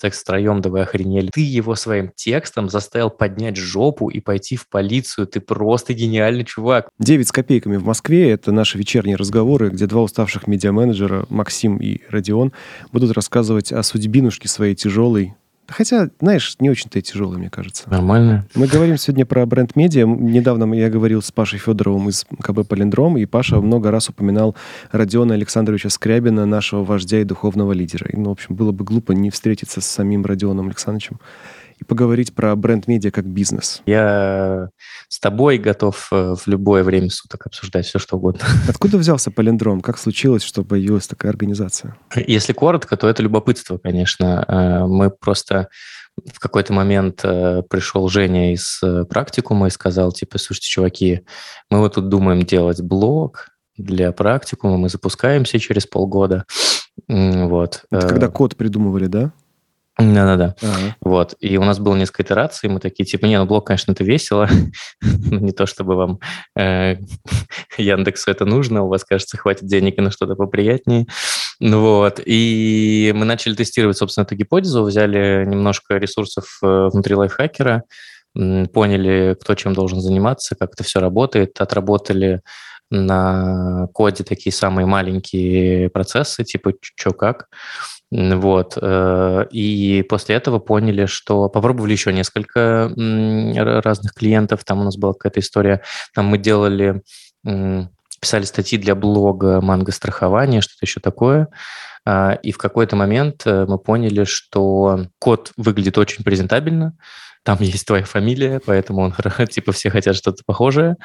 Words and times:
секс 0.00 0.20
втроем, 0.20 0.60
да 0.60 0.70
вы 0.70 0.80
охренели. 0.80 1.30
Ты 1.30 1.42
его 1.42 1.74
своим 1.74 2.10
текстом 2.14 2.68
заставил 2.68 3.10
поднять 3.10 3.56
жопу 3.56 4.08
и 4.08 4.20
пойти 4.20 4.56
в 4.56 4.68
полицию. 4.68 5.26
Ты 5.26 5.40
просто 5.40 5.92
гениальный 5.92 6.44
чувак. 6.44 6.88
«Девять 6.98 7.28
с 7.28 7.32
копейками 7.32 7.76
в 7.76 7.84
Москве»— 7.84 8.30
это 8.32 8.52
наши 8.52 8.78
вечерние 8.78 9.16
разговоры, 9.16 9.70
где 9.70 9.86
два 9.86 10.02
уставших 10.02 10.46
медиа-менеджера, 10.46 11.26
Максим 11.28 11.76
и 11.76 12.00
Родион, 12.08 12.52
будут 12.92 13.12
рассказывать 13.12 13.72
о 13.72 13.82
судьбинушке 13.82 14.48
своей 14.48 14.74
тяжелой, 14.74 15.34
Хотя, 15.70 16.10
знаешь, 16.20 16.56
не 16.58 16.68
очень-то 16.68 16.98
и 16.98 17.02
тяжелый, 17.02 17.38
мне 17.38 17.48
кажется. 17.48 17.88
Нормально. 17.88 18.46
Мы 18.54 18.66
говорим 18.66 18.96
сегодня 18.96 19.24
про 19.24 19.46
бренд 19.46 19.76
медиа. 19.76 20.04
Недавно 20.04 20.72
я 20.74 20.90
говорил 20.90 21.22
с 21.22 21.30
Пашей 21.30 21.58
Федоровым 21.58 22.08
из 22.08 22.26
КБ 22.40 22.66
«Полиндром», 22.66 23.16
и 23.16 23.24
Паша 23.24 23.60
много 23.60 23.90
раз 23.90 24.08
упоминал 24.08 24.56
Родиона 24.90 25.34
Александровича 25.34 25.88
Скрябина, 25.88 26.44
нашего 26.44 26.84
вождя 26.84 27.20
и 27.20 27.24
духовного 27.24 27.72
лидера. 27.72 28.08
И, 28.10 28.16
ну, 28.16 28.30
в 28.30 28.32
общем, 28.32 28.54
было 28.54 28.72
бы 28.72 28.84
глупо 28.84 29.12
не 29.12 29.30
встретиться 29.30 29.80
с 29.80 29.86
самим 29.86 30.24
Родионом 30.24 30.66
Александровичем 30.66 31.20
и 31.80 31.84
поговорить 31.84 32.34
про 32.34 32.54
бренд-медиа 32.54 33.10
как 33.10 33.26
бизнес. 33.26 33.82
Я 33.86 34.68
с 35.08 35.18
тобой 35.18 35.58
готов 35.58 36.08
э, 36.12 36.34
в 36.36 36.46
любое 36.46 36.84
время 36.84 37.10
суток 37.10 37.46
обсуждать 37.46 37.86
все, 37.86 37.98
что 37.98 38.16
угодно. 38.16 38.44
Откуда 38.68 38.98
взялся 38.98 39.30
Полиндром? 39.30 39.80
Как 39.80 39.98
случилось, 39.98 40.42
что 40.42 40.62
появилась 40.62 41.06
такая 41.06 41.30
организация? 41.30 41.96
Если 42.14 42.52
коротко, 42.52 42.96
то 42.96 43.08
это 43.08 43.22
любопытство, 43.22 43.78
конечно. 43.78 44.44
Э, 44.46 44.86
мы 44.86 45.10
просто 45.10 45.68
в 46.30 46.38
какой-то 46.38 46.74
момент 46.74 47.20
э, 47.24 47.62
пришел 47.68 48.08
Женя 48.08 48.52
из 48.52 48.80
практикума 49.08 49.68
и 49.68 49.70
сказал, 49.70 50.12
типа, 50.12 50.38
слушайте, 50.38 50.68
чуваки, 50.68 51.22
мы 51.70 51.78
вот 51.78 51.94
тут 51.94 52.08
думаем 52.08 52.42
делать 52.42 52.82
блог 52.82 53.48
для 53.78 54.12
практикума, 54.12 54.76
мы 54.76 54.90
запускаемся 54.90 55.58
через 55.58 55.86
полгода. 55.86 56.44
Вот. 57.08 57.84
Это 57.90 58.06
когда 58.06 58.28
код 58.28 58.56
придумывали, 58.56 59.06
да? 59.06 59.32
Да-да-да. 60.00 60.54
Ага. 60.62 60.96
Вот. 61.00 61.34
И 61.40 61.58
у 61.58 61.64
нас 61.64 61.78
было 61.78 61.94
несколько 61.94 62.22
итераций, 62.22 62.68
мы 62.68 62.80
такие, 62.80 63.04
типа, 63.04 63.26
не, 63.26 63.38
ну 63.38 63.44
блог, 63.44 63.66
конечно, 63.66 63.92
это 63.92 64.02
весело, 64.02 64.48
не 65.02 65.52
то, 65.52 65.66
чтобы 65.66 65.94
вам 65.94 66.20
э, 66.56 66.96
Яндексу 67.78 68.30
это 68.30 68.44
нужно, 68.44 68.82
у 68.82 68.88
вас, 68.88 69.04
кажется, 69.04 69.36
хватит 69.36 69.66
денег 69.66 69.98
на 69.98 70.10
что-то 70.10 70.34
поприятнее. 70.34 71.06
Ну 71.60 71.80
вот. 71.80 72.20
И 72.24 73.12
мы 73.14 73.26
начали 73.26 73.54
тестировать, 73.54 73.98
собственно, 73.98 74.24
эту 74.24 74.34
гипотезу, 74.36 74.82
взяли 74.84 75.44
немножко 75.46 75.96
ресурсов 75.96 76.58
э, 76.62 76.88
внутри 76.92 77.14
лайфхакера, 77.14 77.84
поняли, 78.34 79.36
кто 79.40 79.54
чем 79.54 79.74
должен 79.74 80.00
заниматься, 80.00 80.54
как 80.54 80.74
это 80.74 80.84
все 80.84 81.00
работает, 81.00 81.60
отработали 81.60 82.42
на 82.90 83.88
коде 83.92 84.24
такие 84.24 84.52
самые 84.52 84.86
маленькие 84.86 85.90
процессы, 85.90 86.44
типа 86.44 86.72
что 86.80 87.12
как. 87.12 87.48
Вот. 88.10 88.76
Э, 88.80 89.46
и 89.50 90.04
после 90.08 90.34
этого 90.34 90.58
поняли, 90.58 91.06
что 91.06 91.48
попробовали 91.48 91.92
еще 91.92 92.12
несколько 92.12 92.92
разных 92.96 94.14
клиентов. 94.14 94.64
Там 94.64 94.80
у 94.80 94.84
нас 94.84 94.96
была 94.96 95.12
какая-то 95.12 95.40
история. 95.40 95.82
Там 96.14 96.26
мы 96.26 96.38
делали, 96.38 97.02
писали 98.20 98.44
статьи 98.44 98.78
для 98.78 98.94
блога 98.94 99.60
«Манго 99.60 99.92
страхование», 99.92 100.60
что-то 100.60 100.84
еще 100.84 101.00
такое. 101.00 101.48
А, 102.06 102.32
и 102.42 102.52
в 102.52 102.58
какой-то 102.58 102.96
момент 102.96 103.42
э, 103.44 103.66
мы 103.66 103.78
поняли, 103.78 104.24
что 104.24 105.06
код 105.18 105.52
выглядит 105.56 105.98
очень 105.98 106.24
презентабельно, 106.24 106.96
там 107.42 107.56
есть 107.60 107.86
твоя 107.86 108.04
фамилия, 108.04 108.60
поэтому 108.64 109.02
он, 109.02 109.14
типа 109.50 109.72
все 109.72 109.90
хотят 109.90 110.16
что-то 110.16 110.42
похожее. 110.44 110.96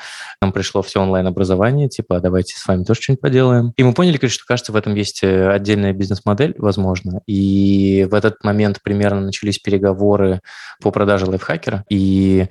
Нам 0.41 0.52
пришло 0.52 0.81
все 0.81 1.02
онлайн-образование, 1.02 1.88
типа, 1.88 2.17
«А 2.17 2.19
давайте 2.19 2.55
с 2.58 2.67
вами 2.67 2.83
тоже 2.83 3.02
что-нибудь 3.02 3.22
поделаем. 3.22 3.73
И 3.78 3.83
мы 3.83 3.94
поняли, 3.94 4.17
конечно, 4.17 4.36
что, 4.36 4.45
кажется, 4.45 4.72
в 4.72 4.75
этом 4.75 4.95
есть 4.95 5.23
э, 5.23 5.50
отдельная 5.50 5.94
бизнес-модель, 5.94 6.53
возможно. 6.58 7.22
И 7.25 8.06
в 8.09 8.13
этот 8.13 8.44
момент 8.44 8.81
примерно 8.83 9.22
начались 9.22 9.59
переговоры 9.59 10.41
по 10.81 10.91
продаже 10.91 11.25
лайфхакера. 11.25 11.86
И 11.89 12.47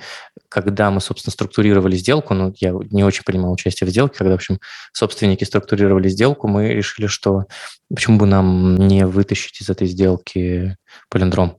когда 0.48 0.90
мы, 0.90 1.00
собственно, 1.00 1.32
структурировали 1.32 1.96
сделку, 1.96 2.32
ну, 2.32 2.54
я 2.60 2.72
не 2.90 3.04
очень 3.04 3.24
принимал 3.24 3.52
участие 3.52 3.86
в 3.86 3.90
сделке, 3.90 4.16
когда, 4.16 4.32
в 4.32 4.36
общем, 4.36 4.60
собственники 4.92 5.44
структурировали 5.44 6.08
сделку, 6.08 6.48
мы 6.48 6.68
решили, 6.68 7.06
что 7.06 7.44
почему 7.94 8.18
бы 8.18 8.26
нам 8.26 8.76
не 8.76 9.06
вытащить 9.06 9.60
из 9.60 9.68
этой 9.68 9.86
сделки 9.86 10.76
полиндром. 11.10 11.58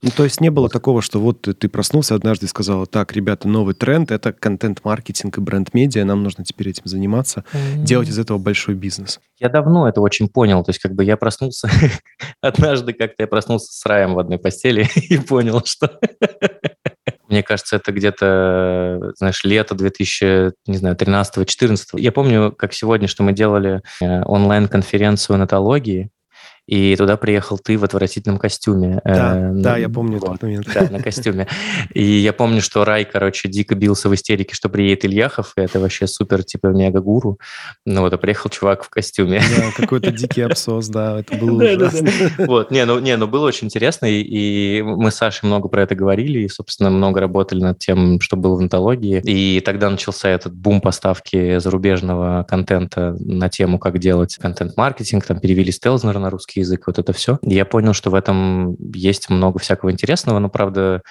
Ну, 0.00 0.10
то 0.16 0.22
есть 0.22 0.40
не 0.40 0.48
было 0.48 0.68
такого, 0.68 1.02
что 1.02 1.18
вот 1.18 1.42
ты 1.42 1.68
проснулся 1.68 2.14
однажды 2.14 2.46
и 2.46 2.48
сказал, 2.48 2.86
так, 2.86 3.12
ребята, 3.14 3.48
новый 3.48 3.74
тренд, 3.74 4.12
это 4.12 4.32
контент-маркетинг 4.32 5.38
и 5.38 5.40
бренд-медиа, 5.40 6.04
нам 6.04 6.22
нужно 6.22 6.44
теперь 6.44 6.68
этим 6.68 6.84
заниматься, 6.84 7.44
mm-hmm. 7.52 7.82
делать 7.82 8.08
из 8.08 8.16
этого 8.16 8.38
большой 8.38 8.76
бизнес. 8.76 9.18
Я 9.40 9.48
давно 9.48 9.88
это 9.88 10.00
очень 10.00 10.28
понял, 10.28 10.62
то 10.62 10.70
есть 10.70 10.78
как 10.78 10.94
бы 10.94 11.02
я 11.02 11.16
проснулся, 11.16 11.68
однажды 12.40 12.92
как-то 12.92 13.24
я 13.24 13.26
проснулся 13.26 13.72
с 13.72 13.84
раем 13.86 14.14
в 14.14 14.20
одной 14.20 14.38
постели 14.38 14.88
и 14.94 15.18
понял, 15.18 15.62
что... 15.64 15.98
Мне 17.28 17.42
кажется, 17.42 17.76
это 17.76 17.92
где-то, 17.92 19.12
знаешь, 19.16 19.44
лето 19.44 19.74
2013-2014. 19.74 21.76
Я 21.94 22.10
помню, 22.10 22.52
как 22.52 22.72
сегодня, 22.72 23.06
что 23.06 23.22
мы 23.22 23.34
делали 23.34 23.82
э, 24.00 24.22
онлайн-конференцию 24.22 25.36
натологии, 25.36 26.08
и 26.68 26.94
туда 26.96 27.16
приехал 27.16 27.58
ты 27.58 27.78
в 27.78 27.84
отвратительном 27.84 28.38
костюме. 28.38 29.00
Да, 29.02 29.50
э, 29.50 29.52
да, 29.54 29.78
я 29.78 29.88
помню 29.88 30.18
вот, 30.18 30.28
этот 30.28 30.42
момент. 30.42 30.66
Да, 30.74 30.86
на 30.90 31.02
костюме. 31.02 31.48
И 31.94 32.04
я 32.04 32.34
помню, 32.34 32.60
что 32.60 32.84
Рай, 32.84 33.06
короче, 33.06 33.48
дико 33.48 33.74
бился 33.74 34.10
в 34.10 34.14
истерике, 34.14 34.54
что 34.54 34.68
приедет 34.68 35.06
Ильяхов, 35.06 35.54
и 35.56 35.62
это 35.62 35.80
вообще 35.80 36.06
супер, 36.06 36.44
типа, 36.44 36.66
мега-гуру. 36.66 37.38
Ну 37.86 38.02
вот, 38.02 38.12
а 38.12 38.18
приехал 38.18 38.50
чувак 38.50 38.84
в 38.84 38.90
костюме. 38.90 39.40
Да, 39.56 39.70
какой-то 39.74 40.10
дикий 40.10 40.42
абсос, 40.42 40.88
да, 40.88 41.20
это 41.20 41.38
было 41.38 41.64
ужасно. 41.64 42.10
Вот, 42.36 42.70
не, 42.70 42.84
ну, 42.84 42.98
не, 42.98 43.16
ну 43.16 43.26
было 43.26 43.46
очень 43.46 43.68
интересно, 43.68 44.04
и 44.06 44.82
мы 44.82 45.10
с 45.10 45.14
Сашей 45.14 45.46
много 45.46 45.68
про 45.68 45.84
это 45.84 45.94
говорили, 45.94 46.40
и, 46.40 46.48
собственно, 46.48 46.90
много 46.90 47.20
работали 47.20 47.60
над 47.60 47.78
тем, 47.78 48.20
что 48.20 48.36
было 48.36 48.56
в 48.56 48.58
антологии. 48.58 49.22
И 49.24 49.60
тогда 49.60 49.88
начался 49.88 50.28
этот 50.28 50.54
бум 50.54 50.82
поставки 50.82 51.58
зарубежного 51.60 52.44
контента 52.46 53.16
на 53.20 53.48
тему, 53.48 53.78
как 53.78 53.98
делать 53.98 54.36
контент-маркетинг, 54.36 55.24
там 55.24 55.40
перевели 55.40 55.72
Стелзнер 55.72 56.18
на 56.18 56.28
русский 56.28 56.57
язык, 56.58 56.84
вот 56.86 56.98
это 56.98 57.12
все. 57.12 57.38
Я 57.42 57.64
понял, 57.64 57.92
что 57.92 58.10
в 58.10 58.14
этом 58.14 58.76
есть 58.92 59.30
много 59.30 59.58
всякого 59.58 59.90
интересного, 59.90 60.38
но, 60.38 60.48
правда, 60.48 61.02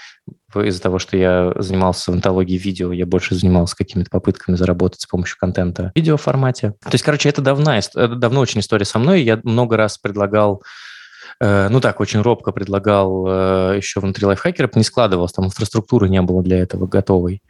из-за 0.55 0.81
того, 0.81 0.99
что 0.99 1.17
я 1.17 1.53
занимался 1.57 2.11
в 2.11 2.15
антологии 2.15 2.57
видео, 2.57 2.91
я 2.91 3.05
больше 3.05 3.35
занимался 3.35 3.75
какими-то 3.75 4.09
попытками 4.09 4.55
заработать 4.55 5.01
с 5.01 5.05
помощью 5.05 5.37
контента 5.39 5.91
в 5.93 5.97
видеоформате. 5.97 6.73
То 6.81 6.93
есть, 6.93 7.03
короче, 7.03 7.29
это 7.29 7.41
давно, 7.41 7.75
это 7.75 8.07
давно 8.07 8.39
очень 8.39 8.61
история 8.61 8.85
со 8.85 8.99
мной. 8.99 9.23
Я 9.23 9.39
много 9.43 9.77
раз 9.77 9.97
предлагал 9.97 10.63
ну 11.39 11.79
так, 11.81 11.99
очень 11.99 12.21
робко 12.21 12.51
предлагал 12.51 13.25
э, 13.27 13.77
еще 13.77 13.99
внутри 13.99 14.25
лайфхакера, 14.25 14.69
не 14.75 14.83
складывалось, 14.83 15.33
там 15.33 15.45
инфраструктуры 15.45 16.09
не 16.09 16.21
было 16.21 16.41
для 16.41 16.59
этого 16.59 16.87
готовой. 16.87 17.41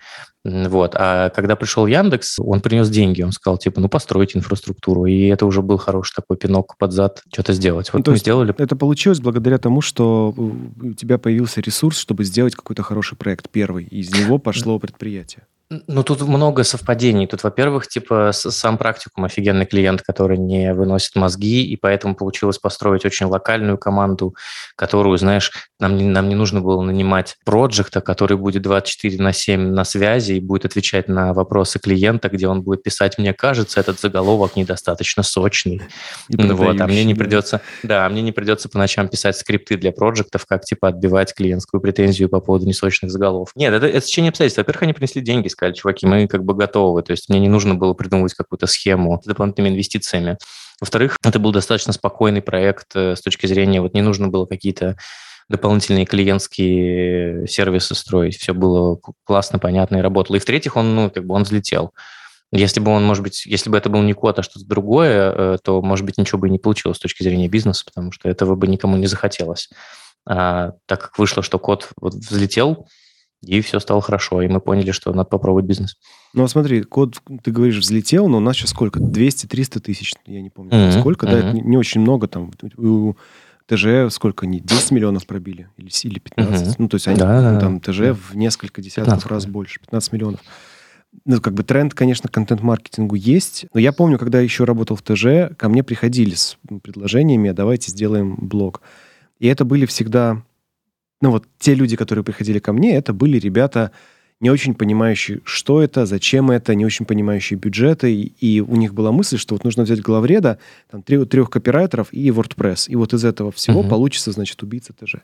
Вот. 0.43 0.93
А 0.95 1.29
когда 1.29 1.55
пришел 1.55 1.87
Яндекс, 1.87 2.39
он 2.39 2.61
принес 2.61 2.89
деньги, 2.89 3.21
он 3.21 3.31
сказал, 3.31 3.57
типа, 3.57 3.81
ну, 3.81 3.89
постройте 3.89 4.37
инфраструктуру. 4.37 5.05
И 5.05 5.27
это 5.27 5.45
уже 5.45 5.61
был 5.61 5.77
хороший 5.77 6.15
такой 6.15 6.37
пинок 6.37 6.77
под 6.77 6.93
зад, 6.93 7.21
что-то 7.31 7.53
сделать. 7.53 7.91
Вот 7.91 8.05
ну, 8.05 8.13
мы 8.13 8.17
сделали. 8.17 8.55
Это 8.57 8.75
получилось 8.75 9.19
благодаря 9.19 9.57
тому, 9.57 9.81
что 9.81 10.33
у 10.37 10.93
тебя 10.93 11.17
появился 11.17 11.59
ресурс, 11.59 11.97
чтобы 11.97 12.23
сделать 12.23 12.55
какой-то 12.55 12.83
хороший 12.83 13.17
проект 13.17 13.49
первый. 13.49 13.85
И 13.85 13.99
из 13.99 14.13
него 14.13 14.37
пошло 14.37 14.79
предприятие. 14.79 15.43
Ну, 15.69 16.03
тут 16.03 16.22
много 16.22 16.63
совпадений. 16.63 17.28
Тут, 17.28 17.44
во-первых, 17.44 17.88
типа 17.88 18.31
сам 18.31 18.78
практикум 18.78 19.25
офигенный 19.25 19.66
клиент, 19.66 20.01
который 20.01 20.38
не 20.38 20.73
выносит 20.73 21.17
мозги, 21.17 21.61
и 21.66 21.75
поэтому 21.75 22.16
получилось 22.16 22.57
построить 22.57 23.03
очень 23.03 23.25
локальную 23.25 23.78
команду, 23.78 24.33
которую, 24.78 25.17
знаешь, 25.17 25.51
нам, 25.78 25.97
не 25.97 26.05
нам 26.05 26.29
не 26.29 26.35
нужно 26.35 26.61
было 26.61 26.81
нанимать 26.81 27.35
проекта, 27.44 28.00
который 28.00 28.38
будет 28.38 28.61
24 28.61 29.22
на 29.22 29.33
7 29.33 29.59
на 29.59 29.83
связи 29.83 30.33
и 30.33 30.39
будет 30.39 30.63
отвечать 30.63 31.09
на 31.09 31.33
вопросы 31.33 31.79
клиента, 31.79 32.29
где 32.29 32.47
он 32.47 32.61
будет 32.61 32.81
писать, 32.84 33.17
мне 33.17 33.34
кажется, 33.34 33.81
этот 33.81 33.99
заголовок 33.99 34.55
недостаточно 34.55 35.22
сочный. 35.22 35.81
Вот, 36.29 36.79
а 36.79 36.88
мне 36.88 37.03
не 37.03 37.13
придется, 37.13 37.59
да, 37.84 38.05
а 38.05 38.09
мне 38.09 38.22
не 38.22 38.31
придется 38.31 38.69
по 38.69 38.78
ночам 38.78 39.09
писать 39.09 39.35
скрипты 39.35 39.75
для 39.75 39.91
проектов, 39.91 40.45
как 40.45 40.63
типа 40.63 40.88
отбивать 40.88 41.34
клиентскую 41.34 41.81
претензию 41.81 42.29
по 42.29 42.40
поводу 42.40 42.66
несочных 42.66 43.11
заголовков. 43.11 43.53
Нет, 43.58 43.73
это, 43.73 43.85
это 43.85 44.05
течение 44.05 44.29
обстоятельств. 44.29 44.59
Во-первых, 44.59 44.84
они 44.84 44.93
принесли 44.93 45.22
деньги, 45.22 45.49
сказали, 45.57 45.73
чуваки, 45.73 46.05
мы 46.05 46.27
как 46.27 46.43
бы 46.43 46.53
готовы. 46.53 47.01
То 47.01 47.11
есть 47.11 47.29
мне 47.29 47.39
не 47.39 47.49
нужно 47.49 47.75
было 47.75 47.93
придумывать 47.93 48.33
какую-то 48.33 48.67
схему 48.67 49.19
с 49.21 49.25
дополнительными 49.25 49.73
инвестициями. 49.73 50.37
Во-вторых, 50.79 51.17
это 51.23 51.39
был 51.39 51.51
достаточно 51.51 51.93
спокойный 51.93 52.41
проект 52.41 52.95
э, 52.95 53.15
с 53.15 53.21
точки 53.21 53.47
зрения, 53.47 53.81
вот 53.81 53.95
не 53.95 54.01
нужно 54.01 54.27
было 54.27 54.45
какие-то 54.45 54.95
дополнительные 55.49 56.05
клиентские 56.05 57.47
сервисы 57.47 57.95
строить. 57.95 58.37
Все 58.37 58.53
было 58.53 58.99
классно, 59.23 59.59
понятно 59.59 59.97
и 59.97 60.01
работало. 60.01 60.35
И 60.35 60.39
в-третьих, 60.39 60.75
он, 60.75 60.93
ну, 60.95 61.09
как 61.09 61.25
бы 61.25 61.33
он 61.33 61.43
взлетел. 61.43 61.93
Если 62.51 62.79
бы 62.79 62.91
он, 62.91 63.03
может 63.03 63.23
быть, 63.23 63.45
если 63.45 63.69
бы 63.69 63.77
это 63.77 63.89
был 63.89 64.01
не 64.01 64.13
код, 64.13 64.39
а 64.39 64.43
что-то 64.43 64.65
другое, 64.65 65.33
э, 65.33 65.57
то, 65.63 65.81
может 65.81 66.05
быть, 66.05 66.17
ничего 66.17 66.39
бы 66.39 66.47
и 66.47 66.51
не 66.51 66.59
получилось 66.59 66.97
с 66.97 67.01
точки 67.01 67.23
зрения 67.23 67.47
бизнеса, 67.47 67.83
потому 67.85 68.11
что 68.11 68.29
этого 68.29 68.55
бы 68.55 68.67
никому 68.67 68.97
не 68.97 69.07
захотелось. 69.07 69.69
А, 70.29 70.73
так 70.85 71.01
как 71.01 71.17
вышло, 71.17 71.41
что 71.41 71.57
код 71.57 71.89
вот 71.99 72.13
взлетел, 72.13 72.87
и 73.43 73.61
все 73.61 73.79
стало 73.79 74.01
хорошо, 74.01 74.41
и 74.41 74.47
мы 74.47 74.59
поняли, 74.59 74.91
что 74.91 75.13
надо 75.13 75.29
попробовать 75.29 75.66
бизнес. 75.66 75.95
Ну, 76.34 76.43
а 76.43 76.47
смотри, 76.47 76.84
код, 76.84 77.22
ты 77.43 77.51
говоришь, 77.51 77.78
взлетел, 77.78 78.28
но 78.28 78.37
у 78.37 78.41
нас 78.41 78.55
сейчас 78.55 78.72
сколько? 78.72 78.99
200-300 78.99 79.79
тысяч, 79.79 80.13
я 80.25 80.41
не 80.41 80.49
помню, 80.49 80.73
mm-hmm. 80.73 80.99
сколько, 80.99 81.25
mm-hmm. 81.25 81.31
да, 81.31 81.37
это 81.39 81.51
не, 81.53 81.61
не 81.61 81.78
очень 81.78 82.01
много 82.01 82.28
там. 82.28 82.51
У 82.78 83.16
ТЖ 83.67 84.11
сколько 84.11 84.45
они? 84.45 84.59
10 84.61 84.91
миллионов 84.91 85.28
пробили? 85.28 85.69
Или, 85.78 85.89
или 86.03 86.19
15? 86.19 86.67
Угу. 86.67 86.75
Ну, 86.79 86.89
то 86.89 86.95
есть 86.95 87.07
они 87.07 87.17
да, 87.17 87.59
там 87.59 87.81
ТЖ 87.81 87.99
да. 87.99 88.13
в 88.13 88.35
несколько 88.35 88.81
десятков 88.81 89.23
15. 89.23 89.31
раз 89.31 89.45
больше. 89.45 89.79
15 89.81 90.13
миллионов. 90.13 90.40
Ну, 91.25 91.41
как 91.41 91.53
бы 91.53 91.63
тренд, 91.63 91.93
конечно, 91.93 92.29
контент-маркетингу 92.29 93.16
есть. 93.16 93.66
Но 93.73 93.79
я 93.79 93.91
помню, 93.91 94.17
когда 94.17 94.40
еще 94.40 94.63
работал 94.63 94.95
в 94.95 95.01
ТЖ, 95.01 95.55
ко 95.57 95.67
мне 95.67 95.83
приходили 95.83 96.35
с 96.35 96.57
предложениями, 96.81 97.49
«А 97.49 97.53
давайте 97.53 97.91
сделаем 97.91 98.35
блог. 98.40 98.81
И 99.40 99.47
это 99.47 99.66
были 99.66 99.85
всегда... 99.85 100.43
Ну, 101.22 101.31
вот 101.31 101.46
те 101.58 101.73
люди, 101.73 101.96
которые 101.96 102.23
приходили 102.23 102.59
ко 102.59 102.73
мне, 102.73 102.96
это 102.96 103.14
были 103.14 103.40
ребята, 103.40 103.91
не 104.40 104.52
очень 104.52 104.75
понимающие, 104.75 105.40
что 105.46 105.81
это, 105.81 106.05
зачем 106.05 106.52
это, 106.52 106.75
не 106.75 106.85
очень 106.85 107.05
понимающие 107.05 107.58
бюджеты. 107.58 108.14
И, 108.14 108.34
и 108.40 108.61
у 108.61 108.75
них 108.75 108.93
была 108.93 109.11
мысль, 109.11 109.37
что 109.37 109.55
вот 109.55 109.64
нужно 109.64 109.84
взять 109.84 110.02
главреда, 110.02 110.59
там, 110.91 111.02
трех, 111.02 111.28
трех 111.28 111.49
копирайтеров 111.49 112.14
и 112.14 112.29
WordPress. 112.29 112.87
И 112.87 112.96
вот 112.96 113.14
из 113.14 113.25
этого 113.25 113.52
всего 113.52 113.81
uh-huh. 113.81 113.90
получится, 113.90 114.31
значит, 114.31 114.61
убийца 114.61 114.93
ТЖ. 114.93 115.16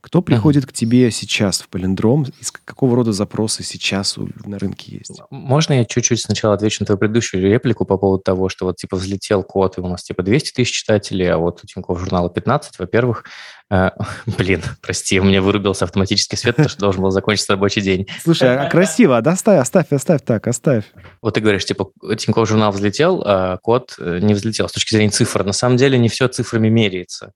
Кто 0.00 0.22
приходит 0.22 0.66
к 0.66 0.72
тебе 0.72 1.10
сейчас 1.10 1.60
в 1.60 1.68
Полиндром? 1.68 2.24
Из 2.40 2.50
какого 2.50 2.96
рода 2.96 3.12
запросы 3.12 3.62
сейчас 3.62 4.16
на 4.44 4.58
рынке 4.58 4.96
есть? 4.96 5.20
Можно 5.30 5.74
я 5.74 5.84
чуть-чуть 5.84 6.20
сначала 6.20 6.54
отвечу 6.54 6.78
на 6.80 6.86
твою 6.86 6.98
предыдущую 6.98 7.42
реплику 7.42 7.84
по 7.84 7.98
поводу 7.98 8.22
того, 8.22 8.48
что 8.48 8.64
вот 8.64 8.76
типа 8.76 8.96
взлетел 8.96 9.42
код, 9.42 9.76
и 9.76 9.80
у 9.82 9.88
нас 9.88 10.02
типа 10.02 10.22
200 10.22 10.52
тысяч 10.52 10.72
читателей, 10.72 11.30
а 11.30 11.36
вот 11.36 11.60
у 11.62 11.66
Тинькофф 11.66 11.98
журнала 11.98 12.30
15. 12.30 12.78
Во-первых, 12.78 13.24
э, 13.70 13.90
блин, 14.38 14.62
прости, 14.80 15.20
у 15.20 15.24
меня 15.24 15.42
вырубился 15.42 15.84
автоматический 15.84 16.36
свет, 16.36 16.56
потому 16.56 16.70
что 16.70 16.80
должен 16.80 17.02
был 17.02 17.10
закончиться 17.10 17.52
рабочий 17.52 17.82
день. 17.82 18.06
Слушай, 18.22 18.56
а 18.56 18.68
красиво, 18.70 19.18
оставь, 19.18 19.60
оставь, 19.60 19.92
оставь 19.92 20.22
так, 20.24 20.46
оставь. 20.46 20.84
Вот 21.20 21.34
ты 21.34 21.40
говоришь, 21.40 21.66
типа, 21.66 21.90
Тинькофф 22.16 22.48
журнал 22.48 22.72
взлетел, 22.72 23.22
а 23.24 23.58
код 23.58 23.96
э, 23.98 24.20
не 24.22 24.32
взлетел 24.32 24.68
с 24.68 24.72
точки 24.72 24.94
зрения 24.94 25.10
цифр. 25.10 25.44
На 25.44 25.52
самом 25.52 25.76
деле 25.76 25.98
не 25.98 26.08
все 26.08 26.26
цифрами 26.28 26.70
меряется. 26.70 27.32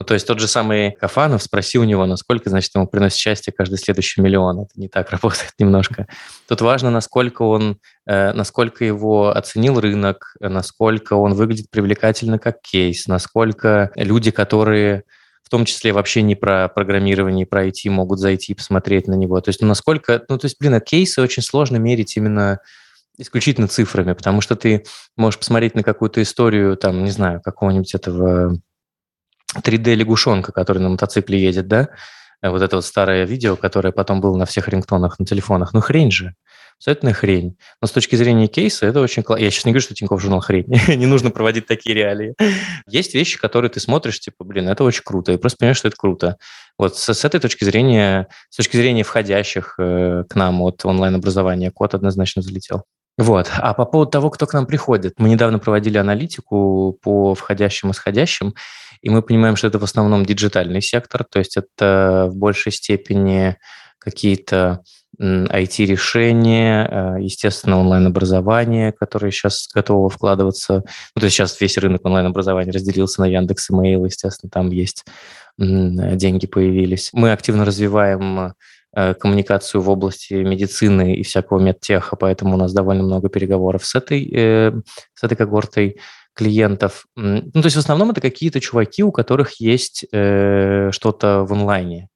Ну, 0.00 0.06
то 0.06 0.14
есть 0.14 0.26
тот 0.26 0.38
же 0.38 0.46
самый 0.46 0.92
Кафанов, 0.92 1.42
спроси 1.42 1.76
у 1.76 1.84
него, 1.84 2.06
насколько, 2.06 2.50
значит, 2.50 2.72
ему 2.74 2.86
приносит 2.86 3.18
счастье 3.18 3.52
каждый 3.52 3.78
следующий 3.78 4.20
миллион. 4.20 4.60
Это 4.60 4.70
не 4.76 4.88
так 4.88 5.10
работает 5.10 5.52
немножко. 5.58 6.06
Тут 6.46 6.60
важно, 6.60 6.90
насколько 6.90 7.42
он, 7.42 7.78
э, 8.06 8.32
насколько 8.32 8.84
его 8.84 9.30
оценил 9.30 9.80
рынок, 9.80 10.36
насколько 10.40 11.14
он 11.14 11.34
выглядит 11.34 11.70
привлекательно 11.70 12.38
как 12.38 12.60
кейс, 12.62 13.08
насколько 13.08 13.90
люди, 13.96 14.30
которые 14.30 15.02
в 15.42 15.50
том 15.50 15.64
числе 15.64 15.92
вообще 15.92 16.20
не 16.20 16.34
про 16.34 16.68
программирование, 16.68 17.46
про 17.46 17.66
IT 17.66 17.88
могут 17.88 18.18
зайти 18.18 18.52
и 18.52 18.54
посмотреть 18.54 19.08
на 19.08 19.14
него. 19.14 19.40
То 19.40 19.48
есть, 19.48 19.62
ну, 19.62 19.66
насколько... 19.66 20.22
Ну, 20.28 20.36
то 20.36 20.44
есть, 20.44 20.58
блин, 20.60 20.78
кейсы 20.78 21.22
очень 21.22 21.42
сложно 21.42 21.78
мерить 21.78 22.18
именно 22.18 22.60
исключительно 23.16 23.66
цифрами, 23.66 24.12
потому 24.12 24.42
что 24.42 24.56
ты 24.56 24.84
можешь 25.16 25.38
посмотреть 25.38 25.74
на 25.74 25.82
какую-то 25.82 26.20
историю, 26.20 26.76
там, 26.76 27.02
не 27.02 27.10
знаю, 27.10 27.40
какого-нибудь 27.40 27.94
этого 27.94 28.60
3D-лягушонка, 29.56 30.52
который 30.52 30.78
на 30.78 30.90
мотоцикле 30.90 31.40
едет, 31.40 31.68
да, 31.68 31.88
э, 32.42 32.50
вот 32.50 32.62
это 32.62 32.76
вот 32.76 32.84
старое 32.84 33.24
видео, 33.24 33.56
которое 33.56 33.92
потом 33.92 34.20
было 34.20 34.36
на 34.36 34.46
всех 34.46 34.68
рингтонах, 34.68 35.18
на 35.18 35.26
телефонах, 35.26 35.72
ну 35.72 35.80
хрень 35.80 36.10
же, 36.10 36.34
абсолютная 36.78 37.12
хрень. 37.12 37.56
Но 37.80 37.88
с 37.88 37.92
точки 37.92 38.16
зрения 38.16 38.46
кейса 38.46 38.86
это 38.86 39.00
очень 39.00 39.22
классно. 39.22 39.44
Я 39.44 39.50
сейчас 39.50 39.64
не 39.64 39.72
говорю, 39.72 39.82
что 39.82 39.94
Тинькофф 39.94 40.20
журнал 40.20 40.40
хрень, 40.40 40.66
не 40.88 41.06
нужно 41.06 41.30
проводить 41.30 41.66
такие 41.66 41.94
реалии. 41.94 42.34
Есть 42.86 43.14
вещи, 43.14 43.38
которые 43.38 43.70
ты 43.70 43.80
смотришь, 43.80 44.20
типа, 44.20 44.44
блин, 44.44 44.68
это 44.68 44.84
очень 44.84 45.02
круто, 45.04 45.32
и 45.32 45.36
просто 45.36 45.58
понимаешь, 45.58 45.78
что 45.78 45.88
это 45.88 45.96
круто. 45.96 46.36
Вот 46.78 46.96
с, 46.96 47.12
с 47.12 47.24
этой 47.24 47.40
точки 47.40 47.64
зрения, 47.64 48.28
с 48.50 48.56
точки 48.56 48.76
зрения 48.76 49.02
входящих 49.02 49.74
э, 49.78 50.24
к 50.28 50.34
нам 50.36 50.62
от 50.62 50.84
онлайн-образования, 50.84 51.72
код 51.72 51.94
однозначно 51.94 52.40
взлетел. 52.40 52.84
Вот. 53.18 53.50
А 53.52 53.74
по 53.74 53.84
поводу 53.84 54.12
того, 54.12 54.30
кто 54.30 54.46
к 54.46 54.54
нам 54.54 54.64
приходит, 54.64 55.14
мы 55.18 55.28
недавно 55.28 55.58
проводили 55.58 55.98
аналитику 55.98 56.96
по 57.02 57.34
входящим 57.34 57.90
и 57.90 57.92
сходящим, 57.92 58.54
и 59.00 59.10
мы 59.10 59.22
понимаем, 59.22 59.56
что 59.56 59.66
это 59.66 59.78
в 59.78 59.84
основном 59.84 60.24
диджитальный 60.24 60.82
сектор, 60.82 61.24
то 61.24 61.38
есть 61.38 61.56
это 61.56 62.28
в 62.30 62.36
большей 62.36 62.72
степени 62.72 63.56
какие-то 63.98 64.82
IT-решения, 65.20 66.88
э, 66.88 67.22
естественно, 67.22 67.80
онлайн-образование, 67.80 68.92
которое 68.92 69.32
сейчас 69.32 69.68
готово 69.74 70.08
вкладываться. 70.08 70.84
Ну, 71.14 71.20
то 71.20 71.24
есть 71.24 71.36
сейчас 71.36 71.60
весь 71.60 71.76
рынок 71.76 72.04
онлайн-образования 72.04 72.70
разделился 72.70 73.20
на 73.22 73.26
Яндекс 73.26 73.70
и 73.70 73.72
Mail, 73.72 74.04
естественно, 74.04 74.50
там 74.50 74.70
есть 74.70 75.04
деньги 75.58 76.46
появились. 76.46 77.10
Мы 77.12 77.32
активно 77.32 77.64
развиваем 77.64 78.52
э, 78.94 79.14
коммуникацию 79.14 79.80
в 79.80 79.90
области 79.90 80.34
медицины 80.34 81.16
и 81.16 81.24
всякого 81.24 81.58
медтеха, 81.58 82.14
поэтому 82.14 82.54
у 82.54 82.56
нас 82.56 82.72
довольно 82.72 83.02
много 83.02 83.28
переговоров 83.28 83.84
с 83.84 83.96
этой, 83.96 84.24
э, 84.32 84.72
с 85.14 85.24
этой 85.24 85.36
когортой 85.36 85.98
клиентов. 86.38 87.06
Ну, 87.16 87.50
то 87.50 87.64
есть 87.64 87.74
в 87.74 87.80
основном 87.80 88.10
это 88.12 88.20
какие-то 88.20 88.60
чуваки, 88.60 89.02
у 89.02 89.10
которых 89.10 89.60
есть 89.60 90.06
э, 90.12 90.90
что-то 90.92 91.44
в 91.44 91.52
онлайне. 91.52 92.08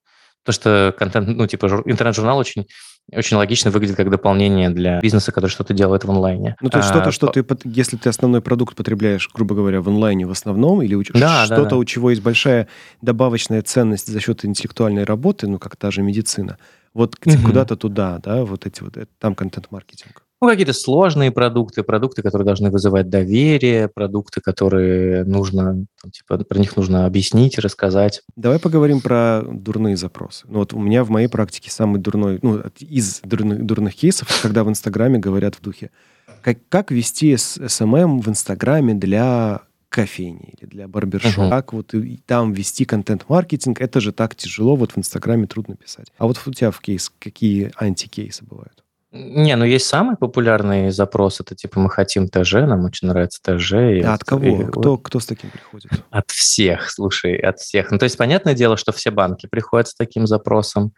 Потому 0.44 0.54
что 0.54 0.94
контент, 0.96 1.28
ну, 1.28 1.46
типа, 1.48 1.66
интернет-журнал 1.86 2.38
очень, 2.38 2.66
очень 3.12 3.36
логично 3.36 3.72
выглядит 3.72 3.96
как 3.96 4.10
дополнение 4.10 4.70
для 4.70 5.00
бизнеса, 5.00 5.32
который 5.32 5.50
что-то 5.50 5.74
делает 5.74 6.04
в 6.04 6.10
онлайне. 6.10 6.54
Ну, 6.60 6.70
то 6.70 6.78
есть 6.78 6.90
а, 6.90 6.92
что-то, 6.92 7.10
что 7.10 7.26
ты, 7.26 7.44
если 7.64 7.96
ты 7.96 8.08
основной 8.08 8.42
продукт 8.42 8.76
потребляешь, 8.76 9.28
грубо 9.34 9.56
говоря, 9.56 9.80
в 9.80 9.88
онлайне 9.88 10.24
в 10.24 10.30
основном, 10.30 10.82
или 10.82 10.94
да, 11.14 11.46
что-то, 11.46 11.62
да, 11.64 11.70
да. 11.70 11.76
у 11.76 11.84
чего 11.84 12.10
есть 12.10 12.22
большая 12.22 12.68
добавочная 13.00 13.62
ценность 13.62 14.06
за 14.06 14.20
счет 14.20 14.44
интеллектуальной 14.44 15.02
работы, 15.02 15.48
ну, 15.48 15.58
как 15.58 15.74
та 15.74 15.90
же 15.90 16.02
медицина, 16.02 16.58
вот 16.94 17.16
угу. 17.26 17.36
куда-то 17.44 17.76
туда, 17.76 18.20
да, 18.22 18.44
вот 18.44 18.66
эти 18.66 18.82
вот, 18.82 18.96
там 19.18 19.34
контент-маркетинг. 19.34 20.22
Ну, 20.42 20.48
какие-то 20.48 20.72
сложные 20.72 21.30
продукты, 21.30 21.84
продукты, 21.84 22.20
которые 22.20 22.44
должны 22.44 22.68
вызывать 22.68 23.08
доверие, 23.08 23.86
продукты, 23.86 24.40
которые 24.40 25.22
нужно, 25.22 25.86
там, 26.02 26.10
типа, 26.10 26.38
про 26.38 26.58
них 26.58 26.76
нужно 26.76 27.06
объяснить, 27.06 27.60
рассказать. 27.60 28.22
Давай 28.34 28.58
поговорим 28.58 29.00
про 29.00 29.42
дурные 29.46 29.96
запросы. 29.96 30.44
Ну, 30.48 30.58
вот 30.58 30.72
у 30.72 30.80
меня 30.80 31.04
в 31.04 31.10
моей 31.10 31.28
практике 31.28 31.70
самый 31.70 32.00
дурной, 32.00 32.40
ну, 32.42 32.60
из 32.80 33.20
дурных, 33.20 33.64
дурных 33.64 33.94
кейсов, 33.94 34.36
когда 34.42 34.64
в 34.64 34.68
Инстаграме 34.68 35.20
говорят 35.20 35.54
в 35.54 35.62
духе, 35.62 35.92
как, 36.40 36.58
как 36.68 36.90
вести 36.90 37.36
SMM 37.36 38.20
в 38.20 38.28
Инстаграме 38.28 38.94
для 38.94 39.60
кофейни 39.90 40.54
или 40.58 40.68
для 40.68 40.88
барбершопа. 40.88 41.42
Uh-huh. 41.42 41.50
Как 41.50 41.72
вот 41.72 41.94
и 41.94 42.16
там 42.26 42.52
вести 42.52 42.84
контент-маркетинг, 42.84 43.80
это 43.80 44.00
же 44.00 44.10
так 44.10 44.34
тяжело, 44.34 44.74
вот 44.74 44.90
в 44.90 44.98
Инстаграме 44.98 45.46
трудно 45.46 45.76
писать. 45.76 46.08
А 46.18 46.26
вот 46.26 46.40
у 46.44 46.52
тебя 46.52 46.72
в 46.72 46.80
кейс 46.80 47.12
какие 47.20 47.70
антикейсы 47.76 48.44
бывают? 48.44 48.81
Не, 49.12 49.56
ну 49.56 49.66
есть 49.66 49.86
самый 49.86 50.16
популярный 50.16 50.90
запрос, 50.90 51.40
это 51.40 51.54
типа 51.54 51.78
мы 51.78 51.90
хотим 51.90 52.28
ТЖ, 52.28 52.54
нам 52.54 52.84
очень 52.84 53.08
нравится 53.08 53.40
ТЖ. 53.42 53.72
А 54.04 54.14
от 54.14 54.24
кого? 54.24 54.44
И, 54.44 54.64
кто, 54.64 54.96
кто 54.96 55.20
с 55.20 55.26
таким 55.26 55.50
приходит? 55.50 55.90
От 56.10 56.30
всех, 56.30 56.90
слушай, 56.90 57.36
от 57.36 57.58
всех. 57.58 57.90
Ну 57.90 57.98
то 57.98 58.04
есть 58.04 58.16
понятное 58.16 58.54
дело, 58.54 58.78
что 58.78 58.90
все 58.92 59.10
банки 59.10 59.46
приходят 59.46 59.88
с 59.88 59.94
таким 59.94 60.26
запросом, 60.26 60.92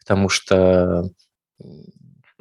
потому 0.00 0.28
что 0.28 1.04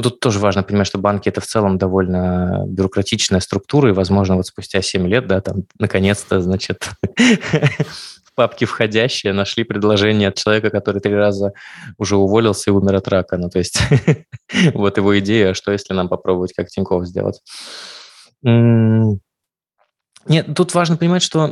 Тут 0.02 0.20
тоже 0.20 0.40
важно 0.40 0.62
понимать, 0.62 0.88
что 0.88 0.98
банки 0.98 1.30
это 1.30 1.40
в 1.40 1.46
целом 1.46 1.78
довольно 1.78 2.66
бюрократичная 2.68 3.40
структура, 3.40 3.90
и, 3.90 3.94
возможно, 3.94 4.36
вот 4.36 4.46
спустя 4.46 4.82
7 4.82 5.08
лет, 5.08 5.26
да, 5.26 5.40
там, 5.40 5.64
наконец-то, 5.80 6.42
значит, 6.42 6.90
папке 8.36 8.65
входящие 8.65 9.34
нашли 9.34 9.63
предложение 9.63 10.30
от 10.30 10.36
человека, 10.36 10.70
который 10.70 11.01
три 11.01 11.15
раза 11.15 11.54
уже 11.98 12.18
уволился 12.18 12.70
и 12.70 12.74
умер 12.74 12.96
от 12.96 13.08
рака. 13.08 13.38
Ну, 13.38 13.50
то 13.50 13.60
есть 13.60 13.80
вот 14.74 14.98
его 14.98 15.18
идея, 15.20 15.54
что 15.54 15.72
если 15.72 15.94
нам 15.94 16.10
попробовать 16.10 16.54
как 16.54 16.68
Тинькофф 16.68 17.06
сделать. 17.06 17.42
Нет, 20.27 20.48
тут 20.56 20.74
важно 20.74 20.98
понимать, 20.98 21.22
что 21.22 21.51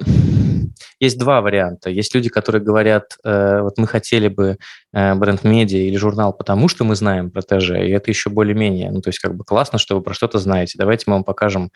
есть 1.00 1.20
два 1.20 1.42
варианта. 1.42 1.90
Есть 1.90 2.16
люди, 2.16 2.30
которые 2.30 2.62
говорят, 2.62 3.18
э, 3.24 3.62
вот 3.62 3.78
мы 3.78 3.86
хотели 3.86 4.28
бы 4.28 4.58
э, 4.94 5.14
бренд-медиа 5.14 5.80
или 5.80 5.96
журнал, 5.98 6.34
потому 6.34 6.68
что 6.68 6.84
мы 6.84 6.96
знаем 6.96 7.30
про 7.30 7.42
ТЖ, 7.42 7.72
и 7.72 7.90
это 7.90 8.10
еще 8.10 8.30
более-менее. 8.30 8.90
Ну, 8.92 9.02
то 9.02 9.10
есть 9.10 9.20
как 9.20 9.36
бы 9.36 9.44
классно, 9.44 9.78
что 9.78 9.96
вы 9.96 10.02
про 10.02 10.14
что-то 10.14 10.40
знаете. 10.40 10.78
Давайте 10.78 11.04
мы 11.08 11.14
вам 11.14 11.24
покажем 11.24 11.72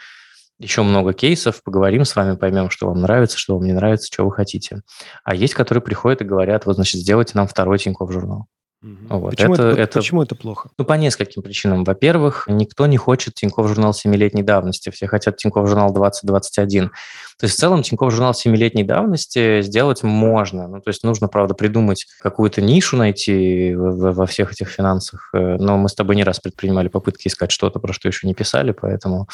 еще 0.59 0.81
много 0.81 1.13
кейсов, 1.13 1.61
поговорим 1.63 2.05
с 2.05 2.15
вами, 2.15 2.35
поймем, 2.35 2.69
что 2.69 2.87
вам 2.87 3.01
нравится, 3.01 3.37
что 3.37 3.55
вам 3.55 3.65
не 3.65 3.73
нравится, 3.73 4.07
что 4.11 4.25
вы 4.25 4.31
хотите. 4.31 4.81
А 5.23 5.35
есть, 5.35 5.53
которые 5.53 5.81
приходят 5.81 6.21
и 6.21 6.25
говорят, 6.25 6.65
вот, 6.65 6.75
значит, 6.75 7.01
сделайте 7.01 7.33
нам 7.35 7.47
второй 7.47 7.77
Тинькофф 7.77 8.11
журнал. 8.11 8.47
Угу. 8.83 9.19
Вот. 9.19 9.31
Почему, 9.31 9.53
это, 9.55 9.63
это, 9.63 9.81
это, 9.81 9.99
почему 9.99 10.21
это 10.21 10.35
плохо? 10.35 10.69
Ну, 10.77 10.85
по 10.85 10.93
нескольким 10.93 11.41
причинам. 11.41 11.83
Во-первых, 11.83 12.45
никто 12.47 12.85
не 12.85 12.97
хочет 12.97 13.33
Тинькофф 13.33 13.67
журнал 13.67 13.91
7-летней 13.91 14.43
давности, 14.43 14.91
все 14.91 15.07
хотят 15.07 15.37
Тинькофф 15.37 15.67
журнал 15.67 15.91
2021. 15.93 16.89
То 16.89 16.93
есть 17.41 17.55
в 17.55 17.59
целом 17.59 17.81
Тинькофф 17.81 18.11
журнал 18.11 18.33
7-летней 18.33 18.83
давности 18.83 19.61
сделать 19.61 20.03
можно. 20.03 20.67
Ну, 20.67 20.81
то 20.81 20.89
есть 20.89 21.03
нужно, 21.03 21.27
правда, 21.27 21.55
придумать 21.55 22.05
какую-то 22.21 22.61
нишу 22.61 22.97
найти 22.97 23.73
во, 23.75 24.25
всех 24.27 24.51
этих 24.51 24.69
финансах. 24.69 25.29
Э, 25.33 25.57
но 25.57 25.77
мы 25.77 25.89
с 25.89 25.95
тобой 25.95 26.15
не 26.15 26.23
раз 26.23 26.39
предпринимали 26.39 26.87
попытки 26.87 27.27
искать 27.27 27.51
что-то, 27.51 27.79
про 27.79 27.93
что 27.93 28.07
еще 28.07 28.27
не 28.27 28.35
писали, 28.35 28.71
поэтому 28.71 29.27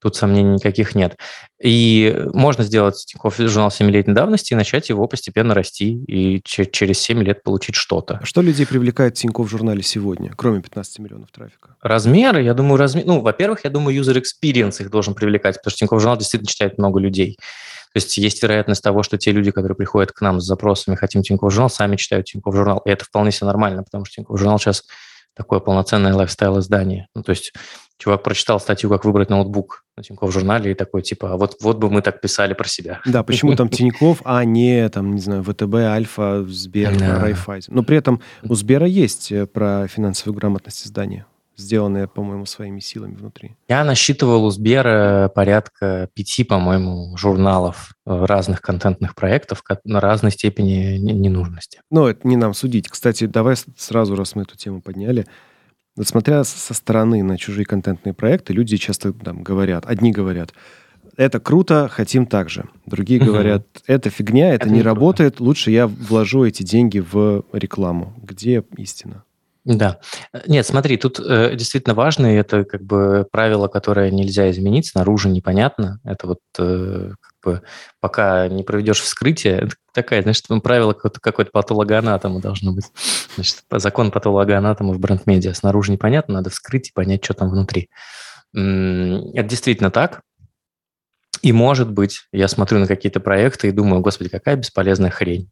Тут 0.00 0.14
сомнений 0.14 0.54
никаких 0.54 0.94
нет. 0.94 1.16
И 1.60 2.24
можно 2.32 2.62
сделать 2.62 3.04
Тинькофф 3.06 3.36
журнал 3.36 3.68
7-летней 3.68 4.14
давности 4.14 4.52
и 4.52 4.56
начать 4.56 4.88
его 4.88 5.06
постепенно 5.08 5.54
расти, 5.54 6.04
и 6.04 6.40
через 6.44 7.00
7 7.00 7.22
лет 7.22 7.42
получить 7.42 7.74
что-то. 7.74 8.20
А 8.22 8.24
что 8.24 8.40
людей 8.40 8.66
привлекает 8.66 9.16
в 9.16 9.20
Тинькофф 9.20 9.50
журнале 9.50 9.82
сегодня, 9.82 10.32
кроме 10.36 10.62
15 10.62 11.00
миллионов 11.00 11.30
трафика? 11.32 11.76
Размеры, 11.82 12.42
я 12.42 12.54
думаю, 12.54 12.78
размер... 12.78 13.06
Ну, 13.06 13.20
во-первых, 13.20 13.64
я 13.64 13.70
думаю, 13.70 14.00
user 14.00 14.22
experience 14.22 14.80
их 14.80 14.90
должен 14.90 15.14
привлекать, 15.14 15.56
потому 15.56 15.70
что 15.72 15.78
Тинькофф 15.78 16.00
журнал 16.00 16.16
действительно 16.16 16.48
читает 16.48 16.78
много 16.78 17.00
людей. 17.00 17.36
есть 17.98 18.16
есть 18.16 18.42
вероятность 18.42 18.82
того, 18.82 19.02
что 19.02 19.18
те 19.18 19.32
люди, 19.32 19.50
которые 19.50 19.76
приходят 19.76 20.12
к 20.12 20.20
нам 20.20 20.40
с 20.40 20.44
запросами 20.44 20.96
«хотим 20.96 21.22
Тинькофф 21.22 21.52
журнал», 21.52 21.70
сами 21.70 21.96
читают 21.96 22.26
Тинькофф 22.26 22.54
журнал. 22.54 22.82
И 22.84 22.90
это 22.90 23.04
вполне 23.04 23.32
себе 23.32 23.46
нормально, 23.46 23.82
потому 23.82 24.04
что 24.04 24.16
Тинькофф 24.16 24.38
журнал 24.38 24.58
сейчас 24.58 24.84
такое 25.34 25.60
полноценное 25.60 26.14
лайфстайл-издание. 26.14 27.06
Ну, 27.14 27.22
то 27.22 27.30
есть 27.30 27.52
чувак 27.98 28.22
прочитал 28.22 28.60
статью, 28.60 28.88
как 28.90 29.04
выбрать 29.04 29.28
ноутбук 29.28 29.84
на 29.96 30.02
Тинькофф 30.02 30.32
журнале 30.32 30.72
и 30.72 30.74
такой, 30.74 31.02
типа, 31.02 31.32
«А 31.32 31.36
вот, 31.36 31.56
вот 31.60 31.78
бы 31.78 31.90
мы 31.90 32.00
так 32.00 32.20
писали 32.20 32.54
про 32.54 32.68
себя. 32.68 33.00
Да, 33.04 33.22
почему 33.22 33.56
там 33.56 33.68
Тинькофф, 33.68 34.22
а 34.24 34.44
не, 34.44 34.88
там, 34.88 35.14
не 35.14 35.20
знаю, 35.20 35.42
ВТБ, 35.42 35.74
Альфа, 35.74 36.44
Сбер, 36.48 36.96
да. 36.98 37.20
Райфайзен. 37.20 37.74
Но 37.74 37.82
при 37.82 37.96
этом 37.96 38.22
у 38.42 38.54
Сбера 38.54 38.86
есть 38.86 39.32
э, 39.32 39.46
про 39.46 39.86
финансовую 39.88 40.36
грамотность 40.38 40.86
издания 40.86 41.26
сделанное, 41.58 42.06
по-моему, 42.06 42.46
своими 42.46 42.78
силами 42.78 43.16
внутри. 43.16 43.56
Я 43.68 43.84
насчитывал 43.84 44.44
у 44.44 44.50
Сбера 44.50 45.30
порядка 45.34 46.08
пяти, 46.14 46.44
по-моему, 46.44 47.16
журналов 47.16 47.94
э, 48.06 48.24
разных 48.24 48.62
контентных 48.62 49.14
проектов 49.14 49.62
на 49.84 50.00
разной 50.00 50.30
степени 50.30 50.96
ненужности. 50.98 51.80
Но 51.90 52.08
это 52.08 52.26
не 52.26 52.36
нам 52.36 52.54
судить. 52.54 52.88
Кстати, 52.88 53.26
давай 53.26 53.56
сразу, 53.76 54.14
раз 54.14 54.36
мы 54.36 54.42
эту 54.42 54.56
тему 54.56 54.80
подняли, 54.80 55.26
смотря 56.04 56.44
со 56.44 56.74
стороны 56.74 57.22
на 57.22 57.38
чужие 57.38 57.64
контентные 57.64 58.12
проекты, 58.12 58.52
люди 58.52 58.76
часто 58.76 59.12
там 59.12 59.42
говорят, 59.42 59.84
одни 59.86 60.12
говорят, 60.12 60.52
это 61.16 61.40
круто, 61.40 61.88
хотим 61.90 62.26
так 62.26 62.48
же. 62.48 62.68
Другие 62.86 63.20
говорят, 63.20 63.66
это 63.86 64.08
фигня, 64.08 64.54
это, 64.54 64.66
это 64.66 64.70
не, 64.70 64.76
не 64.76 64.82
работает, 64.82 65.40
лучше 65.40 65.70
я 65.70 65.88
вложу 65.88 66.44
эти 66.44 66.62
деньги 66.62 67.00
в 67.00 67.44
рекламу. 67.52 68.14
Где 68.22 68.62
истина? 68.76 69.24
Да. 69.68 69.98
Нет, 70.46 70.66
смотри, 70.66 70.96
тут 70.96 71.20
э, 71.20 71.54
действительно 71.54 71.94
важно, 71.94 72.32
и 72.32 72.36
это 72.36 72.64
как 72.64 72.82
бы 72.82 73.26
правило, 73.30 73.68
которое 73.68 74.10
нельзя 74.10 74.50
изменить, 74.50 74.86
снаружи 74.86 75.28
непонятно. 75.28 76.00
Это 76.04 76.26
вот 76.26 76.38
э, 76.58 77.10
как 77.20 77.32
бы 77.44 77.62
пока 78.00 78.48
не 78.48 78.62
проведешь 78.62 79.02
вскрытие, 79.02 79.58
это 79.58 79.74
такая, 79.92 80.22
значит, 80.22 80.46
правило 80.62 80.94
какое-то 80.94 81.50
патологоанатома 81.52 82.40
должно 82.40 82.72
быть. 82.72 82.86
Значит, 83.34 83.58
закон 83.70 84.10
патологоанатома 84.10 84.94
в 84.94 85.00
бренд-медиа. 85.00 85.52
Снаружи 85.52 85.92
непонятно, 85.92 86.34
надо 86.34 86.48
вскрыть 86.48 86.88
и 86.88 86.92
понять, 86.94 87.22
что 87.22 87.34
там 87.34 87.50
внутри. 87.50 87.90
Это 88.54 89.42
действительно 89.42 89.90
так. 89.90 90.22
И 91.42 91.52
может 91.52 91.90
быть, 91.90 92.22
я 92.32 92.48
смотрю 92.48 92.78
на 92.78 92.86
какие-то 92.86 93.20
проекты 93.20 93.68
и 93.68 93.72
думаю, 93.72 94.00
господи, 94.00 94.30
какая 94.30 94.56
бесполезная 94.56 95.10
хрень 95.10 95.50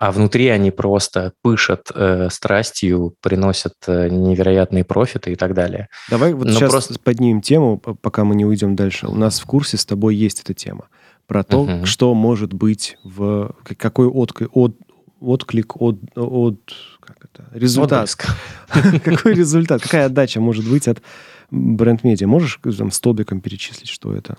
а 0.00 0.12
внутри 0.12 0.48
они 0.48 0.70
просто 0.70 1.34
пышат 1.42 1.92
э, 1.94 2.30
страстью, 2.30 3.14
приносят 3.20 3.74
э, 3.86 4.08
невероятные 4.08 4.82
профиты 4.82 5.32
и 5.32 5.36
так 5.36 5.52
далее. 5.52 5.88
Давай 6.08 6.32
вот 6.32 6.46
Но 6.46 6.52
сейчас 6.54 6.70
просто... 6.70 6.98
поднимем 6.98 7.42
тему, 7.42 7.76
пока 7.78 8.24
мы 8.24 8.34
не 8.34 8.46
уйдем 8.46 8.76
дальше. 8.76 9.08
У 9.08 9.14
нас 9.14 9.40
в 9.40 9.44
курсе 9.44 9.76
с 9.76 9.84
тобой 9.84 10.16
есть 10.16 10.40
эта 10.40 10.54
тема 10.54 10.88
про 11.26 11.44
то, 11.44 11.66
uh-huh. 11.66 11.84
что 11.84 12.14
может 12.14 12.54
быть 12.54 12.96
в 13.04 13.54
какой 13.76 14.06
отклик, 14.06 14.56
от, 14.56 14.74
отклик 15.20 15.76
от, 15.76 15.98
от 16.16 16.60
как 17.00 17.18
это, 17.22 17.44
результат. 17.52 18.16
Какой 19.04 19.34
результат, 19.34 19.82
какая 19.82 20.06
отдача 20.06 20.40
может 20.40 20.66
быть 20.66 20.88
от 20.88 21.02
бренд-медиа? 21.50 22.26
Можешь 22.26 22.58
там 22.78 22.90
столбиком 22.90 23.42
перечислить, 23.42 23.90
что 23.90 24.14
это? 24.14 24.38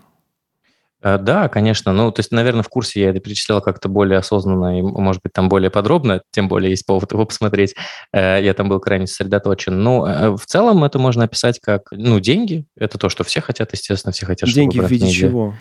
Э, 1.02 1.18
да, 1.18 1.50
конечно. 1.50 1.92
Ну, 1.94 2.12
то 2.12 2.20
есть, 2.20 2.32
наверное, 2.32 2.64
в 2.64 2.70
курсе 2.70 3.02
я 3.02 3.10
это 3.10 3.20
перечислял 3.20 3.62
как-то 3.62 3.90
более 3.90 4.20
осознанно 4.20 4.80
и, 4.80 4.82
может 4.82 5.22
быть, 5.24 5.34
там 5.34 5.50
более 5.50 5.70
подробно, 5.70 6.22
тем 6.32 6.48
более 6.48 6.72
есть 6.72 6.86
повод 6.86 7.12
его 7.12 7.26
посмотреть. 7.26 7.76
Э, 8.14 8.40
я 8.42 8.54
там 8.54 8.70
был 8.70 8.80
крайне 8.80 9.08
сосредоточен. 9.08 9.82
Но 9.82 10.08
э, 10.08 10.30
в 10.36 10.46
целом 10.46 10.84
это 10.84 11.00
можно 11.00 11.24
описать 11.24 11.60
как, 11.60 11.88
ну, 11.92 12.20
деньги. 12.20 12.66
Это 12.78 12.98
то, 12.98 13.10
что 13.10 13.24
все 13.24 13.42
хотят, 13.42 13.72
естественно, 13.74 14.12
все 14.12 14.26
хотят, 14.26 14.50
Деньги 14.50 14.80
в 14.80 14.90
виде 14.90 15.10
чего? 15.10 15.56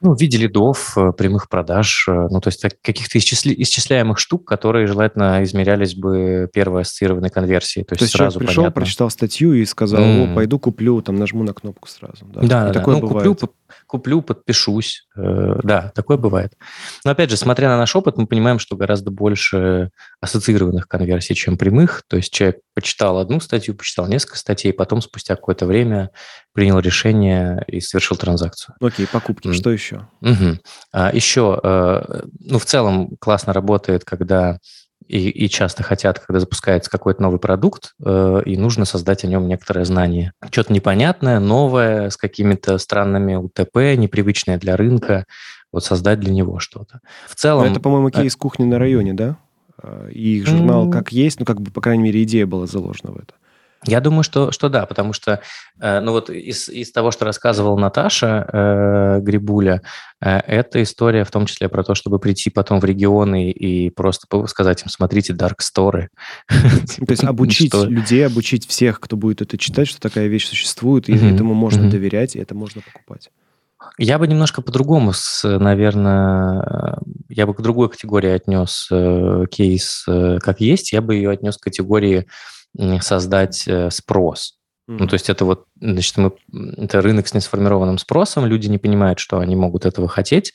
Ну, 0.00 0.14
в 0.14 0.20
виде 0.20 0.38
лидов, 0.38 0.96
прямых 1.16 1.48
продаж, 1.48 2.04
ну, 2.06 2.40
то 2.40 2.50
есть 2.50 2.62
каких-то 2.82 3.18
исчисли, 3.18 3.52
исчисляемых 3.58 4.20
штук, 4.20 4.46
которые 4.46 4.86
желательно 4.86 5.42
измерялись 5.42 5.96
бы 5.96 6.48
первой 6.54 6.82
ассоциированной 6.82 7.30
конверсией. 7.30 7.84
То, 7.84 7.96
то 7.96 8.04
есть 8.04 8.14
сразу 8.14 8.38
пришел, 8.38 8.62
понятно. 8.62 8.80
прочитал 8.80 9.10
статью 9.10 9.54
и 9.54 9.64
сказал, 9.64 10.00
mm. 10.00 10.30
о, 10.30 10.34
пойду 10.36 10.60
куплю, 10.60 11.02
там 11.02 11.16
нажму 11.16 11.42
на 11.42 11.52
кнопку 11.52 11.88
сразу. 11.88 12.24
Да, 12.26 12.42
да, 12.42 12.66
да. 12.66 12.72
Такое 12.74 12.94
ну, 12.94 13.08
бывает. 13.08 13.26
куплю, 13.26 13.50
куплю, 13.86 14.22
подпишусь. 14.22 15.06
Э, 15.16 15.58
да, 15.62 15.92
такое 15.94 16.16
бывает. 16.16 16.54
Но 17.04 17.10
опять 17.10 17.30
же, 17.30 17.36
смотря 17.36 17.68
на 17.68 17.78
наш 17.78 17.94
опыт, 17.96 18.16
мы 18.16 18.26
понимаем, 18.26 18.58
что 18.58 18.76
гораздо 18.76 19.10
больше 19.10 19.90
ассоциированных 20.20 20.88
конверсий, 20.88 21.34
чем 21.34 21.56
прямых. 21.56 22.02
То 22.08 22.16
есть 22.16 22.32
человек 22.32 22.58
почитал 22.74 23.18
одну 23.18 23.40
статью, 23.40 23.74
почитал 23.74 24.06
несколько 24.06 24.38
статей, 24.38 24.72
потом 24.72 25.00
спустя 25.00 25.36
какое-то 25.36 25.66
время 25.66 26.10
принял 26.52 26.78
решение 26.78 27.64
и 27.66 27.80
совершил 27.80 28.16
транзакцию. 28.16 28.76
Окей, 28.80 29.06
покупки. 29.06 29.48
Mm. 29.48 29.52
Что 29.52 29.70
еще? 29.70 30.08
Угу. 30.20 30.58
А, 30.92 31.10
еще, 31.12 31.60
э, 31.62 32.22
ну, 32.40 32.58
в 32.58 32.64
целом 32.64 33.16
классно 33.20 33.52
работает, 33.52 34.04
когда 34.04 34.58
и, 35.08 35.30
и 35.30 35.48
часто 35.48 35.82
хотят, 35.82 36.18
когда 36.18 36.38
запускается 36.38 36.90
какой-то 36.90 37.22
новый 37.22 37.40
продукт, 37.40 37.94
э, 38.04 38.42
и 38.44 38.56
нужно 38.56 38.84
создать 38.84 39.24
о 39.24 39.26
нем 39.26 39.48
некоторое 39.48 39.84
знание. 39.84 40.32
Что-то 40.50 40.72
непонятное, 40.72 41.40
новое, 41.40 42.10
с 42.10 42.16
какими-то 42.16 42.76
странными 42.78 43.34
УТП, 43.34 43.96
непривычное 43.96 44.58
для 44.58 44.76
рынка, 44.76 45.24
вот 45.72 45.84
создать 45.84 46.20
для 46.20 46.32
него 46.32 46.58
что-то. 46.58 47.00
В 47.26 47.34
целом... 47.34 47.64
Но 47.64 47.72
это, 47.72 47.80
по-моему, 47.80 48.10
кейс 48.10 48.34
а... 48.36 48.38
кухни 48.38 48.64
на 48.64 48.78
районе, 48.78 49.14
да? 49.14 49.38
А, 49.82 50.08
и 50.08 50.36
их 50.36 50.46
журнал 50.46 50.90
как 50.90 51.10
есть, 51.10 51.40
ну, 51.40 51.46
как 51.46 51.60
бы, 51.60 51.70
по 51.70 51.80
крайней 51.80 52.02
мере, 52.04 52.22
идея 52.22 52.46
была 52.46 52.66
заложена 52.66 53.12
в 53.12 53.16
это. 53.16 53.34
Я 53.86 54.00
думаю, 54.00 54.24
что, 54.24 54.50
что 54.50 54.68
да, 54.68 54.86
потому 54.86 55.12
что, 55.12 55.40
э, 55.80 56.00
ну 56.00 56.12
вот 56.12 56.30
из, 56.30 56.68
из 56.68 56.90
того, 56.90 57.12
что 57.12 57.24
рассказывала 57.24 57.78
Наташа 57.78 58.48
э, 58.52 59.20
Грибуля, 59.20 59.82
э, 60.20 60.38
это 60.38 60.82
история 60.82 61.24
в 61.24 61.30
том 61.30 61.46
числе 61.46 61.68
про 61.68 61.84
то, 61.84 61.94
чтобы 61.94 62.18
прийти 62.18 62.50
потом 62.50 62.80
в 62.80 62.84
регионы 62.84 63.50
и 63.52 63.90
просто 63.90 64.26
сказать 64.48 64.82
им, 64.82 64.88
смотрите, 64.88 65.32
Dark 65.32 65.58
Story. 65.62 66.08
То 66.48 67.10
есть 67.10 67.22
обучить 67.22 67.72
людей, 67.74 68.26
обучить 68.26 68.66
всех, 68.66 68.98
кто 68.98 69.16
будет 69.16 69.42
это 69.42 69.56
читать, 69.56 69.86
что 69.86 70.00
такая 70.00 70.26
вещь 70.26 70.48
существует, 70.48 71.08
и 71.08 71.14
этому 71.14 71.54
можно 71.54 71.88
доверять, 71.88 72.34
и 72.34 72.40
это 72.40 72.54
можно 72.56 72.82
покупать. 72.82 73.30
Я 73.96 74.18
бы 74.18 74.26
немножко 74.26 74.60
по-другому, 74.60 75.12
наверное, 75.44 76.98
я 77.28 77.46
бы 77.46 77.54
к 77.54 77.60
другой 77.60 77.88
категории 77.88 78.30
отнес 78.30 78.88
э, 78.90 79.44
кейс 79.50 80.04
э, 80.08 80.38
как 80.40 80.60
есть, 80.60 80.92
я 80.92 81.00
бы 81.00 81.14
ее 81.14 81.30
отнес 81.30 81.56
к 81.56 81.62
категории 81.62 82.26
создать 83.00 83.66
э, 83.66 83.90
спрос. 83.90 84.54
Mm-hmm. 84.88 84.96
Ну, 85.00 85.06
то 85.06 85.14
есть 85.14 85.28
это 85.28 85.44
вот, 85.44 85.66
значит, 85.80 86.16
мы, 86.16 86.32
это 86.76 87.02
рынок 87.02 87.28
с 87.28 87.34
несформированным 87.34 87.98
спросом, 87.98 88.46
люди 88.46 88.68
не 88.68 88.78
понимают, 88.78 89.18
что 89.18 89.38
они 89.38 89.56
могут 89.56 89.84
этого 89.84 90.08
хотеть, 90.08 90.54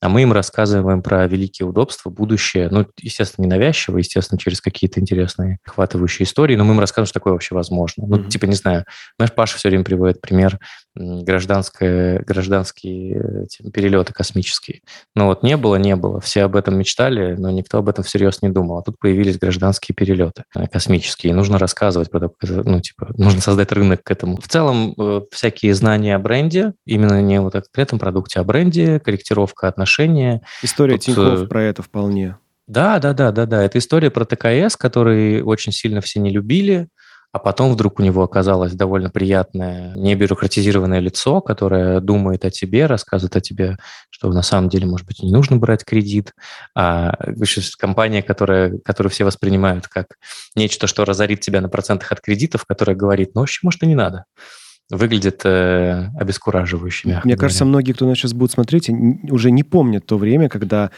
а 0.00 0.08
мы 0.08 0.22
им 0.22 0.32
рассказываем 0.32 1.02
про 1.02 1.26
великие 1.26 1.68
удобства, 1.68 2.10
будущее, 2.10 2.68
ну, 2.70 2.86
естественно, 2.98 3.46
ненавязчиво, 3.46 3.98
естественно, 3.98 4.38
через 4.38 4.60
какие-то 4.60 5.00
интересные, 5.00 5.58
охватывающие 5.66 6.24
истории, 6.24 6.56
но 6.56 6.64
мы 6.64 6.74
им 6.74 6.80
рассказываем, 6.80 7.06
что 7.06 7.20
такое 7.20 7.34
вообще 7.34 7.54
возможно. 7.54 8.02
Mm-hmm. 8.02 8.08
Ну, 8.08 8.24
типа, 8.24 8.46
не 8.46 8.56
знаю, 8.56 8.84
знаешь, 9.18 9.34
Паша 9.34 9.56
все 9.56 9.68
время 9.68 9.84
приводит 9.84 10.20
пример 10.20 10.58
гражданское, 10.94 12.20
гражданские 12.20 13.46
типа, 13.48 13.70
перелеты 13.70 14.12
космические. 14.12 14.80
Ну 15.14 15.26
вот 15.26 15.42
не 15.42 15.56
было, 15.56 15.76
не 15.76 15.96
было. 15.96 16.20
Все 16.20 16.42
об 16.42 16.56
этом 16.56 16.78
мечтали, 16.78 17.34
но 17.36 17.50
никто 17.50 17.78
об 17.78 17.88
этом 17.88 18.04
всерьез 18.04 18.42
не 18.42 18.48
думал. 18.48 18.78
А 18.78 18.82
тут 18.82 18.98
появились 18.98 19.38
гражданские 19.38 19.94
перелеты 19.94 20.44
э, 20.56 20.66
космические. 20.66 21.32
И 21.32 21.34
нужно 21.34 21.58
рассказывать 21.58 22.10
про 22.10 22.20
то, 22.20 22.32
ну, 22.40 22.80
типа, 22.80 23.12
нужно 23.16 23.40
создать 23.40 23.72
рынок 23.72 24.02
к 24.02 24.10
этому. 24.10 24.36
В 24.36 24.48
целом, 24.48 24.94
э, 24.98 25.20
всякие 25.30 25.74
знания 25.74 26.16
о 26.16 26.18
бренде, 26.18 26.74
именно 26.86 27.20
не 27.22 27.40
вот 27.40 27.54
о 27.54 27.62
конкретном 27.62 27.98
продукте, 28.00 28.40
а 28.40 28.44
бренде, 28.44 28.98
корректировка 29.00 29.68
отношения. 29.90 30.42
История 30.62 30.94
тут, 30.94 31.02
Тинькофф 31.02 31.42
э, 31.42 31.46
про 31.46 31.62
это 31.62 31.82
вполне. 31.82 32.36
Да, 32.66 32.98
да, 32.98 33.12
да, 33.12 33.32
да, 33.32 33.46
да. 33.46 33.62
Это 33.62 33.78
история 33.78 34.10
про 34.10 34.24
ТКС, 34.24 34.76
который 34.76 35.42
очень 35.42 35.72
сильно 35.72 36.00
все 36.00 36.20
не 36.20 36.30
любили 36.30 36.88
а 37.32 37.38
потом 37.38 37.72
вдруг 37.72 38.00
у 38.00 38.02
него 38.02 38.22
оказалось 38.24 38.72
довольно 38.72 39.08
приятное, 39.08 39.94
небюрократизированное 39.94 40.98
лицо, 40.98 41.40
которое 41.40 42.00
думает 42.00 42.44
о 42.44 42.50
тебе, 42.50 42.86
рассказывает 42.86 43.36
о 43.36 43.40
тебе, 43.40 43.76
что 44.10 44.32
на 44.32 44.42
самом 44.42 44.68
деле, 44.68 44.86
может 44.86 45.06
быть, 45.06 45.22
не 45.22 45.32
нужно 45.32 45.56
брать 45.56 45.84
кредит, 45.84 46.32
а 46.74 47.14
компания, 47.78 48.22
которая, 48.22 48.78
которую 48.78 49.12
все 49.12 49.24
воспринимают 49.24 49.86
как 49.86 50.16
нечто, 50.56 50.88
что 50.88 51.04
разорит 51.04 51.40
тебя 51.40 51.60
на 51.60 51.68
процентах 51.68 52.10
от 52.10 52.20
кредитов, 52.20 52.64
которая 52.66 52.96
говорит, 52.96 53.30
ну, 53.34 53.42
вообще, 53.42 53.60
может, 53.62 53.82
и 53.84 53.86
не 53.86 53.94
надо 53.94 54.24
выглядит 54.90 55.42
э, 55.44 56.08
обескураживающе. 56.18 57.08
Мне 57.08 57.20
говоря. 57.22 57.36
кажется, 57.36 57.64
многие, 57.64 57.92
кто 57.92 58.06
нас 58.06 58.18
сейчас 58.18 58.32
будет 58.32 58.50
смотреть, 58.50 58.90
уже 59.30 59.50
не 59.50 59.62
помнят 59.62 60.04
то 60.04 60.18
время, 60.18 60.48
когда 60.48 60.90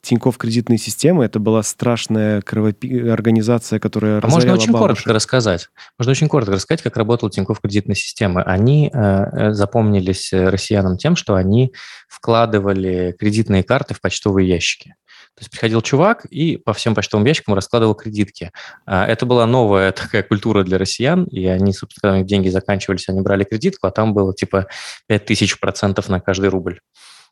Тинькофф 0.00 0.36
кредитные 0.38 0.78
системы 0.78 1.24
это 1.24 1.40
была 1.40 1.62
страшная 1.62 2.40
кровопи... 2.40 3.08
организация, 3.08 3.80
которая 3.80 4.20
а 4.22 4.28
Можно 4.28 4.52
очень 4.52 4.72
бабушек. 4.72 5.04
коротко 5.04 5.12
рассказать. 5.12 5.68
Можно 5.98 6.12
очень 6.12 6.28
коротко 6.28 6.52
рассказать, 6.54 6.82
как 6.82 6.96
работал 6.96 7.30
Тинькофф 7.30 7.60
кредитные 7.60 7.96
системы. 7.96 8.42
Они 8.42 8.90
э, 8.92 8.98
э 8.98 9.52
запомнились 9.52 10.32
э, 10.32 10.48
россиянам 10.48 10.96
тем, 10.96 11.16
что 11.16 11.34
они 11.34 11.72
вкладывали 12.08 13.14
кредитные 13.18 13.64
карты 13.64 13.94
в 13.94 14.00
почтовые 14.00 14.48
ящики. 14.48 14.94
То 15.34 15.40
есть 15.40 15.50
приходил 15.50 15.80
чувак 15.80 16.26
и 16.26 16.58
по 16.58 16.74
всем 16.74 16.94
почтовым 16.94 17.26
ящикам 17.26 17.54
раскладывал 17.54 17.94
кредитки. 17.94 18.50
А, 18.84 19.06
это 19.06 19.24
была 19.24 19.46
новая 19.46 19.90
такая 19.92 20.22
культура 20.22 20.62
для 20.62 20.78
россиян, 20.78 21.24
и 21.24 21.46
они, 21.46 21.72
собственно, 21.72 22.12
когда 22.12 22.26
деньги 22.26 22.48
заканчивались, 22.48 23.08
они 23.08 23.22
брали 23.22 23.44
кредитку, 23.44 23.86
а 23.86 23.90
там 23.90 24.12
было 24.12 24.34
типа 24.34 24.66
5000% 25.10 26.04
на 26.10 26.20
каждый 26.20 26.50
рубль. 26.50 26.80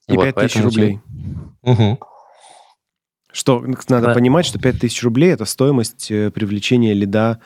И 0.08 0.14
вот, 0.14 0.24
5 0.24 0.34
тысяч 0.36 0.62
рублей. 0.62 1.00
Угу. 1.62 2.00
Что 3.32 3.64
надо 3.88 4.06
да. 4.06 4.14
понимать, 4.14 4.46
что 4.46 4.58
5 4.58 4.80
тысяч 4.80 5.02
рублей– 5.02 5.32
это 5.32 5.44
стоимость 5.44 6.10
э, 6.10 6.30
привлечения 6.30 6.94
лида 6.94 7.40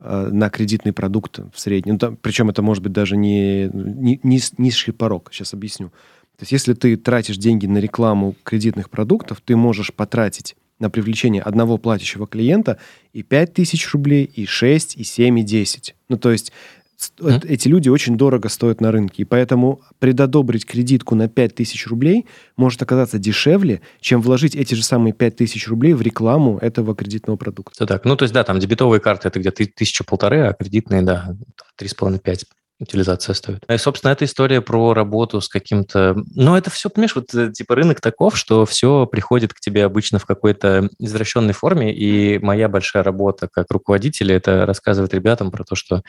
э, 0.00 0.28
на 0.30 0.50
кредитный 0.50 0.92
продукт 0.92 1.38
в 1.38 1.58
среднем. 1.58 1.94
Ну, 1.94 1.98
там, 1.98 2.16
причем 2.16 2.50
это 2.50 2.62
может 2.62 2.82
быть 2.82 2.92
даже 2.92 3.16
не, 3.16 3.70
не, 3.72 4.20
не 4.22 4.40
низший 4.58 4.92
порог. 4.92 5.30
Сейчас 5.32 5.54
объясню. 5.54 5.92
То 6.40 6.44
есть 6.44 6.52
если 6.52 6.72
ты 6.72 6.96
тратишь 6.96 7.36
деньги 7.36 7.66
на 7.66 7.76
рекламу 7.76 8.34
кредитных 8.44 8.88
продуктов, 8.88 9.42
ты 9.44 9.56
можешь 9.56 9.92
потратить 9.92 10.56
на 10.78 10.88
привлечение 10.88 11.42
одного 11.42 11.76
платящего 11.76 12.26
клиента 12.26 12.78
и 13.12 13.22
5 13.22 13.52
тысяч 13.52 13.92
рублей, 13.92 14.24
и 14.24 14.46
6, 14.46 14.96
и 14.96 15.04
7, 15.04 15.38
и 15.38 15.42
10. 15.42 15.94
Ну, 16.08 16.16
то 16.16 16.30
есть 16.32 16.50
mm. 17.18 17.46
эти 17.46 17.68
люди 17.68 17.90
очень 17.90 18.16
дорого 18.16 18.48
стоят 18.48 18.80
на 18.80 18.90
рынке. 18.90 19.20
И 19.20 19.24
поэтому 19.26 19.82
предодобрить 19.98 20.64
кредитку 20.64 21.14
на 21.14 21.28
5 21.28 21.56
тысяч 21.56 21.86
рублей 21.86 22.24
может 22.56 22.80
оказаться 22.80 23.18
дешевле, 23.18 23.82
чем 24.00 24.22
вложить 24.22 24.56
эти 24.56 24.72
же 24.72 24.82
самые 24.82 25.12
5 25.12 25.36
тысяч 25.36 25.68
рублей 25.68 25.92
в 25.92 26.00
рекламу 26.00 26.56
этого 26.56 26.94
кредитного 26.96 27.36
продукта. 27.36 27.72
Все 27.74 27.84
так. 27.84 28.06
Ну, 28.06 28.16
то 28.16 28.22
есть, 28.22 28.32
да, 28.32 28.44
там 28.44 28.58
дебетовые 28.58 29.02
карты 29.02 29.28
это 29.28 29.40
где-то 29.40 29.66
тысяча-полторы, 29.66 30.46
а 30.46 30.54
кредитные, 30.54 31.02
да, 31.02 31.36
три 31.76 31.86
с 31.86 31.92
половиной 31.92 32.20
пять 32.20 32.46
утилизация 32.80 33.34
стоит. 33.34 33.64
И, 33.68 33.76
собственно, 33.76 34.12
эта 34.12 34.24
история 34.24 34.60
про 34.60 34.94
работу 34.94 35.40
с 35.40 35.48
каким-то... 35.48 36.16
Ну, 36.34 36.56
это 36.56 36.70
все, 36.70 36.88
понимаешь, 36.88 37.14
вот 37.14 37.34
э, 37.34 37.52
типа 37.52 37.74
рынок 37.74 38.00
таков, 38.00 38.36
что 38.36 38.64
все 38.66 39.06
приходит 39.06 39.54
к 39.54 39.60
тебе 39.60 39.84
обычно 39.84 40.18
в 40.18 40.26
какой-то 40.26 40.88
извращенной 40.98 41.52
форме, 41.52 41.94
и 41.94 42.38
моя 42.38 42.68
большая 42.68 43.02
работа 43.02 43.48
как 43.48 43.70
руководителя– 43.70 44.36
это 44.36 44.66
рассказывать 44.66 45.12
ребятам 45.12 45.50
про 45.50 45.64
то, 45.64 45.74
что 45.74 46.02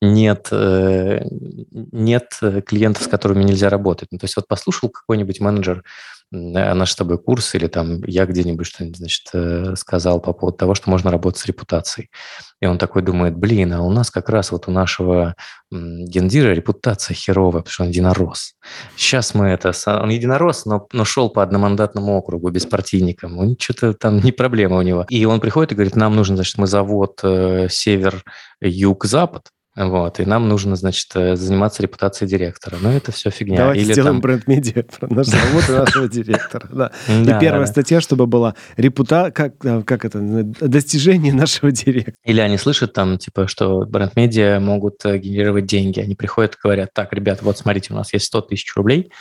нет, 0.00 0.48
э, 0.52 1.22
нет 1.70 2.38
клиентов, 2.66 3.04
с 3.04 3.08
которыми 3.08 3.42
нельзя 3.42 3.70
работать. 3.70 4.08
Ну, 4.10 4.18
то 4.18 4.24
есть 4.24 4.36
вот 4.36 4.46
послушал 4.46 4.90
какой-нибудь 4.90 5.40
менеджер 5.40 5.84
наш 6.30 6.92
с 6.92 6.96
тобой 6.96 7.18
курс 7.18 7.54
или 7.54 7.66
там 7.66 8.02
я 8.04 8.24
где-нибудь 8.24 8.66
что-нибудь, 8.66 8.98
значит, 8.98 9.28
э, 9.32 9.74
сказал 9.76 10.20
по 10.20 10.32
поводу 10.32 10.58
того, 10.58 10.74
что 10.74 10.88
можно 10.88 11.10
работать 11.10 11.40
с 11.40 11.46
репутацией. 11.46 12.08
И 12.60 12.66
он 12.66 12.78
такой 12.78 13.02
думает, 13.02 13.36
блин, 13.36 13.72
а 13.72 13.82
у 13.82 13.90
нас 13.90 14.10
как 14.10 14.28
раз 14.28 14.52
вот 14.52 14.68
у 14.68 14.70
нашего 14.70 15.34
гендира 15.70 16.52
репутация 16.52 17.14
херовая, 17.14 17.62
потому 17.62 17.72
что 17.72 17.82
он 17.84 17.88
единорос. 17.90 18.54
Сейчас 18.96 19.34
мы 19.34 19.48
это... 19.48 19.72
Он 19.86 20.10
единорос, 20.10 20.66
но, 20.66 20.86
но 20.92 21.04
шел 21.04 21.30
по 21.30 21.42
одномандатному 21.42 22.16
округу 22.16 22.50
беспартийникам. 22.50 23.38
Он 23.38 23.56
что-то 23.58 23.94
там 23.94 24.20
не 24.20 24.32
проблема 24.32 24.76
у 24.76 24.82
него. 24.82 25.06
И 25.08 25.24
он 25.24 25.40
приходит 25.40 25.72
и 25.72 25.74
говорит, 25.74 25.96
нам 25.96 26.14
нужен, 26.14 26.36
значит, 26.36 26.58
мы 26.58 26.66
завод 26.66 27.20
э, 27.22 27.68
север, 27.70 28.24
юг, 28.60 29.04
запад. 29.04 29.48
Вот, 29.76 30.18
и 30.18 30.24
нам 30.24 30.48
нужно, 30.48 30.74
значит, 30.74 31.08
э, 31.14 31.36
заниматься 31.36 31.80
репутацией 31.80 32.28
директора. 32.28 32.76
Но 32.80 32.92
это 32.92 33.12
все 33.12 33.30
фигня. 33.30 33.58
Давайте 33.58 33.82
Или 33.82 33.92
сделаем 33.92 34.16
там... 34.16 34.20
бренд-медиа 34.20 34.82
про 34.82 35.14
наш 35.14 35.26
завод 35.28 35.64
и 35.68 35.72
нашего 35.72 36.08
директора. 36.08 36.68
Да. 36.72 36.92
И 37.08 37.40
первая 37.40 37.66
статья, 37.66 38.00
чтобы 38.00 38.26
была 38.26 38.56
репута... 38.76 39.30
Как, 39.30 39.64
э, 39.64 39.82
как 39.82 40.04
это? 40.04 40.18
Достижение 40.20 41.32
нашего 41.32 41.70
директора. 41.70 42.16
Или 42.24 42.40
они 42.40 42.58
слышат 42.58 42.92
там, 42.92 43.16
типа, 43.16 43.46
что 43.46 43.86
бренд-медиа 43.86 44.58
могут 44.58 45.04
э, 45.04 45.18
генерировать 45.18 45.66
деньги. 45.66 46.00
Они 46.00 46.16
приходят 46.16 46.54
и 46.54 46.58
говорят, 46.60 46.90
так, 46.92 47.12
ребят, 47.12 47.40
вот 47.42 47.56
смотрите, 47.56 47.94
у 47.94 47.96
нас 47.96 48.12
есть 48.12 48.26
100 48.26 48.40
тысяч 48.42 48.74
рублей, 48.74 49.12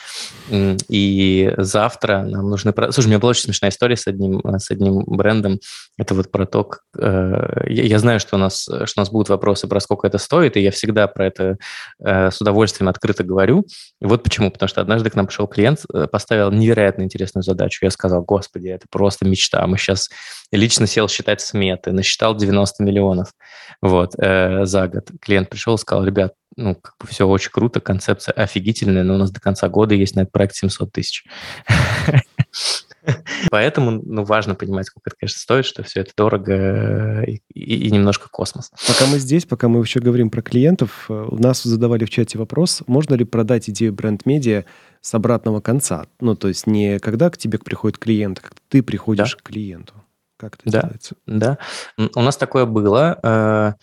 и 0.50 1.54
завтра 1.58 2.24
нам 2.24 2.50
нужны... 2.50 2.74
Слушай, 2.74 3.06
у 3.06 3.10
меня 3.10 3.20
была 3.20 3.32
очень 3.32 3.44
смешная 3.44 3.70
история 3.70 3.96
с 3.96 4.08
одним, 4.08 4.42
с 4.58 4.72
одним 4.72 5.04
брендом. 5.06 5.60
Это 5.98 6.16
вот 6.16 6.32
про 6.32 6.46
то. 6.46 6.70
Я 6.96 8.00
знаю, 8.00 8.20
что 8.20 8.36
у 8.36 8.40
нас, 8.40 8.64
что 8.64 8.94
у 8.98 9.00
нас 9.00 9.10
будут 9.10 9.30
вопросы 9.30 9.68
про 9.68 9.80
сколько 9.80 10.08
это 10.08 10.18
стоит, 10.18 10.39
стоит, 10.40 10.58
и 10.58 10.62
я 10.62 10.72
всегда 10.72 11.08
про 11.08 11.28
это 11.28 11.58
э, 12.04 12.32
с 12.32 12.40
удовольствием 12.40 12.88
открыто 12.90 13.24
говорю. 13.24 13.66
И 14.02 14.06
вот 14.06 14.24
почему. 14.24 14.52
Потому 14.52 14.70
что 14.70 14.82
однажды 14.82 15.10
к 15.10 15.16
нам 15.16 15.28
пришел 15.28 15.48
клиент, 15.48 15.82
э, 15.94 16.08
поставил 16.08 16.52
невероятно 16.52 17.04
интересную 17.04 17.44
задачу. 17.44 17.84
Я 17.84 17.92
сказал, 17.92 18.24
господи, 18.24 18.70
это 18.70 18.86
просто 18.90 19.28
мечта. 19.28 19.66
Мы 19.68 19.78
сейчас 19.78 20.10
лично 20.52 20.88
сел 20.88 21.10
считать 21.10 21.42
сметы, 21.42 21.92
насчитал 21.92 22.36
90 22.36 22.84
миллионов 22.84 23.34
вот, 23.82 24.14
э, 24.18 24.66
за 24.66 24.88
год. 24.88 25.10
Клиент 25.22 25.50
пришел 25.50 25.76
и 25.76 25.78
сказал, 25.78 26.06
ребят, 26.06 26.34
ну, 26.56 26.76
как 26.76 26.96
бы 27.00 27.08
все 27.08 27.28
очень 27.28 27.52
круто, 27.52 27.80
концепция 27.80 28.34
офигительная, 28.34 29.04
но 29.04 29.16
у 29.16 29.18
нас 29.18 29.32
до 29.32 29.40
конца 29.40 29.68
года 29.70 29.96
есть 29.96 30.16
на 30.16 30.22
этот 30.22 30.32
проект 30.32 30.56
700 30.56 30.92
тысяч. 30.92 31.26
Поэтому 33.52 33.92
ну, 33.92 34.24
важно 34.24 34.56
понимать, 34.56 34.88
сколько 34.88 35.10
это, 35.10 35.18
конечно, 35.20 35.40
стоит, 35.40 35.66
что 35.66 35.84
все 35.84 36.02
это 36.02 36.12
дорого 36.16 36.54
э, 36.54 37.26
и, 37.26 37.42
и, 37.54 37.88
и 37.88 37.92
немножко 37.92 38.30
космос. 38.30 38.72
Пока 38.88 39.06
мы 39.08 39.20
здесь, 39.20 39.46
пока 39.46 39.68
мы 39.68 39.80
еще 39.82 40.00
говорим 40.00 40.30
про 40.30 40.42
клиентов, 40.42 41.06
э, 41.10 41.14
у 41.14 41.38
нас 41.38 41.64
задавали 41.64 42.06
в 42.06 42.10
чате 42.10 42.38
вопрос, 42.38 42.84
можно 42.88 43.16
ли 43.16 43.26
продать 43.26 43.70
идею 43.70 43.94
бренд-медиа 43.94 44.66
с 45.02 45.14
обратного 45.14 45.62
конца? 45.62 46.06
Ну, 46.20 46.36
то 46.36 46.48
есть 46.48 46.68
не 46.68 47.00
когда 47.00 47.30
к 47.30 47.38
тебе 47.38 47.60
приходит 47.60 47.98
клиент, 47.98 48.40
а 48.40 48.42
когда 48.42 48.62
ты 48.70 48.84
приходишь 48.84 49.32
да. 49.34 49.38
к 49.38 49.44
клиенту. 49.44 49.94
Как 50.38 50.56
это 50.56 50.64
да, 50.66 50.82
делается? 50.82 51.16
Да, 51.26 51.58
у 51.98 52.22
нас 52.22 52.38
такое 52.38 52.66
было. 52.66 53.20
Э, 53.24 53.74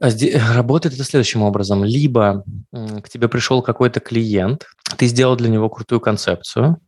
а 0.00 0.10
работает 0.54 0.94
это 0.94 1.02
следующим 1.02 1.42
образом. 1.42 1.84
Либо 1.84 2.44
к 2.70 3.08
тебе 3.08 3.28
пришел 3.28 3.62
какой-то 3.62 3.98
клиент, 3.98 4.66
ты 4.96 5.06
сделал 5.06 5.34
для 5.34 5.48
него 5.48 5.68
крутую 5.68 6.00
концепцию, 6.00 6.80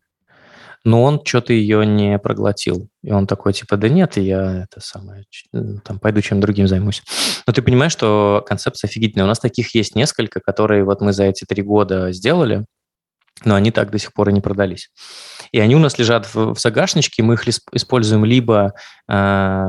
но 0.84 1.02
он 1.02 1.20
что-то 1.24 1.52
ее 1.52 1.84
не 1.84 2.18
проглотил. 2.18 2.88
И 3.02 3.12
он 3.12 3.26
такой, 3.26 3.52
типа, 3.52 3.76
да 3.76 3.88
нет, 3.88 4.16
я 4.16 4.64
это 4.64 4.80
самое, 4.80 5.24
там, 5.52 5.98
пойду 5.98 6.22
чем 6.22 6.40
другим 6.40 6.66
займусь. 6.66 7.02
Но 7.46 7.52
ты 7.52 7.62
понимаешь, 7.62 7.92
что 7.92 8.42
концепция 8.46 8.88
офигительная. 8.88 9.24
У 9.24 9.28
нас 9.28 9.38
таких 9.38 9.74
есть 9.74 9.94
несколько, 9.94 10.40
которые 10.40 10.84
вот 10.84 11.00
мы 11.00 11.12
за 11.12 11.24
эти 11.24 11.44
три 11.44 11.62
года 11.62 12.12
сделали, 12.12 12.64
но 13.44 13.54
они 13.54 13.70
так 13.70 13.90
до 13.90 13.98
сих 13.98 14.12
пор 14.12 14.30
и 14.30 14.32
не 14.32 14.40
продались. 14.40 14.90
И 15.52 15.58
они 15.58 15.74
у 15.74 15.78
нас 15.78 15.98
лежат 15.98 16.32
в, 16.32 16.54
в 16.54 16.60
загашничке, 16.60 17.22
мы 17.22 17.34
их 17.34 17.48
используем 17.72 18.24
либо, 18.24 18.74
э, 19.08 19.64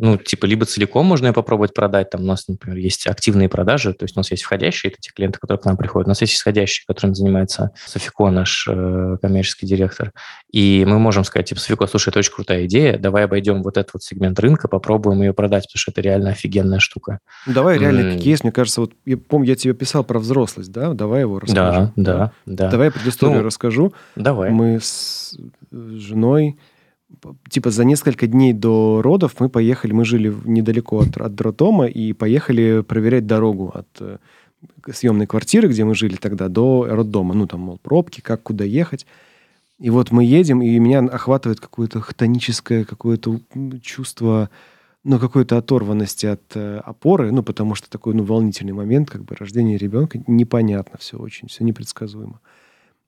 ну, 0.00 0.18
типа, 0.18 0.44
либо 0.44 0.66
целиком 0.66 1.06
можно 1.06 1.28
ее 1.28 1.32
попробовать 1.32 1.72
продать, 1.72 2.10
там 2.10 2.22
у 2.22 2.26
нас, 2.26 2.46
например, 2.48 2.78
есть 2.78 3.06
активные 3.06 3.48
продажи, 3.48 3.94
то 3.94 4.04
есть 4.04 4.16
у 4.16 4.20
нас 4.20 4.30
есть 4.30 4.42
входящие, 4.42 4.92
это 4.92 5.00
те 5.00 5.10
клиенты, 5.10 5.38
которые 5.38 5.62
к 5.62 5.64
нам 5.64 5.76
приходят, 5.76 6.06
у 6.06 6.10
нас 6.10 6.20
есть 6.20 6.34
исходящие, 6.34 6.84
которым 6.86 7.14
занимается 7.14 7.70
Софико, 7.86 8.30
наш 8.30 8.66
э, 8.68 9.16
коммерческий 9.22 9.66
директор, 9.66 10.12
и 10.50 10.84
мы 10.86 10.98
можем 10.98 11.24
сказать, 11.24 11.48
типа, 11.48 11.60
Софико, 11.60 11.86
слушай, 11.86 12.10
это 12.10 12.18
очень 12.18 12.32
крутая 12.32 12.66
идея, 12.66 12.98
давай 12.98 13.24
обойдем 13.24 13.62
вот 13.62 13.78
этот 13.78 13.94
вот 13.94 14.02
сегмент 14.02 14.38
рынка, 14.38 14.68
попробуем 14.68 15.22
ее 15.22 15.32
продать, 15.32 15.64
потому 15.64 15.80
что 15.80 15.92
это 15.92 16.02
реально 16.02 16.30
офигенная 16.30 16.78
штука. 16.78 17.20
Давай 17.46 17.78
реально 17.78 18.14
mm. 18.14 18.18
кейс, 18.18 18.42
мне 18.42 18.52
кажется, 18.52 18.82
вот, 18.82 18.92
я 19.06 19.16
помню, 19.16 19.48
я 19.48 19.56
тебе 19.56 19.72
писал 19.72 20.04
про 20.04 20.18
взрослость, 20.18 20.70
да, 20.72 20.92
давай 20.92 21.20
его 21.20 21.38
расскажем. 21.38 21.92
Да, 21.96 22.14
да, 22.14 22.32
да. 22.44 22.70
Давай 22.70 22.90
предысторию 22.90 23.38
ну, 23.38 23.44
расскажу. 23.44 23.94
Давай. 24.16 24.50
Мы 24.50 24.78
с 24.80 25.21
женой 25.70 26.56
типа 27.50 27.70
за 27.70 27.84
несколько 27.84 28.26
дней 28.26 28.52
до 28.52 29.00
родов 29.02 29.36
мы 29.38 29.48
поехали, 29.48 29.92
мы 29.92 30.04
жили 30.04 30.34
недалеко 30.44 31.00
от, 31.00 31.16
от 31.16 31.40
роддома 31.40 31.86
и 31.86 32.12
поехали 32.12 32.82
проверять 32.82 33.26
дорогу 33.26 33.70
от 33.74 33.88
э, 34.00 34.18
съемной 34.90 35.26
квартиры, 35.26 35.68
где 35.68 35.84
мы 35.84 35.94
жили 35.94 36.16
тогда, 36.16 36.48
до 36.48 36.86
роддома. 36.88 37.34
Ну, 37.34 37.46
там, 37.46 37.60
мол, 37.60 37.78
пробки, 37.78 38.20
как, 38.20 38.42
куда 38.42 38.64
ехать. 38.64 39.06
И 39.78 39.90
вот 39.90 40.10
мы 40.10 40.24
едем, 40.24 40.62
и 40.62 40.78
меня 40.78 41.00
охватывает 41.00 41.60
какое-то 41.60 42.00
хтоническое 42.00 42.84
какое-то 42.84 43.40
чувство, 43.82 44.48
ну, 45.02 45.18
какой-то 45.18 45.58
оторванности 45.58 46.26
от 46.26 46.42
э, 46.54 46.80
опоры, 46.84 47.32
ну, 47.32 47.42
потому 47.42 47.74
что 47.74 47.90
такой, 47.90 48.14
ну, 48.14 48.22
волнительный 48.22 48.72
момент, 48.72 49.10
как 49.10 49.24
бы 49.24 49.34
рождение 49.34 49.76
ребенка, 49.76 50.20
непонятно 50.26 50.98
все 50.98 51.18
очень, 51.18 51.48
все 51.48 51.64
непредсказуемо. 51.64 52.40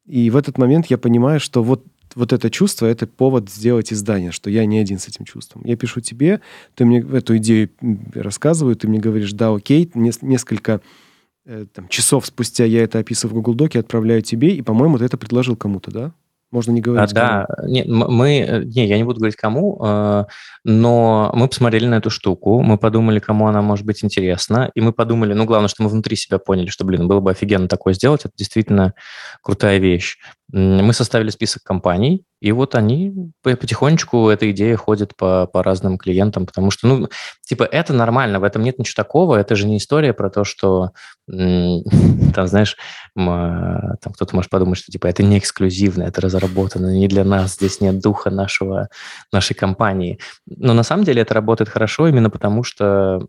И 0.07 0.29
в 0.31 0.37
этот 0.37 0.59
момент 0.59 0.87
я 0.87 0.98
понимаю, 0.98 1.40
что 1.40 1.62
вот 1.62 1.85
вот 2.14 2.33
это 2.33 2.50
чувство, 2.50 2.87
это 2.87 3.07
повод 3.07 3.50
сделать 3.50 3.92
издание, 3.92 4.33
что 4.33 4.50
я 4.50 4.64
не 4.66 4.79
один 4.79 4.98
с 4.98 5.09
этим 5.09 5.24
чувством. 5.24 5.62
Я 5.64 5.77
пишу 5.77 6.00
тебе, 6.00 6.40
ты 6.74 6.85
мне 6.85 7.00
эту 7.00 7.37
идею 7.37 7.70
рассказываю, 8.14 8.77
ты 8.77 8.88
мне 8.88 8.98
говоришь, 8.98 9.33
да, 9.33 9.55
окей, 9.55 9.90
несколько 9.94 10.81
э, 11.46 11.66
там, 11.72 11.88
часов 11.88 12.27
спустя 12.27 12.64
я 12.64 12.83
это 12.83 12.98
описываю 12.98 13.33
в 13.33 13.35
Google 13.37 13.55
Доке, 13.55 13.81
отправляю 13.81 14.22
тебе, 14.22 14.55
и, 14.55 14.62
по-моему, 14.62 14.98
ты 14.98 15.05
это 15.05 15.16
предложил 15.16 15.57
кому-то, 15.57 15.90
да? 15.90 16.12
Можно 16.55 16.70
не 16.70 16.81
говорить. 16.81 17.11
А, 17.11 17.14
да, 17.14 17.46
нет, 17.66 17.88
мы, 17.88 18.38
э, 18.38 18.62
не, 18.62 18.87
я 18.87 18.96
не 18.96 19.03
буду 19.03 19.18
говорить 19.18 19.35
кому, 19.35 19.77
э, 19.85 20.24
но 20.62 21.33
мы 21.35 21.48
посмотрели 21.48 21.87
на 21.87 21.96
эту 21.96 22.11
штуку, 22.11 22.62
мы 22.62 22.79
подумали, 22.79 23.18
кому 23.18 23.48
она 23.48 23.61
может 23.61 23.85
быть 23.85 24.05
интересна, 24.05 24.70
и 24.72 24.81
мы 24.81 24.92
подумали, 24.92 25.33
ну, 25.33 25.46
главное, 25.46 25.66
что 25.66 25.83
мы 25.83 25.88
внутри 25.88 26.14
себя 26.14 26.38
поняли, 26.38 26.68
что, 26.68 26.85
блин, 26.85 27.09
было 27.09 27.18
бы 27.18 27.33
офигенно 27.33 27.66
такое 27.66 27.94
сделать, 27.94 28.24
это 28.24 28.35
действительно 28.37 28.94
крутая 29.42 29.79
вещь. 29.79 30.18
Мы 30.56 30.92
составили 30.92 31.30
список 31.30 31.64
компаний, 31.64 32.22
и 32.40 32.52
вот 32.52 32.76
они 32.76 33.32
потихонечку, 33.42 34.28
эта 34.28 34.48
идея 34.52 34.76
ходит 34.76 35.16
по, 35.16 35.48
по 35.48 35.64
разным 35.64 35.98
клиентам, 35.98 36.46
потому 36.46 36.70
что, 36.70 36.86
ну, 36.86 37.08
типа, 37.44 37.64
это 37.64 37.92
нормально, 37.92 38.38
в 38.38 38.44
этом 38.44 38.62
нет 38.62 38.78
ничего 38.78 39.02
такого, 39.02 39.34
это 39.34 39.56
же 39.56 39.66
не 39.66 39.78
история 39.78 40.12
про 40.12 40.30
то, 40.30 40.44
что, 40.44 40.92
там, 41.26 42.46
знаешь, 42.46 42.76
там 43.16 44.12
кто-то 44.14 44.36
может 44.36 44.48
подумать, 44.48 44.78
что, 44.78 44.92
типа, 44.92 45.08
это 45.08 45.24
не 45.24 45.38
эксклюзивно, 45.38 46.04
это 46.04 46.20
разработано 46.20 46.96
не 46.96 47.08
для 47.08 47.24
нас, 47.24 47.54
здесь 47.54 47.80
нет 47.80 48.00
духа 48.00 48.30
нашего, 48.30 48.86
нашей 49.32 49.54
компании. 49.54 50.20
Но 50.46 50.72
на 50.72 50.84
самом 50.84 51.02
деле 51.02 51.22
это 51.22 51.34
работает 51.34 51.68
хорошо 51.68 52.06
именно 52.06 52.30
потому, 52.30 52.62
что 52.62 53.26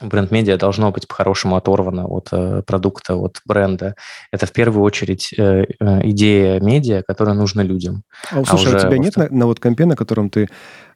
бренд-медиа 0.00 0.56
должно 0.56 0.90
быть 0.90 1.06
по-хорошему 1.08 1.56
оторвано 1.56 2.06
от 2.06 2.28
э, 2.32 2.62
продукта, 2.66 3.16
от 3.16 3.40
бренда. 3.44 3.94
Это 4.32 4.46
в 4.46 4.52
первую 4.52 4.82
очередь 4.84 5.32
э, 5.36 5.66
э, 5.78 6.00
идея 6.08 6.60
медиа, 6.60 7.02
которая 7.06 7.34
нужна 7.34 7.62
людям. 7.62 8.02
А, 8.30 8.44
слушай, 8.44 8.72
а 8.72 8.76
у 8.76 8.80
тебя 8.80 8.98
нет 8.98 9.16
на, 9.16 9.28
на 9.30 9.46
вот 9.46 9.60
компе, 9.60 9.86
на 9.86 9.96
котором 9.96 10.30
ты 10.30 10.48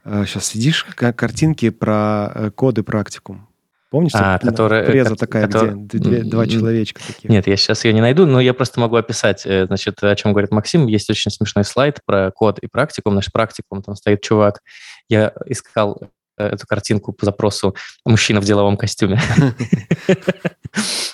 э, 0.04 0.24
сейчас 0.26 0.46
сидишь, 0.46 0.84
картинки 0.94 1.70
про 1.70 2.32
э, 2.34 2.50
коды 2.50 2.82
практикум? 2.82 3.48
Помнишь, 3.90 4.12
а, 4.14 4.38
которая, 4.38 4.86
преза 4.86 5.16
такая, 5.16 5.46
который, 5.46 5.74
где 5.74 5.98
две, 5.98 6.22
два 6.22 6.46
человечка 6.46 7.02
такие? 7.06 7.30
Нет, 7.30 7.46
я 7.46 7.56
сейчас 7.58 7.84
ее 7.84 7.92
не 7.92 8.00
найду, 8.00 8.24
но 8.24 8.40
я 8.40 8.54
просто 8.54 8.80
могу 8.80 8.96
описать, 8.96 9.44
э, 9.44 9.66
значит, 9.66 10.02
о 10.02 10.16
чем 10.16 10.32
говорит 10.32 10.50
Максим. 10.50 10.86
Есть 10.86 11.10
очень 11.10 11.30
смешной 11.30 11.64
слайд 11.64 11.98
про 12.06 12.30
код 12.30 12.58
и 12.60 12.68
практикум. 12.68 13.14
Наш 13.14 13.30
практикум, 13.30 13.82
там 13.82 13.94
стоит 13.94 14.22
чувак. 14.22 14.60
Я 15.08 15.34
искал 15.44 16.00
Э, 16.00 16.06
эту 16.48 16.66
картинку 16.66 17.12
по 17.12 17.24
запросу 17.24 17.74
«мужчина 18.04 18.40
в 18.40 18.44
деловом 18.44 18.76
костюме». 18.76 19.20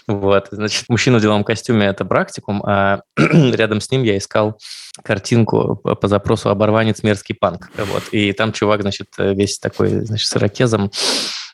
Вот, 0.06 0.48
значит, 0.52 0.84
мужчина 0.88 1.18
в 1.18 1.20
деловом 1.20 1.44
костюме– 1.44 1.86
это 1.88 2.06
практикум, 2.06 2.62
а 2.64 3.02
рядом 3.18 3.82
с 3.82 3.90
ним 3.90 4.04
я 4.04 4.16
искал 4.16 4.58
картинку 5.02 5.76
по 5.76 6.08
запросу 6.08 6.48
«оборванец 6.48 7.02
мерзкий 7.02 7.34
панк». 7.34 7.70
Вот, 7.76 8.04
и 8.12 8.32
там 8.32 8.52
чувак, 8.52 8.80
значит, 8.80 9.08
весь 9.18 9.58
такой, 9.58 9.90
значит, 10.06 10.26
с 10.26 10.36
ирокезом, 10.36 10.90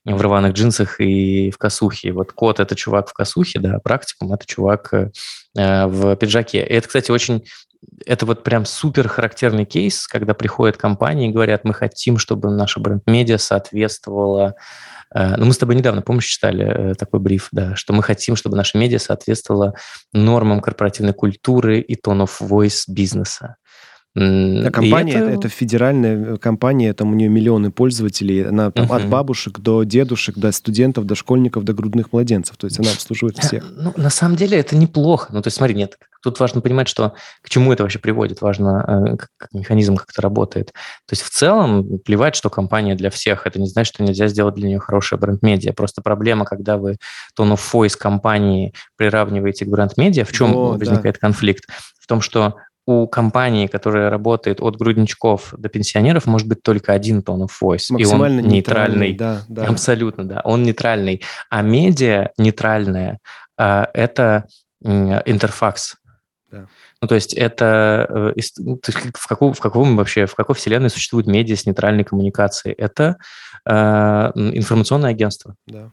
в 0.04 0.20
рваных 0.20 0.52
джинсах 0.52 1.00
и 1.00 1.50
в 1.50 1.58
косухе. 1.58 2.12
Вот 2.12 2.32
кот– 2.32 2.60
это 2.60 2.76
чувак 2.76 3.08
в 3.08 3.12
косухе, 3.12 3.58
да, 3.58 3.78
практикум– 3.78 4.32
это 4.34 4.46
чувак 4.46 4.92
э, 4.92 5.10
в 5.54 6.16
пиджаке. 6.16 6.58
И 6.58 6.74
это, 6.74 6.86
кстати, 6.86 7.10
очень 7.10 7.44
это 8.06 8.26
вот 8.26 8.42
прям 8.42 8.64
супер 8.64 9.08
характерный 9.08 9.64
кейс, 9.64 10.06
когда 10.06 10.34
приходят 10.34 10.76
компании 10.76 11.28
и 11.28 11.32
говорят, 11.32 11.64
мы 11.64 11.74
хотим, 11.74 12.18
чтобы 12.18 12.50
наша 12.50 12.80
бренд-медиа 12.80 13.38
соответствовала 13.38 14.54
э, 15.14 15.36
ну, 15.36 15.46
мы 15.46 15.52
с 15.52 15.58
тобой 15.58 15.76
недавно, 15.76 16.02
помнишь, 16.02 16.26
читали 16.26 16.64
э, 16.64 16.94
такой 16.94 17.20
бриф, 17.20 17.48
да, 17.52 17.76
что 17.76 17.92
мы 17.92 18.02
хотим, 18.02 18.36
чтобы 18.36 18.56
наша 18.56 18.78
медиа 18.78 18.98
соответствовала 18.98 19.74
нормам 20.12 20.60
корпоративной 20.60 21.14
культуры 21.14 21.80
и 21.80 21.94
of 21.94 22.30
voice 22.40 22.84
бизнеса. 22.88 23.56
А 24.16 24.70
компания 24.70 25.14
это... 25.14 25.30
это 25.30 25.48
федеральная 25.48 26.36
компания, 26.36 26.92
там 26.94 27.10
у 27.10 27.14
нее 27.14 27.28
миллионы 27.28 27.72
пользователей, 27.72 28.46
она 28.46 28.70
там, 28.70 28.86
uh-huh. 28.86 28.96
от 28.96 29.08
бабушек 29.08 29.58
до 29.58 29.82
дедушек, 29.82 30.38
до 30.38 30.52
студентов, 30.52 31.04
до 31.04 31.16
школьников, 31.16 31.64
до 31.64 31.72
грудных 31.72 32.12
младенцев, 32.12 32.56
то 32.56 32.66
есть 32.66 32.78
она 32.78 32.90
обслуживает 32.92 33.38
всех. 33.38 33.64
Ну, 33.76 33.92
на 33.96 34.10
самом 34.10 34.36
деле 34.36 34.58
это 34.58 34.76
неплохо. 34.76 35.32
Ну, 35.32 35.42
то 35.42 35.48
есть 35.48 35.56
смотри, 35.56 35.74
нет, 35.74 35.98
тут 36.22 36.38
важно 36.38 36.60
понимать, 36.60 36.86
что 36.86 37.14
к 37.42 37.50
чему 37.50 37.72
это 37.72 37.82
вообще 37.82 37.98
приводит, 37.98 38.40
важно, 38.40 38.84
э, 38.86 39.16
как, 39.16 39.30
как 39.36 39.52
механизм 39.52 39.96
как 39.96 40.10
это 40.10 40.22
работает. 40.22 40.68
То 40.68 41.12
есть 41.12 41.22
в 41.22 41.30
целом 41.30 41.98
плевать, 41.98 42.36
что 42.36 42.50
компания 42.50 42.94
для 42.94 43.10
всех, 43.10 43.48
это 43.48 43.60
не 43.60 43.66
значит, 43.66 43.94
что 43.94 44.04
нельзя 44.04 44.28
сделать 44.28 44.54
для 44.54 44.68
нее 44.68 44.78
хорошее 44.78 45.18
бренд-медиа. 45.18 45.72
Просто 45.72 46.02
проблема, 46.02 46.44
когда 46.44 46.78
вы 46.78 46.98
tone 47.36 47.54
of 47.54 47.60
voice 47.72 47.96
компании 47.98 48.74
приравниваете 48.96 49.64
к 49.64 49.68
бренд-медиа, 49.68 50.24
в 50.24 50.30
чем 50.30 50.54
О, 50.54 50.72
возникает 50.78 51.16
да. 51.16 51.20
конфликт? 51.20 51.64
В 51.98 52.06
том, 52.06 52.20
что 52.20 52.56
у 52.86 53.06
компании, 53.06 53.66
которая 53.66 54.10
работает 54.10 54.60
от 54.60 54.76
грудничков 54.76 55.54
до 55.56 55.68
пенсионеров, 55.68 56.26
может 56.26 56.48
быть 56.48 56.62
только 56.62 56.92
один 56.92 57.20
tone 57.20 57.46
of 57.46 57.50
voice. 57.62 57.86
Максимально 57.90 58.40
и 58.40 58.42
он 58.42 58.48
нейтральный. 58.48 59.08
нейтральный. 59.08 59.12
Да, 59.14 59.42
да. 59.48 59.66
Абсолютно, 59.66 60.24
да. 60.24 60.40
Он 60.44 60.62
нейтральный. 60.62 61.22
А 61.48 61.62
медиа 61.62 62.30
нейтральная 62.36 63.18
это 63.56 64.46
интерфакс. 64.82 65.96
Да. 66.50 66.66
Ну, 67.00 67.08
то 67.08 67.14
есть 67.14 67.34
это 67.34 68.06
э, 68.08 68.40
ну, 68.58 68.80
в, 68.82 69.26
каком, 69.26 69.52
в 69.52 69.60
каком 69.60 69.96
вообще, 69.96 70.26
в 70.26 70.34
какой 70.34 70.54
вселенной 70.54 70.88
существует 70.88 71.26
медиа 71.26 71.56
с 71.56 71.66
нейтральной 71.66 72.04
коммуникацией? 72.04 72.74
Это 72.74 73.16
э, 73.66 73.72
информационное 73.72 75.10
агентство. 75.10 75.54
Да. 75.66 75.90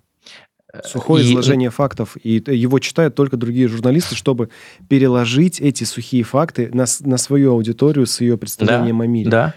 Сухое 0.84 1.25
и... 1.25 1.29
изложение 1.29 1.69
фактов, 1.69 2.15
и 2.21 2.41
его 2.45 2.79
читают 2.79 3.15
только 3.15 3.36
другие 3.38 3.67
журналисты, 3.67 4.15
чтобы 4.15 4.49
переложить 4.88 5.60
эти 5.60 5.84
сухие 5.84 6.23
факты 6.23 6.69
на, 6.73 6.86
на 7.01 7.17
свою 7.17 7.53
аудиторию 7.53 8.05
с 8.05 8.21
ее 8.21 8.38
представлением 8.38 8.99
да, 8.99 9.03
о 9.03 9.07
мире. 9.07 9.29
Да, 9.29 9.53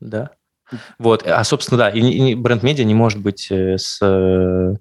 да. 0.00 0.30
Вот, 0.98 1.26
а, 1.26 1.42
собственно, 1.44 1.78
да, 1.78 1.88
и, 1.88 2.00
и 2.00 2.34
бренд-медиа 2.34 2.84
не 2.84 2.94
может 2.94 3.20
быть 3.20 3.48
э, 3.50 3.76
с 3.76 3.98
э, 4.02 4.74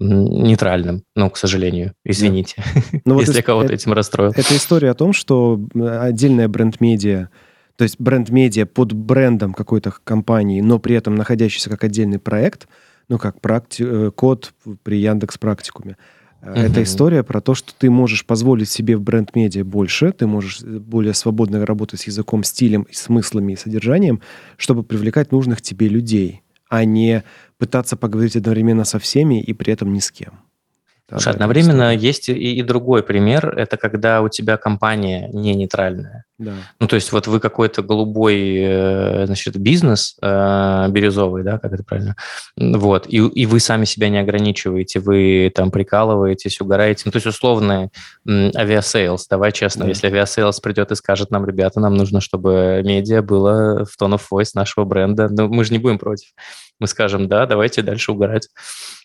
нейтральным, 0.00 1.04
ну, 1.14 1.30
к 1.30 1.36
сожалению, 1.36 1.92
извините, 2.04 2.62
ну, 3.04 3.20
если 3.20 3.34
вот 3.34 3.44
кого-то 3.44 3.72
этим 3.72 3.92
расстроил. 3.92 4.32
Это 4.34 4.56
история 4.56 4.90
о 4.90 4.94
том, 4.94 5.12
что 5.12 5.60
отдельная 5.74 6.48
бренд-медиа, 6.48 7.28
то 7.76 7.82
есть 7.84 8.00
бренд-медиа 8.00 8.66
под 8.66 8.94
брендом 8.94 9.54
какой-то 9.54 9.92
компании, 10.02 10.60
но 10.60 10.78
при 10.78 10.96
этом 10.96 11.14
находящийся 11.14 11.70
как 11.70 11.84
отдельный 11.84 12.18
проект– 12.18 12.66
ну, 13.08 13.18
как 13.18 13.40
практи... 13.40 13.84
Э, 13.86 14.10
код 14.10 14.54
при 14.82 15.00
Яндекс 15.00 15.38
Практикуме. 15.38 15.96
Угу. 16.42 16.50
Это 16.50 16.82
история 16.82 17.22
про 17.22 17.40
то, 17.40 17.54
что 17.54 17.72
ты 17.76 17.90
можешь 17.90 18.24
позволить 18.24 18.68
себе 18.68 18.96
в 18.96 19.02
бренд-медиа 19.02 19.64
больше, 19.64 20.12
ты 20.12 20.26
можешь 20.26 20.60
э, 20.62 20.78
более 20.78 21.14
свободно 21.14 21.64
работать 21.66 22.00
с 22.00 22.06
языком, 22.06 22.44
стилем, 22.44 22.86
смыслами 22.92 23.52
и 23.52 23.56
содержанием, 23.56 24.20
чтобы 24.56 24.84
привлекать 24.84 25.32
нужных 25.32 25.62
тебе 25.62 25.88
людей, 25.88 26.42
а 26.68 26.84
не 26.84 27.24
пытаться 27.58 27.96
поговорить 27.96 28.36
одновременно 28.36 28.84
со 28.84 28.98
всеми 28.98 29.42
и 29.42 29.52
при 29.52 29.72
этом 29.72 29.92
ни 29.92 29.98
с 29.98 30.12
кем. 30.12 30.34
Слушай, 31.10 31.32
одновременно 31.32 31.94
есть 31.96 32.28
и, 32.28 32.32
и 32.32 32.62
другой 32.62 33.02
пример. 33.02 33.56
Это 33.56 33.78
когда 33.78 34.20
у 34.20 34.28
тебя 34.28 34.58
компания 34.58 35.30
не 35.32 35.54
нейтральная. 35.54 36.24
Да. 36.38 36.52
Ну, 36.78 36.86
то 36.86 36.96
есть 36.96 37.10
вот 37.12 37.26
вы 37.26 37.40
какой-то 37.40 37.82
голубой, 37.82 38.58
э, 38.58 39.26
значит, 39.26 39.56
бизнес 39.56 40.16
э, 40.20 40.86
бирюзовый, 40.90 41.42
да, 41.42 41.58
как 41.58 41.72
это 41.72 41.82
правильно? 41.82 42.14
Вот. 42.56 43.06
И, 43.08 43.16
и 43.16 43.46
вы 43.46 43.58
сами 43.58 43.86
себя 43.86 44.08
не 44.10 44.18
ограничиваете, 44.18 45.00
вы 45.00 45.50
там 45.52 45.70
прикалываетесь, 45.70 46.60
угораете. 46.60 47.02
Ну, 47.06 47.12
то 47.12 47.16
есть 47.16 47.26
условно 47.26 47.90
Aviasales, 48.26 49.26
давай 49.28 49.50
честно, 49.52 49.84
да. 49.84 49.88
если 49.88 50.06
Aviasales 50.08 50.60
придет 50.60 50.92
и 50.92 50.94
скажет 50.94 51.30
нам, 51.30 51.46
ребята, 51.46 51.80
нам 51.80 51.96
нужно, 51.96 52.20
чтобы 52.20 52.82
медиа 52.84 53.22
было 53.22 53.84
в 53.84 54.00
tone 54.00 54.16
of 54.16 54.22
voice 54.30 54.50
нашего 54.54 54.84
бренда, 54.84 55.28
ну, 55.30 55.48
мы 55.48 55.64
же 55.64 55.72
не 55.72 55.78
будем 55.78 55.98
против. 55.98 56.28
Мы 56.78 56.86
скажем, 56.86 57.26
да, 57.26 57.46
давайте 57.46 57.82
дальше 57.82 58.12
угорать. 58.12 58.48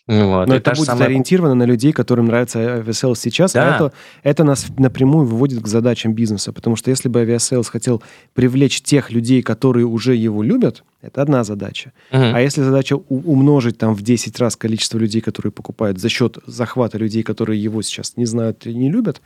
Вот. 0.06 0.48
Но 0.48 0.54
и 0.54 0.58
это 0.58 0.72
будет 0.72 0.86
самая... 0.86 1.06
ориентировано 1.06 1.54
на 1.54 1.62
людей, 1.62 1.92
которым 1.92 2.26
нравится 2.26 2.58
Aviasales 2.58 3.18
сейчас, 3.18 3.56
а 3.56 3.60
да. 3.60 3.68
а 3.68 3.74
это, 3.76 3.92
это 4.22 4.44
нас 4.44 4.66
напрямую 4.76 5.26
выводит 5.26 5.62
к 5.62 5.66
задачам 5.66 6.12
бизнеса, 6.12 6.52
потому 6.52 6.76
что 6.76 6.90
если 6.90 7.08
бы 7.08 7.20
Aviasales 7.20 7.68
хотел 7.68 8.02
привлечь 8.34 8.82
тех 8.82 9.10
людей, 9.10 9.42
которые 9.42 9.86
уже 9.86 10.14
его 10.14 10.42
любят, 10.42 10.84
это 11.00 11.22
одна 11.22 11.42
задача. 11.42 11.92
Угу. 12.12 12.20
А 12.20 12.40
если 12.40 12.62
задача 12.62 12.96
умножить 12.96 13.78
там 13.78 13.94
в 13.94 14.02
10 14.02 14.38
раз 14.40 14.56
количество 14.56 14.98
людей, 14.98 15.22
которые 15.22 15.52
покупают 15.52 15.98
за 15.98 16.10
счет 16.10 16.36
захвата 16.46 16.98
людей, 16.98 17.22
которые 17.22 17.62
его 17.62 17.80
сейчас 17.80 18.18
не 18.18 18.26
знают 18.26 18.66
и 18.66 18.74
не 18.74 18.90
любят, 18.90 19.22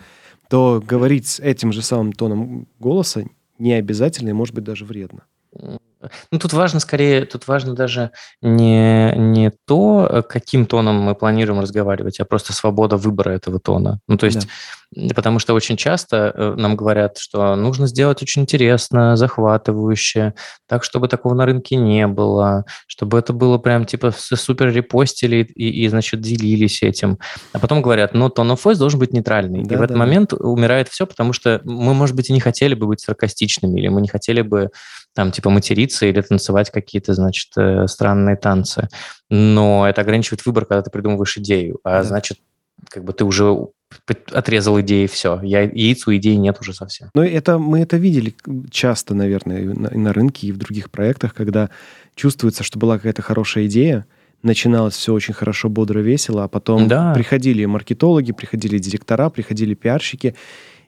то 0.49 0.83
говорить 0.87 1.27
с 1.27 1.41
этим 1.41 1.73
же 1.73 1.83
самым 1.83 2.13
тоном 2.13 2.69
голоса 2.79 3.25
не 3.59 3.73
обязательно 3.73 4.29
и 4.29 4.33
может 4.33 4.55
быть 4.55 4.65
даже 4.65 4.85
вредно. 4.85 5.25
Ну, 6.31 6.39
тут 6.39 6.53
важно 6.53 6.81
скорее, 6.81 7.25
тут 7.25 7.49
важно 7.49 7.75
даже 7.75 8.11
не, 8.43 9.13
не 9.17 9.51
то, 9.67 10.09
э, 10.11 10.23
каким 10.23 10.67
тоном 10.67 10.97
мы 10.97 11.15
планируем 11.15 11.61
разговаривать, 11.61 12.21
а 12.21 12.25
просто 12.25 12.53
свобода 12.53 12.97
выбора 12.97 13.31
этого 13.31 13.59
тона. 13.59 14.01
Ну, 14.07 14.17
то 14.17 14.27
есть, 14.27 14.47
да. 14.47 14.49
Потому 15.15 15.39
что 15.39 15.55
очень 15.55 15.77
часто 15.77 16.33
э, 16.35 16.55
нам 16.57 16.77
говорят, 16.77 17.19
что 17.19 17.55
нужно 17.57 17.87
сделать 17.87 18.23
очень 18.23 18.43
интересно, 18.43 19.17
захватывающе, 19.17 20.35
так, 20.67 20.83
чтобы 20.83 21.09
такого 21.09 21.35
на 21.35 21.45
рынке 21.45 21.77
не 21.77 22.07
было, 22.07 22.65
чтобы 22.87 23.19
это 23.19 23.33
было 23.33 23.59
прям 23.59 23.85
типа 23.85 24.13
супер 24.13 24.73
репостили 24.73 25.37
и, 25.55 25.85
и 25.85 25.89
значит, 25.89 26.21
делились 26.21 26.83
этим. 26.83 27.19
А 27.53 27.59
потом 27.59 27.83
говорят, 27.83 28.15
но 28.15 28.29
tone 28.29 28.55
of 28.55 28.63
voice 28.65 28.77
должен 28.77 28.99
быть 28.99 29.13
нейтральный. 29.13 29.63
Да, 29.65 29.75
и 29.75 29.79
в 29.79 29.83
этот 29.83 29.95
да. 29.95 29.99
момент 29.99 30.33
умирает 30.33 30.89
все, 30.89 31.07
потому 31.07 31.33
что 31.33 31.61
мы, 31.65 31.93
может 31.93 32.17
быть, 32.17 32.31
и 32.31 32.33
не 32.33 32.41
хотели 32.41 32.75
бы 32.75 32.87
быть 32.87 33.01
саркастичными, 33.01 33.79
или 33.79 33.89
мы 33.89 34.01
не 34.01 34.09
хотели 34.09 34.41
бы 34.41 34.71
там, 35.15 35.33
типа, 35.33 35.51
материться 35.51 36.07
или 36.07 36.21
танцевать 36.21 36.71
какие-то, 36.71 37.13
значит, 37.13 37.49
э, 37.57 37.87
странные 37.89 38.37
танцы. 38.37 38.89
Но 39.29 39.87
это 39.87 40.01
ограничивает 40.01 40.47
выбор, 40.47 40.65
когда 40.65 40.83
ты 40.83 40.91
придумываешь 40.91 41.37
идею. 41.37 41.79
А 41.85 41.99
да. 41.99 42.05
значит, 42.05 42.39
как 42.89 43.05
бы 43.05 43.13
ты 43.13 43.25
уже 43.25 43.69
отрезал 44.33 44.81
идеи, 44.81 45.07
все. 45.07 45.41
Я, 45.43 45.63
яиц 45.63 46.07
у 46.07 46.15
идеи 46.17 46.35
нет 46.35 46.59
уже 46.61 46.73
совсем. 46.73 47.09
Ну, 47.15 47.23
это, 47.23 47.59
мы 47.59 47.81
это 47.81 47.97
видели 47.97 48.35
часто, 48.71 49.15
наверное, 49.15 49.75
на, 49.75 49.91
на 49.91 50.13
рынке, 50.13 50.49
и 50.49 50.53
в 50.53 50.59
других 50.59 50.91
проектах, 50.91 51.35
когда 51.35 51.71
чувствуется, 52.15 52.65
что 52.65 52.79
была 52.79 52.97
какая-то 52.97 53.23
хорошая 53.23 53.67
идея, 53.67 54.07
начиналось 54.43 54.95
все 54.95 55.13
очень 55.13 55.35
хорошо, 55.35 55.69
бодро, 55.69 56.01
весело, 56.01 56.45
а 56.45 56.49
потом 56.49 56.89
да. 56.89 57.13
приходили 57.13 57.65
маркетологи, 57.65 58.33
приходили 58.33 58.79
директора, 58.79 59.31
приходили 59.31 59.75
пиарщики, 59.75 60.35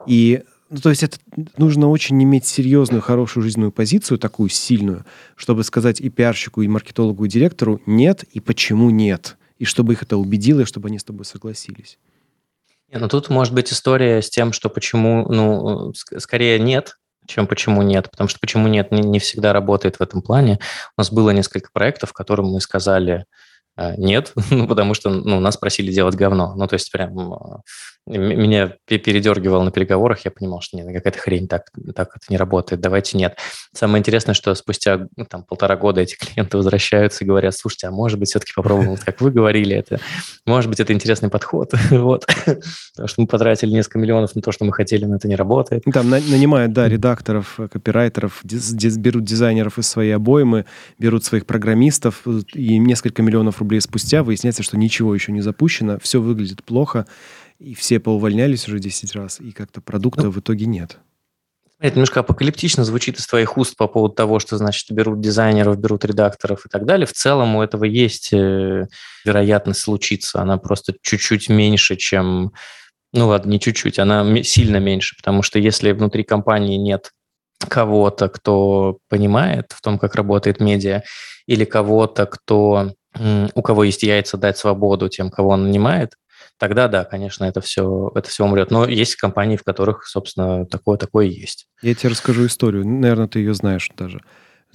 и 0.06 0.42
ну, 0.70 0.78
то 0.78 0.90
есть 0.90 1.02
это 1.02 1.18
нужно 1.56 1.88
очень 1.88 2.22
иметь 2.22 2.46
серьезную, 2.46 3.02
хорошую 3.02 3.42
жизненную 3.42 3.72
позицию, 3.72 4.18
такую 4.18 4.50
сильную, 4.50 5.04
чтобы 5.34 5.64
сказать 5.64 6.00
и 6.00 6.08
пиарщику, 6.10 6.62
и 6.62 6.68
маркетологу, 6.68 7.24
и 7.24 7.28
директору 7.28 7.80
«нет» 7.86 8.24
и 8.32 8.38
«почему 8.38 8.90
нет», 8.90 9.36
и 9.58 9.64
чтобы 9.64 9.94
их 9.94 10.02
это 10.04 10.16
убедило, 10.16 10.60
и 10.60 10.64
чтобы 10.64 10.88
они 10.88 11.00
с 11.00 11.04
тобой 11.04 11.24
согласились. 11.24 11.98
Ну 12.92 13.08
тут 13.08 13.30
может 13.30 13.54
быть 13.54 13.72
история 13.72 14.20
с 14.20 14.30
тем, 14.30 14.52
что 14.52 14.68
почему, 14.68 15.26
ну, 15.28 15.92
скорее 15.94 16.58
нет, 16.58 16.96
чем 17.26 17.46
почему 17.46 17.82
нет, 17.82 18.10
потому 18.10 18.28
что 18.28 18.40
почему 18.40 18.68
нет 18.68 18.90
не, 18.90 19.02
не 19.02 19.18
всегда 19.20 19.52
работает 19.52 19.96
в 19.96 20.02
этом 20.02 20.22
плане. 20.22 20.58
У 20.96 21.00
нас 21.00 21.12
было 21.12 21.30
несколько 21.30 21.70
проектов, 21.72 22.12
которым 22.12 22.46
мы 22.46 22.60
сказали, 22.60 23.26
А, 23.76 23.96
нет, 23.96 24.32
ну, 24.50 24.66
потому 24.66 24.94
что 24.94 25.10
ну, 25.10 25.40
нас 25.40 25.56
просили 25.56 25.92
делать 25.92 26.16
говно. 26.16 26.54
Ну, 26.56 26.66
то 26.66 26.74
есть 26.74 26.90
прям 26.90 27.32
а, 27.32 27.60
меня 28.06 28.74
передергивало 28.86 29.62
на 29.62 29.70
переговорах, 29.70 30.24
я 30.24 30.30
понимал, 30.30 30.60
что 30.60 30.76
нет, 30.76 30.86
какая-то 30.86 31.18
хрень, 31.18 31.46
так, 31.46 31.70
так 31.94 32.16
это 32.16 32.26
не 32.28 32.36
работает, 32.36 32.80
давайте 32.80 33.16
нет. 33.18 33.38
Самое 33.72 34.00
интересное, 34.00 34.34
что 34.34 34.54
спустя 34.54 35.06
ну, 35.16 35.24
там, 35.24 35.44
полтора 35.44 35.76
года 35.76 36.00
эти 36.00 36.16
клиенты 36.18 36.56
возвращаются 36.56 37.24
и 37.24 37.26
говорят, 37.26 37.54
слушайте, 37.54 37.88
а 37.88 37.90
может 37.90 38.18
быть, 38.18 38.30
все-таки 38.30 38.52
попробуем, 38.54 38.96
как 38.96 39.20
вы 39.20 39.30
говорили, 39.30 39.76
это, 39.76 40.00
может 40.46 40.70
быть, 40.70 40.80
это 40.80 40.92
интересный 40.92 41.28
подход, 41.28 41.72
вот, 41.90 42.26
потому 42.44 43.08
что 43.08 43.20
мы 43.20 43.26
потратили 43.26 43.70
несколько 43.70 43.98
миллионов 43.98 44.34
на 44.34 44.42
то, 44.42 44.50
что 44.50 44.64
мы 44.64 44.72
хотели, 44.72 45.04
но 45.04 45.16
это 45.16 45.28
не 45.28 45.36
работает. 45.36 45.84
Там 45.92 46.10
нанимают, 46.10 46.72
да, 46.72 46.88
редакторов, 46.88 47.58
копирайтеров, 47.70 48.40
берут 48.42 49.24
дизайнеров 49.24 49.78
из 49.78 49.88
своей 49.88 50.12
обоймы, 50.12 50.64
берут 50.98 51.24
своих 51.24 51.46
программистов, 51.46 52.26
и 52.54 52.78
несколько 52.78 53.22
миллионов 53.22 53.58
рублей 53.58 53.80
спустя 53.80 54.22
выясняется, 54.22 54.62
что 54.62 54.76
ничего 54.76 55.14
еще 55.14 55.32
не 55.32 55.40
запущено, 55.40 55.98
все 56.00 56.20
выглядит 56.20 56.64
плохо, 56.64 57.06
и 57.60 57.74
все 57.74 58.00
поувольнялись 58.00 58.66
уже 58.66 58.78
10 58.78 59.14
раз, 59.14 59.40
и 59.40 59.52
как-то 59.52 59.80
продукта 59.80 60.24
ну, 60.24 60.30
в 60.30 60.40
итоге 60.40 60.66
нет. 60.66 60.98
Это 61.78 61.96
немножко 61.96 62.20
апокалиптично 62.20 62.84
звучит 62.84 63.18
из 63.18 63.26
твоих 63.26 63.56
уст 63.56 63.76
по 63.76 63.86
поводу 63.86 64.14
того, 64.14 64.38
что, 64.38 64.58
значит, 64.58 64.90
берут 64.90 65.20
дизайнеров, 65.20 65.78
берут 65.78 66.04
редакторов 66.04 66.66
и 66.66 66.68
так 66.68 66.84
далее. 66.84 67.06
В 67.06 67.12
целом 67.12 67.56
у 67.56 67.62
этого 67.62 67.84
есть 67.84 68.32
э, 68.32 68.86
вероятность 69.24 69.80
случиться. 69.80 70.42
Она 70.42 70.58
просто 70.58 70.94
чуть-чуть 71.00 71.48
меньше, 71.48 71.96
чем... 71.96 72.52
Ну 73.12 73.28
ладно, 73.28 73.50
не 73.50 73.60
чуть-чуть, 73.60 73.98
она 73.98 74.42
сильно 74.42 74.76
меньше, 74.76 75.16
потому 75.16 75.42
что 75.42 75.58
если 75.58 75.92
внутри 75.92 76.22
компании 76.22 76.76
нет 76.76 77.12
кого-то, 77.66 78.28
кто 78.28 78.98
понимает 79.08 79.72
в 79.72 79.80
том, 79.80 79.98
как 79.98 80.14
работает 80.14 80.60
медиа, 80.60 81.02
или 81.46 81.64
кого-то, 81.64 82.26
кто 82.26 82.92
у 83.54 83.62
кого 83.62 83.84
есть 83.84 84.02
яйца, 84.02 84.36
дать 84.36 84.56
свободу 84.56 85.08
тем, 85.08 85.30
кого 85.30 85.50
он 85.50 85.64
нанимает, 85.64 86.14
тогда 86.60 86.88
да, 86.88 87.04
конечно, 87.04 87.44
это 87.44 87.60
все, 87.60 88.12
это 88.14 88.28
все 88.28 88.44
умрет. 88.44 88.70
Но 88.70 88.86
есть 88.86 89.16
компании, 89.16 89.56
в 89.56 89.64
которых, 89.64 90.06
собственно, 90.06 90.66
такое, 90.66 90.98
такое 90.98 91.26
есть. 91.26 91.66
Я 91.82 91.94
тебе 91.94 92.10
расскажу 92.10 92.46
историю. 92.46 92.86
Наверное, 92.86 93.26
ты 93.26 93.40
ее 93.40 93.54
знаешь 93.54 93.90
даже. 93.96 94.20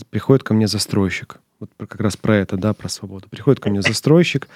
Приходит 0.09 0.43
ко 0.43 0.53
мне 0.53 0.67
застройщик. 0.67 1.37
Вот 1.59 1.69
как 1.77 2.01
раз 2.01 2.17
про 2.17 2.35
это, 2.35 2.57
да, 2.57 2.73
про 2.73 2.89
свободу. 2.89 3.29
Приходит 3.29 3.61
ко 3.61 3.69
мне 3.69 3.81
застройщик, 3.81 4.49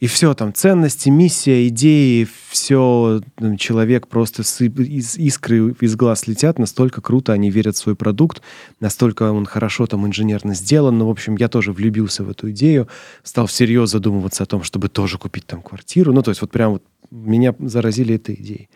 и 0.00 0.06
все 0.06 0.34
там, 0.34 0.52
ценности, 0.52 1.08
миссия, 1.08 1.68
идеи, 1.68 2.26
все, 2.48 3.20
человек 3.58 4.08
просто 4.08 4.42
с, 4.42 4.60
из, 4.60 5.16
искры 5.16 5.74
из 5.80 5.96
глаз 5.96 6.26
летят, 6.26 6.58
настолько 6.58 7.00
круто 7.00 7.32
они 7.32 7.50
верят 7.50 7.76
в 7.76 7.78
свой 7.78 7.94
продукт, 7.94 8.42
настолько 8.80 9.30
он 9.30 9.46
хорошо 9.46 9.86
там 9.86 10.06
инженерно 10.06 10.54
сделан. 10.54 10.98
Ну, 10.98 11.06
в 11.06 11.10
общем, 11.10 11.36
я 11.36 11.48
тоже 11.48 11.72
влюбился 11.72 12.24
в 12.24 12.30
эту 12.30 12.50
идею, 12.50 12.88
стал 13.22 13.46
всерьез 13.46 13.90
задумываться 13.90 14.42
о 14.42 14.46
том, 14.46 14.62
чтобы 14.62 14.88
тоже 14.88 15.18
купить 15.18 15.46
там 15.46 15.62
квартиру. 15.62 16.12
Ну, 16.12 16.22
то 16.22 16.30
есть 16.30 16.40
вот 16.40 16.50
прям 16.50 16.72
вот 16.72 16.82
меня 17.10 17.54
заразили 17.60 18.14
этой 18.14 18.34
идеей. 18.34 18.68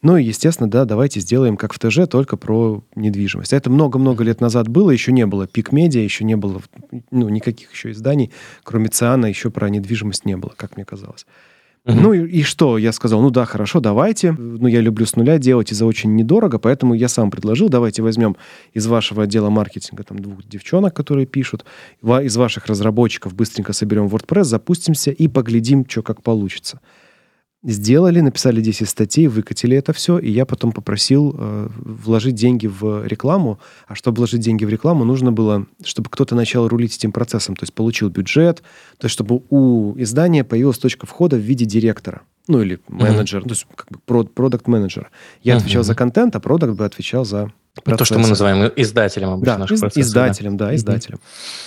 Ну 0.00 0.16
и, 0.16 0.22
естественно, 0.22 0.70
да, 0.70 0.84
давайте 0.84 1.20
сделаем 1.20 1.56
как 1.56 1.72
в 1.72 1.78
ТЖ, 1.78 2.08
только 2.08 2.36
про 2.36 2.84
недвижимость. 2.94 3.52
А 3.52 3.56
это 3.56 3.68
много-много 3.68 4.22
лет 4.22 4.40
назад 4.40 4.68
было, 4.68 4.90
еще 4.90 5.10
не 5.10 5.26
было 5.26 5.46
пик 5.46 5.72
медиа, 5.72 6.00
еще 6.00 6.24
не 6.24 6.36
было 6.36 6.62
ну, 7.10 7.28
никаких 7.28 7.72
еще 7.72 7.90
изданий, 7.90 8.30
кроме 8.62 8.88
ЦИАНа, 8.88 9.26
еще 9.26 9.50
про 9.50 9.68
недвижимость 9.68 10.24
не 10.24 10.36
было, 10.36 10.52
как 10.56 10.76
мне 10.76 10.84
казалось. 10.84 11.26
Uh-huh. 11.84 12.00
Ну 12.00 12.12
и, 12.12 12.28
и 12.28 12.42
что? 12.42 12.76
Я 12.76 12.92
сказал, 12.92 13.22
ну 13.22 13.30
да, 13.30 13.44
хорошо, 13.44 13.80
давайте. 13.80 14.32
Ну, 14.32 14.68
я 14.68 14.80
люблю 14.80 15.06
с 15.06 15.16
нуля 15.16 15.38
делать 15.38 15.72
и 15.72 15.74
за 15.74 15.86
очень 15.86 16.14
недорого, 16.14 16.58
поэтому 16.58 16.94
я 16.94 17.08
сам 17.08 17.30
предложил, 17.30 17.68
давайте 17.68 18.02
возьмем 18.02 18.36
из 18.74 18.86
вашего 18.86 19.24
отдела 19.24 19.48
маркетинга 19.48 20.04
там 20.04 20.18
двух 20.18 20.46
девчонок, 20.46 20.94
которые 20.94 21.26
пишут, 21.26 21.64
из 22.02 22.36
ваших 22.36 22.66
разработчиков 22.66 23.34
быстренько 23.34 23.72
соберем 23.72 24.06
WordPress, 24.06 24.44
запустимся 24.44 25.10
и 25.10 25.28
поглядим, 25.28 25.86
что 25.88 26.02
как 26.02 26.22
получится 26.22 26.80
сделали, 27.62 28.20
написали 28.20 28.60
10 28.60 28.88
статей, 28.88 29.26
выкатили 29.26 29.76
это 29.76 29.92
все, 29.92 30.18
и 30.18 30.30
я 30.30 30.46
потом 30.46 30.72
попросил 30.72 31.34
э, 31.36 31.68
вложить 31.78 32.34
деньги 32.34 32.66
в 32.66 33.06
рекламу. 33.06 33.58
А 33.86 33.94
чтобы 33.94 34.18
вложить 34.18 34.40
деньги 34.40 34.64
в 34.64 34.68
рекламу, 34.68 35.04
нужно 35.04 35.32
было, 35.32 35.66
чтобы 35.84 36.08
кто-то 36.10 36.34
начал 36.34 36.68
рулить 36.68 36.96
этим 36.96 37.12
процессом, 37.12 37.56
то 37.56 37.64
есть 37.64 37.74
получил 37.74 38.10
бюджет, 38.10 38.62
то 38.98 39.06
есть 39.06 39.12
чтобы 39.12 39.42
у 39.50 39.94
издания 39.98 40.44
появилась 40.44 40.78
точка 40.78 41.06
входа 41.06 41.36
в 41.36 41.40
виде 41.40 41.64
директора. 41.64 42.22
Ну, 42.46 42.62
или 42.62 42.80
менеджера, 42.88 43.42
mm-hmm. 43.42 43.48
то 43.48 43.50
есть 43.50 43.66
как 43.74 43.88
бы 43.90 44.24
продукт-менеджера. 44.24 45.10
Я 45.42 45.52
mm-hmm. 45.52 45.56
отвечал 45.58 45.82
за 45.82 45.94
контент, 45.94 46.34
а 46.34 46.40
продукт 46.40 46.74
бы 46.74 46.84
отвечал 46.84 47.24
за 47.24 47.52
Процесса. 47.82 47.98
То, 47.98 48.04
что 48.04 48.18
мы 48.18 48.28
называем 48.28 48.72
издателем 48.76 49.30
обычно 49.30 49.66
да, 49.66 49.74
из, 49.74 49.80
процесса, 49.80 50.00
издателем, 50.00 50.56
да, 50.56 50.66
да 50.66 50.76
издателем. 50.76 51.20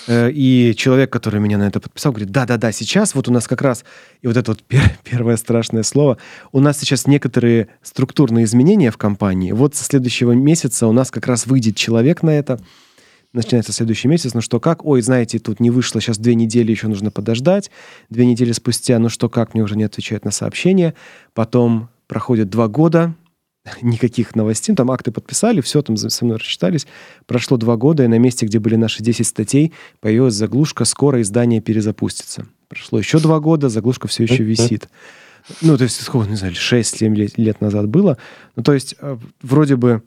Mm-hmm. 0.07 0.31
И 0.33 0.73
человек, 0.77 1.11
который 1.11 1.39
меня 1.39 1.57
на 1.57 1.67
это 1.67 1.79
подписал, 1.79 2.11
говорит, 2.11 2.31
да-да-да, 2.31 2.71
сейчас 2.71 3.15
вот 3.15 3.27
у 3.27 3.31
нас 3.31 3.47
как 3.47 3.61
раз, 3.61 3.83
и 4.21 4.27
вот 4.27 4.37
это 4.37 4.51
вот 4.51 4.63
первое 5.03 5.37
страшное 5.37 5.83
слово, 5.83 6.17
у 6.51 6.59
нас 6.59 6.79
сейчас 6.79 7.07
некоторые 7.07 7.69
структурные 7.81 8.45
изменения 8.45 8.91
в 8.91 8.97
компании. 8.97 9.51
Вот 9.51 9.75
со 9.75 9.83
следующего 9.83 10.31
месяца 10.31 10.87
у 10.87 10.91
нас 10.91 11.11
как 11.11 11.27
раз 11.27 11.45
выйдет 11.45 11.75
человек 11.75 12.23
на 12.23 12.31
это, 12.31 12.59
начинается 13.33 13.71
следующий 13.71 14.07
месяц, 14.07 14.33
ну 14.33 14.41
что 14.41 14.59
как, 14.59 14.85
ой, 14.85 15.01
знаете, 15.01 15.39
тут 15.39 15.59
не 15.59 15.71
вышло, 15.71 16.01
сейчас 16.01 16.17
две 16.17 16.35
недели 16.35 16.71
еще 16.71 16.87
нужно 16.87 17.11
подождать, 17.11 17.71
две 18.09 18.25
недели 18.25 18.51
спустя, 18.51 18.99
ну 18.99 19.09
что 19.09 19.29
как, 19.29 19.53
мне 19.53 19.63
уже 19.63 19.77
не 19.77 19.83
отвечают 19.83 20.25
на 20.25 20.31
сообщения, 20.31 20.93
потом 21.33 21.89
проходит 22.07 22.49
два 22.49 22.67
года, 22.67 23.13
никаких 23.81 24.35
новостей. 24.35 24.75
Там 24.75 24.91
акты 24.91 25.11
подписали, 25.11 25.61
все 25.61 25.81
там 25.81 25.97
со 25.97 26.25
мной 26.25 26.37
рассчитались. 26.37 26.87
Прошло 27.25 27.57
два 27.57 27.77
года, 27.77 28.03
и 28.03 28.07
на 28.07 28.17
месте, 28.17 28.45
где 28.45 28.59
были 28.59 28.75
наши 28.75 29.03
10 29.03 29.25
статей, 29.25 29.73
появилась 29.99 30.33
заглушка 30.33 30.85
«Скоро 30.85 31.21
издание 31.21 31.61
перезапустится». 31.61 32.47
Прошло 32.67 32.99
еще 32.99 33.19
два 33.19 33.39
года, 33.39 33.69
заглушка 33.69 34.07
все 34.07 34.23
еще 34.23 34.43
висит. 34.43 34.87
Ну, 35.61 35.77
то 35.77 35.83
есть, 35.83 36.01
сколько, 36.01 36.29
не 36.29 36.35
знаю, 36.35 36.53
6-7 36.53 37.13
лет, 37.15 37.37
лет 37.37 37.61
назад 37.61 37.87
было. 37.87 38.17
Ну, 38.55 38.63
то 38.63 38.73
есть, 38.73 38.95
э, 38.99 39.17
вроде 39.41 39.75
бы 39.75 40.03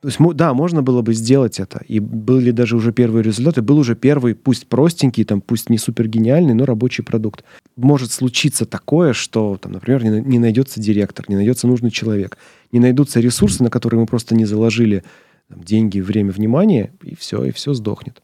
то 0.00 0.08
есть, 0.08 0.18
да, 0.34 0.54
можно 0.54 0.82
было 0.82 1.02
бы 1.02 1.12
сделать 1.12 1.60
это. 1.60 1.82
И 1.86 2.00
были 2.00 2.52
даже 2.52 2.74
уже 2.74 2.90
первые 2.90 3.22
результаты. 3.22 3.60
Был 3.60 3.78
уже 3.78 3.94
первый, 3.94 4.34
пусть 4.34 4.66
простенький, 4.66 5.24
там, 5.24 5.42
пусть 5.42 5.68
не 5.68 5.76
супер 5.76 6.08
гениальный, 6.08 6.54
но 6.54 6.64
рабочий 6.64 7.02
продукт. 7.02 7.44
Может 7.76 8.10
случиться 8.10 8.64
такое, 8.64 9.12
что, 9.12 9.58
там, 9.60 9.72
например, 9.72 10.02
не, 10.02 10.22
не 10.22 10.38
найдется 10.38 10.80
директор, 10.80 11.26
не 11.28 11.36
найдется 11.36 11.66
нужный 11.66 11.90
человек, 11.90 12.38
не 12.72 12.80
найдутся 12.80 13.20
ресурсы, 13.20 13.62
на 13.62 13.70
которые 13.70 14.00
мы 14.00 14.06
просто 14.06 14.34
не 14.34 14.44
заложили 14.44 15.04
там, 15.48 15.62
деньги, 15.62 16.00
время, 16.00 16.32
внимание, 16.32 16.92
и 17.02 17.14
все, 17.14 17.44
и 17.44 17.50
все 17.50 17.74
сдохнет. 17.74 18.22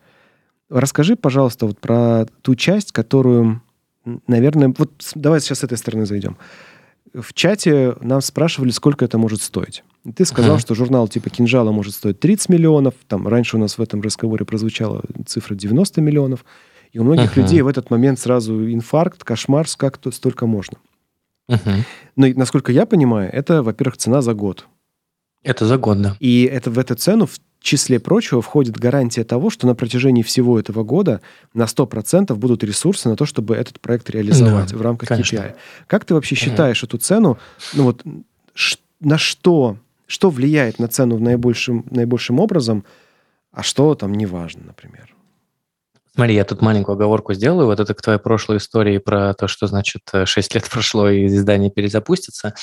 Расскажи, 0.69 1.17
пожалуйста, 1.17 1.67
вот 1.67 1.79
про 1.79 2.27
ту 2.43 2.55
часть, 2.55 2.93
которую, 2.93 3.63
наверное, 4.27 4.75
вот 4.77 4.91
давай 5.15 5.41
сейчас 5.41 5.61
с 5.61 5.65
этой 5.65 5.79
стороны 5.79 6.07
зайдем. 6.07 6.37
В 7.15 7.33
чате 7.35 7.95
нам 8.01 8.21
спрашивали, 8.21 8.71
сколько 8.71 9.05
это 9.05 9.17
может 9.17 9.41
стоить. 9.41 9.85
Ты 10.15 10.25
сказал, 10.25 10.53
ага. 10.53 10.61
что 10.61 10.75
журнал 10.75 11.09
типа 11.09 11.31
«Кинжала» 11.31 11.73
может 11.73 11.95
стоить 11.95 12.21
30 12.21 12.49
миллионов. 12.51 12.95
Там 13.09 13.27
раньше 13.27 13.57
у 13.57 13.61
нас 13.61 13.79
в 13.79 13.83
этом 13.83 14.03
разговоре 14.03 14.45
прозвучала 14.45 15.03
цифра 15.25 15.55
90 15.55 16.01
миллионов. 16.01 16.45
И 16.93 16.99
у 16.99 17.05
многих 17.05 17.33
ага. 17.33 17.43
людей 17.43 17.63
в 17.63 17.69
этот 17.69 17.91
момент 17.91 18.19
сразу 18.19 18.71
инфаркт, 18.71 19.25
кошмар, 19.25 19.67
как 19.77 19.99
то 19.99 20.11
столько 20.11 20.47
можно. 20.47 20.79
Ага. 21.49 21.77
Но, 22.17 22.27
насколько 22.35 22.73
я 22.73 22.87
понимаю, 22.87 23.31
это, 23.33 23.63
во-первых, 23.63 23.97
цена 23.97 24.23
за 24.23 24.35
год. 24.35 24.67
Это 25.43 25.67
за 25.67 25.79
год, 25.79 26.03
да. 26.03 26.17
И 26.19 26.45
это 26.45 26.71
в 26.71 26.79
эту 26.79 26.95
цену 26.97 27.27
в 27.27 27.39
числе 27.61 27.99
прочего 27.99 28.43
входит 28.43 28.77
гарантия 28.77 29.25
того, 29.25 29.51
что 29.51 29.67
на 29.67 29.75
протяжении 29.75 30.23
всего 30.23 30.59
этого 30.59 30.85
года 30.85 31.21
на 31.55 31.65
100% 31.65 32.35
будут 32.35 32.65
ресурсы 32.65 33.09
на 33.09 33.17
то, 33.17 33.27
чтобы 33.27 33.55
этот 33.57 33.81
проект 33.81 34.09
реализовать 34.11 34.71
да, 34.71 34.77
в 34.77 34.83
рамках 34.83 35.09
конечно. 35.09 35.37
KPI. 35.37 35.55
Как 35.87 36.05
ты 36.05 36.15
вообще 36.15 36.35
считаешь 36.35 36.83
эту 36.83 36.99
цену? 36.99 37.39
Ну 37.75 37.85
вот 37.85 38.03
на 39.01 39.19
что 39.19 39.79
что 40.07 40.31
влияет 40.31 40.79
на 40.79 40.89
цену 40.89 41.17
в 41.17 41.21
наибольшем, 41.21 41.85
наибольшим 41.91 42.39
образом, 42.39 42.85
а 43.53 43.63
что 43.63 43.95
там 43.95 44.15
не 44.15 44.27
важно, 44.27 44.63
например. 44.67 45.15
Смотри, 46.17 46.35
я 46.35 46.45
тут 46.45 46.63
маленькую 46.63 46.95
оговорку 46.95 47.35
сделаю. 47.35 47.67
Вот 47.67 47.79
это 47.79 47.93
к 47.93 48.01
твоей 48.01 48.19
прошлой 48.19 48.57
истории 48.57 48.97
про 48.97 49.35
то, 49.35 49.49
что, 49.49 49.67
значит, 49.67 50.01
6 50.25 50.55
лет 50.55 50.67
прошло 50.73 51.11
и 51.11 51.27
издание 51.27 51.71
перезапустится. 51.71 52.55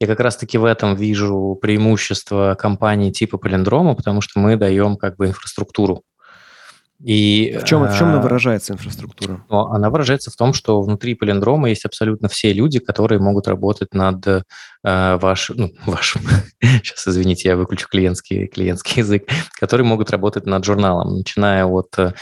Я 0.00 0.06
как 0.06 0.20
раз-таки 0.20 0.56
в 0.56 0.64
этом 0.64 0.96
вижу 0.96 1.58
преимущество 1.60 2.56
компании 2.58 3.10
типа 3.10 3.36
Полиндрома, 3.36 3.94
потому 3.94 4.22
что 4.22 4.40
мы 4.40 4.56
даем 4.56 4.96
как 4.96 5.16
бы 5.16 5.26
инфраструктуру 5.26 6.04
и, 7.04 7.58
в 7.60 7.64
чем, 7.64 7.82
в 7.84 7.98
чем 7.98 8.08
она 8.08 8.18
а, 8.18 8.22
выражается, 8.22 8.72
инфраструктура? 8.72 9.44
Она 9.48 9.90
выражается 9.90 10.30
в 10.30 10.36
том, 10.36 10.52
что 10.52 10.80
внутри 10.82 11.14
полиндрома 11.14 11.68
есть 11.68 11.84
абсолютно 11.84 12.28
все 12.28 12.52
люди, 12.52 12.78
которые 12.78 13.18
могут 13.18 13.48
работать 13.48 13.92
над 13.92 14.24
э, 14.26 14.42
вашим, 14.84 15.56
ну, 15.56 15.72
вашим, 15.86 16.22
сейчас, 16.60 17.08
извините, 17.08 17.48
я 17.48 17.56
выключу 17.56 17.88
клиентский, 17.88 18.46
клиентский 18.46 18.94
язык, 19.02 19.24
которые 19.58 19.84
могут 19.84 20.10
работать 20.10 20.46
над 20.46 20.64
журналом, 20.64 21.16
начиная 21.18 21.66
от 21.66 21.92
э, 21.98 22.12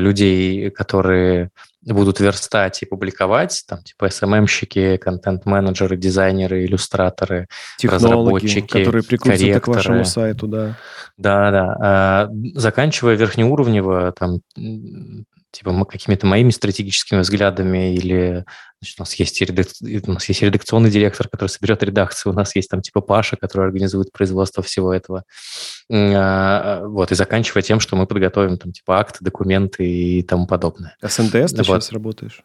людей, 0.00 0.70
которые 0.70 1.50
будут 1.82 2.20
верстать 2.20 2.82
и 2.82 2.86
публиковать, 2.86 3.64
там, 3.66 3.82
типа 3.82 4.06
SMM-щики, 4.06 4.98
контент-менеджеры, 4.98 5.96
дизайнеры, 5.96 6.64
иллюстраторы, 6.64 7.48
Технологи, 7.78 8.04
разработчики, 8.04 8.66
которые 8.66 9.02
прикрутятся 9.02 9.60
к 9.60 9.68
вашему 9.68 10.04
сайту, 10.04 10.46
да. 10.46 10.76
Да, 11.16 11.50
да. 11.50 11.76
А, 11.80 12.28
заканчивая 12.54 13.14
верхнеуровнево, 13.14 14.12
там, 14.12 14.40
типа 15.50 15.84
какими-то 15.84 16.26
моими 16.26 16.50
стратегическими 16.50 17.20
взглядами 17.20 17.94
или 17.94 18.44
значит, 18.80 18.98
у 18.98 19.02
нас 19.02 19.14
есть 19.14 19.40
редак... 19.40 19.66
у 20.06 20.12
нас 20.12 20.28
есть 20.28 20.42
редакционный 20.42 20.90
директор, 20.90 21.28
который 21.28 21.48
соберет 21.48 21.82
редакцию, 21.82 22.32
у 22.32 22.36
нас 22.36 22.54
есть 22.56 22.70
там 22.70 22.82
типа 22.82 23.00
Паша, 23.00 23.36
который 23.36 23.66
организует 23.66 24.12
производство 24.12 24.62
всего 24.62 24.94
этого. 24.94 25.24
А, 25.92 26.84
вот, 26.86 27.12
и 27.12 27.14
заканчивая 27.14 27.62
тем, 27.62 27.80
что 27.80 27.96
мы 27.96 28.06
подготовим 28.06 28.58
там 28.58 28.72
типа 28.72 28.98
акты, 28.98 29.18
документы 29.22 29.86
и 29.86 30.22
тому 30.22 30.46
подобное. 30.46 30.96
А 31.00 31.08
с 31.08 31.18
НДС 31.18 31.52
ты 31.52 31.58
вот. 31.58 31.66
сейчас 31.66 31.92
работаешь? 31.92 32.42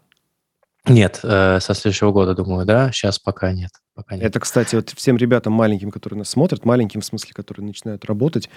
Нет, 0.87 1.21
э, 1.23 1.59
со 1.61 1.73
следующего 1.73 2.11
года, 2.11 2.35
думаю, 2.35 2.65
да. 2.65 2.91
Сейчас 2.91 3.17
пока 3.17 3.51
нет. 3.51 3.71
Пока 3.95 4.15
нет. 4.15 4.25
Это, 4.25 4.39
кстати, 4.39 4.75
вот 4.75 4.91
всем 4.91 5.17
ребятам 5.17 5.53
маленьким, 5.53 5.89
которые 5.89 6.19
нас 6.19 6.29
смотрят, 6.29 6.63
маленьким 6.63 7.01
в 7.01 7.05
смысле, 7.05 7.33
которые 7.33 7.65
начинают 7.65 8.05
работать, 8.05 8.49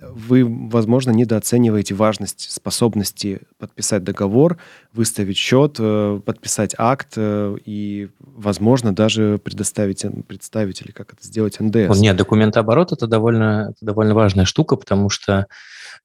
вы, 0.00 0.44
возможно, 0.44 1.10
недооцениваете 1.10 1.94
важность 1.94 2.50
способности 2.50 3.42
подписать 3.58 4.04
договор, 4.04 4.58
выставить 4.92 5.36
счет, 5.36 5.76
э, 5.78 6.20
подписать 6.24 6.74
акт 6.78 7.14
э, 7.16 7.56
и, 7.64 8.08
возможно, 8.18 8.94
даже 8.94 9.38
предоставить, 9.42 10.04
представить 10.26 10.82
или 10.82 10.90
как 10.90 11.12
это 11.12 11.24
сделать 11.24 11.58
НДС. 11.60 11.98
Нет, 11.98 12.16
документооборот 12.16 12.92
это 12.92 13.06
довольно, 13.06 13.70
это 13.70 13.84
довольно 13.84 14.14
важная 14.14 14.44
штука, 14.44 14.76
потому 14.76 15.10
что 15.10 15.46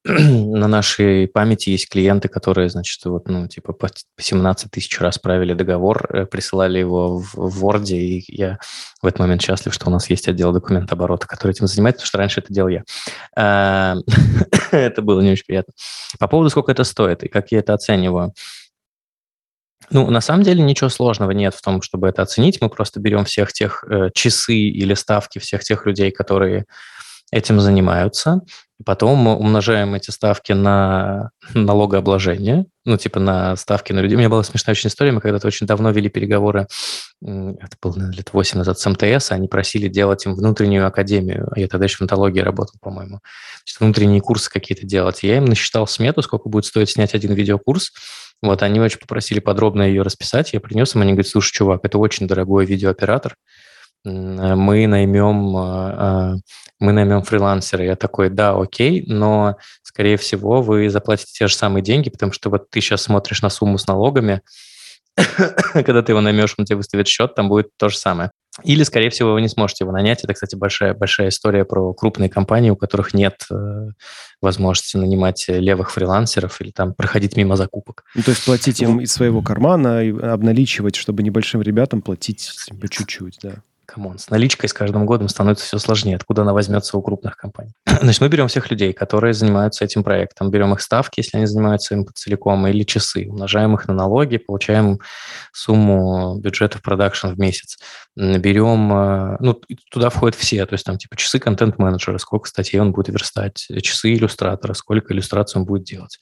на 0.04 0.66
нашей 0.66 1.28
памяти 1.28 1.70
есть 1.70 1.88
клиенты, 1.90 2.28
которые, 2.28 2.70
значит, 2.70 3.04
вот, 3.04 3.28
ну, 3.28 3.46
типа 3.48 3.74
по 3.74 3.88
17 4.18 4.70
тысяч 4.70 4.98
раз 4.98 5.18
правили 5.18 5.52
договор, 5.52 6.08
э, 6.10 6.26
присылали 6.26 6.78
его 6.78 7.18
в, 7.18 7.64
Word, 7.64 7.90
и 7.90 8.24
я 8.28 8.58
в 9.02 9.06
этот 9.06 9.20
момент 9.20 9.42
счастлив, 9.42 9.74
что 9.74 9.88
у 9.88 9.90
нас 9.90 10.08
есть 10.08 10.26
отдел 10.26 10.52
документооборота, 10.52 11.26
который 11.26 11.52
этим 11.52 11.66
занимается, 11.66 11.98
потому 11.98 12.06
что 12.06 12.18
раньше 12.18 12.40
это 12.40 12.52
делал 12.52 12.68
я. 12.68 12.84
А, 13.36 13.96
это 14.70 15.02
было 15.02 15.20
не 15.20 15.32
очень 15.32 15.44
приятно. 15.46 15.74
По 16.18 16.28
поводу, 16.28 16.48
сколько 16.48 16.72
это 16.72 16.84
стоит 16.84 17.22
и 17.22 17.28
как 17.28 17.52
я 17.52 17.58
это 17.58 17.74
оцениваю. 17.74 18.32
Ну, 19.90 20.08
на 20.08 20.20
самом 20.22 20.44
деле 20.44 20.62
ничего 20.62 20.88
сложного 20.88 21.32
нет 21.32 21.54
в 21.54 21.60
том, 21.60 21.82
чтобы 21.82 22.08
это 22.08 22.22
оценить. 22.22 22.62
Мы 22.62 22.70
просто 22.70 23.00
берем 23.00 23.24
всех 23.24 23.52
тех 23.52 23.84
э, 23.90 24.10
часы 24.14 24.54
или 24.54 24.94
ставки 24.94 25.40
всех 25.40 25.62
тех 25.62 25.84
людей, 25.84 26.10
которые 26.10 26.64
этим 27.32 27.60
занимаются. 27.60 28.40
Потом 28.84 29.18
мы 29.18 29.36
умножаем 29.36 29.94
эти 29.94 30.10
ставки 30.10 30.52
на 30.52 31.30
налогообложение, 31.54 32.66
ну, 32.84 32.96
типа 32.96 33.20
на 33.20 33.56
ставки 33.56 33.92
на 33.92 34.00
людей. 34.00 34.16
У 34.16 34.18
меня 34.18 34.30
была 34.30 34.42
смешная 34.42 34.74
очень 34.74 34.88
история, 34.88 35.12
мы 35.12 35.20
когда-то 35.20 35.46
очень 35.46 35.66
давно 35.66 35.90
вели 35.90 36.08
переговоры, 36.08 36.66
это 37.20 37.76
было 37.82 37.92
наверное, 37.92 38.16
лет 38.16 38.32
8 38.32 38.58
назад 38.58 38.78
с 38.78 38.88
МТС, 38.88 39.32
они 39.32 39.48
просили 39.48 39.88
делать 39.88 40.24
им 40.24 40.34
внутреннюю 40.34 40.86
академию, 40.86 41.50
я 41.56 41.68
тогда 41.68 41.84
еще 41.84 41.98
в 41.98 42.02
онтологии 42.02 42.40
работал, 42.40 42.74
по-моему, 42.80 43.20
внутренние 43.78 44.20
курсы 44.20 44.50
какие-то 44.50 44.86
делать. 44.86 45.22
Я 45.22 45.36
им 45.36 45.44
насчитал 45.44 45.86
смету, 45.86 46.22
сколько 46.22 46.48
будет 46.48 46.64
стоить 46.64 46.90
снять 46.90 47.14
один 47.14 47.34
видеокурс, 47.34 47.92
вот, 48.42 48.62
они 48.62 48.80
очень 48.80 48.98
попросили 48.98 49.40
подробно 49.40 49.82
ее 49.82 50.02
расписать, 50.02 50.54
я 50.54 50.60
принес 50.60 50.94
им, 50.94 51.02
они 51.02 51.12
говорят, 51.12 51.28
слушай, 51.28 51.52
чувак, 51.52 51.80
это 51.82 51.98
очень 51.98 52.26
дорогой 52.26 52.64
видеооператор, 52.64 53.34
мы 54.04 54.86
наймем, 54.86 55.56
а, 55.56 55.94
а, 55.98 56.34
мы 56.78 56.92
наймем 56.92 57.22
фрилансера. 57.22 57.84
Я 57.84 57.96
такой, 57.96 58.30
да, 58.30 58.56
окей, 58.56 59.04
но, 59.06 59.56
скорее 59.82 60.16
всего, 60.16 60.62
вы 60.62 60.88
заплатите 60.88 61.32
те 61.32 61.46
же 61.48 61.54
самые 61.54 61.82
деньги, 61.82 62.10
потому 62.10 62.32
что 62.32 62.50
вот 62.50 62.70
ты 62.70 62.80
сейчас 62.80 63.02
смотришь 63.02 63.42
на 63.42 63.50
сумму 63.50 63.78
с 63.78 63.86
налогами, 63.86 64.40
когда 65.72 66.02
ты 66.02 66.12
его 66.12 66.20
наймешь, 66.20 66.54
он 66.56 66.64
тебе 66.64 66.76
выставит 66.76 67.08
счет, 67.08 67.34
там 67.34 67.48
будет 67.48 67.70
то 67.76 67.88
же 67.88 67.98
самое. 67.98 68.30
Или, 68.64 68.82
скорее 68.82 69.10
всего, 69.10 69.32
вы 69.32 69.40
не 69.40 69.48
сможете 69.48 69.84
его 69.84 69.92
нанять. 69.92 70.24
Это, 70.24 70.34
кстати, 70.34 70.56
большая, 70.56 70.92
большая 70.92 71.28
история 71.28 71.64
про 71.64 71.94
крупные 71.94 72.28
компании, 72.28 72.70
у 72.70 72.76
которых 72.76 73.14
нет 73.14 73.46
э, 73.50 73.88
возможности 74.42 74.96
нанимать 74.96 75.46
левых 75.48 75.92
фрилансеров 75.92 76.60
или 76.60 76.70
там 76.70 76.94
проходить 76.94 77.36
мимо 77.36 77.56
закупок. 77.56 78.04
Ну, 78.14 78.22
то 78.22 78.30
есть 78.30 78.44
платить 78.44 78.82
им 78.82 79.00
из 79.00 79.12
своего 79.12 79.40
кармана 79.40 80.00
обналичивать, 80.32 80.96
чтобы 80.96 81.22
небольшим 81.22 81.62
ребятам 81.62 82.02
платить 82.02 82.50
по 82.80 82.88
чуть-чуть, 82.88 83.38
да. 83.42 83.62
Come 83.90 84.06
on, 84.06 84.18
с 84.18 84.30
наличкой 84.30 84.68
с 84.68 84.72
каждым 84.72 85.04
годом 85.04 85.28
становится 85.28 85.64
все 85.64 85.78
сложнее. 85.78 86.16
Откуда 86.16 86.42
она 86.42 86.52
возьмется 86.52 86.96
у 86.96 87.02
крупных 87.02 87.36
компаний? 87.36 87.72
Значит, 87.86 88.20
мы 88.20 88.28
берем 88.28 88.46
всех 88.48 88.70
людей, 88.70 88.92
которые 88.92 89.34
занимаются 89.34 89.84
этим 89.84 90.04
проектом. 90.04 90.50
Берем 90.50 90.72
их 90.72 90.80
ставки, 90.80 91.20
если 91.20 91.36
они 91.36 91.46
занимаются 91.46 91.94
им 91.94 92.06
целиком, 92.14 92.66
или 92.66 92.84
часы. 92.84 93.26
Умножаем 93.28 93.74
их 93.74 93.88
на 93.88 93.94
налоги, 93.94 94.36
получаем 94.36 95.00
сумму 95.52 96.38
бюджета 96.38 96.78
в 96.78 96.82
продакшн 96.82 97.28
в 97.28 97.38
месяц. 97.38 97.78
Берем, 98.16 98.92
э, 98.92 99.36
ну, 99.40 99.60
туда 99.90 100.10
входят 100.10 100.36
все, 100.36 100.64
то 100.66 100.74
есть 100.74 100.84
там 100.84 100.98
типа 100.98 101.16
часы 101.16 101.38
контент-менеджера, 101.38 102.18
сколько 102.18 102.48
статей 102.48 102.80
он 102.80 102.92
будет 102.92 103.08
верстать, 103.08 103.66
часы 103.82 104.12
иллюстратора, 104.14 104.74
сколько 104.74 105.14
иллюстраций 105.14 105.60
он 105.60 105.66
будет 105.66 105.84
делать, 105.84 106.18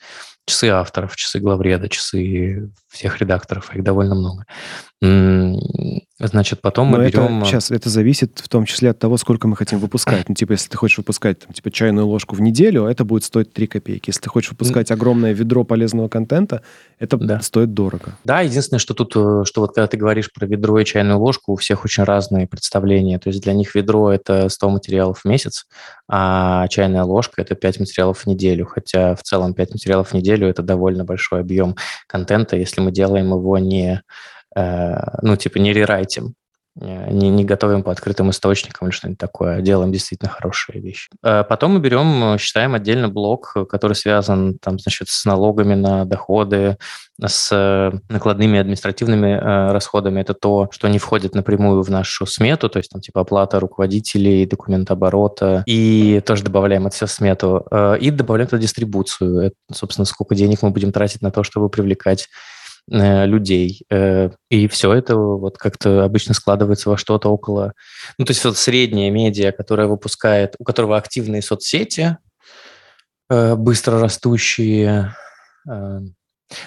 часы 0.47 0.69
авторов, 0.69 1.17
часы 1.17 1.41
главреда, 1.41 1.89
часы 1.89 2.71
всех 2.89 3.19
редакторов, 3.21 3.75
их 3.75 3.83
довольно 3.83 4.15
много. 4.15 4.45
Значит, 5.01 6.61
потом 6.61 6.91
Но 6.91 6.97
мы 6.99 7.05
это, 7.05 7.19
берем... 7.19 7.45
Сейчас, 7.45 7.71
это 7.71 7.89
зависит 7.89 8.41
в 8.43 8.49
том 8.49 8.65
числе 8.65 8.91
от 8.91 8.99
того, 8.99 9.17
сколько 9.19 9.47
мы 9.47 9.55
хотим 9.55 9.79
выпускать. 9.79 10.29
Ну, 10.29 10.35
типа, 10.35 10.53
если 10.53 10.69
ты 10.69 10.77
хочешь 10.77 10.99
выпускать, 10.99 11.39
там, 11.39 11.53
типа, 11.53 11.71
чайную 11.71 12.09
ложку 12.09 12.35
в 12.35 12.41
неделю, 12.41 12.87
это 12.87 13.05
будет 13.05 13.23
стоить 13.23 13.53
3 13.53 13.69
копейки. 13.69 14.11
Если 14.11 14.23
ты 14.23 14.29
хочешь 14.29 14.51
выпускать 14.51 14.91
огромное 14.91 15.33
ведро 15.33 15.63
полезного 15.63 16.09
контента, 16.09 16.63
это 16.99 17.17
да. 17.19 17.41
стоит 17.41 17.73
дорого. 17.73 18.17
Да, 18.25 18.41
единственное, 18.41 18.81
что 18.81 18.95
тут, 18.95 19.15
э, 19.15 19.45
что 19.45 19.61
вот 19.61 19.75
когда 19.75 19.87
ты 19.87 19.97
говоришь 19.97 20.33
про 20.33 20.47
ведро 20.47 20.81
и 20.81 20.85
чайную 20.85 21.21
ложку, 21.21 21.53
у 21.53 21.57
всех 21.57 21.85
очень 21.85 22.03
разные 22.03 22.49
представления. 22.49 23.21
То 23.21 23.29
есть 23.29 23.41
для 23.41 23.53
них 23.53 23.77
ведро– 23.77 24.11
это 24.13 24.49
100 24.49 24.71
материалов 24.71 25.21
в 25.21 25.25
месяц, 25.25 25.67
а 26.09 26.67
чайная 26.67 27.05
ложка– 27.05 27.41
это 27.43 27.55
5 27.55 27.79
материалов 27.79 28.19
в 28.19 28.27
неделю. 28.27 28.67
Хотя 28.67 29.15
в 29.15 29.23
целом 29.23 29.55
5 29.55 29.75
материалов 29.75 30.09
в 30.09 30.15
неделю– 30.15 30.49
это 30.49 30.63
довольно 30.63 31.05
большой 31.05 31.41
объем 31.41 31.77
контента, 32.09 32.57
если 32.57 32.81
мы 32.81 32.91
делаем 32.91 33.27
его 33.29 33.57
не 33.59 34.03
ну, 34.55 35.37
типа, 35.37 35.59
не 35.59 35.73
рерайтим, 35.73 36.35
э, 36.81 37.11
не, 37.11 37.29
не 37.29 37.45
готовим 37.45 37.83
по 37.83 37.93
открытым 37.93 38.31
источникам 38.31 38.89
или 38.89 38.95
что-нибудь 38.95 39.19
такое, 39.19 39.57
а 39.57 39.61
делаем 39.61 39.93
действительно 39.93 40.31
хорошие 40.31 40.81
вещи. 40.81 41.09
Э, 41.23 41.45
потом 41.49 41.73
мы 41.73 41.81
берем, 41.81 42.39
считаем 42.39 42.75
отдельно 42.75 43.09
блок, 43.09 43.55
который 43.69 43.95
связан 43.95 44.59
там, 44.59 44.79
значит, 44.79 45.09
с 45.09 45.25
налогами 45.25 45.75
на 45.75 46.05
доходы, 46.05 46.79
с 47.25 47.93
накладными 48.09 48.59
административными 48.59 49.29
э, 49.29 49.73
расходами. 49.73 50.21
Это 50.21 50.35
то, 50.35 50.69
что 50.71 50.89
не 50.89 50.99
входит 50.99 51.35
напрямую 51.35 51.83
в 51.83 51.91
нашу 51.91 52.27
смету, 52.27 52.69
то 52.69 52.79
есть 52.79 52.91
там 52.91 53.01
типа 53.01 53.23
оплата 53.23 53.59
руководителей, 53.59 54.47
документооборота, 54.47 55.65
и 55.67 56.23
тоже 56.25 56.45
добавляем 56.45 56.87
это 56.87 56.95
все 56.95 57.07
в 57.07 57.11
смету. 57.11 57.67
Э, 57.71 57.97
и 58.01 58.11
добавляем 58.11 58.49
туда 58.49 58.63
дистрибуцию. 58.63 59.41
Это, 59.41 59.57
собственно, 59.73 60.05
сколько 60.05 60.35
денег 60.35 60.63
мы 60.63 60.71
будем 60.71 60.93
тратить 60.93 61.23
на 61.23 61.31
то, 61.31 61.43
чтобы 61.43 61.69
привлекать 61.69 62.29
Э, 62.29 62.58
людей. 62.91 63.83
Э, 63.91 64.31
и 64.51 64.67
все 64.69 64.93
это 64.93 65.17
вот 65.17 65.59
как-то 65.59 66.05
обычно 66.05 66.35
складывается 66.35 66.89
во 66.89 66.97
что-то 66.97 67.29
около... 67.29 67.75
Ну, 68.19 68.25
то 68.25 68.31
есть 68.33 68.45
вот 68.45 68.57
средняя 68.57 69.11
медиа, 69.11 69.53
которая 69.53 69.87
выпускает, 69.87 70.55
у 70.59 70.65
которого 70.65 70.97
активные 70.97 71.43
соцсети, 71.43 72.17
э, 73.31 73.55
быстро 73.57 74.01
растущие. 74.01 75.15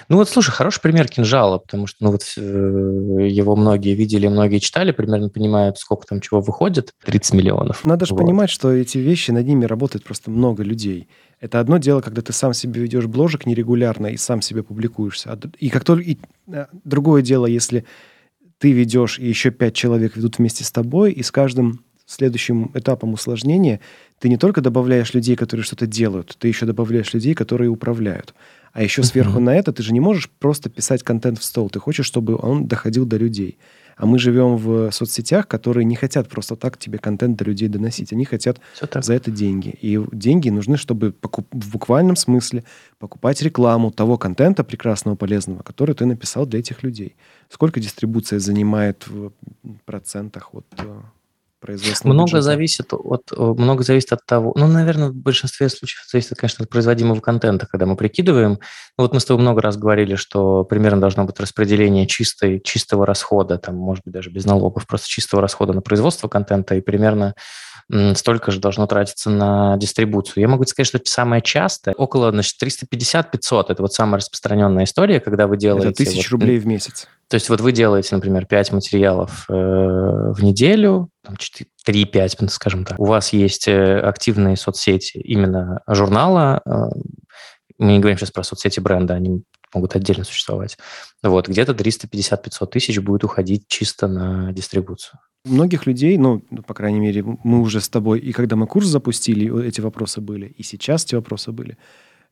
Ну 0.08 0.16
вот, 0.16 0.28
слушай, 0.28 0.50
хороший 0.50 0.80
пример 0.80 1.08
кинжала, 1.08 1.58
потому 1.58 1.86
что 1.86 2.04
ну, 2.04 2.12
вот, 2.12 2.22
его 2.36 3.56
многие 3.56 3.94
видели, 3.94 4.28
многие 4.28 4.58
читали, 4.58 4.92
примерно 4.92 5.28
понимают, 5.28 5.78
сколько 5.78 6.06
там 6.06 6.20
чего 6.20 6.40
выходит. 6.40 6.92
30 7.04 7.34
миллионов. 7.34 7.84
Надо 7.84 8.06
же 8.06 8.14
вот. 8.14 8.20
понимать, 8.20 8.50
что 8.50 8.70
эти 8.70 8.98
вещи, 8.98 9.30
над 9.32 9.46
ними 9.46 9.64
работает 9.64 10.04
просто 10.04 10.30
много 10.30 10.62
людей. 10.62 11.08
Это 11.40 11.58
одно 11.58 11.78
дело, 11.78 12.00
когда 12.00 12.22
ты 12.22 12.32
сам 12.32 12.54
себе 12.54 12.82
ведешь 12.82 13.06
бложек 13.06 13.46
нерегулярно 13.46 14.06
и 14.08 14.16
сам 14.16 14.42
себе 14.42 14.62
публикуешься. 14.62 15.32
А 15.32 15.38
и 15.58 15.68
как 15.68 15.84
только 15.84 16.04
и, 16.04 16.18
а, 16.48 16.68
другое 16.84 17.22
дело, 17.22 17.46
если 17.46 17.84
ты 18.58 18.70
ведешь 18.70 19.18
и 19.18 19.26
еще 19.26 19.50
пять 19.50 19.74
человек 19.74 20.16
ведут 20.16 20.38
вместе 20.38 20.62
с 20.62 20.70
тобой, 20.70 21.10
и 21.10 21.24
с 21.24 21.32
каждым 21.32 21.84
следующим 22.06 22.70
этапом 22.74 23.14
усложнения 23.14 23.80
ты 24.20 24.28
не 24.28 24.36
только 24.36 24.60
добавляешь 24.60 25.14
людей, 25.14 25.34
которые 25.34 25.64
что-то 25.64 25.86
делают, 25.86 26.36
ты 26.38 26.48
еще 26.48 26.66
добавляешь 26.66 27.12
людей, 27.12 27.34
которые 27.34 27.70
управляют. 27.70 28.34
А 28.72 28.82
еще 28.82 29.02
сверху 29.02 29.38
на 29.38 29.54
это 29.54 29.72
ты 29.72 29.82
же 29.82 29.92
не 29.92 30.00
можешь 30.00 30.30
просто 30.30 30.70
писать 30.70 31.02
контент 31.02 31.38
в 31.38 31.44
стол. 31.44 31.68
Ты 31.68 31.78
хочешь, 31.78 32.06
чтобы 32.06 32.36
он 32.36 32.66
доходил 32.66 33.04
до 33.04 33.16
людей. 33.18 33.58
А 33.96 34.06
мы 34.06 34.18
живем 34.18 34.56
в 34.56 34.90
соцсетях, 34.90 35.46
которые 35.46 35.84
не 35.84 35.94
хотят 35.94 36.28
просто 36.28 36.56
так 36.56 36.78
тебе 36.78 36.98
контент 36.98 37.36
до 37.36 37.44
людей 37.44 37.68
доносить. 37.68 38.12
Они 38.12 38.24
хотят 38.24 38.58
за 38.80 39.12
это 39.12 39.30
деньги. 39.30 39.68
И 39.68 40.00
деньги 40.12 40.48
нужны, 40.48 40.78
чтобы 40.78 41.14
в 41.22 41.70
буквальном 41.72 42.16
смысле 42.16 42.64
покупать 42.98 43.42
рекламу 43.42 43.90
того 43.90 44.16
контента 44.16 44.64
прекрасного, 44.64 45.16
полезного, 45.16 45.62
который 45.62 45.94
ты 45.94 46.06
написал 46.06 46.46
для 46.46 46.60
этих 46.60 46.82
людей. 46.82 47.16
Сколько 47.50 47.80
дистрибуция 47.80 48.38
занимает 48.38 49.06
в 49.06 49.32
процентах 49.84 50.54
от 50.54 50.66
э, 50.78 51.00
производственного 51.62 52.14
много 52.14 52.28
бюджета? 52.28 52.42
зависит 52.42 52.92
от 52.92 53.22
много 53.38 53.82
зависит 53.82 54.12
от 54.12 54.26
того, 54.26 54.52
ну, 54.56 54.66
наверное, 54.66 55.08
в 55.08 55.14
большинстве 55.14 55.68
случаев 55.68 56.04
зависит, 56.10 56.36
конечно, 56.36 56.64
от 56.64 56.68
производимого 56.68 57.20
контента, 57.20 57.66
когда 57.66 57.86
мы 57.86 57.96
прикидываем. 57.96 58.58
Ну, 58.98 59.04
вот 59.04 59.14
мы 59.14 59.20
с 59.20 59.24
тобой 59.24 59.42
много 59.42 59.62
раз 59.62 59.76
говорили, 59.76 60.16
что 60.16 60.64
примерно 60.64 61.00
должно 61.00 61.24
быть 61.24 61.38
распределение 61.40 62.06
чистой, 62.06 62.60
чистого 62.60 63.06
расхода, 63.06 63.56
там, 63.58 63.76
может 63.76 64.04
быть, 64.04 64.12
даже 64.12 64.30
без 64.30 64.44
налогов, 64.44 64.86
просто 64.86 65.08
чистого 65.08 65.40
расхода 65.40 65.72
на 65.72 65.80
производство 65.80 66.28
контента, 66.28 66.74
и 66.74 66.80
примерно 66.80 67.34
столько 68.14 68.50
же 68.50 68.60
должно 68.60 68.86
тратиться 68.86 69.30
на 69.30 69.76
дистрибуцию. 69.76 70.42
Я 70.42 70.48
могу 70.48 70.64
сказать, 70.64 70.86
что 70.86 70.98
это 70.98 71.10
самое 71.10 71.42
частое, 71.42 71.94
около 71.94 72.30
значит, 72.30 72.56
350-500, 72.62 73.66
это 73.68 73.82
вот 73.82 73.92
самая 73.92 74.18
распространенная 74.18 74.84
история, 74.84 75.20
когда 75.20 75.46
вы 75.46 75.56
делаете... 75.56 75.88
Это 75.88 76.04
тысяч 76.04 76.30
вот, 76.30 76.38
рублей 76.38 76.58
в 76.58 76.66
месяц. 76.66 77.06
То 77.32 77.36
есть 77.36 77.48
вот 77.48 77.62
вы 77.62 77.72
делаете, 77.72 78.14
например, 78.14 78.44
5 78.44 78.72
материалов 78.72 79.46
э, 79.48 79.54
в 79.54 80.36
неделю, 80.42 81.08
3-5, 81.88 82.48
скажем 82.50 82.84
так. 82.84 83.00
У 83.00 83.06
вас 83.06 83.32
есть 83.32 83.68
э, 83.68 84.00
активные 84.00 84.58
соцсети 84.58 85.16
именно 85.16 85.80
журнала. 85.88 86.60
Э, 86.66 86.70
мы 87.78 87.92
не 87.92 88.00
говорим 88.00 88.18
сейчас 88.18 88.32
про 88.32 88.42
соцсети 88.42 88.80
бренда, 88.80 89.14
они 89.14 89.44
могут 89.72 89.96
отдельно 89.96 90.24
существовать. 90.24 90.76
Вот, 91.22 91.48
где-то 91.48 91.72
350-500 91.72 92.66
тысяч 92.66 93.00
будет 93.00 93.24
уходить 93.24 93.64
чисто 93.66 94.08
на 94.08 94.52
дистрибуцию. 94.52 95.18
У 95.46 95.52
многих 95.54 95.86
людей, 95.86 96.18
ну, 96.18 96.40
по 96.66 96.74
крайней 96.74 97.00
мере, 97.00 97.24
мы 97.24 97.62
уже 97.62 97.80
с 97.80 97.88
тобой, 97.88 98.20
и 98.20 98.32
когда 98.32 98.56
мы 98.56 98.66
курс 98.66 98.88
запустили, 98.88 99.66
эти 99.66 99.80
вопросы 99.80 100.20
были, 100.20 100.48
и 100.48 100.62
сейчас 100.62 101.06
эти 101.06 101.14
вопросы 101.14 101.50
были, 101.50 101.78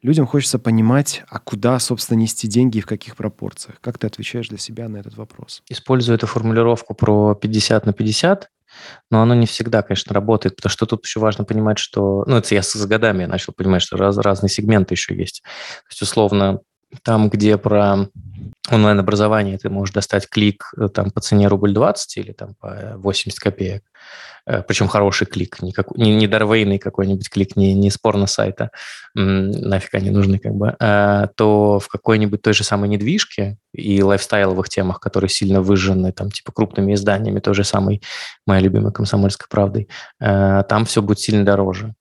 людям 0.02 0.26
хочется 0.26 0.58
понимать, 0.58 1.22
а 1.28 1.38
куда, 1.38 1.78
собственно, 1.78 2.18
нести 2.18 2.48
деньги 2.48 2.78
и 2.78 2.80
в 2.80 2.86
каких 2.86 3.16
пропорциях. 3.16 3.80
Как 3.80 3.98
ты 3.98 4.06
отвечаешь 4.06 4.48
для 4.48 4.58
себя 4.58 4.88
на 4.88 4.98
этот 4.98 5.16
вопрос? 5.16 5.62
Использую 5.68 6.16
эту 6.16 6.26
формулировку 6.26 6.94
про 6.94 7.34
50 7.34 7.86
на 7.86 7.92
50, 7.92 8.50
но 9.10 9.22
оно 9.22 9.34
не 9.34 9.46
всегда, 9.46 9.82
конечно, 9.82 10.14
работает, 10.14 10.56
потому 10.56 10.70
что 10.70 10.86
тут 10.86 11.04
еще 11.04 11.20
важно 11.20 11.44
понимать, 11.44 11.78
что... 11.78 12.24
Ну, 12.26 12.36
это 12.36 12.54
я 12.54 12.62
с 12.62 12.86
годами 12.86 13.24
начал 13.24 13.52
понимать, 13.52 13.82
что 13.82 13.96
раз, 13.96 14.16
разные 14.16 14.50
сегменты 14.50 14.94
еще 14.94 15.16
есть. 15.16 15.42
То 15.42 15.90
есть, 15.90 16.02
условно, 16.02 16.60
там, 17.02 17.28
где 17.28 17.56
про 17.56 18.08
онлайн-образование 18.70 19.58
ты 19.58 19.68
можешь 19.70 19.94
достать 19.94 20.28
клик 20.28 20.72
э, 20.76 20.88
там 20.88 21.10
по 21.10 21.20
цене 21.20 21.48
рубль 21.48 21.72
20 21.72 22.16
или 22.18 22.32
там 22.32 22.54
по 22.60 22.94
80 22.96 23.38
копеек, 23.38 23.82
э, 24.46 24.62
причем 24.62 24.88
хороший 24.88 25.26
клик, 25.26 25.62
не, 25.62 25.72
как, 25.72 25.96
не, 25.96 26.14
не 26.14 26.26
дарвейный 26.26 26.78
какой-нибудь 26.78 27.28
клик, 27.30 27.56
не, 27.56 27.74
не 27.74 27.90
спорно 27.90 28.26
сайта, 28.26 28.70
нафиг 29.14 29.94
они 29.94 30.10
нужны 30.10 30.38
как 30.38 30.52
бы, 30.52 30.76
э, 30.78 31.28
то 31.36 31.78
в 31.78 31.88
какой-нибудь 31.88 32.42
той 32.42 32.54
же 32.54 32.64
самой 32.64 32.88
недвижке 32.88 33.58
и 33.72 34.02
лайфстайловых 34.02 34.68
темах, 34.68 35.00
которые 35.00 35.30
сильно 35.30 35.62
выжжены 35.62 36.12
там 36.12 36.30
типа 36.30 36.52
крупными 36.52 36.94
изданиями, 36.94 37.40
той 37.40 37.54
же 37.54 37.64
самой 37.64 38.02
моей 38.46 38.62
любимой 38.62 38.92
комсомольской 38.92 39.46
правдой, 39.48 39.88
там 40.18 40.84
все 40.86 41.02
будет 41.02 41.20
сильно 41.20 41.44
дороже. 41.44 41.94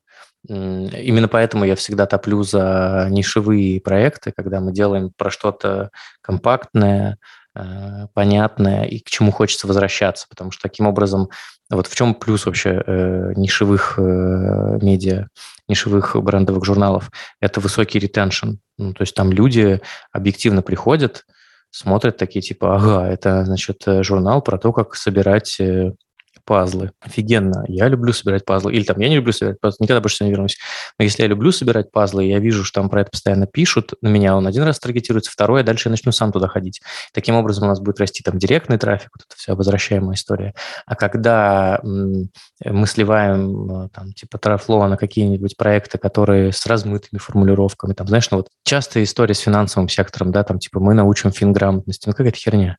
Именно 0.48 1.28
поэтому 1.28 1.66
я 1.66 1.76
всегда 1.76 2.06
топлю 2.06 2.44
за 2.44 3.08
нишевые 3.10 3.82
проекты, 3.82 4.32
когда 4.36 4.62
мы 4.62 4.72
делаем 4.72 5.12
про 5.18 5.32
что-то 5.32 5.92
компактное, 6.22 7.18
э, 7.56 8.08
понятное 8.14 8.86
и 8.86 9.00
к 9.00 9.10
чему 9.10 9.32
хочется 9.32 9.68
возвращаться, 9.68 10.28
потому 10.30 10.52
что 10.52 10.62
таким 10.62 10.88
образом, 10.88 11.30
вот 11.70 11.88
в 11.88 11.96
чем 11.96 12.16
плюс 12.16 12.46
вообще 12.46 12.82
э, 12.86 13.34
нишевых 13.36 13.96
э, 13.98 14.02
медиа, 14.82 15.28
нишевых 15.68 16.16
брендовых 16.16 16.64
журналов, 16.64 17.12
это 17.42 17.60
высокий 17.60 18.00
ретеншн. 18.00 18.54
Ну, 18.78 18.94
то 18.94 19.02
есть 19.02 19.16
там 19.16 19.34
люди 19.34 19.82
объективно 20.14 20.62
приходят, 20.62 21.26
смотрят 21.70 22.16
такие 22.16 22.42
типа, 22.42 22.78
ага, 22.78 23.08
это, 23.08 23.44
значит, 23.44 23.84
журнал 23.86 24.42
про 24.42 24.58
то, 24.58 24.72
как 24.72 24.96
собирать 24.96 25.60
пазлы. 26.50 26.92
Офигенно. 27.00 27.64
Я 27.68 27.88
люблю 27.90 28.12
собирать 28.12 28.44
пазлы. 28.44 28.74
Или 28.74 28.84
там, 28.84 28.98
я 29.00 29.08
не 29.08 29.18
люблю 29.18 29.32
собирать 29.32 29.60
пазлы, 29.60 29.78
никогда 29.82 30.02
больше 30.02 30.24
не 30.24 30.32
вернусь. 30.32 30.58
Но 30.98 31.04
если 31.04 31.22
я 31.22 31.28
люблю 31.28 31.52
собирать 31.52 31.92
пазлы, 31.92 32.24
я 32.24 32.40
вижу, 32.40 32.66
что 32.66 32.82
там 32.82 32.90
про 32.90 33.02
это 33.02 33.12
постоянно 33.12 33.46
пишут, 33.46 33.94
на 34.02 34.08
меня 34.08 34.36
он 34.36 34.48
один 34.48 34.64
раз 34.64 34.80
таргетируется, 34.80 35.30
второй, 35.30 35.62
а 35.62 35.64
дальше 35.64 35.90
я 35.90 35.92
начну 35.92 36.12
сам 36.12 36.32
туда 36.32 36.48
ходить. 36.48 36.82
Таким 37.14 37.36
образом 37.36 37.66
у 37.66 37.68
нас 37.68 37.80
будет 37.80 38.00
расти 38.00 38.24
там 38.24 38.40
директный 38.40 38.80
трафик, 38.80 39.12
вот 39.16 39.26
это 39.28 39.38
вся 39.38 39.54
возвращаемая 39.54 40.16
история. 40.16 40.56
А 40.88 40.96
когда 40.96 41.80
мы 41.84 42.88
сливаем 42.88 43.84
э, 43.84 43.90
там 43.94 44.14
типа 44.14 44.40
трафлоа 44.40 44.88
на 44.88 44.98
какие-нибудь 44.98 45.56
проекты, 45.56 46.00
которые 46.00 46.52
с 46.52 46.66
размытыми 46.66 47.20
формулировками, 47.20 47.94
там, 47.94 48.08
знаешь, 48.08 48.32
ну 48.32 48.38
вот 48.38 48.48
частая 48.64 49.04
история 49.04 49.36
с 49.36 49.40
финансовым 49.40 49.88
сектором, 49.88 50.32
да, 50.32 50.44
там 50.44 50.58
типа 50.58 50.80
мы 50.80 50.96
научим 50.96 51.32
финграмотности, 51.32 52.08
ну 52.08 52.14
какая-то 52.14 52.38
херня. 52.38 52.78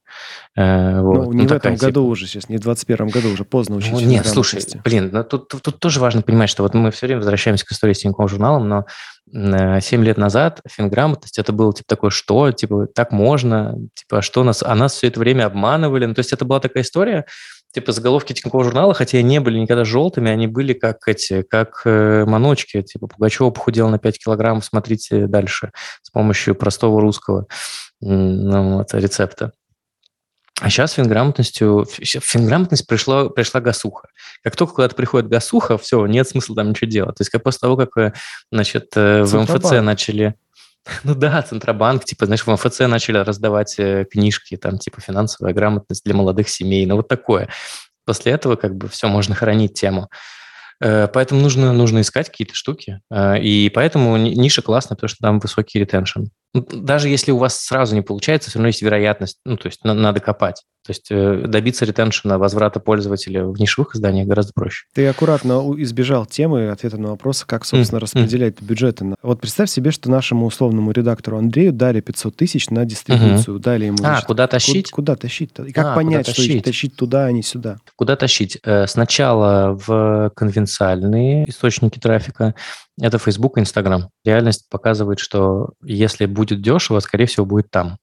Э, 0.57 1.01
вот. 1.03 1.27
Ну, 1.27 1.33
не 1.35 1.43
ну, 1.43 1.49
в 1.51 1.53
этом 1.53 1.77
году 1.77 2.01
типа... 2.01 2.11
уже 2.11 2.27
сейчас, 2.27 2.49
не 2.49 2.57
в 2.57 2.61
21 2.61 3.09
году, 3.11 3.33
уже 3.33 3.45
поздно 3.61 3.77
учить. 3.77 3.93
Ну, 3.93 4.01
нет, 4.01 4.27
слушай, 4.27 4.65
блин, 4.83 5.11
ну, 5.13 5.23
тут, 5.23 5.49
тут, 5.49 5.61
тут 5.61 5.79
тоже 5.81 6.01
важно 6.01 6.23
понимать, 6.23 6.49
что 6.49 6.63
вот 6.63 6.73
мы 6.73 6.91
все 6.91 7.07
время 7.07 7.19
возвращаемся 7.19 7.67
к 7.67 7.73
истории 7.73 7.93
с 7.93 7.99
Тинькофф 7.99 8.31
журналом, 8.31 8.87
но 9.31 9.81
7 9.81 10.03
лет 10.03 10.17
назад 10.17 10.63
финграмотность 10.67 11.39
это 11.39 11.53
было 11.53 11.75
типа 11.75 11.87
такое, 11.87 12.11
что, 12.11 12.51
типа, 12.53 12.87
так 12.87 13.13
можно, 13.13 13.77
типа, 13.95 14.19
а 14.19 14.23
что 14.23 14.45
нас, 14.45 14.63
а 14.63 14.75
нас 14.75 14.95
все 14.95 15.09
это 15.09 15.21
время 15.21 15.45
обманывали. 15.45 16.07
Ну, 16.07 16.15
то 16.15 16.21
есть 16.21 16.33
это 16.33 16.47
была 16.47 16.59
такая 16.59 16.85
история, 16.85 17.27
типа 17.75 17.93
заголовки 17.93 18.33
Тинькофф 18.33 18.65
журнала, 18.65 18.95
хотя 18.95 19.19
и 19.19 19.23
не 19.23 19.41
были 19.41 19.59
никогда 19.59 19.85
желтыми, 19.85 20.31
они 20.31 20.47
были 20.47 20.73
как 20.73 21.07
эти, 21.07 21.43
как 21.43 21.83
э, 21.85 22.25
маночки, 22.25 22.81
типа 22.81 23.09
Пугачева 23.09 23.51
похудел 23.51 23.91
на 23.91 23.99
5 23.99 24.25
килограмм, 24.25 24.63
смотрите 24.63 25.27
дальше 25.27 25.73
с 26.01 26.09
помощью 26.09 26.55
простого 26.55 26.99
русского 27.03 27.47
ну, 28.01 28.79
вот, 28.79 28.95
рецепта. 28.95 29.53
А 30.61 30.69
сейчас 30.69 30.93
финграмотностью, 30.93 31.87
финграмотность 31.87 32.87
пришла, 32.87 33.31
пришла 33.31 33.63
гасуха. 33.63 34.09
Как 34.43 34.57
только 34.57 34.75
куда-то 34.75 34.95
приходит 34.95 35.29
гасуха, 35.29 35.79
все, 35.79 36.05
нет 36.07 36.29
смысла 36.29 36.55
там 36.55 36.71
ничего 36.71 36.91
делать. 36.91 37.17
То 37.17 37.23
есть 37.23 37.31
как 37.31 37.43
после 37.43 37.61
того, 37.61 37.77
как 37.79 37.97
э, 37.97 38.13
значит, 38.53 38.93
э, 38.95 39.23
в 39.23 39.35
МФЦ 39.35 39.71
начали... 39.83 40.35
Ну 41.05 41.15
да, 41.15 41.41
Центробанк, 41.43 42.05
типа, 42.05 42.27
знаешь, 42.27 42.47
в 42.47 42.51
МФЦ 42.51 42.81
начали 42.81 43.19
раздавать 43.19 43.77
э, 43.79 44.05
книжки, 44.11 44.57
там, 44.57 44.79
типа, 44.79 45.01
финансовая 45.01 45.55
грамотность 45.55 46.05
для 46.05 46.15
молодых 46.15 46.49
семей, 46.49 46.85
ну 46.85 46.97
вот 46.97 47.09
такое. 47.09 47.49
После 48.05 48.33
этого 48.33 48.57
как 48.57 48.77
бы 48.77 48.89
все, 48.89 49.09
можно 49.09 49.35
хранить 49.35 49.75
тему. 49.75 50.09
Поэтому 50.79 51.43
нужно, 51.43 51.75
нужно 51.75 52.01
искать 52.01 52.31
какие-то 52.31 52.55
штуки. 52.55 53.03
И 53.13 53.71
поэтому 53.75 54.17
ниша 54.17 54.63
классная, 54.63 54.97
потому 54.97 55.09
что 55.09 55.19
там 55.21 55.39
высокий 55.39 55.79
ретеншн. 55.79 56.25
Ну, 56.53 56.67
даже 56.73 57.09
если 57.09 57.31
у 57.31 57.39
вас 57.39 57.61
сразу 57.61 57.95
не 57.95 58.03
получается, 58.03 58.51
все 58.51 58.59
равно 58.59 58.69
есть 58.69 58.83
вероятность, 58.83 59.39
ну, 59.45 59.57
то 59.57 59.67
есть 59.67 59.85
надо 59.85 60.21
копать. 60.21 60.65
То 60.87 60.93
есть 60.93 61.09
э, 61.11 61.45
добиться 61.47 61.85
ретеншена, 61.85 62.39
возврата 62.39 62.81
пользователя 62.81 63.45
в 63.45 63.59
нишевых 63.61 63.95
изданиях 63.95 64.27
гораздо 64.27 64.53
проще. 64.55 64.87
Ты 64.95 65.07
аккуратно 65.07 65.63
избежал 65.79 66.25
темы 66.25 66.71
ответа 66.71 66.97
на 66.97 67.11
вопрос, 67.11 67.45
как, 67.45 67.67
собственно, 67.67 67.99
mm. 67.99 68.03
распределять 68.03 68.55
mm. 68.55 68.65
бюджеты. 68.65 69.15
Вот 69.23 69.41
представь 69.41 69.69
себе, 69.69 69.91
что 69.91 70.11
нашему 70.11 70.47
условному 70.47 70.91
редактору 70.93 71.39
Андрею 71.39 71.73
дали 71.73 72.01
500 72.01 72.37
тысяч 72.37 72.71
на 72.71 72.85
дистрибуцию, 72.85 73.57
mm-hmm. 73.57 73.63
дали 73.63 73.85
ему... 73.87 73.99
А, 74.01 74.07
значит, 74.07 74.27
куда 74.27 74.47
тащить? 74.47 74.91
Куда, 74.91 75.13
куда 75.13 75.23
тащить-то? 75.23 75.65
И 75.65 75.73
как 75.73 75.87
а, 75.87 75.95
понять, 75.95 76.27
что 76.27 76.37
тащить? 76.37 76.65
тащить 76.65 76.97
туда, 76.97 77.27
а 77.27 77.33
не 77.33 77.43
сюда? 77.43 77.79
Куда 77.97 78.17
тащить? 78.17 78.59
Э, 78.65 78.87
сначала 78.87 79.79
в 79.87 80.33
конвенциальные 80.35 81.49
источники 81.49 81.99
трафика, 81.99 82.55
это 83.01 83.19
Facebook 83.19 83.59
и 83.59 83.61
Instagram. 83.61 84.09
Реальность 84.25 84.69
показывает, 84.71 85.19
что 85.19 85.71
если 85.83 86.27
будет 86.27 86.63
дешево, 86.63 87.01
скорее 87.01 87.27
всего, 87.27 87.47
будет 87.47 87.71
там. 87.71 87.99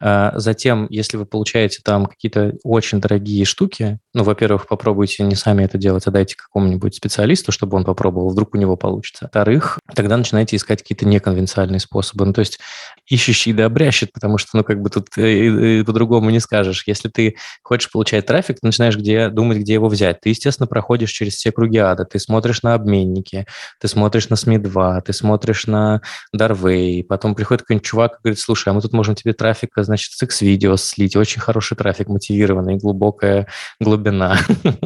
А, 0.00 0.32
затем, 0.36 0.86
если 0.90 1.16
вы 1.16 1.26
получаете 1.26 1.80
там 1.82 2.06
какие-то 2.06 2.52
очень 2.62 3.00
дорогие 3.00 3.44
штуки, 3.44 3.98
ну, 4.12 4.22
во-первых, 4.22 4.66
попробуйте 4.66 5.22
не 5.24 5.34
сами 5.34 5.64
это 5.64 5.78
делать, 5.78 6.06
а 6.06 6.10
дайте 6.10 6.36
какому-нибудь 6.36 6.94
специалисту, 6.94 7.52
чтобы 7.52 7.76
он 7.76 7.84
попробовал, 7.84 8.30
вдруг 8.30 8.54
у 8.54 8.58
него 8.58 8.76
получится. 8.76 9.24
Во-вторых, 9.24 9.78
тогда 9.94 10.16
начинайте 10.16 10.56
искать 10.56 10.82
какие-то 10.82 11.06
неконвенциальные 11.06 11.80
способы. 11.80 12.26
Ну, 12.26 12.32
то 12.32 12.40
есть 12.40 12.58
ищущий 13.06 13.52
да 13.52 13.66
обрящет, 13.66 14.12
потому 14.12 14.38
что, 14.38 14.56
ну, 14.56 14.64
как 14.64 14.80
бы 14.80 14.90
тут 14.90 15.08
э, 15.16 15.82
по-другому 15.84 16.30
не 16.30 16.40
скажешь. 16.40 16.84
Если 16.86 17.08
ты 17.08 17.36
хочешь 17.62 17.90
получать 17.90 18.26
трафик, 18.26 18.60
ты 18.60 18.66
начинаешь 18.66 18.96
где, 18.96 19.28
думать, 19.28 19.58
где 19.58 19.74
его 19.74 19.88
взять. 19.88 20.20
Ты, 20.20 20.30
естественно, 20.30 20.66
проходишь 20.66 21.10
через 21.10 21.34
все 21.34 21.52
круги 21.52 21.78
ада. 21.78 22.04
Ты 22.04 22.18
смотришь 22.18 22.62
на 22.62 22.74
обменники, 22.74 23.46
ты 23.80 23.88
смотришь 23.88 24.28
на 24.28 24.34
СМИ-2, 24.34 25.02
ты 25.02 25.12
смотришь 25.12 25.66
на 25.66 26.00
Дарвей, 26.32 27.04
потом 27.04 27.34
приходит 27.34 27.62
какой-нибудь 27.62 27.86
чувак 27.86 28.12
и 28.12 28.22
говорит, 28.24 28.38
слушай, 28.38 28.68
а 28.68 28.72
мы 28.72 28.80
тут 28.80 28.92
можем 28.92 29.14
тебе 29.14 29.32
трафик, 29.32 29.53
значит, 29.76 30.12
с 30.12 30.22
X-видео 30.22 30.76
слить, 30.76 31.16
очень 31.16 31.40
хороший 31.40 31.76
трафик, 31.76 32.08
мотивированный, 32.08 32.76
глубокая 32.76 33.48
глубина. 33.80 34.38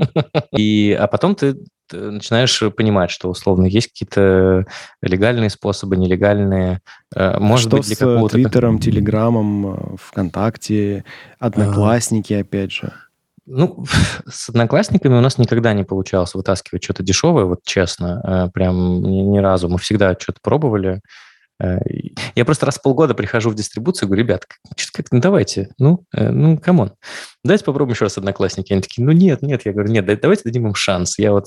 И, 0.57 0.97
а 0.99 1.07
потом 1.07 1.35
ты 1.35 1.57
начинаешь 1.93 2.63
понимать, 2.77 3.11
что 3.11 3.29
условно 3.31 3.67
есть 3.67 3.89
какие-то 3.89 4.67
легальные 5.03 5.51
способы, 5.51 5.97
нелегальные. 5.97 6.81
Э, 7.15 7.39
может 7.39 7.69
что 7.69 7.77
быть, 7.79 7.87
для 7.87 7.97
с 7.97 7.99
какого-то... 7.99 8.35
Твиттером, 8.35 8.79
Телеграмом, 8.79 9.67
э, 9.67 9.97
ВКонтакте, 9.99 11.05
Одноклассники, 11.39 12.35
а... 12.35 12.41
опять 12.41 12.73
же? 12.73 12.93
Ну, 13.47 13.85
с 14.29 14.49
одноклассниками 14.51 15.15
у 15.15 15.21
нас 15.21 15.39
никогда 15.39 15.73
не 15.73 15.85
получалось 15.85 16.35
вытаскивать 16.35 16.85
что-то 16.85 17.03
дешевое, 17.03 17.45
вот 17.45 17.61
честно, 17.65 18.21
э, 18.23 18.51
прям 18.53 19.01
ни, 19.03 19.21
ни 19.23 19.39
разу. 19.39 19.69
Мы 19.69 19.79
всегда 19.79 20.15
что-то 20.19 20.39
пробовали. 20.43 21.01
Я 21.61 22.45
просто 22.45 22.67
раз 22.67 22.79
в 22.79 22.83
полгода 22.83 23.15
прихожу 23.15 23.51
в 23.51 23.55
дистрибуцию 23.55 24.07
и 24.07 24.09
говорю, 24.09 24.25
ребят, 24.25 24.47
как, 24.93 25.07
ну 25.11 25.21
давайте, 25.21 25.71
ну, 25.79 26.05
ну, 26.13 26.57
come 26.57 26.77
on, 26.77 26.93
давайте 27.43 27.65
попробуем 27.65 27.95
еще 27.95 28.05
раз 28.05 28.17
одноклассники. 28.17 28.73
Они 28.73 28.83
такие, 28.83 29.05
ну 29.05 29.13
нет, 29.13 29.43
нет. 29.43 29.65
Я 29.65 29.73
говорю, 29.73 29.91
нет, 29.91 30.07
давайте 30.21 30.45
дадим 30.45 30.69
им 30.69 30.75
шанс. 30.75 31.19
Я 31.19 31.33
вот 31.33 31.47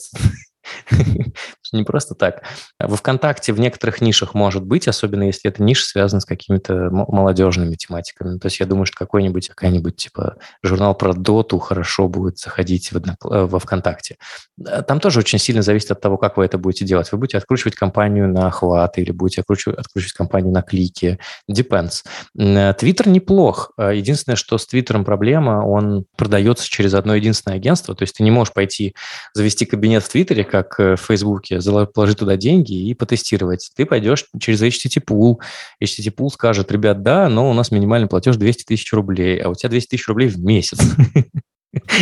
Не 1.72 1.84
просто 1.84 2.16
так. 2.16 2.44
Во 2.80 2.98
ВКонтакте 2.98 3.54
в 3.54 3.60
некоторых 3.60 4.02
нишах 4.02 4.34
может 4.34 4.64
быть, 4.64 4.90
особенно 4.90 5.24
если 5.24 5.50
эта 5.50 5.64
ниша 5.64 5.86
связана 5.86 6.20
с 6.20 6.26
какими-то 6.26 6.90
молодежными 6.92 7.76
тематиками. 7.76 8.38
То 8.40 8.48
есть 8.48 8.60
я 8.60 8.66
думаю, 8.66 8.86
что 8.86 8.98
какой-нибудь, 8.98 9.48
какая-нибудь 9.48 9.96
типа 9.96 10.36
журнал 10.64 10.96
про 10.96 11.14
доту 11.14 11.60
хорошо 11.60 12.10
будет 12.10 12.40
заходить 12.40 12.92
в 12.92 12.98
одно, 12.98 13.14
э, 13.24 13.46
во 13.46 13.60
ВКонтакте. 13.60 14.18
Э, 14.66 14.82
там 14.82 15.00
тоже 15.00 15.20
очень 15.20 15.40
сильно 15.40 15.62
зависит 15.62 15.92
от 15.92 16.02
того, 16.02 16.18
как 16.18 16.36
вы 16.36 16.44
это 16.44 16.58
будете 16.58 16.84
делать. 16.84 17.10
Вы 17.14 17.20
будете 17.20 17.38
откручивать 17.38 17.76
компанию 17.76 18.28
на 18.28 18.48
охват 18.48 18.98
или 18.98 19.12
будете 19.12 19.42
откручивать, 19.42 19.80
откручивать 19.80 20.14
компанию 20.14 20.52
на 20.52 20.64
клики. 20.64 21.20
Depends. 21.50 22.04
Э, 22.38 22.74
Твиттер 22.74 23.08
неплох. 23.08 23.72
Единственное, 23.78 24.36
что 24.36 24.58
с 24.58 24.68
Твиттером 24.68 25.06
проблема, 25.06 25.66
он 25.66 26.04
продается 26.18 26.68
через 26.68 26.94
одно 26.94 27.16
единственное 27.16 27.56
агентство. 27.56 27.96
То 27.96 28.04
есть 28.04 28.18
ты 28.18 28.24
не 28.24 28.32
можешь 28.32 28.54
пойти 28.54 28.94
завести 29.34 29.66
кабинет 29.66 30.04
в 30.04 30.10
Твиттере, 30.10 30.44
как 30.44 30.78
в 30.78 30.98
Фейсбуке, 30.98 31.61
положить 31.94 32.20
туда 32.20 32.38
деньги 32.38 32.74
и 32.74 32.94
потестировать. 32.94 33.72
Ты 33.76 33.86
пойдешь 33.86 34.26
через 34.40 34.62
HTTP 34.62 35.04
Pool. 35.10 35.36
HTTP 35.84 36.14
Pool 36.16 36.30
скажет, 36.30 36.72
ребят, 36.72 37.04
да, 37.04 37.30
но 37.30 37.50
у 37.50 37.54
нас 37.54 37.72
минимальный 37.72 38.08
платеж 38.08 38.36
200 38.36 38.64
тысяч 38.64 38.92
рублей, 38.94 39.40
а 39.40 39.50
у 39.50 39.56
тебя 39.56 39.70
200 39.70 39.90
тысяч 39.90 40.08
рублей 40.08 40.28
в 40.30 40.40
месяц. 40.40 40.80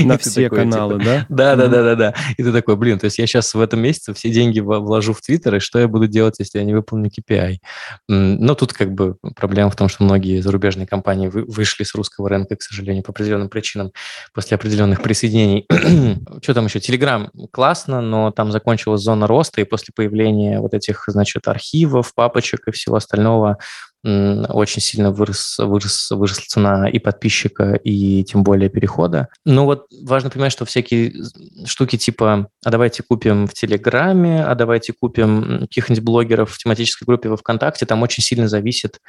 На 0.03 0.17
все 0.17 0.45
такой, 0.45 0.59
каналы, 0.59 0.99
типа, 0.99 1.05
да? 1.29 1.55
Да, 1.55 1.55
да, 1.55 1.67
да, 1.67 1.83
да, 1.83 1.95
да. 1.95 2.15
И 2.37 2.43
ты 2.43 2.51
такой, 2.51 2.75
блин, 2.75 2.97
то 2.97 3.05
есть 3.05 3.19
я 3.19 3.27
сейчас 3.27 3.53
в 3.53 3.61
этом 3.61 3.81
месяце 3.81 4.13
все 4.13 4.29
деньги 4.29 4.59
вложу 4.59 5.13
в 5.13 5.21
Твиттер, 5.21 5.55
и 5.55 5.59
что 5.59 5.79
я 5.79 5.87
буду 5.87 6.07
делать, 6.07 6.35
если 6.39 6.59
я 6.59 6.65
не 6.65 6.73
выполню 6.73 7.09
KPI? 7.09 7.57
Но 8.07 8.55
тут 8.55 8.73
как 8.73 8.91
бы 8.93 9.17
проблема 9.35 9.69
в 9.69 9.75
том, 9.75 9.87
что 9.87 10.03
многие 10.03 10.41
зарубежные 10.41 10.87
компании 10.87 11.27
вышли 11.27 11.83
с 11.83 11.93
русского 11.93 12.29
рынка, 12.29 12.55
к 12.55 12.61
сожалению, 12.61 13.03
по 13.03 13.11
определенным 13.11 13.49
причинам, 13.49 13.91
после 14.33 14.55
определенных 14.55 15.01
присоединений. 15.03 15.67
что 16.41 16.53
там 16.53 16.65
еще? 16.65 16.79
Телеграм 16.79 17.29
классно, 17.51 18.01
но 18.01 18.31
там 18.31 18.51
закончилась 18.51 19.01
зона 19.01 19.27
роста, 19.27 19.61
и 19.61 19.65
после 19.65 19.93
появления 19.95 20.59
вот 20.59 20.73
этих, 20.73 21.03
значит, 21.07 21.47
архивов, 21.47 22.13
папочек 22.15 22.67
и 22.67 22.71
всего 22.71 22.95
остального 22.95 23.57
очень 24.03 24.81
сильно 24.81 25.11
вырос, 25.11 25.57
вырос, 25.59 26.11
выросла 26.11 26.43
цена 26.47 26.89
и 26.89 26.99
подписчика, 26.99 27.73
и 27.75 28.23
тем 28.23 28.43
более 28.43 28.69
перехода. 28.69 29.27
Но 29.45 29.65
вот 29.65 29.87
важно 30.03 30.29
понимать, 30.29 30.51
что 30.51 30.65
всякие 30.65 31.13
штуки 31.65 31.97
типа 31.97 32.49
«а 32.63 32.69
давайте 32.69 33.03
купим 33.03 33.45
в 33.47 33.53
Телеграме», 33.53 34.43
«а 34.45 34.55
давайте 34.55 34.93
купим 34.93 35.61
каких-нибудь 35.61 36.03
блогеров 36.03 36.51
в 36.51 36.57
тематической 36.57 37.05
группе 37.05 37.29
во 37.29 37.37
ВКонтакте», 37.37 37.85
там 37.85 38.01
очень 38.01 38.23
сильно 38.23 38.47
зависит, 38.47 38.99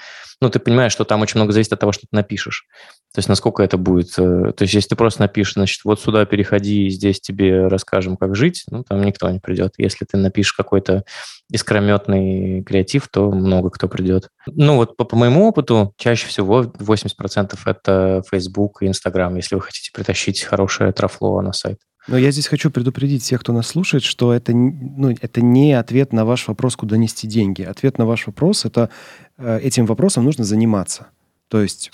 ну, 0.40 0.50
ты 0.50 0.58
понимаешь, 0.58 0.92
что 0.92 1.04
там 1.04 1.20
очень 1.20 1.38
много 1.38 1.52
зависит 1.52 1.72
от 1.72 1.80
того, 1.80 1.92
что 1.92 2.02
ты 2.02 2.16
напишешь. 2.16 2.66
То 3.12 3.18
есть 3.18 3.28
насколько 3.28 3.62
это 3.62 3.76
будет... 3.76 4.18
Э, 4.18 4.52
то 4.52 4.62
есть 4.62 4.72
если 4.72 4.90
ты 4.90 4.96
просто 4.96 5.22
напишешь, 5.22 5.54
значит, 5.54 5.80
вот 5.84 6.00
сюда 6.00 6.24
переходи, 6.24 6.88
здесь 6.90 7.20
тебе 7.20 7.66
расскажем, 7.66 8.16
как 8.16 8.34
жить, 8.34 8.64
ну, 8.70 8.84
там 8.84 9.02
никто 9.02 9.28
не 9.30 9.40
придет. 9.40 9.74
Если 9.78 10.04
ты 10.04 10.16
напишешь 10.16 10.52
какой-то 10.52 11.04
искрометный 11.50 12.62
креатив, 12.62 13.08
то 13.12 13.30
много 13.30 13.70
кто 13.70 13.88
придет. 13.88 14.28
Ну, 14.46 14.76
вот 14.80 14.96
по, 14.96 15.04
по 15.04 15.16
моему 15.16 15.46
опыту, 15.46 15.92
чаще 15.98 16.26
всего 16.26 16.62
80% 16.62 17.58
это 17.66 18.22
Facebook 18.30 18.82
и 18.82 18.86
Instagram, 18.86 19.36
если 19.36 19.54
вы 19.56 19.60
хотите 19.60 19.90
притащить 19.92 20.42
хорошее 20.42 20.92
трафло 20.92 21.42
на 21.42 21.52
сайт. 21.52 21.78
Но 22.08 22.16
я 22.16 22.30
здесь 22.30 22.48
хочу 22.48 22.70
предупредить 22.70 23.22
всех, 23.22 23.40
кто 23.40 23.52
нас 23.52 23.66
слушает, 23.66 24.02
что 24.02 24.32
это, 24.32 24.52
ну, 24.54 25.10
это 25.10 25.42
не 25.42 25.74
ответ 25.74 26.14
на 26.14 26.24
ваш 26.24 26.48
вопрос, 26.48 26.76
куда 26.76 26.96
нести 26.96 27.28
деньги. 27.28 27.62
Ответ 27.62 27.98
на 27.98 28.06
ваш 28.06 28.26
вопрос– 28.26 28.64
это 28.64 28.88
э, 29.36 29.60
этим 29.62 29.84
вопросом 29.84 30.24
нужно 30.24 30.44
заниматься. 30.44 31.08
То 31.50 31.60
есть 31.60 31.90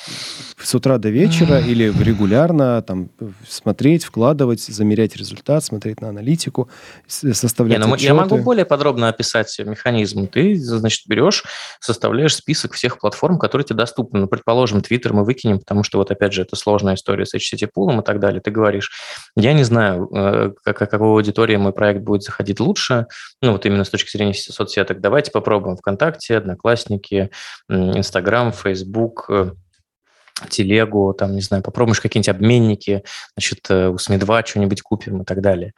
с 0.59 0.75
утра 0.75 0.99
до 0.99 1.09
вечера 1.09 1.59
или 1.61 1.85
регулярно 1.85 2.83
там 2.83 3.09
смотреть, 3.49 4.05
вкладывать, 4.05 4.61
замерять 4.61 5.17
результат, 5.17 5.65
смотреть 5.65 6.03
на 6.03 6.11
аналитику, 6.11 6.69
составлять 7.07 7.79
Не, 7.79 7.87
ну, 7.87 7.97
Я 7.97 8.13
могу 8.13 8.37
более 8.37 8.67
подробно 8.67 9.09
описать 9.09 9.59
механизм. 9.61 10.27
Ты, 10.29 10.57
значит, 10.57 11.07
берешь, 11.07 11.45
составляешь 11.81 12.35
список 12.35 12.75
всех 12.75 12.99
платформ, 12.99 13.39
которые 13.39 13.65
тебе 13.65 13.77
доступны. 13.79 14.21
Ну, 14.21 14.27
предположим, 14.27 14.81
Twitter 14.81 15.15
мы 15.15 15.25
выкинем, 15.25 15.59
потому 15.59 15.85
что 15.85 15.97
вот 15.99 16.11
опять 16.11 16.35
же 16.35 16.43
это 16.43 16.55
сложная 16.55 16.95
история 16.95 17.25
с 17.25 17.35
HTTP 17.35 17.99
и 17.99 18.03
так 18.03 18.21
далее. 18.21 18.43
Ты 18.43 18.51
говоришь, 18.51 18.91
я 19.37 19.55
не 19.55 19.65
знаю, 19.65 20.11
э, 20.15 20.53
как, 20.65 20.79
какой 20.79 21.09
аудитории 21.09 21.57
мой 21.57 21.73
проект 21.73 22.03
будет 22.03 22.23
заходить 22.23 22.61
лучше, 22.61 23.07
ну 23.41 23.53
вот 23.53 23.65
именно 23.65 23.85
с 23.85 23.91
точки 23.91 24.15
зрения 24.15 24.35
соцсеток. 24.35 25.01
Давайте 25.01 25.31
попробуем 25.31 25.79
ВКонтакте, 25.79 26.37
Одноклассники, 26.37 27.31
Инстаграм, 27.71 28.53
Фейсбук, 28.53 29.31
телегу, 30.49 31.15
там, 31.15 31.35
не 31.35 31.41
знаю, 31.41 31.63
попробуешь 31.63 32.01
какие-нибудь 32.01 32.29
обменники, 32.29 33.05
значит, 33.35 33.61
э, 33.71 33.89
у 33.89 33.97
СМИ-2 33.99 34.47
что-нибудь 34.47 34.83
купим 34.83 35.23
и 35.23 35.25
так 35.25 35.41
далее. 35.41 35.73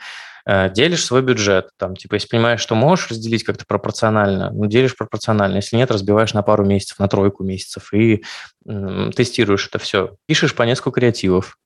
Э, 0.47 0.71
делишь 0.71 1.05
свой 1.05 1.23
бюджет, 1.23 1.69
там, 1.77 1.95
типа, 1.95 2.15
если 2.15 2.29
понимаешь, 2.29 2.61
что 2.61 2.75
можешь 2.75 3.11
разделить 3.11 3.45
как-то 3.45 3.65
пропорционально, 3.67 4.51
ну, 4.51 4.67
делишь 4.67 4.97
пропорционально, 4.97 5.57
если 5.57 5.77
нет, 5.77 5.91
разбиваешь 5.91 6.35
на 6.35 6.43
пару 6.43 6.65
месяцев, 6.65 6.99
на 6.99 7.09
тройку 7.09 7.45
месяцев 7.45 7.93
и 7.93 8.25
м, 8.67 9.13
тестируешь 9.13 9.69
это 9.69 9.79
все. 9.79 10.17
Пишешь 10.27 10.55
по 10.55 10.63
несколько 10.65 10.93
креативов, 11.01 11.57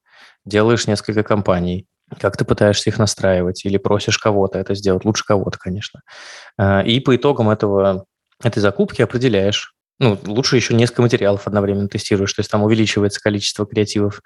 делаешь 0.44 0.86
несколько 0.86 1.22
компаний, 1.22 1.86
как 2.20 2.36
ты 2.36 2.44
пытаешься 2.44 2.90
их 2.90 2.98
настраивать 2.98 3.64
или 3.64 3.78
просишь 3.78 4.18
кого-то 4.18 4.58
это 4.58 4.74
сделать, 4.74 5.04
лучше 5.04 5.24
кого-то, 5.24 5.58
конечно. 5.58 6.00
Э, 6.58 6.84
и 6.84 7.00
по 7.00 7.16
итогам 7.16 7.50
этого, 7.50 8.04
этой 8.42 8.60
закупки 8.60 9.00
определяешь, 9.00 9.74
ну, 9.98 10.18
лучше 10.26 10.56
еще 10.56 10.74
несколько 10.74 11.02
материалов 11.02 11.46
одновременно 11.46 11.88
тестируешь, 11.88 12.32
то 12.32 12.40
есть 12.40 12.50
там 12.50 12.62
увеличивается 12.62 13.20
количество 13.20 13.66
креативов 13.66 14.20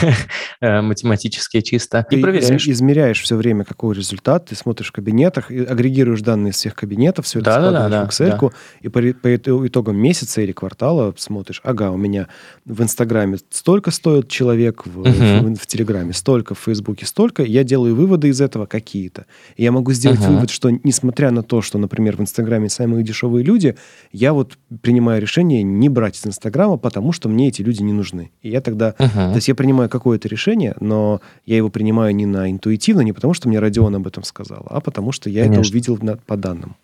э, 0.60 0.80
математически 0.80 1.60
чисто. 1.60 2.06
И 2.10 2.20
проверяешь. 2.20 2.66
измеряешь 2.66 3.20
все 3.20 3.36
время, 3.36 3.64
какой 3.64 3.94
результат, 3.94 4.46
ты 4.46 4.54
смотришь 4.54 4.88
в 4.88 4.92
кабинетах, 4.92 5.50
агрегируешь 5.50 6.22
данные 6.22 6.52
из 6.52 6.56
всех 6.56 6.74
кабинетов, 6.74 7.26
все 7.26 7.40
это 7.40 7.46
да, 7.46 7.52
складываешь 7.56 7.90
да, 7.90 8.00
да, 8.00 8.06
в 8.06 8.08
Excel, 8.08 8.40
да. 8.40 8.56
и 8.80 8.88
по, 8.88 9.20
по 9.20 9.66
итогам 9.66 9.96
месяца 9.96 10.40
или 10.40 10.52
квартала 10.52 11.12
смотришь, 11.18 11.60
ага, 11.64 11.90
у 11.90 11.96
меня 11.96 12.28
в 12.64 12.82
Инстаграме 12.82 13.38
столько 13.50 13.90
стоит 13.90 14.28
человек, 14.28 14.86
в, 14.86 15.00
угу. 15.00 15.10
в, 15.10 15.54
в 15.56 15.66
Телеграме 15.66 16.14
столько, 16.14 16.54
в 16.54 16.60
Фейсбуке 16.60 17.04
столько, 17.04 17.42
я 17.42 17.62
делаю 17.64 17.94
выводы 17.94 18.28
из 18.28 18.40
этого 18.40 18.64
какие-то. 18.64 19.26
И 19.56 19.64
я 19.64 19.72
могу 19.72 19.92
сделать 19.92 20.20
угу. 20.20 20.32
вывод, 20.32 20.50
что 20.50 20.70
несмотря 20.70 21.30
на 21.30 21.42
то, 21.42 21.60
что, 21.60 21.78
например, 21.78 22.16
в 22.16 22.20
Инстаграме 22.20 22.70
самые 22.70 23.04
дешевые 23.04 23.44
люди, 23.44 23.76
я 24.12 24.32
вот 24.32 24.56
принимаю 24.80 24.99
принимаю 25.00 25.22
решение 25.22 25.62
не 25.62 25.88
брать 25.88 26.18
из 26.18 26.26
Инстаграма, 26.26 26.76
потому 26.76 27.12
что 27.12 27.30
мне 27.30 27.48
эти 27.48 27.62
люди 27.62 27.82
не 27.82 27.94
нужны. 27.94 28.30
И 28.42 28.50
я 28.50 28.60
тогда... 28.60 28.94
Uh-huh. 28.98 29.30
То 29.30 29.36
есть 29.36 29.48
я 29.48 29.54
принимаю 29.54 29.88
какое-то 29.88 30.28
решение, 30.28 30.76
но 30.78 31.22
я 31.46 31.56
его 31.56 31.70
принимаю 31.70 32.14
не 32.14 32.26
на 32.26 32.50
интуитивно, 32.50 33.00
не 33.00 33.14
потому 33.14 33.32
что 33.32 33.48
мне 33.48 33.58
Родион 33.58 33.94
об 33.94 34.06
этом 34.06 34.24
сказал, 34.24 34.66
а 34.68 34.80
потому 34.80 35.12
что 35.12 35.30
я 35.30 35.44
Конечно. 35.44 35.62
это 35.62 35.70
увидел 35.70 35.98
на, 36.02 36.16
по 36.18 36.36
данным. 36.36 36.76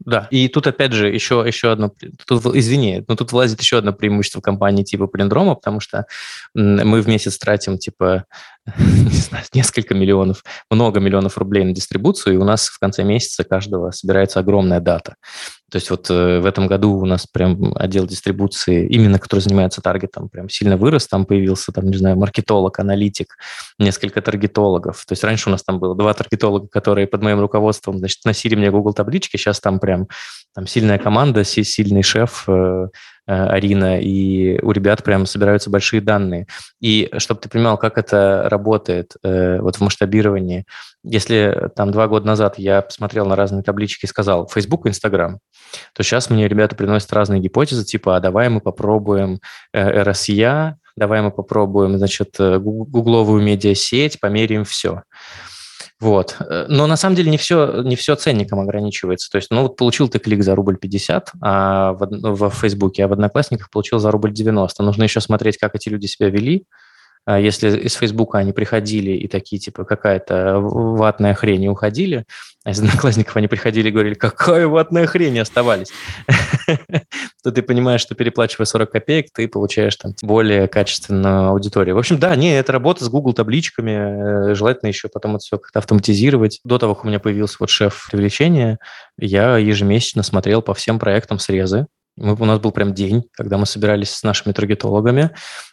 Да, 0.00 0.28
и 0.30 0.48
тут 0.48 0.66
опять 0.66 0.92
же 0.92 1.08
еще, 1.08 1.44
еще 1.46 1.72
одно, 1.72 1.92
тут, 2.26 2.46
извини, 2.56 3.04
но 3.06 3.16
тут 3.16 3.32
влазит 3.32 3.60
еще 3.60 3.78
одно 3.78 3.92
преимущество 3.92 4.40
компании 4.40 4.82
типа 4.82 5.06
Полиндрома, 5.06 5.54
потому 5.54 5.80
что 5.80 6.06
мы 6.54 7.02
в 7.02 7.08
месяц 7.08 7.36
тратим 7.36 7.76
типа 7.76 8.24
не 8.78 9.10
знаю, 9.10 9.44
несколько 9.54 9.94
миллионов, 9.94 10.44
много 10.70 11.00
миллионов 11.00 11.38
рублей 11.38 11.64
на 11.64 11.72
дистрибуцию, 11.72 12.34
и 12.34 12.38
у 12.38 12.44
нас 12.44 12.68
в 12.68 12.78
конце 12.78 13.04
месяца 13.04 13.44
каждого 13.44 13.90
собирается 13.90 14.40
огромная 14.40 14.80
дата. 14.80 15.16
То 15.70 15.76
есть 15.76 15.88
вот 15.90 16.10
э, 16.10 16.40
в 16.40 16.46
этом 16.46 16.66
году 16.66 16.96
у 16.96 17.06
нас 17.06 17.26
прям 17.26 17.72
отдел 17.76 18.06
дистрибуции, 18.06 18.88
именно 18.88 19.18
который 19.18 19.40
занимается 19.40 19.80
таргетом, 19.80 20.28
прям 20.28 20.48
сильно 20.48 20.76
вырос. 20.76 21.06
Там 21.06 21.24
появился, 21.24 21.70
там, 21.72 21.86
не 21.86 21.96
знаю, 21.96 22.16
маркетолог, 22.18 22.78
аналитик, 22.80 23.36
несколько 23.78 24.20
таргетологов. 24.20 25.04
То 25.06 25.12
есть 25.12 25.22
раньше 25.22 25.48
у 25.48 25.52
нас 25.52 25.62
там 25.62 25.78
было 25.78 25.94
два 25.94 26.12
таргетолога, 26.12 26.66
которые 26.66 27.06
под 27.06 27.22
моим 27.22 27.38
руководством, 27.38 27.98
значит, 27.98 28.18
носили 28.24 28.56
мне 28.56 28.70
Google 28.70 28.94
таблички. 28.94 29.36
Сейчас 29.36 29.60
там 29.60 29.78
прям 29.78 29.89
там 30.54 30.66
сильная 30.66 30.98
команда, 30.98 31.44
сильный 31.44 32.02
шеф, 32.02 32.44
э, 32.48 32.88
Э, 33.30 33.46
Арина, 33.46 34.00
и 34.00 34.60
у 34.60 34.72
ребят 34.72 35.04
прям 35.04 35.24
собираются 35.24 35.70
большие 35.70 36.00
данные. 36.00 36.48
И 36.80 37.08
чтобы 37.18 37.40
ты 37.40 37.48
понимал, 37.48 37.78
как 37.78 37.96
это 37.96 38.48
работает 38.50 39.14
э, 39.22 39.60
вот 39.60 39.76
в 39.76 39.80
масштабировании, 39.82 40.64
если 41.04 41.70
там 41.76 41.92
два 41.92 42.08
года 42.08 42.26
назад 42.26 42.58
я 42.58 42.82
посмотрел 42.82 43.26
на 43.26 43.36
разные 43.36 43.62
таблички 43.62 44.04
и 44.04 44.08
сказал 44.08 44.48
Facebook 44.48 44.84
Instagram, 44.84 45.38
то 45.94 46.02
сейчас 46.02 46.28
мне 46.28 46.48
ребята 46.48 46.74
приносят 46.74 47.12
разные 47.12 47.40
гипотезы, 47.40 47.84
типа, 47.84 48.16
а 48.16 48.20
давай 48.20 48.48
мы 48.48 48.60
попробуем 48.60 49.38
RSIA, 49.72 50.74
давай 50.96 51.22
мы 51.22 51.30
попробуем, 51.30 51.98
значит, 51.98 52.34
гугловую 52.36 53.42
медиасеть, 53.44 54.18
померяем 54.18 54.64
все. 54.64 55.02
Вот. 56.00 56.36
Э, 56.40 56.66
но 56.68 56.86
на 56.86 56.96
самом 56.96 57.14
деле 57.14 57.30
не 57.30 57.36
все, 57.36 57.82
не 57.82 57.94
все 57.94 58.14
ценником 58.16 58.60
ограничивается. 58.60 59.30
То 59.30 59.36
есть, 59.36 59.50
ну 59.50 59.62
вот 59.62 59.76
получил 59.76 60.08
ты 60.08 60.18
клик 60.18 60.42
за 60.42 60.54
рубль 60.54 60.76
50 60.76 61.32
а 61.40 61.92
в, 61.92 62.48
в 62.48 62.50
Фейсбуке, 62.50 63.04
а 63.04 63.08
в 63.08 63.12
Одноклассниках 63.12 63.70
получил 63.70 63.98
за 63.98 64.10
рубль 64.10 64.32
90. 64.32 64.82
Нужно 64.82 65.02
еще 65.02 65.20
смотреть, 65.20 65.58
как 65.58 65.74
эти 65.74 65.88
люди 65.90 66.06
себя 66.06 66.30
вели, 66.30 66.64
если 67.28 67.78
из 67.78 67.94
Фейсбука 67.94 68.38
они 68.38 68.52
приходили 68.52 69.12
и 69.12 69.28
такие, 69.28 69.58
типа, 69.60 69.84
какая-то 69.84 70.58
ватная 70.60 71.34
хрень 71.34 71.64
и 71.64 71.68
уходили, 71.68 72.24
а 72.64 72.70
из 72.70 72.78
одноклассников 72.80 73.36
они 73.36 73.48
приходили 73.48 73.88
и 73.88 73.92
говорили, 73.92 74.14
какая 74.14 74.66
ватная 74.66 75.06
хрень, 75.06 75.36
и 75.36 75.38
оставались, 75.38 75.88
то 77.42 77.52
ты 77.52 77.62
понимаешь, 77.62 78.02
что 78.02 78.14
переплачивая 78.14 78.66
40 78.66 78.90
копеек, 78.90 79.26
ты 79.32 79.48
получаешь 79.48 79.96
там 79.96 80.12
более 80.22 80.68
качественную 80.68 81.48
аудиторию. 81.48 81.94
В 81.94 81.98
общем, 81.98 82.18
да, 82.18 82.36
не, 82.36 82.58
это 82.58 82.72
работа 82.72 83.04
с 83.04 83.08
Google 83.08 83.32
табличками, 83.32 84.50
э, 84.50 84.54
желательно 84.54 84.88
еще 84.88 85.08
потом 85.08 85.36
это 85.36 85.44
все 85.44 85.58
как-то 85.58 85.78
автоматизировать. 85.78 86.60
До 86.64 86.78
того, 86.78 86.94
как 86.94 87.04
у 87.04 87.08
меня 87.08 87.18
появился 87.18 87.56
вот 87.60 87.70
шеф 87.70 88.08
привлечения, 88.10 88.78
я 89.18 89.56
ежемесячно 89.56 90.22
смотрел 90.22 90.60
по 90.60 90.74
всем 90.74 90.98
проектам 90.98 91.38
срезы, 91.38 91.86
мы, 92.16 92.34
у 92.34 92.44
нас 92.44 92.60
был 92.60 92.70
прям 92.72 92.92
день, 92.92 93.24
когда 93.32 93.56
мы 93.56 93.66
собирались 93.66 94.10
с 94.10 94.22
нашими 94.22 94.52
таргетологами. 94.52 95.30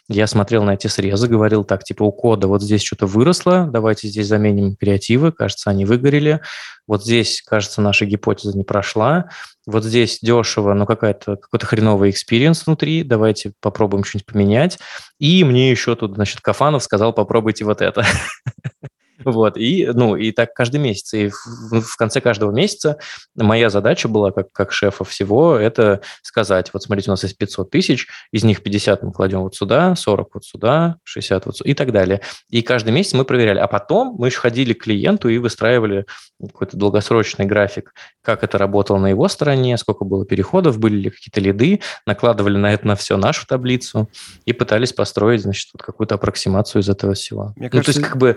Я 0.08 0.26
смотрел 0.26 0.64
на 0.64 0.74
эти 0.74 0.86
срезы, 0.86 1.28
говорил 1.28 1.64
так, 1.64 1.84
типа, 1.84 2.04
у 2.04 2.12
кода 2.12 2.48
вот 2.48 2.62
здесь 2.62 2.82
что-то 2.82 3.06
выросло, 3.06 3.68
давайте 3.70 4.08
здесь 4.08 4.26
заменим 4.26 4.76
креативы, 4.76 5.32
кажется, 5.32 5.70
они 5.70 5.84
выгорели. 5.84 6.40
Вот 6.86 7.04
здесь, 7.04 7.42
кажется, 7.42 7.82
наша 7.82 8.06
гипотеза 8.06 8.56
не 8.56 8.64
прошла. 8.64 9.28
Вот 9.66 9.84
здесь 9.84 10.20
дешево, 10.22 10.72
но 10.72 10.86
какая-то, 10.86 11.36
какой-то 11.36 11.66
хреновый 11.66 12.10
experience 12.10 12.66
внутри, 12.66 13.02
давайте 13.02 13.52
попробуем 13.60 14.04
что-нибудь 14.04 14.26
поменять. 14.26 14.78
И 15.18 15.44
мне 15.44 15.70
еще 15.70 15.94
тут, 15.96 16.14
значит, 16.14 16.40
Кафанов 16.40 16.82
сказал, 16.82 17.12
попробуйте 17.12 17.64
вот 17.66 17.82
это. 17.82 18.06
Вот, 19.24 19.56
и, 19.56 19.88
ну, 19.92 20.16
и 20.16 20.30
так 20.32 20.54
каждый 20.54 20.78
месяц. 20.78 21.14
И 21.14 21.28
в, 21.28 21.80
в 21.80 21.96
конце 21.96 22.20
каждого 22.20 22.52
месяца 22.52 22.98
моя 23.34 23.70
задача 23.70 24.08
была, 24.08 24.30
как, 24.30 24.52
как 24.52 24.72
шефа 24.72 25.04
всего, 25.04 25.56
это 25.56 26.00
сказать, 26.22 26.70
вот 26.72 26.82
смотрите, 26.82 27.10
у 27.10 27.12
нас 27.12 27.22
есть 27.24 27.36
500 27.36 27.70
тысяч, 27.70 28.06
из 28.32 28.44
них 28.44 28.62
50 28.62 29.02
мы 29.02 29.12
кладем 29.12 29.40
вот 29.40 29.54
сюда, 29.54 29.96
40 29.96 30.34
вот 30.34 30.44
сюда, 30.44 30.96
60 31.04 31.46
вот 31.46 31.56
сюда 31.56 31.70
и 31.70 31.74
так 31.74 31.92
далее. 31.92 32.20
И 32.48 32.62
каждый 32.62 32.92
месяц 32.92 33.14
мы 33.14 33.24
проверяли. 33.24 33.58
А 33.58 33.66
потом 33.66 34.14
мы 34.18 34.28
еще 34.28 34.38
ходили 34.38 34.72
к 34.72 34.84
клиенту 34.84 35.28
и 35.28 35.38
выстраивали 35.38 36.06
какой-то 36.40 36.76
долгосрочный 36.76 37.46
график, 37.46 37.94
как 38.22 38.44
это 38.44 38.58
работало 38.58 38.98
на 38.98 39.08
его 39.08 39.28
стороне, 39.28 39.76
сколько 39.78 40.04
было 40.04 40.24
переходов, 40.24 40.78
были 40.78 40.96
ли 40.96 41.10
какие-то 41.10 41.40
лиды, 41.40 41.80
накладывали 42.06 42.56
на 42.56 42.72
это 42.72 42.86
на 42.86 42.94
все 42.94 43.16
нашу 43.16 43.46
таблицу 43.46 44.08
и 44.44 44.52
пытались 44.52 44.92
построить, 44.92 45.42
значит, 45.42 45.70
вот 45.72 45.82
какую-то 45.82 46.14
аппроксимацию 46.14 46.82
из 46.82 46.88
этого 46.88 47.14
всего. 47.14 47.52
Мне 47.56 47.66
ну, 47.66 47.70
кажется, 47.70 47.92
то 47.92 47.98
есть 47.98 48.08
как 48.08 48.18
бы 48.18 48.36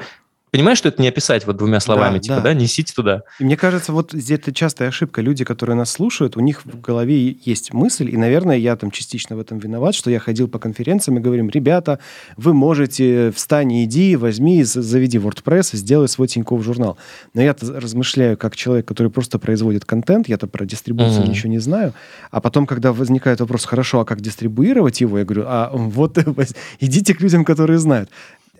Понимаешь, 0.51 0.79
что 0.79 0.89
это 0.89 1.01
не 1.01 1.07
описать 1.07 1.47
вот 1.47 1.55
двумя 1.55 1.79
словами, 1.79 2.15
да, 2.15 2.19
типа, 2.19 2.35
да. 2.35 2.41
да, 2.41 2.53
несите 2.53 2.93
туда. 2.93 3.23
И 3.39 3.45
мне 3.45 3.55
кажется, 3.55 3.93
вот 3.93 4.11
здесь 4.11 4.37
это 4.37 4.53
частая 4.53 4.89
ошибка. 4.89 5.21
Люди, 5.21 5.45
которые 5.45 5.77
нас 5.77 5.91
слушают, 5.91 6.35
у 6.35 6.41
них 6.41 6.65
в 6.65 6.81
голове 6.81 7.37
есть 7.45 7.71
мысль, 7.73 8.09
и, 8.09 8.17
наверное, 8.17 8.57
я 8.57 8.75
там 8.75 8.91
частично 8.91 9.37
в 9.37 9.39
этом 9.39 9.59
виноват, 9.59 9.95
что 9.95 10.11
я 10.11 10.19
ходил 10.19 10.49
по 10.49 10.59
конференциям 10.59 11.17
и 11.17 11.21
говорим, 11.21 11.49
ребята, 11.49 11.99
вы 12.35 12.53
можете, 12.53 13.31
встань 13.31 13.71
и 13.71 13.85
иди, 13.85 14.17
возьми, 14.17 14.61
заведи 14.63 15.19
WordPress, 15.19 15.77
сделай 15.77 16.09
свой 16.09 16.27
Тинькофф 16.27 16.61
журнал. 16.61 16.97
Но 17.33 17.41
я 17.41 17.55
размышляю 17.61 18.37
как 18.37 18.57
человек, 18.57 18.85
который 18.85 19.09
просто 19.09 19.39
производит 19.39 19.85
контент, 19.85 20.27
я-то 20.27 20.47
про 20.47 20.65
дистрибуцию 20.65 21.23
mm-hmm. 21.23 21.29
ничего 21.29 21.49
не 21.49 21.59
знаю, 21.59 21.93
а 22.29 22.41
потом, 22.41 22.65
когда 22.65 22.91
возникает 22.91 23.39
вопрос, 23.39 23.63
хорошо, 23.63 24.01
а 24.01 24.05
как 24.05 24.19
дистрибуировать 24.19 24.99
его, 24.99 25.17
я 25.17 25.23
говорю, 25.23 25.45
а 25.47 25.71
вот 25.73 26.17
идите 26.81 27.13
к 27.13 27.21
людям, 27.21 27.45
которые 27.45 27.79
знают. 27.79 28.09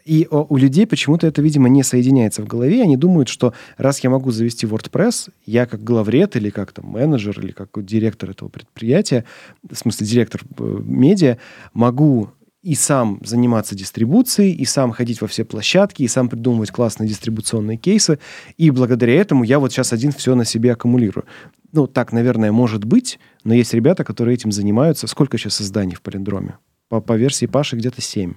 И 0.05 0.27
у 0.29 0.57
людей 0.57 0.87
почему-то 0.87 1.27
это, 1.27 1.41
видимо, 1.41 1.69
не 1.69 1.83
соединяется 1.83 2.41
в 2.41 2.47
голове. 2.47 2.83
Они 2.83 2.97
думают, 2.97 3.29
что 3.29 3.53
раз 3.77 3.99
я 3.99 4.09
могу 4.09 4.31
завести 4.31 4.65
WordPress, 4.65 5.29
я 5.45 5.65
как 5.65 5.83
главред 5.83 6.35
или 6.35 6.49
как 6.49 6.71
там 6.71 6.87
менеджер 6.87 7.39
или 7.39 7.51
как 7.51 7.69
директор 7.85 8.31
этого 8.31 8.49
предприятия, 8.49 9.25
в 9.67 9.75
смысле 9.75 10.07
директор 10.07 10.41
э, 10.57 10.79
медиа, 10.83 11.37
могу 11.73 12.29
и 12.61 12.75
сам 12.75 13.19
заниматься 13.23 13.75
дистрибуцией, 13.75 14.53
и 14.53 14.65
сам 14.65 14.91
ходить 14.91 15.21
во 15.21 15.27
все 15.27 15.43
площадки, 15.43 16.03
и 16.03 16.07
сам 16.07 16.29
придумывать 16.29 16.71
классные 16.71 17.09
дистрибуционные 17.09 17.77
кейсы. 17.77 18.19
И 18.57 18.69
благодаря 18.69 19.15
этому 19.15 19.43
я 19.43 19.59
вот 19.59 19.71
сейчас 19.71 19.93
один 19.93 20.11
все 20.11 20.35
на 20.35 20.45
себе 20.45 20.73
аккумулирую. 20.73 21.25
Ну, 21.71 21.87
так, 21.87 22.11
наверное, 22.11 22.51
может 22.51 22.85
быть, 22.85 23.19
но 23.43 23.53
есть 23.53 23.73
ребята, 23.73 24.03
которые 24.03 24.35
этим 24.35 24.51
занимаются. 24.51 25.07
Сколько 25.07 25.37
сейчас 25.37 25.61
изданий 25.61 25.95
в 25.95 26.01
Полиндроме? 26.01 26.57
По, 26.89 27.01
по 27.01 27.13
версии 27.13 27.47
Паши 27.47 27.77
где-то 27.77 28.01
семь. 28.01 28.33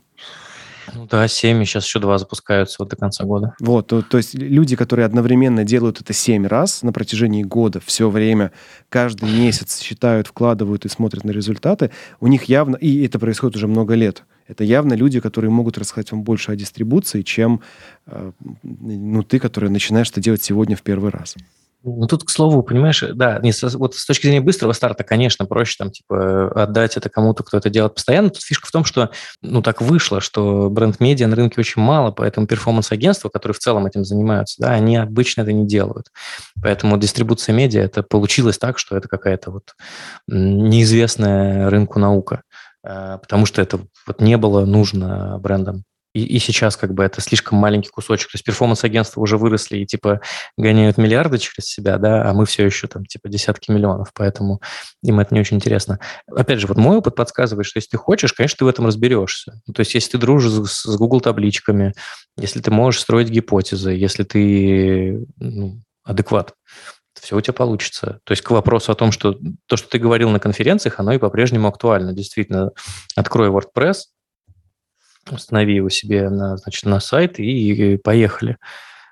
Ну 0.95 1.07
да, 1.07 1.29
7, 1.29 1.63
и 1.63 1.65
сейчас 1.65 1.85
еще 1.87 1.99
два 1.99 2.19
запускаются 2.19 2.77
вот 2.79 2.89
до 2.89 2.97
конца 2.97 3.25
года. 3.25 3.55
Вот, 3.61 3.89
то, 3.89 4.03
то 4.03 4.17
есть 4.17 4.35
люди, 4.35 4.77
которые 4.77 5.07
одновременно 5.07 5.65
делают 5.65 6.01
это 6.01 6.13
7 6.13 6.47
раз 6.47 6.83
на 6.83 6.93
протяжении 6.93 7.43
года, 7.43 7.81
все 7.85 8.09
время, 8.11 8.53
каждый 8.89 9.31
месяц 9.31 9.81
считают, 9.81 10.27
вкладывают 10.27 10.85
и 10.85 10.89
смотрят 10.89 11.25
на 11.25 11.31
результаты, 11.31 11.91
у 12.21 12.27
них 12.27 12.45
явно, 12.45 12.77
и 12.77 13.05
это 13.05 13.19
происходит 13.19 13.57
уже 13.57 13.69
много 13.69 13.95
лет, 13.95 14.25
это 14.47 14.65
явно 14.65 14.95
люди, 14.95 15.21
которые 15.21 15.51
могут 15.51 15.79
рассказать 15.79 16.13
вам 16.13 16.23
больше 16.23 16.53
о 16.53 16.57
дистрибуции, 16.57 17.23
чем 17.23 17.61
э, 18.07 18.33
ну, 18.63 19.23
ты, 19.23 19.39
который 19.39 19.71
начинаешь 19.71 20.11
это 20.11 20.21
делать 20.21 20.43
сегодня 20.43 20.77
в 20.77 20.83
первый 20.83 21.11
раз. 21.11 21.35
Ну, 21.87 22.07
тут, 22.07 22.25
к 22.25 22.31
слову, 22.31 22.63
понимаешь, 22.63 23.05
да, 23.15 23.39
не, 23.41 23.53
вот 23.77 23.95
с 23.95 24.07
точки 24.07 24.23
зрения 24.23 24.41
быстрого 24.41 24.73
старта, 24.73 25.05
конечно, 25.05 25.45
проще 25.45 25.77
там, 25.79 25.91
типа, 25.91 26.51
отдать 26.63 26.97
это 26.97 27.11
кому-то, 27.11 27.45
кто 27.45 27.59
это 27.59 27.69
делает 27.69 27.95
постоянно. 27.95 28.31
Тут 28.31 28.43
фишка 28.43 28.67
в 28.67 28.71
том, 28.71 28.87
что, 28.87 29.11
ну, 29.43 29.61
так 29.61 29.83
вышло, 29.83 30.23
что 30.23 30.71
бренд-медиа 30.71 31.27
на 31.27 31.37
рынке 31.37 31.61
очень 31.61 31.83
мало, 31.83 32.11
поэтому 32.11 32.47
перформанс-агентства, 32.47 33.29
которые 33.29 33.55
в 33.55 33.59
целом 33.59 33.85
этим 33.85 34.03
занимаются, 34.03 34.63
да, 34.63 34.71
они 34.71 34.97
обычно 34.97 35.43
это 35.43 35.53
не 35.53 35.67
делают. 35.67 36.07
Поэтому 36.63 36.97
дистрибуция 36.97 37.55
медиа, 37.55 37.83
это 37.83 38.03
получилось 38.03 38.57
так, 38.57 38.79
что 38.79 38.97
это 38.97 39.07
какая-то 39.07 39.51
вот 39.51 39.75
неизвестная 40.27 41.69
рынку 41.69 41.99
наука 41.99 42.43
э, 42.83 43.19
потому 43.21 43.45
что 43.45 43.61
это 43.61 43.81
вот 44.07 44.23
не 44.23 44.39
было 44.39 44.65
нужно 44.65 45.39
брендам 45.39 45.85
и, 46.15 46.25
и 46.25 46.39
сейчас 46.39 46.77
как 46.77 46.95
бы 46.95 47.03
это 47.03 47.21
слишком 47.21 47.59
маленький 47.59 47.91
кусочек. 47.91 48.31
То 48.31 48.37
есть 48.37 48.45
перформанс-агентства 48.45 49.21
уже 49.21 49.37
выросли 49.37 49.79
и 49.79 49.87
типа 49.87 50.21
гоняют 50.57 50.97
миллиарды 50.97 51.39
через 51.39 51.67
себя, 51.67 51.99
да, 51.99 52.31
а 52.31 52.33
мы 52.33 52.47
все 52.47 52.65
еще 52.65 52.87
там 52.87 53.05
типа 53.05 53.29
десятки 53.29 53.71
миллионов, 53.71 54.13
поэтому 54.15 54.61
им 55.03 55.21
это 55.21 55.35
не 55.35 55.41
очень 55.41 55.57
интересно. 55.57 55.99
Опять 56.29 56.61
же, 56.61 56.67
вот 56.69 56.77
мой 56.77 56.97
опыт 56.97 57.17
подсказывает, 57.17 57.67
что 57.67 57.79
если 57.79 57.91
ты 57.91 57.97
хочешь, 57.97 58.33
конечно, 58.33 58.59
ты 58.59 58.65
в 58.65 58.69
этом 58.69 58.87
разберешься. 58.87 59.61
Ну, 59.67 59.75
то 59.75 59.81
есть 59.81 59.95
если 59.95 60.13
ты 60.13 60.19
дружишь 60.19 60.71
с, 60.71 60.83
с 60.83 60.97
Google 60.97 61.21
табличками, 61.21 61.95
если 62.39 62.61
ты 62.61 62.71
можешь 62.71 63.01
строить 63.01 63.29
гипотезы, 63.29 63.91
если 63.91 64.23
ты 64.23 65.27
ну, 65.39 65.83
адекват, 66.05 66.55
все 67.21 67.37
у 67.37 67.41
тебя 67.41 67.55
получится. 67.55 68.21
То 68.25 68.33
есть 68.33 68.43
к 68.43 68.51
вопросу 68.51 68.93
о 68.93 68.95
том, 68.95 69.13
что 69.13 69.39
то, 69.67 69.77
что 69.77 69.89
ты 69.89 69.99
говорил 69.99 70.31
на 70.31 70.41
конференциях, 70.41 70.99
оно 71.01 71.13
и 71.13 71.19
по-прежнему 71.19 71.69
актуально. 71.69 72.13
Действительно, 72.13 72.71
открой 73.17 73.49
WordPress, 73.49 73.97
установи 75.31 75.75
его 75.75 75.89
себе 75.89 76.29
на, 76.29 76.57
значит, 76.57 76.85
на 76.85 77.01
сайт 77.01 77.39
и, 77.39 77.97
поехали. 78.03 78.57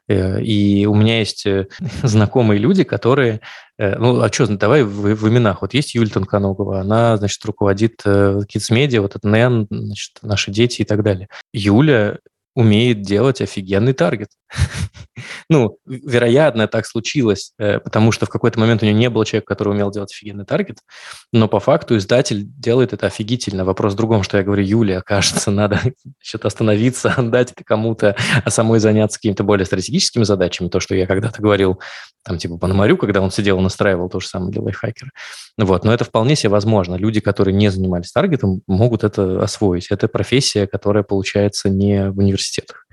Э, 0.08 0.40
и 0.40 0.86
у 0.86 0.94
меня 0.94 1.18
есть 1.18 1.46
э, 1.46 1.68
знакомые 2.02 2.58
люди, 2.58 2.84
которые... 2.84 3.40
Э, 3.78 3.98
ну, 3.98 4.20
а 4.20 4.32
что, 4.32 4.46
давай 4.56 4.82
в, 4.82 5.14
в 5.14 5.28
именах. 5.28 5.62
Вот 5.62 5.74
есть 5.74 5.94
Юлия 5.94 6.10
Тонконогова, 6.10 6.80
она, 6.80 7.16
значит, 7.16 7.44
руководит 7.44 8.02
Kids 8.04 8.70
Media, 8.70 9.00
вот 9.00 9.16
это 9.16 9.26
НЭН, 9.26 9.66
значит, 9.70 10.18
наши 10.22 10.50
дети 10.50 10.82
и 10.82 10.84
так 10.84 11.02
далее. 11.02 11.28
Юля 11.52 12.18
умеет 12.54 13.02
делать 13.02 13.40
офигенный 13.40 13.92
таргет. 13.92 14.28
ну, 15.48 15.78
вероятно, 15.86 16.68
так 16.68 16.86
случилось, 16.86 17.52
э, 17.58 17.78
потому 17.80 18.12
что 18.12 18.26
в 18.26 18.28
какой-то 18.28 18.60
момент 18.60 18.82
у 18.82 18.86
него 18.86 18.98
не 18.98 19.10
было 19.10 19.24
человека, 19.24 19.46
который 19.48 19.70
умел 19.70 19.90
делать 19.90 20.12
офигенный 20.12 20.44
таргет, 20.44 20.78
но 21.32 21.48
по 21.48 21.60
факту 21.60 21.96
издатель 21.96 22.44
делает 22.44 22.92
это 22.92 23.06
офигительно. 23.06 23.64
Вопрос 23.64 23.94
в 23.94 23.96
другом, 23.96 24.22
что 24.22 24.38
я 24.38 24.44
говорю, 24.44 24.62
Юлия, 24.62 25.00
кажется, 25.00 25.50
надо 25.50 25.80
что-то 26.20 26.48
остановиться, 26.48 27.10
отдать 27.16 27.52
это 27.52 27.64
кому-то, 27.64 28.16
а 28.44 28.50
самой 28.50 28.80
заняться 28.80 29.18
какими-то 29.18 29.44
более 29.44 29.66
стратегическими 29.66 30.24
задачами, 30.24 30.68
то, 30.68 30.80
что 30.80 30.94
я 30.94 31.06
когда-то 31.06 31.40
говорил, 31.40 31.80
там, 32.24 32.38
типа, 32.38 32.56
Пономарю, 32.56 32.96
когда 32.96 33.20
он 33.20 33.30
сидел 33.30 33.58
и 33.58 33.62
настраивал 33.62 34.08
то 34.08 34.20
же 34.20 34.28
самое 34.28 34.52
для 34.52 34.62
лайфхакера. 34.62 35.10
Вот, 35.58 35.84
но 35.84 35.92
это 35.92 36.04
вполне 36.04 36.36
себе 36.36 36.50
возможно. 36.50 36.94
Люди, 36.94 37.20
которые 37.20 37.54
не 37.54 37.68
занимались 37.68 38.12
таргетом, 38.12 38.62
могут 38.66 39.02
это 39.02 39.42
освоить. 39.42 39.88
Это 39.90 40.06
профессия, 40.06 40.66
которая 40.66 41.02
получается 41.02 41.68
не 41.68 42.10
в 42.10 42.20
университетах. 42.42 42.86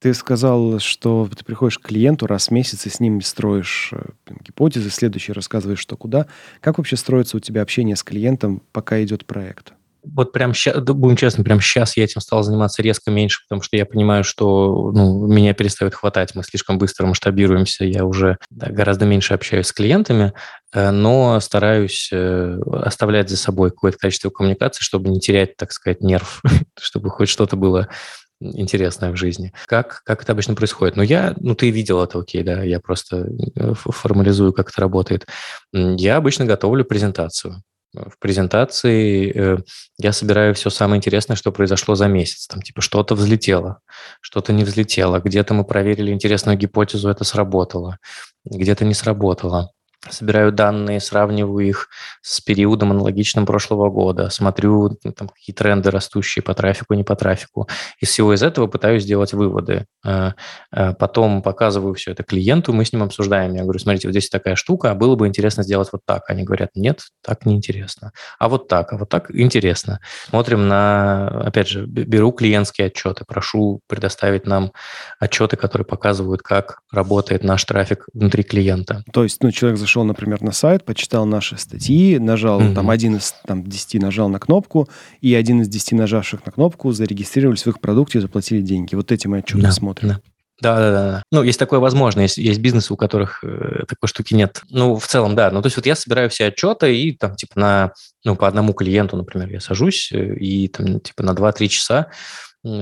Ты 0.00 0.14
сказал, 0.14 0.78
что 0.78 1.28
ты 1.36 1.44
приходишь 1.44 1.78
к 1.78 1.86
клиенту 1.88 2.28
раз 2.28 2.48
в 2.48 2.50
месяц 2.52 2.86
и 2.86 2.90
с 2.90 3.00
ним 3.00 3.20
строишь 3.20 3.90
э, 3.92 4.10
гипотезы, 4.44 4.90
следующий 4.90 5.32
рассказываешь, 5.32 5.80
что 5.80 5.96
куда. 5.96 6.28
Как 6.60 6.78
вообще 6.78 6.96
строится 6.96 7.36
у 7.36 7.40
тебя 7.40 7.62
общение 7.62 7.96
с 7.96 8.04
клиентом, 8.04 8.62
пока 8.70 9.02
идет 9.02 9.26
проект? 9.26 9.72
Вот 10.02 10.32
прям 10.32 10.54
сейчас, 10.54 10.82
будем 10.82 11.16
честны, 11.16 11.44
прям 11.44 11.60
сейчас 11.60 11.96
я 11.96 12.04
этим 12.04 12.20
стал 12.20 12.42
заниматься 12.42 12.82
резко 12.82 13.10
меньше, 13.10 13.42
потому 13.48 13.62
что 13.62 13.76
я 13.76 13.86
понимаю, 13.86 14.24
что 14.24 14.90
ну, 14.92 15.26
меня 15.26 15.54
перестает 15.54 15.94
хватать, 15.94 16.34
мы 16.34 16.42
слишком 16.42 16.78
быстро 16.78 17.06
масштабируемся, 17.06 17.84
я 17.84 18.04
уже 18.04 18.38
да, 18.50 18.70
гораздо 18.70 19.06
меньше 19.06 19.34
общаюсь 19.34 19.66
с 19.66 19.72
клиентами, 19.72 20.32
э, 20.72 20.90
но 20.90 21.40
стараюсь 21.40 22.10
э, 22.12 22.58
оставлять 22.72 23.28
за 23.30 23.36
собой 23.36 23.70
какое-то 23.70 23.98
количество 23.98 24.30
коммуникации, 24.30 24.82
чтобы 24.82 25.08
не 25.08 25.20
терять, 25.20 25.56
так 25.56 25.72
сказать, 25.72 26.00
нерв, 26.00 26.42
чтобы 26.78 27.10
хоть 27.10 27.28
что-то 27.28 27.56
было 27.56 27.88
интересное 28.40 29.10
в 29.10 29.16
жизни. 29.16 29.52
Как, 29.66 30.02
как 30.04 30.22
это 30.22 30.32
обычно 30.32 30.54
происходит? 30.54 30.96
Ну, 30.96 31.02
я, 31.02 31.34
ну, 31.38 31.54
ты 31.54 31.70
видел 31.70 32.02
это, 32.02 32.18
окей, 32.18 32.42
да, 32.42 32.62
я 32.62 32.80
просто 32.80 33.28
э, 33.56 33.72
формализую, 33.74 34.52
как 34.52 34.70
это 34.70 34.80
работает. 34.80 35.26
Я 35.72 36.16
обычно 36.16 36.44
готовлю 36.44 36.84
презентацию. 36.84 37.62
В 37.94 38.18
презентации 38.18 39.32
э, 39.34 39.58
я 39.98 40.12
собираю 40.12 40.54
все 40.54 40.70
самое 40.70 40.98
интересное, 40.98 41.36
что 41.36 41.52
произошло 41.52 41.94
за 41.94 42.06
месяц. 42.06 42.46
Там 42.46 42.62
типа 42.62 42.80
что-то 42.80 43.14
взлетело, 43.14 43.80
что-то 44.20 44.52
не 44.52 44.64
взлетело, 44.64 45.20
где-то 45.20 45.54
мы 45.54 45.64
проверили 45.64 46.12
интересную 46.12 46.58
гипотезу, 46.58 47.08
это 47.08 47.24
сработало, 47.24 47.98
где-то 48.44 48.84
не 48.84 48.94
сработало 48.94 49.70
собираю 50.08 50.52
данные, 50.52 51.00
сравниваю 51.00 51.66
их 51.66 51.88
с 52.22 52.40
периодом 52.40 52.92
аналогичным 52.92 53.46
прошлого 53.46 53.90
года, 53.90 54.30
смотрю 54.30 54.96
ну, 55.02 55.12
там, 55.12 55.28
какие 55.28 55.54
тренды 55.54 55.90
растущие 55.90 56.42
по 56.42 56.54
трафику, 56.54 56.94
не 56.94 57.04
по 57.04 57.16
трафику. 57.16 57.68
Из 58.00 58.08
всего 58.08 58.32
из 58.32 58.42
этого 58.42 58.66
пытаюсь 58.66 59.02
сделать 59.02 59.32
выводы. 59.32 59.86
А, 60.04 60.34
а, 60.70 60.94
потом 60.94 61.42
показываю 61.42 61.94
все 61.94 62.12
это 62.12 62.22
клиенту, 62.22 62.72
мы 62.72 62.84
с 62.84 62.92
ним 62.92 63.02
обсуждаем. 63.02 63.54
Я 63.54 63.62
говорю, 63.62 63.78
смотрите, 63.78 64.08
вот 64.08 64.12
здесь 64.12 64.28
такая 64.28 64.54
штука, 64.54 64.94
было 64.94 65.16
бы 65.16 65.26
интересно 65.26 65.62
сделать 65.62 65.88
вот 65.92 66.02
так. 66.06 66.24
Они 66.28 66.44
говорят, 66.44 66.70
нет, 66.74 67.00
так 67.22 67.44
неинтересно. 67.44 68.12
А 68.38 68.48
вот 68.48 68.68
так, 68.68 68.92
а 68.92 68.98
вот 68.98 69.08
так 69.08 69.34
интересно. 69.34 70.00
Смотрим 70.28 70.68
на, 70.68 71.28
опять 71.28 71.68
же, 71.68 71.86
беру 71.86 72.32
клиентские 72.32 72.88
отчеты, 72.88 73.24
прошу 73.26 73.80
предоставить 73.88 74.46
нам 74.46 74.72
отчеты, 75.18 75.56
которые 75.56 75.86
показывают, 75.86 76.42
как 76.42 76.80
работает 76.92 77.42
наш 77.42 77.64
трафик 77.64 78.06
внутри 78.12 78.42
клиента. 78.42 79.02
То 79.12 79.24
есть, 79.24 79.42
ну, 79.42 79.50
человек 79.50 79.78
зашел, 79.78 79.97
например, 80.04 80.42
на 80.42 80.52
сайт, 80.52 80.84
почитал 80.84 81.26
наши 81.26 81.58
статьи, 81.58 82.18
нажал 82.18 82.60
mm-hmm. 82.60 82.74
там 82.74 82.90
один 82.90 83.16
из 83.16 83.34
там, 83.46 83.64
10 83.64 84.00
нажал 84.00 84.28
на 84.28 84.38
кнопку, 84.38 84.88
и 85.20 85.34
один 85.34 85.62
из 85.62 85.68
10 85.68 85.92
нажавших 85.92 86.44
на 86.46 86.52
кнопку 86.52 86.92
зарегистрировались 86.92 87.64
в 87.64 87.68
их 87.68 87.80
продукте 87.80 88.18
и 88.18 88.20
заплатили 88.20 88.60
деньги. 88.60 88.94
Вот 88.94 89.12
эти 89.12 89.26
мы 89.26 89.38
отчеты 89.38 89.62
да, 89.62 89.72
смотрим. 89.72 90.08
Да. 90.08 90.20
Да, 90.60 90.76
да, 90.76 90.90
да. 90.90 91.22
Ну, 91.30 91.44
есть 91.44 91.58
такое 91.58 91.78
возможно. 91.78 92.20
Есть, 92.20 92.36
есть 92.36 92.58
бизнесы, 92.60 92.92
у 92.92 92.96
которых 92.96 93.44
э, 93.44 93.84
такой 93.86 94.08
штуки 94.08 94.34
нет. 94.34 94.62
Ну, 94.70 94.96
в 94.96 95.06
целом, 95.06 95.36
да. 95.36 95.52
Ну, 95.52 95.62
то 95.62 95.66
есть 95.66 95.76
вот 95.76 95.86
я 95.86 95.94
собираю 95.94 96.30
все 96.30 96.46
отчеты 96.46 96.96
и 96.96 97.16
там, 97.16 97.36
типа, 97.36 97.60
на, 97.60 97.92
ну, 98.24 98.34
по 98.34 98.48
одному 98.48 98.72
клиенту, 98.72 99.16
например, 99.16 99.48
я 99.50 99.60
сажусь 99.60 100.10
э, 100.10 100.34
и 100.34 100.66
там, 100.66 100.98
типа, 100.98 101.22
на 101.22 101.30
2-3 101.30 101.68
часа 101.68 102.08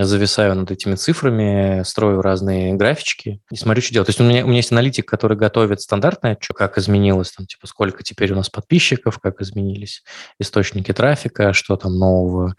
зависаю 0.05 0.55
над 0.55 0.71
этими 0.71 0.95
цифрами, 0.95 1.83
строю 1.85 2.23
разные 2.23 2.75
графички 2.75 3.41
и 3.51 3.57
смотрю, 3.57 3.83
что 3.83 3.93
делать. 3.93 4.07
То 4.07 4.11
есть 4.11 4.21
у 4.21 4.25
меня, 4.25 4.45
у 4.45 4.49
меня 4.49 4.59
есть 4.59 4.73
аналитик, 4.73 5.07
который 5.07 5.37
готовит 5.37 5.81
стандартное 5.81 6.33
отчет, 6.33 6.57
как 6.57 6.79
изменилось, 6.79 7.33
там, 7.33 7.47
типа, 7.47 7.67
сколько 7.67 8.03
теперь 8.03 8.33
у 8.33 8.37
нас 8.37 8.51
подписчиков, 8.51 9.19
как 9.19 9.41
изменились 9.41 10.03
источники 10.41 10.93
трафика, 10.93 11.53
что 11.53 11.77
там 11.77 11.99
нового 11.99 12.55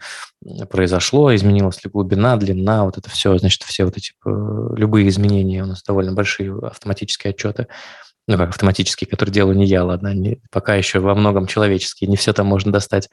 произошло, 0.70 1.34
изменилась 1.34 1.84
ли 1.84 1.90
глубина, 1.90 2.36
длина, 2.36 2.84
вот 2.84 2.98
это 2.98 3.10
все, 3.10 3.36
значит, 3.38 3.62
все 3.62 3.84
вот 3.84 3.96
эти, 3.96 4.12
типа, 4.12 4.74
любые 4.76 5.08
изменения 5.08 5.62
у 5.62 5.66
нас 5.66 5.82
довольно 5.82 6.12
большие 6.12 6.56
автоматические 6.58 7.32
отчеты 7.32 7.66
ну 8.28 8.36
как 8.36 8.50
автоматический, 8.50 9.06
который 9.06 9.30
делаю 9.30 9.56
не 9.56 9.64
я, 9.64 9.84
ладно, 9.84 10.14
не, 10.14 10.40
пока 10.50 10.74
еще 10.74 11.00
во 11.00 11.14
многом 11.14 11.46
человеческий, 11.46 12.06
не 12.06 12.16
все 12.16 12.34
там 12.34 12.46
можно 12.46 12.70
достать 12.70 13.08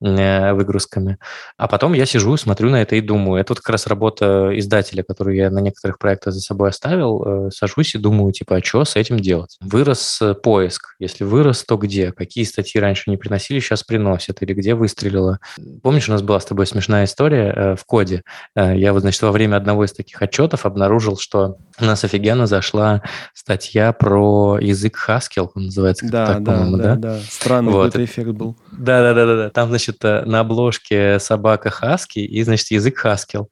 э, 0.00 0.52
выгрузками. 0.52 1.18
А 1.56 1.66
потом 1.66 1.92
я 1.92 2.06
сижу, 2.06 2.36
смотрю 2.36 2.70
на 2.70 2.80
это 2.80 2.94
и 2.94 3.00
думаю, 3.00 3.40
это 3.40 3.52
вот 3.52 3.60
как 3.60 3.70
раз 3.70 3.88
работа 3.88 4.52
издателя, 4.54 5.02
которую 5.02 5.36
я 5.36 5.50
на 5.50 5.58
некоторых 5.58 5.98
проектах 5.98 6.32
за 6.32 6.40
собой 6.40 6.70
оставил, 6.70 7.48
э, 7.48 7.50
сажусь 7.50 7.96
и 7.96 7.98
думаю, 7.98 8.32
типа, 8.32 8.56
а 8.56 8.64
что 8.64 8.84
с 8.84 8.94
этим 8.94 9.18
делать? 9.18 9.58
Вырос 9.60 10.22
э, 10.22 10.34
поиск, 10.34 10.94
если 11.00 11.24
вырос, 11.24 11.64
то 11.64 11.76
где? 11.76 12.12
Какие 12.12 12.44
статьи 12.44 12.80
раньше 12.80 13.10
не 13.10 13.16
приносили, 13.16 13.58
сейчас 13.58 13.82
приносят, 13.82 14.40
или 14.40 14.54
где 14.54 14.74
выстрелило? 14.74 15.40
Помнишь, 15.82 16.08
у 16.08 16.12
нас 16.12 16.22
была 16.22 16.38
с 16.38 16.44
тобой 16.44 16.68
смешная 16.68 17.06
история 17.06 17.52
э, 17.54 17.76
в 17.76 17.84
коде? 17.84 18.22
Э, 18.54 18.78
я 18.78 18.92
вот, 18.92 19.00
значит, 19.00 19.20
во 19.22 19.32
время 19.32 19.56
одного 19.56 19.84
из 19.84 19.92
таких 19.92 20.22
отчетов 20.22 20.64
обнаружил, 20.64 21.18
что 21.18 21.56
у 21.80 21.84
нас 21.84 22.04
офигенно 22.04 22.46
зашла 22.46 23.02
статья 23.34 23.92
про 23.92 24.59
язык 24.60 24.98
Haskell, 25.08 25.50
он 25.54 25.66
называется, 25.66 26.06
да, 26.08 26.26
так, 26.26 26.42
да, 26.42 26.52
по-моему, 26.52 26.76
да? 26.76 26.94
Да, 26.94 27.14
да, 27.14 27.20
странный 27.28 27.72
вот. 27.72 27.88
этот 27.88 28.02
эффект 28.02 28.30
был. 28.30 28.56
Да-да-да, 28.72 29.50
там, 29.50 29.68
значит, 29.68 30.04
э, 30.04 30.24
на 30.24 30.40
обложке 30.40 31.18
собака 31.18 31.70
Хаски 31.70 32.20
и, 32.20 32.42
значит, 32.42 32.70
язык 32.70 33.04
Haskell. 33.04 33.46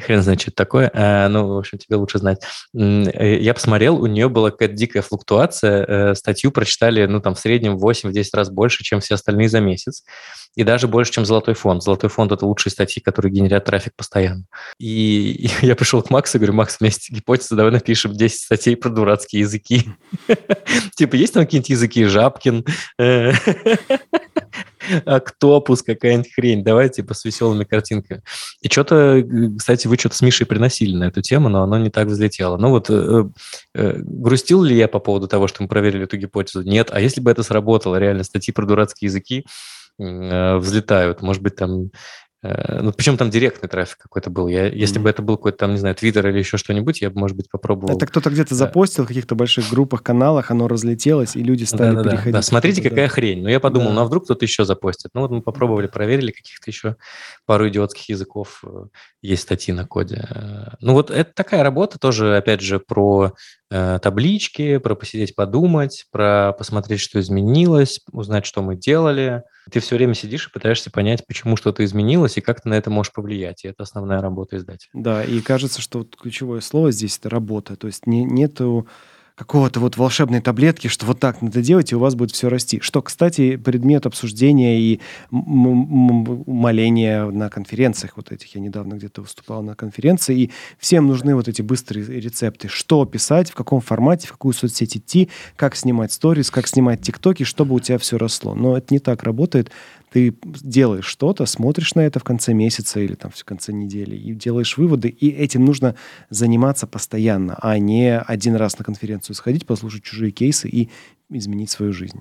Хрен 0.00 0.22
знает, 0.22 0.40
что 0.40 0.50
это 0.50 0.56
такое. 0.56 0.90
А, 0.94 1.28
ну, 1.28 1.54
в 1.54 1.58
общем, 1.58 1.78
тебе 1.78 1.96
лучше 1.96 2.18
знать. 2.18 2.42
Э, 2.74 3.38
я 3.40 3.54
посмотрел, 3.54 4.00
у 4.00 4.06
нее 4.06 4.28
была 4.28 4.50
какая-то 4.50 4.74
дикая 4.74 5.02
флуктуация. 5.02 6.14
Статью 6.14 6.50
прочитали, 6.50 7.06
ну, 7.06 7.20
там, 7.20 7.34
в 7.34 7.38
среднем 7.38 7.76
8-10 7.76 8.24
раз 8.34 8.50
больше, 8.50 8.82
чем 8.84 9.00
все 9.00 9.14
остальные 9.14 9.48
за 9.48 9.60
месяц 9.60 10.02
и 10.56 10.64
даже 10.64 10.88
больше, 10.88 11.12
чем 11.12 11.24
Золотой 11.24 11.54
фонд. 11.54 11.82
Золотой 11.82 12.10
фонд– 12.10 12.32
это 12.32 12.44
лучшие 12.44 12.72
статьи, 12.72 13.00
которые 13.02 13.32
генерят 13.32 13.64
трафик 13.64 13.94
постоянно. 13.96 14.44
И, 14.78 15.48
я 15.62 15.76
пришел 15.76 16.02
к 16.02 16.10
Максу 16.10 16.36
и 16.36 16.40
говорю, 16.40 16.54
Макс, 16.54 16.76
у 16.80 16.84
меня 16.84 16.94
гипотеза, 17.08 17.56
давай 17.56 17.72
напишем 17.72 18.12
10 18.12 18.40
статей 18.40 18.76
про 18.76 18.90
дурацкие 18.90 19.40
языки. 19.40 19.90
Типа, 20.96 21.14
есть 21.14 21.34
там 21.34 21.44
какие-нибудь 21.44 21.70
языки? 21.70 22.04
Жабкин, 22.04 22.64
Октопус, 25.04 25.82
какая-нибудь 25.82 26.32
хрень. 26.34 26.64
Давайте 26.64 27.02
типа 27.02 27.14
с 27.14 27.24
веселыми 27.24 27.64
картинками. 27.64 28.22
И 28.60 28.68
что-то, 28.68 29.24
кстати, 29.58 29.86
вы 29.86 29.96
что-то 29.96 30.16
с 30.16 30.22
Мишей 30.22 30.46
приносили 30.46 30.96
на 30.96 31.04
эту 31.04 31.22
тему, 31.22 31.48
но 31.48 31.62
оно 31.62 31.78
не 31.78 31.90
так 31.90 32.08
взлетело. 32.08 32.56
Ну 32.56 32.70
вот, 32.70 32.90
э, 32.90 33.24
э, 33.74 33.94
грустил 33.98 34.62
ли 34.62 34.76
я 34.76 34.88
по 34.88 34.98
поводу 34.98 35.28
того, 35.28 35.48
что 35.48 35.62
мы 35.62 35.68
проверили 35.68 36.04
эту 36.04 36.16
гипотезу? 36.16 36.62
Нет. 36.62 36.90
А 36.92 37.00
если 37.00 37.20
бы 37.20 37.30
это 37.30 37.42
сработало, 37.42 37.96
реально, 37.96 38.24
статьи 38.24 38.52
про 38.52 38.66
дурацкие 38.66 39.08
языки, 39.08 39.44
Э, 40.00 40.56
взлетают. 40.56 41.20
Может 41.20 41.42
быть, 41.42 41.56
там 41.56 41.90
Э, 41.90 41.90
ну, 42.42 42.92
причем 42.92 43.18
там 43.18 43.28
директный 43.28 43.68
трафик 43.68 43.98
какой-то 43.98 44.30
был. 44.30 44.48
Я, 44.48 44.66
если 44.66 44.98
mm-hmm. 44.98 45.02
бы 45.02 45.10
это 45.10 45.20
был 45.20 45.36
какой-то 45.36 45.58
там, 45.58 45.72
не 45.72 45.78
знаю, 45.78 45.94
Твиттер 45.94 46.26
или 46.28 46.38
еще 46.38 46.56
что-нибудь, 46.56 47.02
я 47.02 47.10
бы, 47.10 47.18
может 47.18 47.36
быть, 47.36 47.50
попробовал. 47.50 47.94
Это 47.94 48.06
кто-то 48.06 48.30
где-то 48.30 48.54
запостил 48.54 49.04
в 49.04 49.08
каких-то 49.08 49.34
больших 49.34 49.68
группах, 49.68 50.02
каналах, 50.02 50.50
оно 50.50 50.66
разлетелось, 50.66 51.36
и 51.36 51.42
люди 51.42 51.64
стали 51.64 51.96
да, 51.96 52.02
да, 52.02 52.10
переходить. 52.10 52.32
Да, 52.32 52.42
смотрите, 52.42 52.80
какая 52.80 53.08
да. 53.08 53.12
хрень. 53.12 53.42
Но 53.42 53.50
я 53.50 53.60
подумал, 53.60 53.88
да. 53.88 53.94
ну, 53.94 54.00
а 54.00 54.04
вдруг 54.04 54.24
кто-то 54.24 54.42
еще 54.42 54.64
запостит. 54.64 55.10
Ну, 55.12 55.20
вот 55.20 55.30
мы 55.30 55.42
попробовали, 55.42 55.86
проверили 55.86 56.30
каких-то 56.30 56.70
еще 56.70 56.96
пару 57.44 57.68
идиотских 57.68 58.08
языков. 58.08 58.62
Э, 58.66 58.84
есть 59.20 59.42
статьи 59.42 59.74
на 59.74 59.86
коде. 59.86 60.26
Э, 60.30 60.76
ну, 60.80 60.94
вот 60.94 61.10
это 61.10 61.30
такая 61.34 61.62
работа 61.62 61.98
тоже, 61.98 62.36
опять 62.36 62.62
же, 62.62 62.80
про 62.80 63.34
таблички, 63.68 64.78
про 64.78 64.96
посидеть, 64.96 65.36
подумать, 65.36 66.06
про 66.10 66.52
посмотреть, 66.58 66.98
что 66.98 67.20
изменилось, 67.20 68.00
узнать, 68.10 68.44
что 68.44 68.62
мы 68.62 68.74
делали– 68.74 69.44
ты 69.70 69.80
все 69.80 69.96
время 69.96 70.14
сидишь 70.14 70.46
и 70.46 70.50
пытаешься 70.50 70.90
понять, 70.90 71.26
почему 71.26 71.56
что-то 71.56 71.84
изменилось 71.84 72.36
и 72.36 72.40
как 72.40 72.62
ты 72.62 72.68
на 72.68 72.74
это 72.74 72.90
можешь 72.90 73.12
повлиять. 73.12 73.64
И 73.64 73.68
это 73.68 73.82
основная 73.82 74.20
работа 74.20 74.56
издателя. 74.56 74.90
Да, 74.94 75.24
и 75.24 75.40
кажется, 75.40 75.80
что 75.80 75.98
вот 75.98 76.16
ключевое 76.16 76.60
слово 76.60 76.92
здесь– 76.92 77.18
это 77.20 77.30
работа. 77.30 77.76
То 77.76 77.86
есть 77.86 78.06
не, 78.06 78.24
нету 78.24 78.86
какого-то 79.40 79.80
вот 79.80 79.96
волшебной 79.96 80.42
таблетки, 80.42 80.88
что 80.88 81.06
вот 81.06 81.18
так 81.18 81.40
надо 81.40 81.62
делать, 81.62 81.92
и 81.92 81.96
у 81.96 81.98
вас 81.98 82.14
будет 82.14 82.32
все 82.32 82.50
расти. 82.50 82.78
Что, 82.82 83.00
кстати, 83.00 83.56
предмет 83.56 84.04
обсуждения 84.04 84.78
и 84.78 85.00
моления 85.30 87.24
на 87.24 87.48
конференциях 87.48 88.12
вот 88.16 88.32
этих. 88.32 88.54
Я 88.54 88.60
недавно 88.60 88.96
где-то 88.96 89.22
выступал 89.22 89.62
на 89.62 89.74
конференции, 89.74 90.38
и 90.38 90.50
всем 90.78 91.06
нужны 91.06 91.34
вот 91.34 91.48
эти 91.48 91.62
быстрые 91.62 92.04
рецепты. 92.20 92.68
Что 92.68 93.06
писать, 93.06 93.50
в 93.50 93.54
каком 93.54 93.80
формате, 93.80 94.28
в 94.28 94.32
какую 94.32 94.52
соцсеть 94.52 94.98
идти, 94.98 95.30
как 95.56 95.74
снимать 95.74 96.12
сторис, 96.12 96.50
как 96.50 96.66
снимать 96.66 97.00
тиктоки, 97.00 97.44
чтобы 97.44 97.74
у 97.74 97.80
тебя 97.80 97.96
все 97.96 98.18
росло. 98.18 98.54
Но 98.54 98.76
это 98.76 98.92
не 98.92 98.98
так 98.98 99.22
работает 99.22 99.70
ты 100.10 100.36
делаешь 100.42 101.06
что-то, 101.06 101.46
смотришь 101.46 101.94
на 101.94 102.00
это 102.00 102.18
в 102.18 102.24
конце 102.24 102.52
месяца 102.52 103.00
или 103.00 103.14
там 103.14 103.30
в 103.30 103.44
конце 103.44 103.72
недели 103.72 104.16
и 104.16 104.34
делаешь 104.34 104.76
выводы, 104.76 105.08
и 105.08 105.30
этим 105.30 105.64
нужно 105.64 105.94
заниматься 106.30 106.86
постоянно, 106.86 107.56
а 107.60 107.78
не 107.78 108.18
один 108.18 108.56
раз 108.56 108.78
на 108.78 108.84
конференцию 108.84 109.36
сходить, 109.36 109.66
послушать 109.66 110.02
чужие 110.02 110.32
кейсы 110.32 110.68
и 110.68 110.90
изменить 111.30 111.70
свою 111.70 111.92
жизнь. 111.92 112.20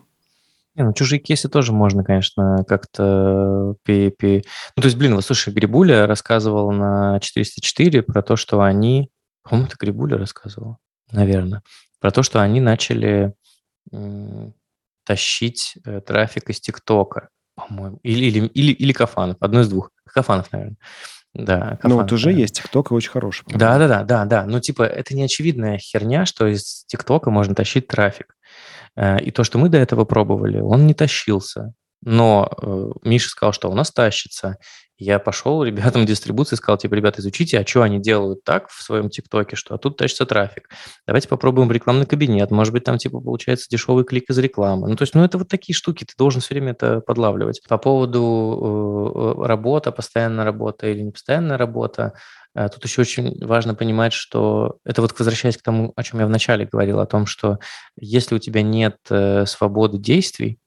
Не, 0.75 0.83
ну, 0.83 0.93
чужие 0.93 1.19
кейсы 1.19 1.49
тоже 1.49 1.73
можно, 1.73 2.03
конечно, 2.03 2.63
как-то... 2.67 3.75
Пи 3.83 4.09
-пи... 4.09 4.43
Ну, 4.75 4.81
то 4.81 4.85
есть, 4.85 4.97
блин, 4.97 5.15
вот 5.15 5.25
слушай, 5.25 5.53
Грибуля 5.53 6.05
рассказывал 6.07 6.71
на 6.71 7.19
404 7.19 8.03
про 8.03 8.21
то, 8.21 8.35
что 8.35 8.61
они... 8.61 9.09
По-моему, 9.43 9.67
это 9.67 9.75
Грибуля 9.79 10.17
рассказывал, 10.17 10.77
наверное. 11.11 11.63
Про 11.99 12.11
то, 12.11 12.23
что 12.23 12.41
они 12.41 12.61
начали 12.61 13.33
тащить 15.05 15.73
э, 15.83 16.01
трафик 16.01 16.51
из 16.51 16.59
ТикТока 16.59 17.29
по-моему. 17.67 17.99
Или, 18.03 18.25
или, 18.25 18.47
или, 18.47 18.71
или 18.71 18.91
Кафанов. 18.93 19.37
Одно 19.39 19.61
из 19.61 19.69
двух. 19.69 19.91
Кафанов, 20.05 20.51
наверное. 20.51 20.77
Да, 21.33 21.59
Кафанов, 21.59 21.83
Ну, 21.83 21.95
вот 21.97 22.11
уже 22.11 22.25
наверное. 22.27 22.41
есть 22.43 22.55
ТикТок 22.55 22.91
и 22.91 22.93
очень 22.93 23.11
хороший. 23.11 23.43
Да, 23.47 23.77
да, 23.77 23.87
да, 23.87 24.03
да, 24.03 24.25
да. 24.25 24.45
Ну, 24.45 24.59
типа, 24.59 24.83
это 24.83 25.15
не 25.15 25.23
очевидная 25.23 25.77
херня, 25.77 26.25
что 26.25 26.47
из 26.47 26.85
ТикТока 26.87 27.29
можно 27.29 27.53
тащить 27.53 27.87
трафик. 27.87 28.35
Э, 28.95 29.19
и 29.19 29.31
то, 29.31 29.43
что 29.43 29.57
мы 29.59 29.69
до 29.69 29.77
этого 29.77 30.05
пробовали, 30.05 30.59
он 30.59 30.87
не 30.87 30.93
тащился. 30.93 31.73
Но 32.01 32.49
э, 32.61 32.89
Миша 33.03 33.29
сказал, 33.29 33.53
что 33.53 33.69
у 33.69 33.75
нас 33.75 33.91
тащится. 33.91 34.57
Я 34.99 35.17
пошел 35.17 35.63
ребятам 35.63 36.05
дистрибуции, 36.05 36.57
сказал, 36.57 36.77
типа, 36.77 36.93
ребята, 36.93 37.21
изучите, 37.21 37.57
а 37.57 37.65
что 37.65 37.83
они 37.83 37.99
делают 37.99 38.43
так 38.43 38.69
в 38.69 38.83
своем 38.83 39.09
ТикТоке, 39.09 39.55
что 39.55 39.73
а 39.75 39.77
тут 39.77 39.95
тащится 39.95 40.25
трафик. 40.25 40.69
Давайте 41.07 41.29
попробуем 41.29 41.71
рекламный 41.71 42.05
кабинет. 42.05 42.51
Может 42.51 42.73
быть, 42.73 42.83
там, 42.83 42.97
типа, 42.97 43.21
получается 43.21 43.67
дешевый 43.69 44.03
клик 44.03 44.29
из 44.29 44.37
рекламы. 44.37 44.89
Ну, 44.89 44.97
то 44.97 45.03
есть, 45.03 45.15
ну, 45.15 45.23
это 45.23 45.37
вот 45.37 45.47
такие 45.47 45.73
штуки, 45.73 46.03
ты 46.03 46.13
должен 46.17 46.41
все 46.41 46.53
время 46.53 46.71
это 46.71 46.99
подлавливать. 46.99 47.61
По 47.69 47.77
поводу 47.77 49.37
э, 49.41 49.47
работа, 49.47 49.93
постоянная 49.93 50.43
работа 50.43 50.87
или 50.87 50.99
непостоянная 50.99 51.57
работа, 51.57 52.13
э, 52.53 52.67
Тут 52.67 52.83
еще 52.83 53.01
очень 53.01 53.45
важно 53.45 53.75
понимать, 53.75 54.11
что 54.11 54.79
это 54.83 55.01
вот 55.01 55.17
возвращаясь 55.17 55.55
к 55.55 55.63
тому, 55.63 55.93
о 55.95 56.03
чем 56.03 56.19
я 56.19 56.25
вначале 56.25 56.65
говорил, 56.65 56.99
о 56.99 57.05
том, 57.05 57.25
что 57.25 57.59
если 57.95 58.35
у 58.35 58.39
тебя 58.39 58.63
нет 58.63 58.97
э, 59.09 59.45
свободы 59.45 59.97
действий, 59.97 60.59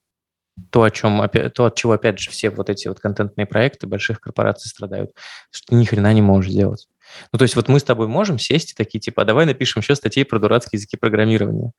то, 0.70 0.82
о 0.82 0.90
чем, 0.90 1.22
то, 1.54 1.64
от 1.64 1.74
чего, 1.76 1.92
опять 1.92 2.18
же, 2.18 2.30
все 2.30 2.50
вот 2.50 2.68
эти 2.70 2.88
вот 2.88 3.00
контентные 3.00 3.46
проекты 3.46 3.86
больших 3.86 4.20
корпораций 4.20 4.68
страдают, 4.68 5.12
что 5.50 5.68
ты 5.68 5.74
ни 5.74 5.84
хрена 5.84 6.12
не 6.12 6.22
можешь 6.22 6.50
сделать. 6.50 6.88
Ну, 7.32 7.38
то 7.38 7.42
есть 7.42 7.56
вот 7.56 7.68
мы 7.68 7.78
с 7.78 7.84
тобой 7.84 8.08
можем 8.08 8.38
сесть 8.38 8.72
и 8.72 8.74
такие, 8.74 9.00
типа, 9.00 9.22
а 9.22 9.24
давай 9.24 9.44
напишем 9.44 9.82
еще 9.82 9.94
статьи 9.94 10.24
про 10.24 10.38
дурацкие 10.38 10.78
языки 10.78 10.96
программирования. 10.96 11.72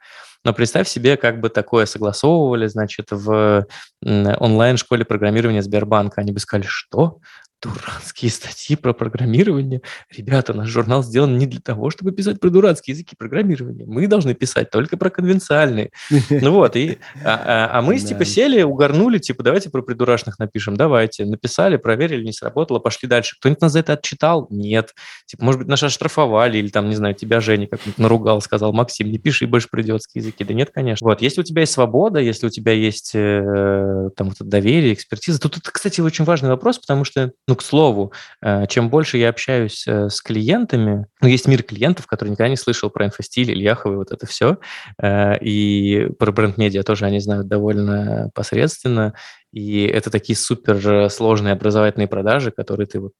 Но 0.43 0.53
представь 0.53 0.87
себе, 0.87 1.17
как 1.17 1.39
бы 1.39 1.49
такое 1.49 1.85
согласовывали, 1.85 2.67
значит, 2.67 3.07
в 3.11 3.65
онлайн-школе 4.03 5.05
программирования 5.05 5.61
Сбербанка. 5.61 6.21
Они 6.21 6.31
бы 6.31 6.39
сказали, 6.39 6.67
что? 6.67 7.19
Дурацкие 7.63 8.29
статьи 8.29 8.75
про 8.75 8.93
программирование. 8.93 9.81
Ребята, 10.11 10.53
наш 10.53 10.67
журнал 10.67 11.03
сделан 11.03 11.37
не 11.37 11.45
для 11.45 11.61
того, 11.61 11.89
чтобы 11.89 12.11
писать 12.11 12.39
про 12.39 12.49
дурацкие 12.49 12.93
языки 12.93 13.15
программирования. 13.17 13.85
Мы 13.85 14.07
должны 14.07 14.33
писать 14.33 14.69
только 14.69 14.97
про 14.97 15.09
конвенциальные. 15.09 15.91
Ну 16.29 16.51
вот, 16.51 16.75
и, 16.75 16.97
а, 17.23 17.69
а, 17.73 17.79
а 17.79 17.81
мы 17.81 17.97
типа 17.99 18.25
сели, 18.25 18.61
угорнули, 18.61 19.17
типа 19.17 19.43
давайте 19.43 19.69
про 19.69 19.81
придурашных 19.81 20.39
напишем, 20.39 20.75
давайте. 20.75 21.25
Написали, 21.25 21.77
проверили, 21.77 22.25
не 22.25 22.33
сработало, 22.33 22.79
пошли 22.79 23.07
дальше. 23.07 23.37
Кто-нибудь 23.39 23.61
нас 23.61 23.71
за 23.71 23.79
это 23.79 23.93
отчитал? 23.93 24.47
Нет. 24.49 24.93
Типа, 25.25 25.43
может 25.45 25.59
быть, 25.59 25.67
нас 25.67 25.81
оштрафовали, 25.81 26.57
или 26.57 26.69
там, 26.69 26.89
не 26.89 26.95
знаю, 26.95 27.15
тебя 27.15 27.39
Женя 27.39 27.67
как-нибудь 27.67 27.97
наругал, 27.97 28.41
сказал, 28.41 28.73
Максим, 28.73 29.11
не 29.11 29.17
пиши 29.17 29.47
больше 29.47 29.69
про 29.69 29.81
идиотские 29.81 30.21
языки. 30.21 30.43
Да 30.43 30.53
нет, 30.53 30.71
конечно. 30.73 31.07
Вот, 31.07 31.21
если 31.21 31.41
у 31.41 31.43
тебя 31.43 31.61
есть 31.61 31.73
свобода, 31.73 32.19
если 32.19 32.47
у 32.47 32.49
тебя 32.49 32.73
есть 32.73 33.11
э, 33.13 34.09
там 34.15 34.29
вот 34.29 34.47
доверие, 34.47 34.93
экспертиза, 34.93 35.39
тут 35.39 35.57
это, 35.57 35.71
кстати, 35.71 36.01
очень 36.01 36.25
важный 36.25 36.49
вопрос, 36.49 36.79
потому 36.79 37.03
что, 37.03 37.31
ну, 37.47 37.52
к 37.55 37.61
слову, 37.61 38.13
э, 38.41 38.65
чем 38.67 38.89
больше 38.89 39.17
я 39.17 39.29
общаюсь 39.29 39.85
э, 39.87 40.09
с 40.09 40.21
клиентами, 40.21 41.07
ну, 41.21 41.27
есть 41.27 41.47
мир 41.47 41.63
клиентов, 41.63 42.07
которые 42.07 42.31
никогда 42.31 42.49
не 42.49 42.57
слышал 42.57 42.89
про 42.89 43.05
инфостиль, 43.05 43.51
Ильяхова 43.51 43.93
и 43.93 43.97
вот 43.97 44.11
это 44.11 44.25
все, 44.25 44.57
э, 45.01 45.37
и 45.39 46.09
про 46.19 46.31
бренд-медиа 46.31 46.83
тоже 46.83 47.05
они 47.05 47.19
знают 47.19 47.47
довольно 47.47 48.29
посредственно, 48.33 49.13
и 49.51 49.85
это 49.85 50.09
такие 50.09 50.35
супер 50.35 51.09
сложные 51.09 51.53
образовательные 51.53 52.07
продажи, 52.07 52.51
которые 52.51 52.87
ты 52.87 52.99
вот, 52.99 53.13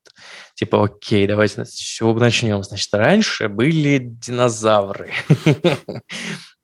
типа, 0.56 0.84
окей, 0.84 1.28
давайте 1.28 1.64
с 1.66 1.74
чего 1.74 2.14
начнем? 2.14 2.64
Значит, 2.64 2.94
раньше 2.94 3.50
были 3.50 4.00
динозавры. 4.00 5.12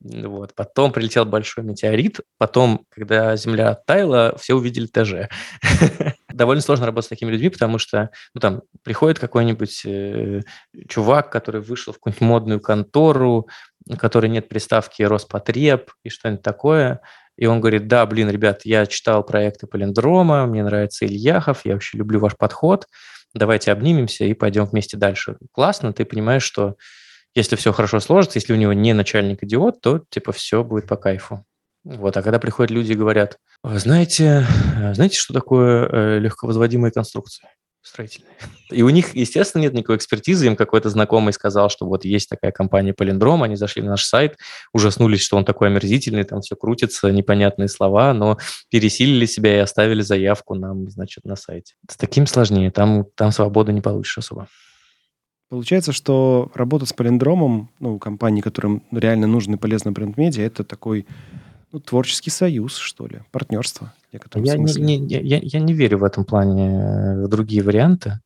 Вот. 0.02 0.56
Потом 0.56 0.92
прилетел 0.92 1.26
большой 1.26 1.64
метеорит. 1.64 2.20
Потом, 2.38 2.86
когда 2.90 3.36
Земля 3.36 3.72
оттаяла, 3.72 4.38
все 4.40 4.56
увидели 4.56 4.88
ТЖ. 4.88 5.30
Довольно 6.40 6.62
сложно 6.62 6.86
работать 6.86 7.08
с 7.08 7.10
такими 7.10 7.32
людьми, 7.32 7.50
потому 7.50 7.78
что 7.80 8.12
ну, 8.34 8.40
там 8.40 8.62
приходит 8.82 9.20
какой-нибудь 9.20 9.82
э, 9.86 10.40
чувак, 10.88 11.30
который 11.30 11.60
вышел 11.60 11.92
в 11.92 11.98
какую-нибудь 11.98 12.22
модную 12.22 12.62
контору, 12.62 13.50
у 13.86 13.98
которой 13.98 14.28
нет 14.28 14.48
приставки 14.48 15.04
Роспотреб 15.04 15.92
и 16.06 16.10
что-нибудь 16.10 16.42
такое. 16.42 17.02
И 17.36 17.46
он 17.46 17.60
говорит, 17.60 17.90
да, 17.90 18.06
блин, 18.06 18.30
ребят, 18.30 18.62
я 18.64 18.86
читал 18.86 19.26
проекты 19.26 19.68
Полиндрома, 19.68 20.46
мне 20.46 20.64
нравится 20.64 21.06
Ильяхов, 21.06 21.66
я 21.66 21.74
вообще 21.74 21.98
люблю 21.98 22.22
ваш 22.22 22.38
подход, 22.38 22.88
давайте 23.34 23.74
обнимемся 23.74 24.24
и 24.24 24.34
пойдем 24.34 24.64
вместе 24.64 24.96
дальше. 24.96 25.36
Классно, 25.52 25.92
ты 25.92 26.06
понимаешь, 26.06 26.44
что 26.44 26.78
если 27.36 27.58
все 27.58 27.74
хорошо 27.74 28.00
сложится, 28.00 28.40
если 28.40 28.54
у 28.54 28.56
него 28.56 28.72
не 28.72 28.94
начальник-идиот, 28.94 29.82
то 29.82 30.04
типа 30.10 30.32
все 30.32 30.64
будет 30.64 30.88
по 30.88 30.96
кайфу. 30.96 31.44
Вот, 31.98 32.16
а 32.16 32.22
когда 32.22 32.38
приходят 32.38 32.70
люди 32.70 32.92
и 32.92 32.96
говорят, 32.96 33.40
знаете, 33.64 34.46
знаете, 34.94 35.18
что 35.18 35.34
такое 35.34 35.88
э, 35.88 36.20
легковозводимые 36.20 36.92
конструкции 36.92 37.48
строительные? 37.82 38.36
И 38.70 38.84
у 38.84 38.90
них, 38.90 39.16
естественно, 39.16 39.64
нет 39.64 39.74
никакой 39.74 39.96
экспертизы, 39.96 40.46
им 40.46 40.56
какой-то 40.56 40.92
знакомый 40.92 41.34
сказал, 41.34 41.72
что 41.72 41.88
вот 41.88 42.06
есть 42.06 42.30
такая 42.30 42.52
компания 42.52 42.94
Полиндром, 42.94 43.42
они 43.42 43.56
зашли 43.56 43.82
на 43.82 43.90
наш 43.90 44.04
сайт, 44.04 44.38
ужаснулись, 44.72 45.22
что 45.22 45.36
он 45.36 45.46
такой 45.46 45.70
омерзительный, 45.70 46.26
там 46.26 46.42
все 46.42 46.56
крутится, 46.56 47.10
непонятные 47.10 47.70
слова, 47.70 48.14
но 48.14 48.38
пересилили 48.70 49.26
себя 49.26 49.56
и 49.56 49.60
оставили 49.60 50.04
заявку 50.04 50.54
нам, 50.54 50.92
значит, 50.92 51.26
на 51.26 51.36
сайте. 51.36 51.74
С 51.90 51.98
таким 51.98 52.28
сложнее, 52.28 52.70
там, 52.70 53.08
там 53.16 53.32
свободы 53.32 53.74
не 53.74 53.82
получишь 53.82 54.20
особо. 54.20 54.48
Получается, 55.50 55.92
что 55.92 56.52
работа 56.54 56.86
с 56.86 56.94
палиндромом, 56.94 57.72
ну, 57.80 57.98
компании, 57.98 58.42
которым 58.42 58.84
реально 58.92 59.26
нужны 59.26 59.58
полезные 59.58 59.94
бренд-медиа, 59.94 60.44
это 60.44 60.64
такой 60.64 61.08
ну, 61.72 61.80
творческий 61.80 62.30
союз, 62.30 62.76
что 62.78 63.08
ли, 63.08 63.22
партнерство. 63.32 63.94
Я 64.12 64.58
не, 64.58 64.98
не, 64.98 65.22
я, 65.22 65.40
я 65.42 65.60
не 65.60 65.74
верю 65.74 66.00
в 66.00 66.04
этом 66.04 66.26
плане 66.26 66.70
э, 66.70 67.26
в 67.26 67.28
другие 67.28 67.62
варианты. 67.62 68.20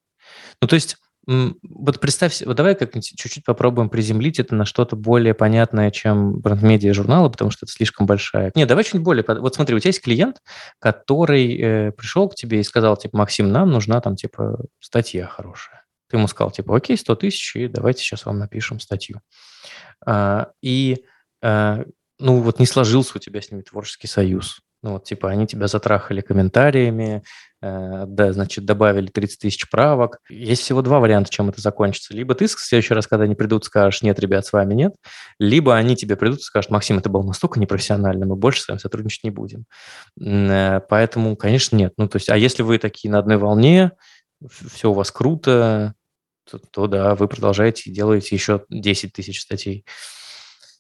Ну, 0.62 0.68
то 0.68 0.76
есть, 0.76 0.98
вот 1.26 2.00
представь, 2.02 2.42
вот 2.42 2.58
давай 2.58 2.76
как 2.76 2.94
чуть-чуть 2.94 3.46
попробуем 3.46 3.90
приземлить 3.90 4.40
это 4.40 4.56
на 4.56 4.66
что-то 4.66 4.96
более 4.96 5.34
понятное, 5.34 5.90
чем 5.90 6.40
бренд-медиа 6.40 6.94
журнала, 6.94 7.30
потому 7.30 7.50
что 7.52 7.66
это 7.66 7.74
слишком 7.74 8.06
большая. 8.06 8.52
Не, 8.56 8.66
давай 8.66 8.84
чуть 8.84 9.02
более... 9.02 9.24
Вот 9.28 9.56
смотри, 9.56 9.76
у 9.76 9.80
тебя 9.80 9.90
есть 9.90 10.02
клиент, 10.02 10.42
который 10.80 11.58
э, 11.58 11.92
пришел 11.92 12.28
к 12.28 12.36
тебе 12.36 12.60
и 12.60 12.64
сказал, 12.64 12.98
типа, 12.98 13.18
Максим, 13.18 13.52
нам 13.52 13.72
нужна 13.72 14.02
там, 14.02 14.16
типа, 14.16 14.66
статья 14.80 15.28
хорошая. 15.28 15.86
Ты 16.10 16.18
ему 16.18 16.28
сказал, 16.28 16.52
типа, 16.52 16.76
окей, 16.76 16.98
100 16.98 17.16
тысяч, 17.16 17.56
и 17.56 17.68
давайте 17.68 18.04
сейчас 18.04 18.26
вам 18.26 18.40
напишем 18.40 18.80
статью. 18.82 19.22
А, 20.06 20.52
и, 20.62 21.06
а, 21.42 21.86
ну, 22.20 22.42
вот 22.42 22.60
не 22.60 22.66
сложился 22.66 23.14
у 23.16 23.20
тебя 23.20 23.42
с 23.42 23.52
ними 23.52 23.62
творческий 23.62 24.08
союз. 24.08 24.60
Ну, 24.84 24.94
вот, 24.94 25.06
типа, 25.06 25.30
они 25.30 25.48
тебя 25.48 25.68
затрахали 25.68 26.20
комментариями, 26.20 27.24
э, 27.62 28.04
да, 28.06 28.34
значит, 28.34 28.66
добавили 28.66 29.08
30 29.08 29.40
тысяч 29.40 29.70
правок. 29.70 30.20
Есть 30.30 30.64
всего 30.64 30.82
два 30.82 31.00
варианта, 31.00 31.32
чем 31.32 31.48
это 31.48 31.62
закончится. 31.62 32.14
Либо 32.14 32.36
ты 32.36 32.48
в 32.48 32.52
следующий 32.52 32.94
раз, 32.94 33.08
когда 33.08 33.24
они 33.24 33.34
придут, 33.34 33.64
скажешь, 33.64 34.02
нет, 34.02 34.20
ребят, 34.20 34.46
с 34.46 34.52
вами 34.52 34.74
нет. 34.74 34.94
Либо 35.40 35.74
они 35.78 35.96
тебе 35.96 36.18
придут 36.18 36.40
и 36.40 36.44
скажут, 36.44 36.70
Максим, 36.70 36.98
это 36.98 37.08
было 37.08 37.24
настолько 37.24 37.62
непрофессионально, 37.62 38.26
мы 38.26 38.36
больше 38.36 38.62
с 38.62 38.68
вами 38.68 38.80
сотрудничать 38.80 39.24
не 39.24 39.30
будем. 39.30 39.66
Э, 40.22 40.82
поэтому, 40.90 41.38
конечно, 41.38 41.78
нет. 41.78 41.94
Ну, 41.96 42.10
то 42.10 42.18
есть, 42.18 42.30
а 42.30 42.38
если 42.38 42.62
вы 42.62 42.78
такие 42.78 43.10
на 43.10 43.20
одной 43.20 43.38
волне, 43.38 43.94
все 44.74 44.92
у 44.92 44.94
вас 44.94 45.12
круто, 45.12 45.94
то, 46.50 46.60
то 46.60 46.88
да, 46.88 47.16
вы 47.16 47.30
продолжаете 47.30 47.90
и 47.90 47.94
делаете 47.94 48.36
еще 48.36 48.66
10 48.70 49.14
тысяч 49.14 49.42
статей. 49.42 49.86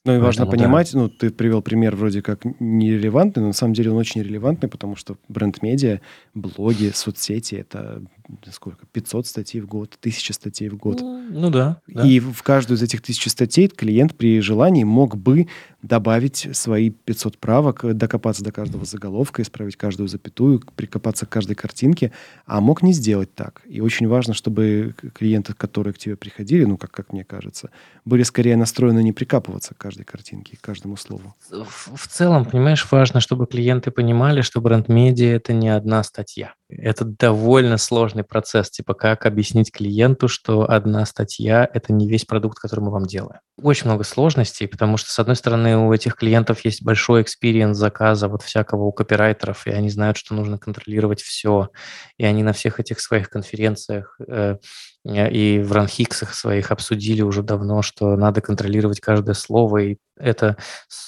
Ну 0.06 0.16
и 0.16 0.18
важно 0.18 0.45
Поэтому, 0.45 0.64
понимать, 0.64 0.91
да. 0.91 0.99
ну 0.99 1.10
ты 1.10 1.30
привел 1.30 1.62
пример 1.62 1.95
вроде 1.95 2.22
как 2.22 2.43
нерелевантный, 2.60 3.41
но 3.41 3.47
на 3.47 3.54
самом 3.54 3.74
деле 3.74 3.91
он 3.91 3.97
очень 3.97 4.22
релевантный, 4.22 4.68
потому 4.68 4.97
что 4.97 5.18
бренд-медиа, 5.30 6.01
блоги, 6.34 6.91
соцсети— 6.93 7.56
это 7.56 8.04
сколько, 8.51 8.86
500 8.86 9.28
статей 9.28 9.61
в 9.61 9.67
год, 9.67 9.97
1000 9.99 10.34
статей 10.34 10.69
в 10.69 10.78
год. 10.78 11.01
Ну, 11.01 11.24
ну 11.30 11.49
да, 11.49 11.82
да. 11.88 12.07
И 12.07 12.19
в 12.19 12.41
каждую 12.43 12.78
из 12.78 12.84
этих 12.84 13.01
тысяч 13.01 13.30
статей 13.30 13.67
клиент 13.67 14.15
при 14.15 14.39
желании 14.41 14.84
мог 14.84 15.17
бы 15.17 15.47
добавить 15.82 16.47
свои 16.53 16.89
500 16.89 17.38
правок, 17.38 17.97
докопаться 17.97 18.43
до 18.43 18.51
каждого 18.51 18.86
заголовка, 18.86 19.41
исправить 19.41 19.76
каждую 19.76 20.07
запятую, 20.07 20.61
прикопаться 20.76 21.26
к 21.26 21.30
каждой 21.30 21.55
картинке, 21.55 22.11
а 22.45 22.61
мог 22.61 22.82
не 22.84 22.93
сделать 22.93 23.36
так. 23.36 23.61
И 23.65 23.82
очень 23.82 24.07
важно, 24.07 24.34
чтобы 24.34 24.95
клиенты, 25.13 25.53
которые 25.53 25.93
к 25.93 25.97
тебе 25.97 26.15
приходили, 26.15 26.63
ну, 26.63 26.78
как, 26.78 26.91
как 26.91 27.11
мне 27.11 27.26
кажется, 27.26 27.69
были 28.05 28.24
скорее 28.24 28.55
настроены 28.55 29.03
не 29.03 29.11
прикапываться 29.11 29.74
к 29.74 29.78
каждой 29.78 30.05
картинке, 30.05 30.57
к 30.57 30.61
каждому 30.61 30.95
слову. 30.95 31.36
В, 31.49 31.95
в 31.95 32.07
целом, 32.07 32.45
понимаешь, 32.45 32.88
важно, 32.89 33.19
чтобы 33.19 33.45
клиенты 33.45 33.91
понимали, 33.91 34.41
что 34.41 34.61
бренд-медиа— 34.61 35.28
это 35.36 35.53
не 35.53 35.69
одна 35.69 36.03
статья. 36.03 36.53
Это 36.78 37.05
довольно 37.05 37.78
сложный 37.78 38.24
процесс, 38.24 38.69
типа 38.69 38.93
как 38.93 39.26
объяснить 39.26 39.71
клиенту, 39.71 40.28
что 40.28 40.69
одна 40.69 41.05
статья— 41.05 41.69
это 41.74 41.93
не 41.93 42.07
весь 42.07 42.26
продукт, 42.26 42.59
который 42.59 42.82
мы 42.82 42.91
вам 42.91 43.05
делаем. 43.05 43.39
Очень 43.62 43.86
много 43.86 44.04
сложностей, 44.04 44.68
потому 44.68 44.97
что, 44.97 45.12
с 45.12 45.20
одной 45.20 45.36
стороны, 45.36 45.78
у 45.78 45.93
этих 45.93 46.16
клиентов 46.16 46.66
есть 46.66 46.84
большой 46.84 47.22
experience 47.22 47.78
заказа 47.78 48.28
вот 48.28 48.41
всякого 48.41 48.86
у 48.86 48.91
копирайтеров, 48.91 49.68
и 49.68 49.70
они 49.70 49.89
знают, 49.89 50.18
что 50.18 50.34
нужно 50.34 50.58
контролировать 50.58 51.22
все, 51.22 51.70
и 52.18 52.26
они 52.26 52.41
на 52.41 52.54
всех 52.54 52.80
этих 52.80 52.99
своих 52.99 53.30
конференциях 53.30 54.18
э, 54.28 54.58
Э, 55.06 55.30
и 55.30 55.60
в 55.60 55.72
ранхиксах 55.72 56.34
своих 56.34 56.72
обсудили 56.72 57.22
уже 57.22 57.43
давно, 57.43 57.82
что 57.82 58.16
надо 58.16 58.41
контролировать 58.41 58.99
каждое 58.99 59.34
слово, 59.34 59.78
и 59.80 59.97
это 60.18 60.58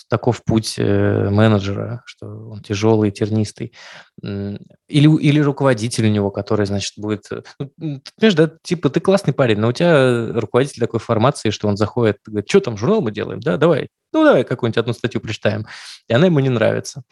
таков 0.09 0.43
путь 0.43 0.75
э, 0.77 1.29
менеджера, 1.29 2.01
что 2.05 2.27
он 2.27 2.61
тяжелый, 2.61 3.11
тернистый. 3.11 3.73
Или, 4.21 4.67
или 4.87 5.39
руководитель 5.39 6.05
у 6.07 6.09
него, 6.09 6.31
который, 6.31 6.65
значит, 6.65 6.93
будет... 6.97 7.31
Э, 7.31 7.43
ну, 7.59 8.01
понимаешь, 8.17 8.35
да, 8.35 8.51
типа, 8.63 8.89
ты 8.89 8.99
классный 8.99 9.33
парень, 9.33 9.59
но 9.59 9.69
у 9.69 9.71
тебя 9.71 10.31
руководитель 10.33 10.81
такой 10.81 10.99
формации, 10.99 11.49
что 11.49 11.67
он 11.67 11.77
заходит, 11.77 12.17
говорит, 12.35 12.49
что 12.49 12.59
там, 12.59 12.77
журнал 12.77 13.01
мы 13.01 13.11
делаем? 13.11 13.39
Да, 13.39 13.57
давай. 13.57 13.89
Ну, 14.13 14.23
давай 14.23 14.43
какую-нибудь 14.43 14.77
одну 14.77 14.93
статью 14.93 15.21
прочитаем. 15.21 15.65
И 16.07 16.13
она 16.13 16.27
ему 16.27 16.39
не 16.39 16.49
нравится. 16.49 17.03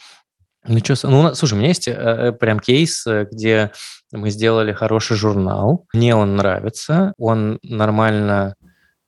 Ну, 0.65 0.79
что, 0.79 1.09
ну, 1.09 1.33
слушай, 1.35 1.55
у 1.55 1.57
меня 1.57 1.69
есть 1.69 1.87
э, 1.87 2.31
прям 2.39 2.59
кейс, 2.59 3.05
где 3.05 3.71
мы 4.13 4.29
сделали 4.29 4.71
хороший 4.71 5.17
журнал. 5.17 5.85
Мне 5.93 6.15
он 6.15 6.35
нравится. 6.35 7.13
Он 7.17 7.59
нормально 7.63 8.55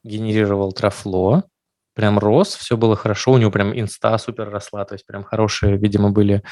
генерировал 0.04 0.74
трафло. 0.74 1.44
Прям 1.94 2.20
рос, 2.20 2.56
все 2.56 2.76
было 2.76 2.96
хорошо. 2.98 3.32
У 3.32 3.38
него 3.38 3.52
прям 3.52 3.78
инста 3.78 4.18
супер 4.18 4.50
росла. 4.50 4.84
То 4.84 4.96
есть 4.96 5.06
прям 5.06 5.24
хорошие, 5.24 5.78
видимо, 5.78 6.12
были 6.12 6.44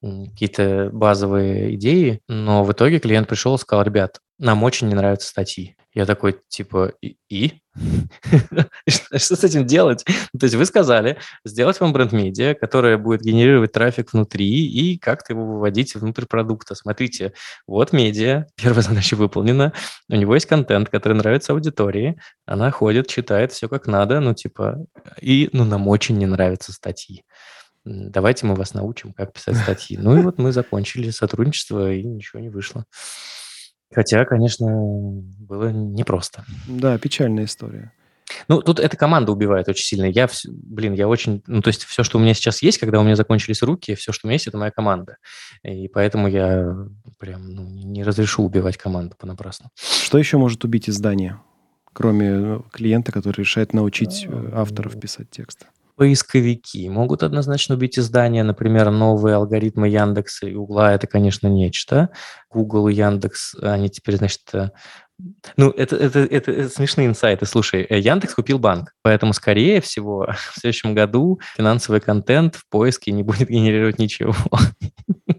какие-то 0.00 0.90
базовые 0.92 1.74
идеи. 1.74 2.20
Но 2.28 2.62
в 2.62 2.72
итоге 2.72 3.00
клиент 3.00 3.28
пришел 3.28 3.56
и 3.56 3.58
сказал, 3.58 3.84
ребят, 3.84 4.20
нам 4.38 4.62
очень 4.62 4.88
не 4.88 4.94
нравятся 4.94 5.28
статьи. 5.28 5.76
Я 5.94 6.06
такой, 6.06 6.40
типа, 6.48 6.94
и? 7.28 7.60
Что 8.88 9.36
с 9.36 9.44
этим 9.44 9.66
делать? 9.66 10.04
То 10.04 10.44
есть 10.44 10.54
вы 10.54 10.64
сказали, 10.64 11.18
сделать 11.44 11.80
вам 11.80 11.92
бренд-медиа, 11.92 12.54
которое 12.54 12.96
будет 12.96 13.20
генерировать 13.20 13.72
трафик 13.72 14.12
внутри 14.12 14.66
и 14.66 14.98
как-то 14.98 15.34
его 15.34 15.44
выводить 15.44 15.94
внутрь 15.94 16.24
продукта. 16.24 16.74
Смотрите, 16.74 17.34
вот 17.66 17.92
медиа, 17.92 18.46
первая 18.56 18.82
задача 18.82 19.16
выполнена, 19.16 19.74
у 20.08 20.14
него 20.14 20.34
есть 20.34 20.46
контент, 20.46 20.88
который 20.88 21.14
нравится 21.14 21.52
аудитории, 21.52 22.18
она 22.46 22.70
ходит, 22.70 23.08
читает 23.08 23.52
все 23.52 23.68
как 23.68 23.86
надо, 23.86 24.20
ну, 24.20 24.34
типа, 24.34 24.78
и, 25.20 25.50
ну, 25.52 25.64
нам 25.64 25.88
очень 25.88 26.16
не 26.16 26.26
нравятся 26.26 26.72
статьи 26.72 27.24
давайте 27.84 28.46
мы 28.46 28.54
вас 28.54 28.74
научим, 28.74 29.12
как 29.12 29.32
писать 29.32 29.56
статьи. 29.56 29.98
Ну 29.98 30.16
и 30.16 30.22
вот 30.22 30.38
мы 30.38 30.52
закончили 30.52 31.10
сотрудничество, 31.10 31.92
и 31.92 32.02
ничего 32.04 32.40
не 32.40 32.48
вышло. 32.48 32.84
Хотя, 33.94 34.24
конечно, 34.24 34.66
было 35.38 35.70
непросто. 35.70 36.44
Да, 36.66 36.98
печальная 36.98 37.44
история. 37.44 37.92
Ну, 38.48 38.62
тут 38.62 38.80
эта 38.80 38.96
команда 38.96 39.32
убивает 39.32 39.68
очень 39.68 39.84
сильно. 39.84 40.04
Я, 40.06 40.28
блин, 40.46 40.94
я 40.94 41.08
очень... 41.08 41.42
Ну, 41.46 41.60
то 41.60 41.68
есть 41.68 41.84
все, 41.84 42.02
что 42.02 42.18
у 42.18 42.20
меня 42.20 42.34
сейчас 42.34 42.62
есть, 42.62 42.78
когда 42.78 43.00
у 43.00 43.04
меня 43.04 43.16
закончились 43.16 43.62
руки, 43.62 43.94
все, 43.94 44.12
что 44.12 44.26
у 44.26 44.28
меня 44.28 44.34
есть, 44.34 44.46
это 44.46 44.58
моя 44.58 44.70
команда. 44.70 45.16
И 45.62 45.88
поэтому 45.88 46.28
я 46.28 46.74
прям 47.18 47.48
ну, 47.50 47.68
не 47.68 48.02
разрешу 48.02 48.44
убивать 48.44 48.76
команду 48.76 49.16
понапрасну. 49.18 49.70
Что 49.76 50.18
еще 50.18 50.38
может 50.38 50.64
убить 50.64 50.88
издание, 50.88 51.40
кроме 51.92 52.28
э, 52.28 52.60
клиента, 52.72 53.12
который 53.12 53.40
решает 53.40 53.72
научить 53.72 54.26
э, 54.26 54.50
авторов 54.54 54.98
писать 54.98 55.30
тексты? 55.30 55.66
Поисковики 55.96 56.88
могут 56.88 57.22
однозначно 57.22 57.74
убить 57.74 57.98
издания. 57.98 58.42
Например, 58.42 58.90
новые 58.90 59.36
алгоритмы 59.36 59.88
Яндекса 59.88 60.46
и 60.46 60.54
Угла– 60.54 60.92
это, 60.94 61.06
конечно, 61.06 61.48
нечто. 61.48 62.10
Google 62.50 62.88
и 62.88 62.94
Яндекс, 62.94 63.54
они 63.60 63.88
теперь, 63.88 64.16
значит, 64.16 64.42
э, 64.52 64.70
ну, 65.56 65.70
это, 65.70 65.96
это, 65.96 66.20
это, 66.20 66.50
это 66.50 66.68
смешные 66.68 67.06
инсайты. 67.06 67.46
Слушай, 67.46 67.86
э, 67.88 67.98
Яндекс 67.98 68.34
купил 68.34 68.58
банк, 68.58 68.92
поэтому, 69.02 69.32
скорее 69.32 69.80
всего, 69.80 70.26
в 70.52 70.60
следующем 70.60 70.94
году 70.94 71.40
финансовый 71.56 72.00
контент 72.00 72.56
в 72.56 72.68
поиске 72.68 73.12
не 73.12 73.22
будет 73.22 73.48
генерировать 73.48 73.98
ничего. 73.98 74.34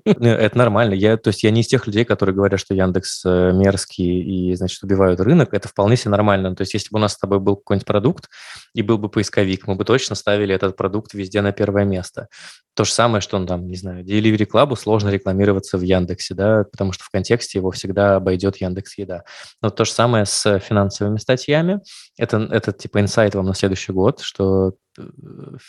Ну, 0.05 0.27
это 0.27 0.57
нормально. 0.57 0.93
Я, 0.95 1.15
то 1.15 1.29
есть 1.29 1.43
я 1.43 1.51
не 1.51 1.61
из 1.61 1.67
тех 1.67 1.87
людей, 1.87 2.03
которые 2.03 2.35
говорят, 2.35 2.59
что 2.59 2.73
Яндекс 2.73 3.23
э, 3.25 3.51
мерзкий 3.53 4.51
и, 4.51 4.53
значит, 4.53 4.83
убивают 4.83 5.21
рынок. 5.21 5.53
Это 5.53 5.69
вполне 5.69 5.95
себе 5.95 6.11
нормально. 6.11 6.53
То 6.55 6.61
есть 6.63 6.73
если 6.73 6.89
бы 6.91 6.97
у 6.97 7.01
нас 7.01 7.13
с 7.13 7.17
тобой 7.17 7.39
был 7.39 7.55
какой-нибудь 7.55 7.87
продукт 7.87 8.29
и 8.73 8.81
был 8.81 8.97
бы 8.97 9.09
поисковик, 9.09 9.67
мы 9.67 9.75
бы 9.75 9.85
точно 9.85 10.15
ставили 10.15 10.53
этот 10.53 10.75
продукт 10.75 11.13
везде 11.13 11.41
на 11.41 11.51
первое 11.51 11.85
место. 11.85 12.27
То 12.75 12.85
же 12.85 12.91
самое, 12.91 13.21
что, 13.21 13.37
он 13.37 13.45
там, 13.45 13.67
не 13.67 13.75
знаю, 13.75 14.03
Delivery 14.03 14.47
Club 14.51 14.75
сложно 14.75 15.09
рекламироваться 15.09 15.77
в 15.77 15.81
Яндексе, 15.81 16.33
да, 16.33 16.63
потому 16.71 16.91
что 16.91 17.03
в 17.03 17.09
контексте 17.11 17.59
его 17.59 17.69
всегда 17.69 18.15
обойдет 18.15 18.57
Яндекс 18.57 18.97
Еда. 18.97 19.23
Но 19.61 19.69
то 19.69 19.85
же 19.85 19.91
самое 19.91 20.25
с 20.25 20.59
финансовыми 20.59 21.17
статьями. 21.17 21.81
Это, 22.17 22.37
это 22.51 22.71
типа 22.71 22.99
инсайт 22.99 23.35
вам 23.35 23.45
на 23.45 23.53
следующий 23.53 23.91
год, 23.91 24.21
что 24.21 24.73
э, 24.97 25.03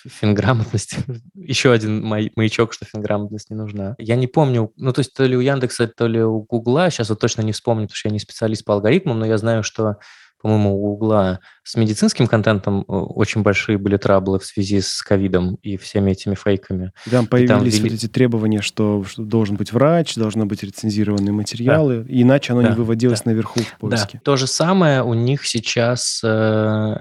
финграмотность, 0.06 0.96
еще 1.34 1.72
один 1.72 2.02
маячок, 2.02 2.72
что 2.72 2.86
финграмотность 2.86 3.50
не 3.50 3.56
нужна. 3.56 3.96
Я 3.98 4.16
не 4.16 4.26
помню, 4.26 4.72
ну, 4.76 4.94
то 4.94 5.00
есть 5.00 5.12
то 5.12 5.24
ли 5.24 5.36
у 5.36 5.40
Яндекса, 5.40 5.86
то 5.86 6.06
ли 6.06 6.22
у 6.22 6.40
Гугла, 6.40 6.88
сейчас 6.88 7.10
вот 7.10 7.20
точно 7.20 7.42
не 7.42 7.52
вспомню, 7.52 7.82
потому 7.82 7.96
что 7.96 8.08
я 8.08 8.12
не 8.14 8.18
специалист 8.18 8.64
по 8.64 8.72
алгоритмам, 8.72 9.18
но 9.18 9.26
я 9.26 9.36
знаю, 9.36 9.62
что 9.62 9.96
по-моему, 10.44 10.76
у 10.76 10.92
Угла 10.92 11.40
с 11.62 11.74
медицинским 11.74 12.26
контентом 12.26 12.80
э, 12.80 12.92
очень 12.92 13.40
большие 13.40 13.78
были 13.78 13.96
траблы 13.96 14.38
в 14.38 14.44
связи 14.44 14.82
с 14.82 15.00
ковидом 15.00 15.54
и 15.62 15.78
всеми 15.78 16.10
этими 16.10 16.34
фейками. 16.34 16.92
Там 17.10 17.26
появились 17.26 17.48
там 17.48 17.64
ввели... 17.64 17.82
вот 17.82 17.92
эти 17.92 18.08
требования, 18.08 18.60
что, 18.60 19.02
что 19.04 19.22
должен 19.22 19.56
быть 19.56 19.72
врач, 19.72 20.16
должны 20.16 20.44
быть 20.44 20.62
рецензированные 20.62 21.32
материалы, 21.32 22.00
да. 22.00 22.06
иначе 22.08 22.52
оно 22.52 22.60
да. 22.60 22.68
не 22.68 22.74
выводилось 22.74 23.22
да. 23.22 23.30
наверху 23.30 23.60
в 23.60 23.78
поиске. 23.78 24.18
Да. 24.18 24.20
То 24.22 24.36
же 24.36 24.46
самое 24.46 25.02
у 25.02 25.14
них 25.14 25.46
сейчас 25.46 26.20
э, 26.22 26.94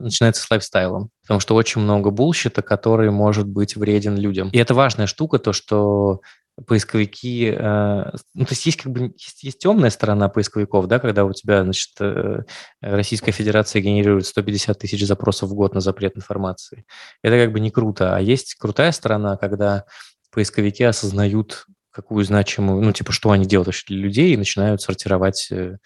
начинается 0.00 0.42
с 0.42 0.50
лайфстайлом, 0.50 1.10
потому 1.22 1.38
что 1.38 1.54
очень 1.54 1.80
много 1.80 2.10
булщита, 2.10 2.60
который 2.60 3.12
может 3.12 3.46
быть 3.46 3.76
вреден 3.76 4.16
людям. 4.16 4.48
И 4.48 4.58
это 4.58 4.74
важная 4.74 5.06
штука, 5.06 5.38
то, 5.38 5.52
что 5.52 6.22
поисковики, 6.66 7.52
э, 7.56 8.10
ну, 8.34 8.44
то 8.44 8.52
есть 8.52 8.66
есть 8.66 8.80
как 8.80 8.92
бы 8.92 9.12
есть, 9.16 9.42
есть 9.42 9.58
темная 9.58 9.90
сторона 9.90 10.28
поисковиков, 10.28 10.86
да, 10.86 10.98
когда 10.98 11.24
у 11.24 11.32
тебя, 11.32 11.64
значит, 11.64 11.90
э, 12.00 12.42
Российская 12.80 13.32
Федерация 13.32 13.82
генерирует 13.82 14.26
150 14.26 14.78
тысяч 14.78 15.04
запросов 15.04 15.50
в 15.50 15.54
год 15.54 15.74
на 15.74 15.80
запрет 15.80 16.16
информации. 16.16 16.84
Это 17.22 17.36
как 17.44 17.52
бы 17.52 17.60
не 17.60 17.70
круто. 17.70 18.16
А 18.16 18.20
есть 18.20 18.54
крутая 18.54 18.92
сторона, 18.92 19.36
когда 19.36 19.84
поисковики 20.30 20.84
осознают 20.84 21.66
какую 21.90 22.24
значимую, 22.24 22.82
ну, 22.82 22.92
типа, 22.92 23.12
что 23.12 23.30
они 23.30 23.46
делают 23.46 23.68
вообще 23.68 23.84
для 23.88 23.98
людей 23.98 24.34
и 24.34 24.36
начинают 24.36 24.80
сортировать 24.82 25.48
э, 25.50 25.76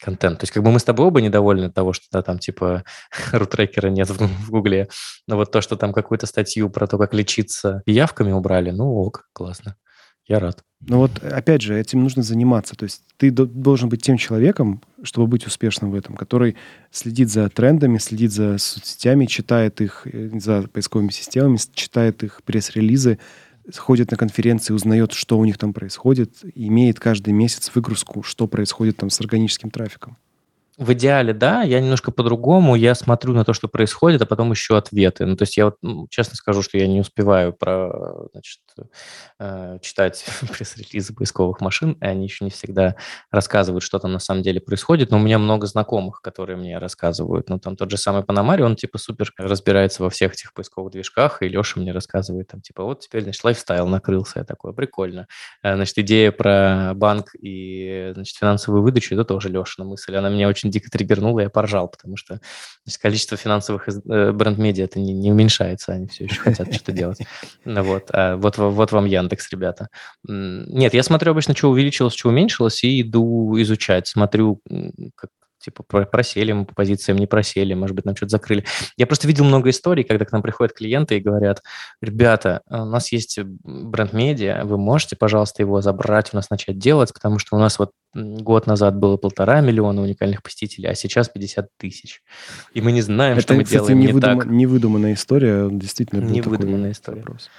контент. 0.00 0.38
То 0.38 0.44
есть 0.44 0.52
как 0.52 0.62
бы 0.62 0.70
мы 0.70 0.78
с 0.78 0.84
тобой 0.84 1.06
оба 1.06 1.20
недовольны 1.20 1.70
того, 1.70 1.92
что 1.92 2.06
да, 2.12 2.22
там 2.22 2.38
типа 2.38 2.84
рутрекера 3.32 3.88
нет 3.88 4.08
в, 4.08 4.18
в 4.18 4.50
Гугле, 4.50 4.88
но 5.26 5.36
вот 5.36 5.52
то, 5.52 5.60
что 5.60 5.76
там 5.76 5.92
какую-то 5.92 6.26
статью 6.26 6.70
про 6.70 6.86
то, 6.86 6.98
как 6.98 7.14
лечиться 7.14 7.82
явками 7.86 8.32
убрали, 8.32 8.70
ну 8.70 8.92
ок, 8.94 9.28
классно. 9.32 9.76
Я 10.30 10.38
рад. 10.38 10.62
Ну 10.86 10.98
вот, 10.98 11.18
опять 11.24 11.60
же, 11.60 11.76
этим 11.76 12.04
нужно 12.04 12.22
заниматься. 12.22 12.76
То 12.76 12.84
есть 12.84 13.02
ты 13.16 13.32
должен 13.32 13.88
быть 13.88 14.00
тем 14.00 14.16
человеком, 14.16 14.80
чтобы 15.02 15.26
быть 15.26 15.44
успешным 15.44 15.90
в 15.90 15.96
этом, 15.96 16.14
который 16.14 16.54
следит 16.92 17.30
за 17.30 17.48
трендами, 17.48 17.98
следит 17.98 18.30
за 18.30 18.56
соцсетями, 18.58 19.26
читает 19.26 19.80
их, 19.80 20.06
э, 20.06 20.30
за 20.38 20.68
поисковыми 20.68 21.10
системами, 21.10 21.58
читает 21.74 22.22
их 22.22 22.44
пресс-релизы, 22.44 23.18
ходит 23.76 24.12
на 24.12 24.16
конференции, 24.16 24.72
узнает, 24.72 25.14
что 25.14 25.36
у 25.36 25.44
них 25.44 25.58
там 25.58 25.72
происходит, 25.72 26.36
имеет 26.54 27.00
каждый 27.00 27.32
месяц 27.32 27.72
выгрузку, 27.74 28.22
что 28.22 28.46
происходит 28.46 28.98
там 28.98 29.10
с 29.10 29.20
органическим 29.20 29.70
трафиком. 29.70 30.16
В 30.80 30.94
идеале, 30.94 31.34
да, 31.34 31.62
я 31.62 31.78
немножко 31.78 32.10
по-другому, 32.10 32.74
я 32.74 32.94
смотрю 32.94 33.34
на 33.34 33.44
то, 33.44 33.52
что 33.52 33.68
происходит, 33.68 34.22
а 34.22 34.24
потом 34.24 34.54
ищу 34.54 34.76
ответы. 34.76 35.26
Ну, 35.26 35.36
то 35.36 35.42
есть 35.42 35.58
я 35.58 35.66
вот 35.66 35.76
ну, 35.82 36.06
честно 36.08 36.36
скажу, 36.36 36.62
что 36.62 36.78
я 36.78 36.86
не 36.86 37.00
успеваю 37.00 37.52
про, 37.52 38.28
значит, 38.32 38.60
э, 39.38 39.78
читать 39.82 40.24
пресс-релизы 40.40 41.14
поисковых 41.14 41.60
машин, 41.60 41.98
и 42.00 42.06
они 42.06 42.24
еще 42.24 42.46
не 42.46 42.50
всегда 42.50 42.96
рассказывают, 43.30 43.84
что 43.84 43.98
там 43.98 44.14
на 44.14 44.20
самом 44.20 44.42
деле 44.42 44.58
происходит, 44.58 45.10
но 45.10 45.18
у 45.18 45.20
меня 45.20 45.38
много 45.38 45.66
знакомых, 45.66 46.22
которые 46.22 46.56
мне 46.56 46.78
рассказывают. 46.78 47.50
Ну, 47.50 47.58
там 47.58 47.76
тот 47.76 47.90
же 47.90 47.98
самый 47.98 48.24
Панамари, 48.24 48.62
он 48.62 48.74
типа 48.74 48.96
супер 48.96 49.34
разбирается 49.36 50.02
во 50.02 50.08
всех 50.08 50.32
этих 50.32 50.54
поисковых 50.54 50.92
движках, 50.92 51.42
и 51.42 51.48
Леша 51.50 51.78
мне 51.78 51.92
рассказывает, 51.92 52.48
там, 52.48 52.62
типа, 52.62 52.84
вот 52.84 53.00
теперь, 53.00 53.24
значит, 53.24 53.44
лайфстайл 53.44 53.86
накрылся, 53.86 54.38
я 54.38 54.44
такой, 54.46 54.72
прикольно. 54.72 55.26
Э, 55.62 55.74
значит, 55.74 55.98
идея 55.98 56.32
про 56.32 56.92
банк 56.94 57.34
и, 57.38 58.12
значит, 58.14 58.34
финансовую 58.38 58.82
выдачу, 58.82 59.14
это 59.14 59.26
тоже 59.26 59.50
Лешина 59.50 59.86
мысль, 59.86 60.16
она 60.16 60.30
меня 60.30 60.48
очень 60.48 60.69
очень 60.70 60.72
дико 60.72 60.90
триггернуло, 60.90 61.40
я 61.40 61.50
поржал, 61.50 61.88
потому 61.88 62.16
что 62.16 62.40
есть, 62.86 62.98
количество 62.98 63.36
финансовых 63.36 63.88
э, 63.88 64.32
бренд-медиа 64.32 64.84
это 64.84 64.98
не, 64.98 65.12
не 65.12 65.30
уменьшается, 65.32 65.92
они 65.92 66.06
все 66.06 66.24
еще 66.24 66.40
хотят 66.40 66.72
что-то 66.74 66.92
делать. 66.92 67.18
Ну 67.64 67.82
вот, 67.82 68.08
а 68.12 68.36
вот, 68.36 68.58
вот 68.58 68.92
вам 68.92 69.04
Яндекс, 69.06 69.50
ребята. 69.50 69.88
Нет, 70.26 70.94
я 70.94 71.02
смотрю 71.02 71.32
обычно, 71.32 71.54
что 71.56 71.70
увеличилось, 71.70 72.14
что 72.14 72.28
уменьшилось, 72.28 72.84
и 72.84 73.02
иду 73.02 73.60
изучать, 73.60 74.06
смотрю, 74.06 74.60
типа 75.60 75.82
просели 75.82 76.52
мы 76.52 76.64
по 76.64 76.74
позициям, 76.74 77.18
не 77.18 77.26
просели, 77.26 77.74
может 77.74 77.94
быть, 77.94 78.04
нам 78.04 78.16
что-то 78.16 78.30
закрыли. 78.30 78.64
Я 78.96 79.06
просто 79.06 79.28
видел 79.28 79.44
много 79.44 79.70
историй, 79.70 80.04
когда 80.04 80.24
к 80.24 80.32
нам 80.32 80.42
приходят 80.42 80.74
клиенты 80.74 81.16
и 81.16 81.20
говорят, 81.20 81.62
ребята, 82.00 82.62
у 82.68 82.84
нас 82.84 83.12
есть 83.12 83.38
бренд-медиа, 83.38 84.64
вы 84.64 84.78
можете, 84.78 85.16
пожалуйста, 85.16 85.62
его 85.62 85.80
забрать, 85.80 86.30
у 86.32 86.36
нас 86.36 86.50
начать 86.50 86.78
делать, 86.78 87.12
потому 87.12 87.38
что 87.38 87.56
у 87.56 87.60
нас 87.60 87.78
вот 87.78 87.90
год 88.14 88.66
назад 88.66 88.96
было 88.96 89.16
полтора 89.16 89.60
миллиона 89.60 90.02
уникальных 90.02 90.42
посетителей, 90.42 90.88
а 90.88 90.94
сейчас 90.94 91.28
50 91.28 91.68
тысяч. 91.76 92.22
И 92.72 92.80
мы 92.80 92.92
не 92.92 93.02
знаем, 93.02 93.34
Это, 93.34 93.42
что 93.42 93.54
мы 93.54 93.64
кстати, 93.64 93.88
делаем 93.88 94.00
не 94.00 94.20
так. 94.20 94.46
невыдуманная 94.46 95.14
история, 95.14 95.68
действительно. 95.70 96.24
Невыдуманная 96.24 96.92
история. 96.92 97.20
Вопрос. 97.20 97.50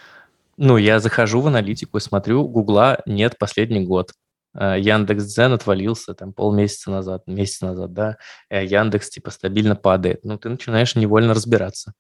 Ну, 0.58 0.78
я 0.78 1.00
захожу 1.00 1.42
в 1.42 1.48
аналитику 1.48 1.98
и 1.98 2.02
смотрю, 2.02 2.48
Гугла 2.48 3.02
нет 3.06 3.38
последний 3.40 3.86
год. 3.86 4.14
Э, 4.54 4.76
Яндекс 4.80 5.26
Дзен 5.26 5.54
отвалился 5.54 6.14
там 6.14 6.34
полмесяца 6.34 6.92
назад, 6.92 7.24
месяц 7.28 7.62
назад, 7.62 7.94
да, 7.94 8.18
э, 8.50 8.66
Яндекс 8.66 9.10
типа 9.10 9.32
стабильно 9.32 9.76
падает. 9.76 10.24
Ну, 10.24 10.38
ты 10.38 10.50
начинаешь 10.50 10.96
невольно 10.96 11.34
разбираться, 11.34 11.94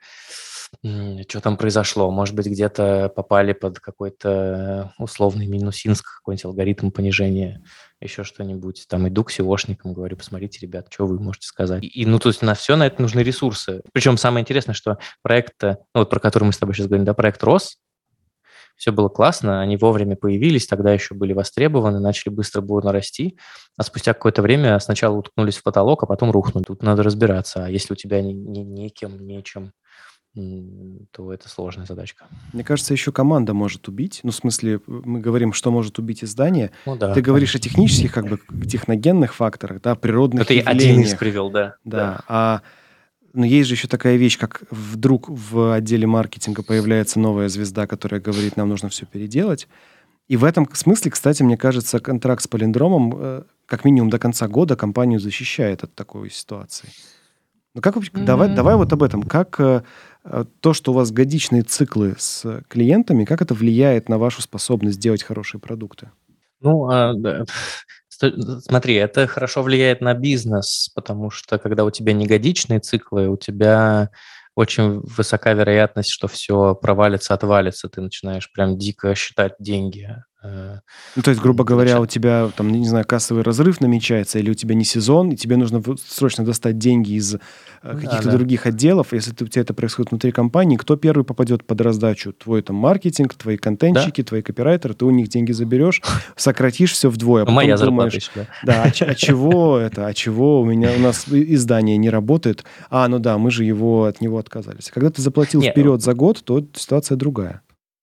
что 0.81 1.41
там 1.41 1.57
произошло. 1.57 2.11
Может 2.11 2.35
быть, 2.35 2.47
где-то 2.47 3.11
попали 3.15 3.53
под 3.53 3.79
какой-то 3.79 4.93
условный 4.97 5.45
минусинск, 5.45 6.17
какой-нибудь 6.17 6.45
алгоритм 6.45 6.91
понижения, 6.91 7.63
еще 7.99 8.23
что-нибудь. 8.23 8.85
Там 8.89 9.07
иду 9.07 9.23
к 9.23 9.31
SEOшникам, 9.31 9.93
говорю, 9.93 10.17
посмотрите, 10.17 10.59
ребят, 10.61 10.87
что 10.89 11.07
вы 11.07 11.19
можете 11.19 11.47
сказать. 11.47 11.83
И, 11.83 11.87
и 11.87 12.05
ну, 12.05 12.19
то 12.19 12.29
есть 12.29 12.41
на 12.41 12.53
все 12.53 12.75
на 12.75 12.87
это 12.87 13.01
нужны 13.01 13.21
ресурсы. 13.21 13.81
Причем 13.93 14.17
самое 14.17 14.41
интересное, 14.41 14.73
что 14.73 14.97
проект, 15.21 15.61
ну, 15.61 15.77
вот 15.93 16.09
про 16.09 16.19
который 16.19 16.45
мы 16.45 16.53
с 16.53 16.57
тобой 16.57 16.75
сейчас 16.75 16.87
говорим, 16.87 17.05
да, 17.05 17.13
проект 17.13 17.43
рос, 17.43 17.77
все 18.75 18.91
было 18.91 19.09
классно, 19.09 19.61
они 19.61 19.77
вовремя 19.77 20.15
появились, 20.15 20.67
тогда 20.67 20.91
еще 20.93 21.13
были 21.13 21.33
востребованы, 21.33 21.99
начали 21.99 22.33
быстро 22.33 22.61
бурно 22.61 22.91
расти, 22.91 23.37
а 23.77 23.83
спустя 23.83 24.13
какое-то 24.13 24.41
время 24.41 24.79
сначала 24.79 25.15
уткнулись 25.15 25.57
в 25.57 25.63
потолок, 25.63 26.03
а 26.03 26.05
потом 26.05 26.31
рухнули. 26.31 26.63
Тут 26.63 26.83
надо 26.83 27.03
разбираться, 27.03 27.65
а 27.65 27.69
если 27.69 27.93
у 27.93 27.95
тебя 27.95 28.21
ни, 28.21 28.33
ни, 28.33 28.59
некем, 28.59 29.19
нечем, 29.25 29.73
то 31.11 31.33
это 31.33 31.49
сложная 31.49 31.85
задачка. 31.85 32.25
Мне 32.53 32.63
кажется, 32.63 32.93
еще 32.93 33.11
команда 33.11 33.53
может 33.53 33.89
убить. 33.89 34.21
Ну, 34.23 34.31
в 34.31 34.35
смысле, 34.35 34.79
мы 34.87 35.19
говорим, 35.19 35.51
что 35.51 35.71
может 35.71 35.99
убить 35.99 36.23
издание. 36.23 36.71
Ну, 36.85 36.95
да, 36.95 37.13
Ты 37.13 37.21
говоришь 37.21 37.51
конечно. 37.51 37.67
о 37.67 37.69
технических, 37.69 38.13
как 38.13 38.27
бы, 38.27 38.39
техногенных 38.65 39.35
факторах, 39.35 39.81
да, 39.81 39.95
природных 39.95 40.43
Это 40.43 40.53
явлениях. 40.53 40.75
один 40.75 40.99
из 41.01 41.15
привел, 41.15 41.49
да. 41.49 41.75
Да, 41.83 41.97
да. 41.97 42.23
а 42.29 42.61
но 43.33 43.45
есть 43.45 43.69
же 43.69 43.75
еще 43.75 43.87
такая 43.87 44.17
вещь, 44.17 44.37
как 44.37 44.63
вдруг 44.69 45.29
в 45.29 45.73
отделе 45.73 46.07
маркетинга 46.07 46.63
появляется 46.63 47.19
новая 47.19 47.49
звезда, 47.49 47.87
которая 47.87 48.19
говорит, 48.19 48.57
нам 48.57 48.69
нужно 48.69 48.89
все 48.89 49.05
переделать. 49.05 49.67
И 50.27 50.37
в 50.37 50.43
этом 50.43 50.67
смысле, 50.73 51.11
кстати, 51.11 51.43
мне 51.43 51.57
кажется, 51.57 51.99
контракт 51.99 52.43
с 52.43 52.47
Полиндромом 52.47 53.13
э, 53.15 53.43
как 53.65 53.85
минимум 53.85 54.09
до 54.09 54.19
конца 54.19 54.47
года 54.47 54.75
компанию 54.75 55.19
защищает 55.19 55.83
от 55.83 55.93
такой 55.93 56.29
ситуации. 56.29 56.89
Ну 57.73 57.81
как 57.81 57.95
mm-hmm. 57.95 58.25
давай, 58.25 58.53
давай 58.53 58.75
вот 58.75 58.91
об 58.91 59.03
этом. 59.03 59.23
Как 59.23 59.59
э, 59.59 59.83
э, 60.25 60.45
то, 60.59 60.73
что 60.73 60.91
у 60.91 60.95
вас 60.95 61.11
годичные 61.11 61.63
циклы 61.63 62.15
с 62.17 62.63
клиентами, 62.67 63.25
как 63.25 63.41
это 63.41 63.53
влияет 63.53 64.09
на 64.09 64.17
вашу 64.17 64.41
способность 64.41 64.99
делать 64.99 65.23
хорошие 65.23 65.59
продукты? 65.59 66.11
Ну, 66.59 66.89
а, 66.89 67.13
да. 67.13 67.45
смотри, 68.65 68.95
это 68.95 69.27
хорошо 69.27 69.63
влияет 69.63 70.01
на 70.01 70.13
бизнес, 70.13 70.89
потому 70.95 71.29
что 71.31 71.57
когда 71.59 71.85
у 71.85 71.91
тебя 71.91 72.13
не 72.13 72.27
годичные 72.27 72.79
циклы, 72.79 73.29
у 73.29 73.37
тебя 73.37 74.09
очень 74.55 74.99
высока 75.01 75.53
вероятность, 75.53 76.11
что 76.11 76.27
все 76.27 76.75
провалится, 76.75 77.33
отвалится. 77.33 77.89
Ты 77.89 78.01
начинаешь 78.01 78.51
прям 78.51 78.77
дико 78.77 79.15
считать 79.15 79.53
деньги. 79.59 80.23
Э, 80.43 80.79
ну, 81.15 81.21
то 81.21 81.29
есть, 81.29 81.41
грубо 81.41 81.63
говоря, 81.63 82.01
у 82.01 82.05
тебя 82.05 82.49
там, 82.55 82.71
не 82.71 82.87
знаю, 82.87 83.05
кассовый 83.05 83.43
разрыв 83.43 83.79
намечается, 83.79 84.39
или 84.39 84.49
у 84.49 84.53
тебя 84.55 84.73
не 84.73 84.83
сезон, 84.83 85.29
и 85.29 85.35
тебе 85.35 85.55
нужно 85.55 85.83
срочно 86.07 86.43
достать 86.43 86.79
деньги 86.79 87.13
из 87.13 87.35
э, 87.35 87.39
каких-то 87.81 88.23
да, 88.23 88.31
да. 88.31 88.37
других 88.37 88.65
отделов. 88.65 89.13
Если 89.13 89.31
у 89.39 89.47
тебя 89.47 89.61
это 89.61 89.73
происходит 89.73 90.11
внутри 90.11 90.31
компании, 90.31 90.77
кто 90.77 90.95
первый 90.95 91.23
попадет 91.23 91.63
под 91.63 91.81
раздачу? 91.81 92.33
Твой 92.33 92.63
там 92.63 92.75
маркетинг, 92.75 93.35
твои 93.35 93.57
контентчики, 93.57 94.21
да. 94.21 94.27
твои 94.27 94.41
копирайтеры, 94.41 94.95
ты 94.95 95.05
у 95.05 95.11
них 95.11 95.27
деньги 95.27 95.51
заберешь, 95.51 96.01
сократишь 96.35 96.93
все 96.93 97.09
вдвое. 97.09 97.45
А 97.45 97.51
Моя 97.51 97.77
думаешь, 97.77 98.13
зарплата 98.13 98.49
Да, 98.63 98.83
а, 98.83 98.87
а 98.87 99.15
чего 99.15 99.77
это? 99.77 100.07
А 100.07 100.13
чего 100.13 100.61
у 100.61 100.65
меня 100.65 100.91
у 100.95 100.99
нас 100.99 101.25
издание 101.27 101.97
не 101.97 102.09
работает? 102.09 102.63
А, 102.89 103.07
ну 103.07 103.19
да, 103.19 103.37
мы 103.37 103.51
же 103.51 103.63
его 103.63 104.05
от 104.05 104.21
него 104.21 104.39
отказались. 104.39 104.89
Когда 104.91 105.11
ты 105.11 105.21
заплатил 105.21 105.61
Нет, 105.61 105.73
вперед 105.73 106.01
за 106.01 106.15
год, 106.15 106.43
то 106.43 106.65
ситуация 106.73 107.15
другая. 107.15 107.61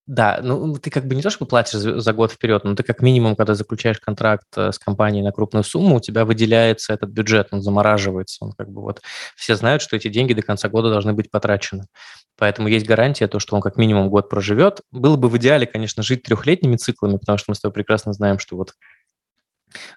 Да, 0.08 0.40
ну 0.42 0.74
ты 0.78 0.88
как 0.88 1.06
бы 1.06 1.14
не 1.14 1.20
то, 1.20 1.28
что 1.28 1.44
платишь 1.44 1.78
за, 1.78 2.00
за 2.00 2.12
год 2.14 2.32
вперед, 2.32 2.64
но 2.64 2.74
ты 2.74 2.82
как 2.82 3.02
минимум, 3.02 3.36
когда 3.36 3.54
заключаешь 3.54 4.00
контракт 4.00 4.46
э, 4.56 4.72
с 4.72 4.78
компанией 4.78 5.22
на 5.22 5.32
крупную 5.32 5.64
сумму, 5.64 5.96
у 5.96 6.00
тебя 6.00 6.24
выделяется 6.24 6.94
этот 6.94 7.10
бюджет, 7.10 7.48
он 7.50 7.60
замораживается, 7.60 8.42
он 8.42 8.52
как 8.52 8.70
бы 8.70 8.80
вот 8.80 9.02
все 9.36 9.54
знают, 9.54 9.82
что 9.82 9.96
эти 9.96 10.08
деньги 10.08 10.32
до 10.32 10.40
конца 10.40 10.70
года 10.70 10.88
должны 10.88 11.12
быть 11.12 11.30
потрачены. 11.30 11.84
Поэтому 12.38 12.68
есть 12.68 12.86
гарантия, 12.86 13.28
то, 13.28 13.38
что 13.38 13.54
он 13.54 13.60
как 13.60 13.76
минимум 13.76 14.08
год 14.08 14.30
проживет. 14.30 14.80
Было 14.92 15.16
бы 15.16 15.28
в 15.28 15.36
идеале, 15.36 15.66
конечно, 15.66 16.02
жить 16.02 16.22
трехлетними 16.22 16.76
циклами, 16.76 17.18
потому 17.18 17.36
что 17.36 17.50
мы 17.50 17.54
с 17.54 17.60
тобой 17.60 17.74
прекрасно 17.74 18.14
знаем, 18.14 18.38
что 18.38 18.56
вот 18.56 18.72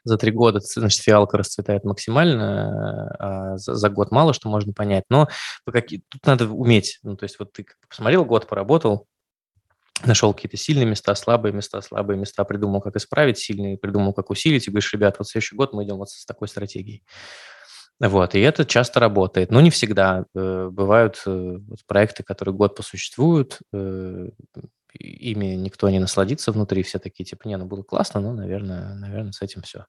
за 0.03 0.17
три 0.17 0.33
года, 0.33 0.59
значит, 0.59 1.01
фиалка 1.01 1.37
расцветает 1.37 1.85
максимально, 1.85 3.15
а 3.17 3.57
за, 3.57 3.75
за 3.75 3.89
год 3.89 4.11
мало 4.11 4.33
что 4.33 4.49
можно 4.49 4.73
понять. 4.73 5.05
Но 5.09 5.29
тут 5.65 6.25
надо 6.25 6.49
уметь. 6.49 6.99
Ну, 7.03 7.15
то 7.15 7.23
есть 7.23 7.39
вот 7.39 7.53
ты 7.53 7.65
посмотрел, 7.87 8.25
год 8.25 8.47
поработал, 8.47 9.07
нашел 10.05 10.33
какие-то 10.33 10.57
сильные 10.57 10.85
места, 10.85 11.15
слабые 11.15 11.53
места, 11.53 11.81
слабые 11.81 12.17
места, 12.17 12.43
придумал, 12.43 12.81
как 12.81 12.95
исправить 12.95 13.37
сильные, 13.37 13.77
придумал, 13.77 14.13
как 14.13 14.29
усилить, 14.29 14.67
и 14.67 14.71
говоришь, 14.71 14.93
ребят, 14.93 15.15
вот 15.19 15.27
следующий 15.27 15.55
год 15.55 15.73
мы 15.73 15.83
идем 15.83 15.97
вот 15.97 16.09
с 16.09 16.25
такой 16.25 16.47
стратегией. 16.47 17.03
Вот, 17.99 18.33
и 18.33 18.39
это 18.39 18.65
часто 18.65 18.99
работает, 18.99 19.51
но 19.51 19.61
не 19.61 19.69
всегда. 19.69 20.25
Э, 20.35 20.69
бывают 20.71 21.21
э, 21.27 21.59
проекты, 21.85 22.23
которые 22.23 22.55
год 22.55 22.75
посуществуют, 22.75 23.59
э, 23.73 24.29
ими 24.93 25.53
никто 25.55 25.87
не 25.87 25.99
насладится 25.99 26.51
внутри, 26.51 26.81
все 26.81 26.97
такие, 26.97 27.25
типа, 27.25 27.47
не, 27.47 27.57
ну, 27.57 27.65
было 27.65 27.83
классно, 27.83 28.19
но, 28.19 28.33
наверное, 28.33 28.95
наверное, 28.95 29.31
с 29.33 29.41
этим 29.41 29.61
все. 29.61 29.85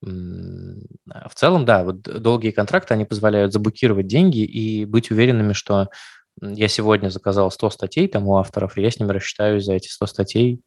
В 0.00 1.34
целом, 1.34 1.64
да, 1.64 1.82
вот 1.82 2.02
долгие 2.02 2.52
контракты, 2.52 2.94
они 2.94 3.04
позволяют 3.04 3.52
заблокировать 3.52 4.06
деньги 4.06 4.44
и 4.44 4.84
быть 4.84 5.10
уверенными, 5.10 5.52
что 5.52 5.88
я 6.40 6.68
сегодня 6.68 7.08
заказал 7.08 7.50
100 7.50 7.70
статей 7.70 8.08
там 8.08 8.26
у 8.28 8.36
авторов, 8.36 8.76
и 8.76 8.82
я 8.82 8.90
с 8.90 8.98
ними 8.98 9.12
рассчитаюсь 9.12 9.64
за 9.64 9.74
эти 9.74 9.88
100 9.88 10.06
статей, 10.06 10.62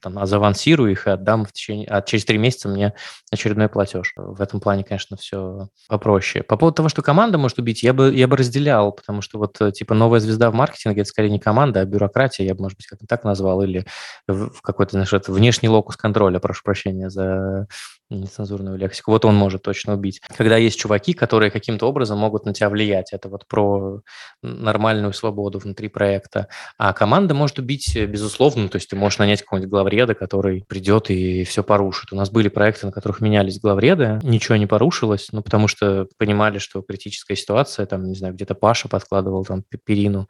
там, 0.00 0.24
завансирую 0.26 0.92
их 0.92 1.06
и 1.06 1.10
отдам 1.10 1.44
в 1.44 1.52
течение, 1.52 1.86
а 1.88 2.00
через 2.00 2.24
три 2.24 2.38
месяца 2.38 2.68
мне 2.68 2.94
очередной 3.30 3.68
платеж. 3.68 4.12
В 4.16 4.40
этом 4.40 4.60
плане, 4.60 4.82
конечно, 4.82 5.16
все 5.16 5.68
попроще. 5.88 6.42
По 6.42 6.56
поводу 6.56 6.76
того, 6.76 6.88
что 6.88 7.02
команда 7.02 7.36
может 7.36 7.58
убить, 7.58 7.82
я 7.82 7.92
бы, 7.92 8.12
я 8.14 8.26
бы 8.26 8.36
разделял, 8.36 8.92
потому 8.92 9.20
что 9.20 9.38
вот 9.38 9.60
э, 9.60 9.72
типа 9.72 9.94
новая 9.94 10.20
звезда 10.20 10.50
в 10.50 10.54
маркетинге, 10.54 11.02
это 11.02 11.10
скорее 11.10 11.30
не 11.30 11.38
команда, 11.38 11.80
а 11.80 11.84
бюрократия, 11.84 12.46
я 12.46 12.54
бы, 12.54 12.62
может 12.62 12.78
быть, 12.78 12.86
как-то 12.86 13.06
так 13.06 13.24
назвал, 13.24 13.62
или 13.62 13.84
в 14.26 14.62
какой-то, 14.62 14.92
знаешь, 14.92 15.12
это 15.12 15.30
внешний 15.32 15.68
локус 15.68 15.96
контроля, 15.96 16.38
прошу 16.38 16.62
прощения 16.64 17.10
за 17.10 17.66
нецензурную 18.10 18.76
лексику. 18.76 19.10
Вот 19.10 19.24
он 19.24 19.34
может 19.34 19.62
точно 19.62 19.94
убить. 19.94 20.20
Когда 20.36 20.56
есть 20.56 20.78
чуваки, 20.78 21.12
которые 21.12 21.50
каким-то 21.50 21.86
образом 21.86 22.18
могут 22.18 22.44
на 22.44 22.52
тебя 22.52 22.68
влиять, 22.68 23.12
это 23.12 23.28
вот 23.28 23.46
про 23.46 24.00
нормальную 24.42 25.12
свободу 25.12 25.58
внутри 25.58 25.88
проекта. 25.88 26.48
А 26.78 26.92
команда 26.92 27.34
может 27.34 27.58
убить, 27.58 27.96
э, 27.96 28.06
безусловно, 28.06 28.68
то 28.68 28.76
есть 28.76 28.90
ты 28.90 28.96
можешь 28.96 29.18
нанять 29.18 29.42
какого-нибудь 29.42 29.70
главреда, 29.70 30.14
который 30.14 30.64
придет 30.68 31.10
и 31.10 31.44
все 31.44 31.62
порушит. 31.62 32.12
У 32.12 32.16
нас 32.16 32.30
были 32.30 32.48
проекты, 32.48 32.86
на 32.86 32.92
которых 32.92 33.20
менялись 33.20 33.60
главреды, 33.60 34.18
ничего 34.22 34.56
не 34.56 34.66
порушилось, 34.66 35.28
ну, 35.32 35.42
потому 35.42 35.68
что 35.68 36.06
понимали, 36.18 36.58
что 36.58 36.82
критическая 36.82 37.36
ситуация, 37.36 37.86
там, 37.86 38.04
не 38.04 38.14
знаю, 38.14 38.34
где-то 38.34 38.54
Паша 38.54 38.88
подкладывал 38.88 39.44
там 39.44 39.64
перину, 39.84 40.28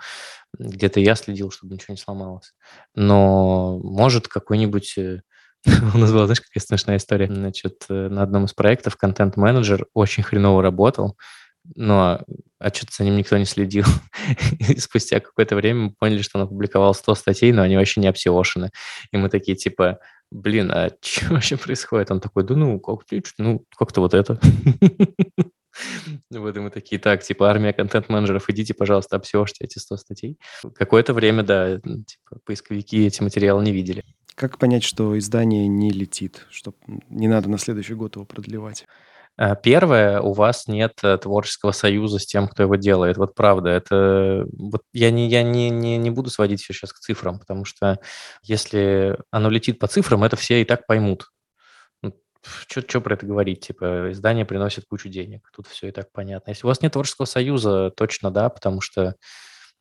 где-то 0.58 1.00
я 1.00 1.14
следил, 1.16 1.50
чтобы 1.50 1.74
ничего 1.74 1.92
не 1.92 1.98
сломалось. 1.98 2.54
Но 2.94 3.78
может 3.82 4.28
какой-нибудь 4.28 4.98
э, 4.98 5.20
У 5.94 5.98
нас 5.98 6.12
была, 6.12 6.26
знаешь, 6.26 6.40
какая 6.40 6.64
смешная 6.64 6.96
история. 6.98 7.26
Значит, 7.26 7.84
э, 7.88 8.08
на 8.08 8.22
одном 8.22 8.44
из 8.44 8.52
проектов 8.52 8.96
контент-менеджер 8.96 9.86
очень 9.94 10.22
хреново 10.22 10.62
работал, 10.62 11.16
но 11.74 12.20
а 12.58 12.68
что-то 12.72 12.92
за 12.96 13.04
ним 13.04 13.16
никто 13.16 13.36
не 13.38 13.46
следил. 13.46 13.84
И 14.58 14.78
спустя 14.78 15.20
какое-то 15.20 15.56
время 15.56 15.80
мы 15.80 15.90
поняли, 15.92 16.22
что 16.22 16.38
он 16.38 16.44
опубликовал 16.44 16.94
100 16.94 17.14
статей, 17.14 17.52
но 17.52 17.62
они 17.62 17.76
вообще 17.76 18.00
не 18.00 18.08
обсеошены. 18.08 18.70
И 19.12 19.16
мы 19.16 19.28
такие, 19.28 19.56
типа, 19.56 19.98
блин, 20.30 20.70
а 20.70 20.90
что 21.02 21.32
вообще 21.32 21.56
происходит? 21.56 22.10
Он 22.10 22.20
такой, 22.20 22.44
да 22.44 22.54
ну, 22.54 22.78
как, 22.80 23.00
ну, 23.38 23.64
как-то 23.76 24.00
вот 24.00 24.14
это. 24.14 24.38
Вот 26.30 26.56
и 26.56 26.60
мы 26.60 26.70
такие, 26.70 27.00
так, 27.00 27.24
типа, 27.24 27.50
армия 27.50 27.72
контент-менеджеров, 27.72 28.48
идите, 28.48 28.74
пожалуйста, 28.74 29.16
обсеошьте 29.16 29.64
эти 29.64 29.78
100 29.78 29.96
статей. 29.96 30.38
Какое-то 30.76 31.14
время, 31.14 31.42
да, 31.42 31.78
типа, 31.80 32.38
поисковики 32.44 33.06
эти 33.06 33.22
материалы 33.22 33.64
не 33.64 33.72
видели. 33.72 34.04
Как 34.34 34.58
понять, 34.58 34.82
что 34.82 35.16
издание 35.18 35.68
не 35.68 35.90
летит, 35.90 36.46
что 36.50 36.74
не 37.08 37.28
надо 37.28 37.48
на 37.48 37.58
следующий 37.58 37.94
год 37.94 38.16
его 38.16 38.24
продлевать? 38.24 38.84
А, 39.36 39.56
первое, 39.56 40.20
у 40.20 40.32
вас 40.32 40.68
нет 40.68 40.92
э, 41.02 41.18
творческого 41.18 41.72
союза 41.72 42.18
с 42.18 42.26
тем, 42.26 42.46
кто 42.46 42.62
его 42.62 42.76
делает. 42.76 43.16
Вот 43.16 43.34
правда, 43.34 43.70
это 43.70 44.46
вот 44.52 44.82
я 44.92 45.10
не 45.10 45.28
я 45.28 45.42
не 45.42 45.70
не 45.70 45.98
не 45.98 46.10
буду 46.10 46.30
сводить 46.30 46.62
все 46.62 46.72
сейчас 46.72 46.92
к 46.92 47.00
цифрам, 47.00 47.38
потому 47.38 47.64
что 47.64 47.98
если 48.42 49.18
оно 49.30 49.50
летит 49.50 49.78
по 49.80 49.88
цифрам, 49.88 50.22
это 50.22 50.36
все 50.36 50.62
и 50.62 50.64
так 50.64 50.86
поймут. 50.86 51.30
Что 52.68 52.82
ну, 52.94 53.00
про 53.00 53.14
это 53.14 53.26
говорить? 53.26 53.66
Типа, 53.66 54.12
издание 54.12 54.44
приносит 54.44 54.84
кучу 54.84 55.08
денег. 55.08 55.50
Тут 55.56 55.66
все 55.66 55.88
и 55.88 55.90
так 55.90 56.12
понятно. 56.12 56.50
Если 56.50 56.66
у 56.66 56.68
вас 56.68 56.82
нет 56.82 56.92
творческого 56.92 57.24
союза, 57.26 57.90
точно 57.96 58.30
да, 58.30 58.50
потому 58.50 58.80
что 58.80 59.16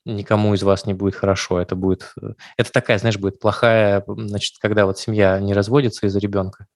никому 0.06 0.54
из 0.54 0.64
вас 0.64 0.86
не 0.86 0.94
будет 0.94 1.16
хорошо. 1.16 1.60
Это 1.60 1.76
будет, 1.76 2.14
э, 2.22 2.34
это 2.58 2.72
такая, 2.72 2.98
знаешь, 2.98 3.18
будет 3.18 3.40
плохая, 3.40 4.04
значит, 4.08 4.56
когда 4.60 4.86
вот 4.86 5.00
семья 5.00 5.40
не 5.40 5.54
разводится 5.54 6.08
из-за 6.08 6.20
ребенка. 6.20 6.68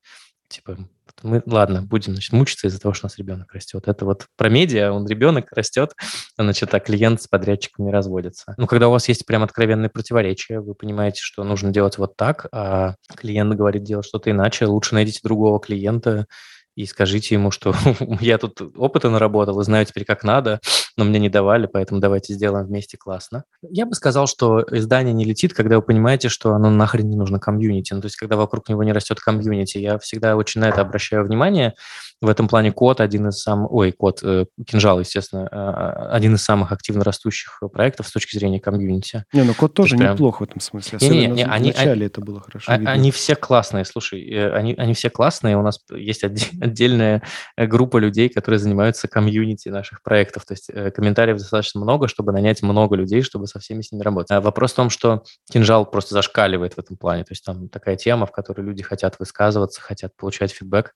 Типа, 0.49 0.77
мы, 1.23 1.41
ладно, 1.45 1.81
будем, 1.81 2.13
значит, 2.13 2.31
мучиться 2.31 2.67
из-за 2.67 2.79
того, 2.79 2.93
что 2.93 3.05
у 3.05 3.07
нас 3.07 3.17
ребенок 3.17 3.51
растет. 3.53 3.87
Это 3.87 4.05
вот 4.05 4.27
про 4.37 4.49
медиа, 4.49 4.91
он 4.91 5.07
ребенок 5.07 5.51
растет, 5.51 5.93
значит, 6.37 6.73
а 6.73 6.79
клиент 6.79 7.21
с 7.21 7.27
подрядчиком 7.27 7.85
не 7.85 7.91
разводится. 7.91 8.53
Ну, 8.57 8.67
когда 8.67 8.87
у 8.87 8.91
вас 8.91 9.07
есть 9.09 9.25
прям 9.25 9.43
откровенные 9.43 9.89
противоречия, 9.89 10.59
вы 10.59 10.73
понимаете, 10.75 11.21
что 11.21 11.43
нужно 11.43 11.71
делать 11.71 11.97
вот 11.97 12.15
так, 12.15 12.47
а 12.51 12.95
клиент 13.15 13.53
говорит 13.55 13.83
делать 13.83 14.05
что-то 14.05 14.31
иначе, 14.31 14.67
лучше 14.67 14.95
найдите 14.95 15.19
другого 15.23 15.59
клиента, 15.59 16.27
и 16.75 16.85
скажите 16.85 17.33
ему, 17.33 17.49
что 17.49 17.73
я 18.21 18.37
тут 18.37 18.61
опыта 18.61 19.09
наработал 19.09 19.59
и 19.59 19.63
знаю 19.63 19.85
теперь, 19.85 20.05
как 20.05 20.23
надо, 20.23 20.59
но 20.97 21.05
мне 21.05 21.19
не 21.19 21.29
давали, 21.29 21.67
поэтому 21.67 22.01
давайте 22.01 22.33
сделаем 22.33 22.65
вместе 22.65 22.97
классно. 22.97 23.43
Я 23.61 23.85
бы 23.85 23.93
сказал, 23.93 24.27
что 24.27 24.65
издание 24.71 25.13
не 25.13 25.25
летит, 25.25 25.53
когда 25.53 25.77
вы 25.77 25.83
понимаете, 25.83 26.27
что 26.29 26.53
оно 26.53 26.69
нахрен 26.71 27.07
не 27.07 27.15
нужно 27.15 27.39
комьюнити. 27.39 27.93
Ну, 27.93 28.01
то 28.01 28.07
есть, 28.07 28.17
когда 28.17 28.35
вокруг 28.35 28.67
него 28.67 28.83
не 28.83 28.91
растет 28.91 29.19
комьюнити. 29.19 29.77
Я 29.77 29.99
всегда 29.99 30.35
очень 30.35 30.61
на 30.61 30.69
это 30.69 30.81
обращаю 30.81 31.23
внимание. 31.23 31.75
В 32.19 32.29
этом 32.29 32.47
плане 32.47 32.71
код 32.71 32.99
один 32.99 33.27
из 33.29 33.39
самых... 33.39 33.71
Ой, 33.71 33.91
код, 33.91 34.21
э, 34.23 34.45
кинжал, 34.65 34.99
естественно, 34.99 35.47
э, 35.51 36.09
один 36.11 36.33
из 36.35 36.43
самых 36.43 36.71
активно 36.71 37.03
растущих 37.03 37.61
проектов 37.71 38.07
с 38.07 38.11
точки 38.11 38.35
зрения 38.35 38.59
комьюнити. 38.59 39.23
Не, 39.33 39.43
ну 39.43 39.53
код 39.53 39.75
тоже 39.75 39.97
прям... 39.97 40.13
неплох 40.13 40.41
в 40.41 40.43
этом 40.43 40.59
смысле. 40.59 40.97
Особенно 40.97 41.13
не, 41.13 41.27
не, 41.27 41.33
не, 41.33 41.45
в 41.45 41.51
они, 41.51 41.67
начале 41.69 41.91
они, 41.91 42.05
это 42.05 42.21
было 42.21 42.39
хорошо 42.39 42.71
а, 42.71 42.75
Они 42.75 43.11
все 43.11 43.35
классные, 43.35 43.85
слушай, 43.85 44.27
э, 44.27 44.51
они, 44.51 44.73
они 44.73 44.95
все 44.95 45.11
классные. 45.11 45.57
У 45.57 45.61
нас 45.61 45.79
есть 45.91 46.23
отдельная 46.23 47.21
группа 47.55 47.97
людей, 47.97 48.29
которые 48.29 48.59
занимаются 48.59 49.07
комьюнити 49.07 49.69
наших 49.69 50.01
проектов. 50.01 50.45
То 50.45 50.53
есть 50.53 50.69
э, 50.69 50.86
комментариев 50.91 51.37
достаточно 51.37 51.81
много, 51.81 52.07
чтобы 52.07 52.31
нанять 52.31 52.61
много 52.61 52.95
людей, 52.95 53.21
чтобы 53.21 53.47
со 53.47 53.59
всеми 53.59 53.81
с 53.81 53.91
ними 53.91 54.03
работать. 54.03 54.31
А 54.31 54.41
вопрос 54.41 54.73
в 54.73 54.75
том, 54.75 54.89
что 54.89 55.23
кинжал 55.51 55.85
просто 55.89 56.13
зашкаливает 56.13 56.73
в 56.75 56.79
этом 56.79 56.97
плане. 56.97 57.23
То 57.23 57.31
есть 57.31 57.43
там 57.43 57.69
такая 57.69 57.95
тема, 57.95 58.25
в 58.25 58.31
которой 58.31 58.61
люди 58.61 58.83
хотят 58.83 59.17
высказываться, 59.19 59.81
хотят 59.81 60.15
получать 60.15 60.51
фидбэк. 60.51 60.93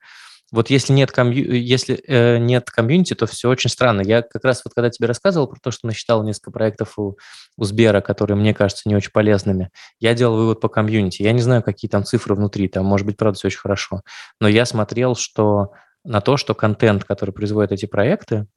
Вот 0.52 0.70
если 0.70 0.92
нет, 0.92 1.12
комью... 1.12 1.62
если, 1.62 1.96
э, 2.08 2.38
нет 2.38 2.70
комьюнити, 2.70 3.14
то 3.14 3.26
все 3.26 3.50
очень 3.50 3.70
странно. 3.70 4.02
Я 4.02 4.22
как 4.22 4.44
раз 4.44 4.62
вот 4.66 4.74
когда 4.74 4.90
тебе 4.90 5.08
рассказывал 5.08 5.48
про 5.48 5.60
то, 5.62 5.72
что 5.72 5.88
насчитал 5.88 6.24
несколько 6.24 6.52
проектов 6.52 7.00
у, 7.00 7.18
у 7.58 7.64
Сбера, 7.64 8.02
которые 8.02 8.36
мне 8.36 8.54
кажутся 8.54 8.90
не 8.90 8.96
очень 8.96 9.12
полезными, 9.12 9.70
я 10.00 10.14
делал 10.14 10.36
вывод 10.36 10.60
по 10.60 10.68
комьюнити. 10.68 11.24
Я 11.24 11.32
не 11.32 11.42
знаю, 11.42 11.64
какие 11.64 11.90
там 11.90 12.04
цифры 12.04 12.36
внутри, 12.36 12.68
там 12.68 12.86
может 12.86 13.08
быть, 13.08 13.16
правда, 13.16 13.38
все 13.38 13.48
очень 13.48 13.60
хорошо. 13.60 14.02
Но 14.42 14.50
я 14.50 14.66
смотрел, 14.66 15.16
что 15.16 15.72
на 16.04 16.20
то, 16.20 16.36
что 16.36 16.54
контент, 16.54 17.06
который 17.06 17.32
производят 17.32 17.72
эти 17.72 17.86
проекты, 17.86 18.48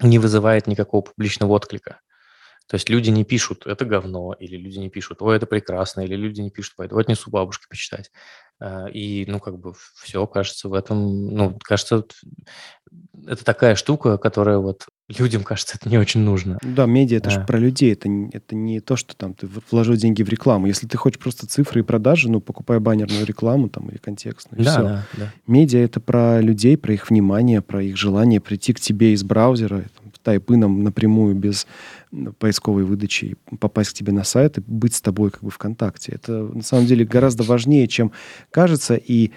не 0.00 0.18
вызывает 0.18 0.66
никакого 0.66 1.02
публичного 1.02 1.52
отклика. 1.52 2.00
То 2.66 2.76
есть 2.76 2.88
люди 2.88 3.10
не 3.10 3.24
пишут 3.24 3.66
«это 3.66 3.84
говно», 3.84 4.34
или 4.38 4.56
люди 4.56 4.78
не 4.78 4.88
пишут 4.88 5.20
«ой, 5.20 5.36
это 5.36 5.46
прекрасно», 5.46 6.00
или 6.00 6.16
люди 6.16 6.40
не 6.40 6.50
пишут 6.50 6.76
«пойду 6.76 6.96
отнесу 6.96 7.30
бабушке 7.30 7.66
почитать». 7.68 8.10
Э, 8.60 8.88
и, 8.90 9.26
ну, 9.26 9.38
как 9.38 9.58
бы 9.58 9.74
все, 9.96 10.26
кажется, 10.26 10.68
в 10.68 10.74
этом, 10.74 11.26
ну, 11.26 11.58
кажется, 11.62 12.04
это 13.26 13.44
такая 13.44 13.74
штука, 13.74 14.16
которая 14.16 14.58
вот 14.58 14.86
людям, 15.08 15.42
кажется, 15.42 15.76
это 15.78 15.88
не 15.88 15.98
очень 15.98 16.20
нужно. 16.20 16.58
Да, 16.62 16.86
медиа 16.86 17.18
это 17.18 17.30
да. 17.30 17.30
же 17.30 17.46
про 17.46 17.58
людей, 17.58 17.92
это, 17.92 18.08
это 18.32 18.54
не 18.54 18.80
то, 18.80 18.96
что 18.96 19.14
там 19.16 19.34
ты 19.34 19.48
вложил 19.70 19.94
деньги 19.96 20.22
в 20.22 20.28
рекламу. 20.28 20.66
Если 20.66 20.86
ты 20.86 20.96
хочешь 20.96 21.18
просто 21.18 21.46
цифры 21.46 21.80
и 21.80 21.82
продажи, 21.82 22.30
ну, 22.30 22.40
покупай 22.40 22.80
баннерную 22.80 23.26
рекламу 23.26 23.68
там 23.68 23.88
или 23.90 23.98
контекстную. 23.98 24.64
Да, 24.64 24.70
все. 24.70 24.82
да, 24.82 25.06
да. 25.14 25.32
Медиа 25.46 25.80
это 25.80 26.00
про 26.00 26.40
людей, 26.40 26.76
про 26.76 26.94
их 26.94 27.10
внимание, 27.10 27.60
про 27.60 27.82
их 27.82 27.96
желание 27.96 28.40
прийти 28.40 28.72
к 28.72 28.80
тебе 28.80 29.12
из 29.12 29.22
браузера, 29.24 29.84
тайпыном 30.24 30.82
напрямую 30.82 31.36
без 31.36 31.66
поисковой 32.38 32.84
выдачи 32.84 33.36
попасть 33.60 33.90
к 33.90 33.92
тебе 33.92 34.12
на 34.12 34.24
сайт 34.24 34.58
и 34.58 34.62
быть 34.66 34.94
с 34.94 35.00
тобой 35.00 35.30
как 35.30 35.42
бы 35.44 35.50
в 35.50 35.58
контакте. 35.58 36.12
Это 36.12 36.32
на 36.32 36.62
самом 36.62 36.86
деле 36.86 37.04
гораздо 37.04 37.44
важнее, 37.44 37.86
чем 37.86 38.10
кажется. 38.50 38.94
И 38.94 39.32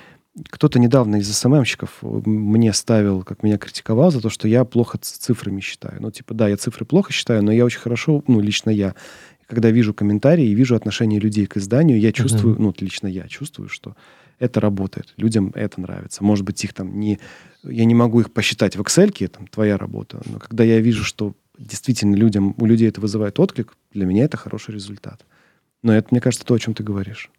кто-то 0.50 0.80
недавно 0.80 1.18
из 1.18 1.32
СММщиков 1.36 2.00
мне 2.02 2.74
ставил, 2.74 3.24
как 3.24 3.44
меня 3.44 3.58
критиковал 3.58 4.12
за 4.12 4.22
то, 4.22 4.30
что 4.30 4.48
я 4.48 4.66
плохо 4.66 4.98
цифрами 5.00 5.62
считаю. 5.62 6.02
Ну, 6.02 6.12
типа, 6.12 6.34
да, 6.34 6.48
я 6.48 6.58
цифры 6.58 6.86
плохо 6.86 7.12
считаю, 7.12 7.44
но 7.44 7.52
я 7.52 7.66
очень 7.66 7.80
хорошо, 7.80 8.24
ну, 8.28 8.40
лично 8.40 8.70
я, 8.70 8.96
когда 9.48 9.72
вижу 9.72 9.94
комментарии 9.94 10.46
и 10.46 10.54
вижу 10.54 10.76
отношение 10.76 11.20
людей 11.20 11.46
к 11.46 11.58
изданию, 11.58 12.00
я 12.00 12.12
чувствую, 12.12 12.56
uh-huh. 12.56 12.62
ну, 12.62 12.74
лично 12.80 13.08
я 13.08 13.28
чувствую, 13.28 13.70
что 13.70 13.96
это 14.40 14.60
работает, 14.60 15.14
людям 15.18 15.52
это 15.56 15.82
нравится. 15.82 16.24
Может 16.24 16.46
быть, 16.46 16.64
их 16.64 16.74
там 16.74 17.00
не... 17.00 17.20
Я 17.64 17.86
не 17.86 17.96
могу 17.96 18.22
их 18.22 18.32
посчитать 18.32 18.76
в 18.76 18.82
Excel, 18.82 19.14
это 19.20 19.40
твоя 19.50 19.78
работа, 19.78 20.22
но 20.26 20.40
когда 20.40 20.64
я 20.64 20.80
вижу, 20.80 21.04
что 21.04 21.36
действительно 21.58 22.16
людям, 22.16 22.54
у 22.58 22.66
людей 22.66 22.88
это 22.88 23.02
вызывает 23.02 23.40
отклик, 23.40 23.76
для 23.92 24.06
меня 24.06 24.26
это 24.26 24.38
хороший 24.38 24.76
результат. 24.76 25.26
Но 25.82 25.94
это, 25.96 26.10
мне 26.12 26.22
кажется, 26.22 26.46
то, 26.46 26.54
о 26.54 26.60
чем 26.60 26.74
ты 26.74 26.84
говоришь. 26.84 27.32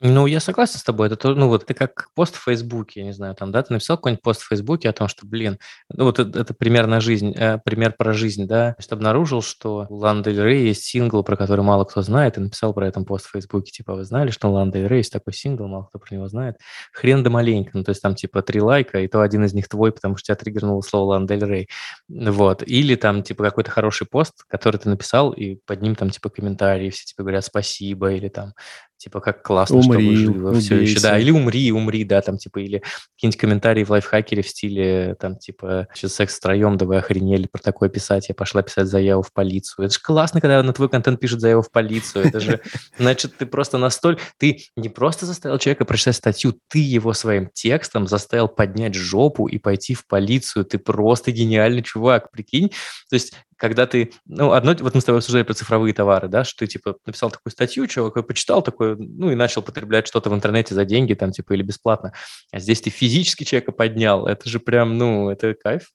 Ну, 0.00 0.26
я 0.26 0.38
согласен 0.38 0.78
с 0.78 0.84
тобой. 0.84 1.08
Это, 1.08 1.16
то, 1.16 1.34
ну, 1.34 1.48
вот 1.48 1.64
это 1.64 1.74
как 1.74 2.10
пост 2.14 2.36
в 2.36 2.44
Фейсбуке, 2.44 3.00
я 3.00 3.06
не 3.06 3.12
знаю, 3.12 3.34
там, 3.34 3.50
да, 3.50 3.64
ты 3.64 3.72
написал 3.72 3.96
какой-нибудь 3.96 4.22
пост 4.22 4.42
в 4.42 4.48
Фейсбуке 4.48 4.88
о 4.88 4.92
том, 4.92 5.08
что, 5.08 5.26
блин, 5.26 5.58
ну, 5.92 6.04
вот 6.04 6.20
это, 6.20 6.38
это 6.38 6.54
примерно 6.54 7.00
жизнь, 7.00 7.34
э, 7.36 7.58
пример 7.64 7.94
про 7.98 8.12
жизнь, 8.12 8.46
да, 8.46 8.76
что 8.78 8.94
обнаружил, 8.94 9.42
что 9.42 9.86
у 9.88 10.22
Дель 10.22 10.40
Рей 10.40 10.68
есть 10.68 10.84
сингл, 10.84 11.24
про 11.24 11.36
который 11.36 11.62
мало 11.62 11.84
кто 11.84 12.02
знает, 12.02 12.36
и 12.36 12.40
написал 12.40 12.72
про 12.74 12.86
это 12.86 13.00
пост 13.00 13.26
в 13.26 13.32
Фейсбуке, 13.32 13.72
типа, 13.72 13.94
вы 13.94 14.04
знали, 14.04 14.30
что 14.30 14.52
у 14.52 14.70
Дель 14.70 14.86
Рей 14.86 14.98
есть 14.98 15.12
такой 15.12 15.32
сингл, 15.32 15.66
мало 15.66 15.86
кто 15.86 15.98
про 15.98 16.14
него 16.14 16.28
знает, 16.28 16.58
хрен 16.92 17.24
да 17.24 17.30
маленько, 17.30 17.70
ну, 17.74 17.82
то 17.82 17.90
есть 17.90 18.00
там, 18.00 18.14
типа, 18.14 18.42
три 18.42 18.60
лайка, 18.60 19.00
и 19.00 19.08
то 19.08 19.20
один 19.20 19.44
из 19.46 19.52
них 19.52 19.68
твой, 19.68 19.90
потому 19.90 20.16
что 20.16 20.26
тебя 20.26 20.36
триггернуло 20.36 20.80
слово 20.80 21.14
Лана 21.14 21.26
Рей, 21.28 21.68
вот, 22.08 22.62
или 22.64 22.94
там, 22.94 23.24
типа, 23.24 23.42
какой-то 23.42 23.72
хороший 23.72 24.06
пост, 24.06 24.44
который 24.46 24.76
ты 24.76 24.88
написал, 24.88 25.32
и 25.32 25.56
под 25.66 25.82
ним 25.82 25.96
там, 25.96 26.10
типа, 26.10 26.30
комментарии, 26.30 26.90
все 26.90 27.04
тебе 27.04 27.24
говорят 27.24 27.44
спасибо, 27.44 28.12
или 28.12 28.28
там, 28.28 28.52
типа, 28.98 29.20
как 29.20 29.42
классно, 29.42 29.76
умри, 29.76 30.16
что 30.16 30.32
вы 30.32 30.34
живы 30.34 30.60
все 30.60 30.76
еще, 30.76 31.00
да, 31.00 31.18
или 31.18 31.30
умри, 31.30 31.72
умри, 31.72 32.04
да, 32.04 32.20
там, 32.20 32.36
типа, 32.36 32.58
или 32.58 32.82
какие-нибудь 33.14 33.40
комментарии 33.40 33.84
в 33.84 33.90
лайфхакере 33.90 34.42
в 34.42 34.48
стиле, 34.48 35.16
там, 35.18 35.36
типа, 35.36 35.88
сейчас 35.94 36.14
секс 36.14 36.36
втроем, 36.36 36.76
да 36.76 36.84
вы 36.84 36.96
охренели 36.96 37.46
про 37.46 37.62
такое 37.62 37.88
писать, 37.88 38.28
я 38.28 38.34
пошла 38.34 38.62
писать 38.62 38.88
заяву 38.88 39.22
в 39.22 39.32
полицию. 39.32 39.86
Это 39.86 39.94
же 39.94 40.00
классно, 40.00 40.40
когда 40.40 40.62
на 40.62 40.72
твой 40.72 40.88
контент 40.88 41.20
пишет 41.20 41.40
заяву 41.40 41.62
в 41.62 41.70
полицию, 41.70 42.26
это 42.26 42.40
же, 42.40 42.60
значит, 42.98 43.36
ты 43.36 43.46
просто 43.46 43.78
настолько, 43.78 44.20
ты 44.36 44.64
не 44.76 44.88
просто 44.88 45.26
заставил 45.26 45.58
человека 45.58 45.84
прочитать 45.84 46.16
статью, 46.16 46.58
ты 46.68 46.80
его 46.80 47.12
своим 47.14 47.48
текстом 47.52 48.06
заставил 48.06 48.48
поднять 48.48 48.94
жопу 48.94 49.46
и 49.46 49.58
пойти 49.58 49.94
в 49.94 50.06
полицию, 50.06 50.64
ты 50.64 50.78
просто 50.78 51.30
гениальный 51.30 51.82
чувак, 51.82 52.30
прикинь, 52.30 52.70
то 53.08 53.14
есть 53.14 53.34
когда 53.58 53.86
ты, 53.86 54.12
ну, 54.26 54.52
одно, 54.52 54.74
вот 54.78 54.94
мы 54.94 55.00
с 55.00 55.04
тобой 55.04 55.18
обсуждали 55.18 55.42
про 55.42 55.52
цифровые 55.52 55.92
товары, 55.92 56.28
да, 56.28 56.44
что 56.44 56.60
ты, 56.60 56.68
типа, 56.68 56.96
написал 57.04 57.30
такую 57.30 57.50
статью, 57.50 57.86
чувак 57.86 58.26
почитал 58.26 58.62
такое, 58.62 58.96
ну, 58.96 59.30
и 59.30 59.34
начал 59.34 59.62
потреблять 59.62 60.06
что-то 60.06 60.30
в 60.30 60.34
интернете 60.34 60.74
за 60.74 60.84
деньги, 60.84 61.14
там, 61.14 61.32
типа, 61.32 61.52
или 61.54 61.62
бесплатно. 61.62 62.12
А 62.52 62.60
здесь 62.60 62.80
ты 62.80 62.90
физически 62.90 63.44
человека 63.44 63.72
поднял, 63.72 64.26
это 64.26 64.48
же 64.48 64.60
прям, 64.60 64.96
ну, 64.96 65.28
это 65.28 65.54
кайф. 65.54 65.90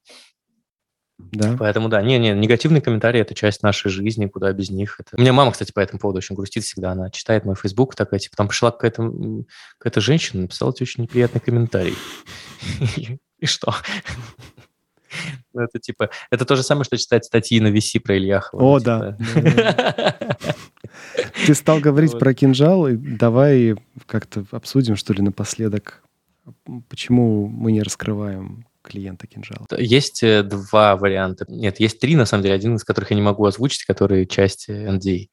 Да. 1.32 1.56
Поэтому, 1.58 1.88
да, 1.90 2.02
не-не, 2.02 2.34
негативные 2.34 2.82
комментарии– 2.82 3.22
это 3.22 3.34
часть 3.34 3.64
нашей 3.64 3.90
жизни, 3.90 4.28
куда 4.28 4.52
без 4.52 4.70
них. 4.70 5.00
Это... 5.00 5.16
У 5.18 5.22
меня 5.22 5.32
мама, 5.32 5.52
кстати, 5.52 5.72
по 5.72 5.80
этому 5.80 6.00
поводу 6.00 6.18
очень 6.18 6.36
грустит 6.36 6.64
всегда. 6.64 6.92
Она 6.92 7.12
читает 7.12 7.46
мой 7.46 7.56
Facebook, 7.56 7.96
такая, 7.96 8.20
типа, 8.20 8.36
там 8.36 8.48
пришла 8.48 8.72
какая-то, 8.72 9.10
какая-то 9.78 10.02
женщина, 10.02 10.42
написала 10.42 10.74
тебе 10.74 10.84
очень 10.84 11.04
неприятный 11.04 11.40
комментарий. 11.40 11.96
И 13.40 13.46
что? 13.46 13.74
Ну, 15.54 15.62
это 15.62 15.80
типа, 15.80 16.10
это 16.32 16.46
то 16.46 16.56
же 16.56 16.64
самое, 16.64 16.86
что 16.86 16.98
читать 16.98 17.26
статьи 17.26 17.60
на 17.60 17.68
VC 17.68 18.00
про 18.00 18.18
Ильяхова. 18.18 18.62
О, 18.62 18.80
да. 18.80 19.18
Типа. 19.18 20.56
Ты 21.46 21.54
стал 21.54 21.80
говорить 21.80 22.18
про 22.18 22.34
кинжал, 22.34 22.88
и 22.88 22.96
давай 22.96 23.76
как-то 24.06 24.46
обсудим, 24.52 24.96
что 24.96 25.14
ли, 25.14 25.22
напоследок, 25.22 26.04
почему 26.90 27.48
мы 27.48 27.72
не 27.72 27.82
раскрываем 27.82 28.66
клиента 28.82 29.28
кинжала. 29.28 29.66
Есть 29.78 30.24
э, 30.24 30.44
два 30.44 30.98
варианта. 30.98 31.46
Нет, 31.48 31.80
есть 31.80 32.00
три, 32.00 32.16
на 32.16 32.26
самом 32.26 32.44
деле. 32.44 32.56
Один 32.56 32.76
из 32.76 32.84
которых 32.84 33.12
я 33.12 33.16
не 33.16 33.22
могу 33.22 33.46
озвучить, 33.46 33.86
который 33.86 34.26
часть 34.26 34.70
NDA. 34.70 35.28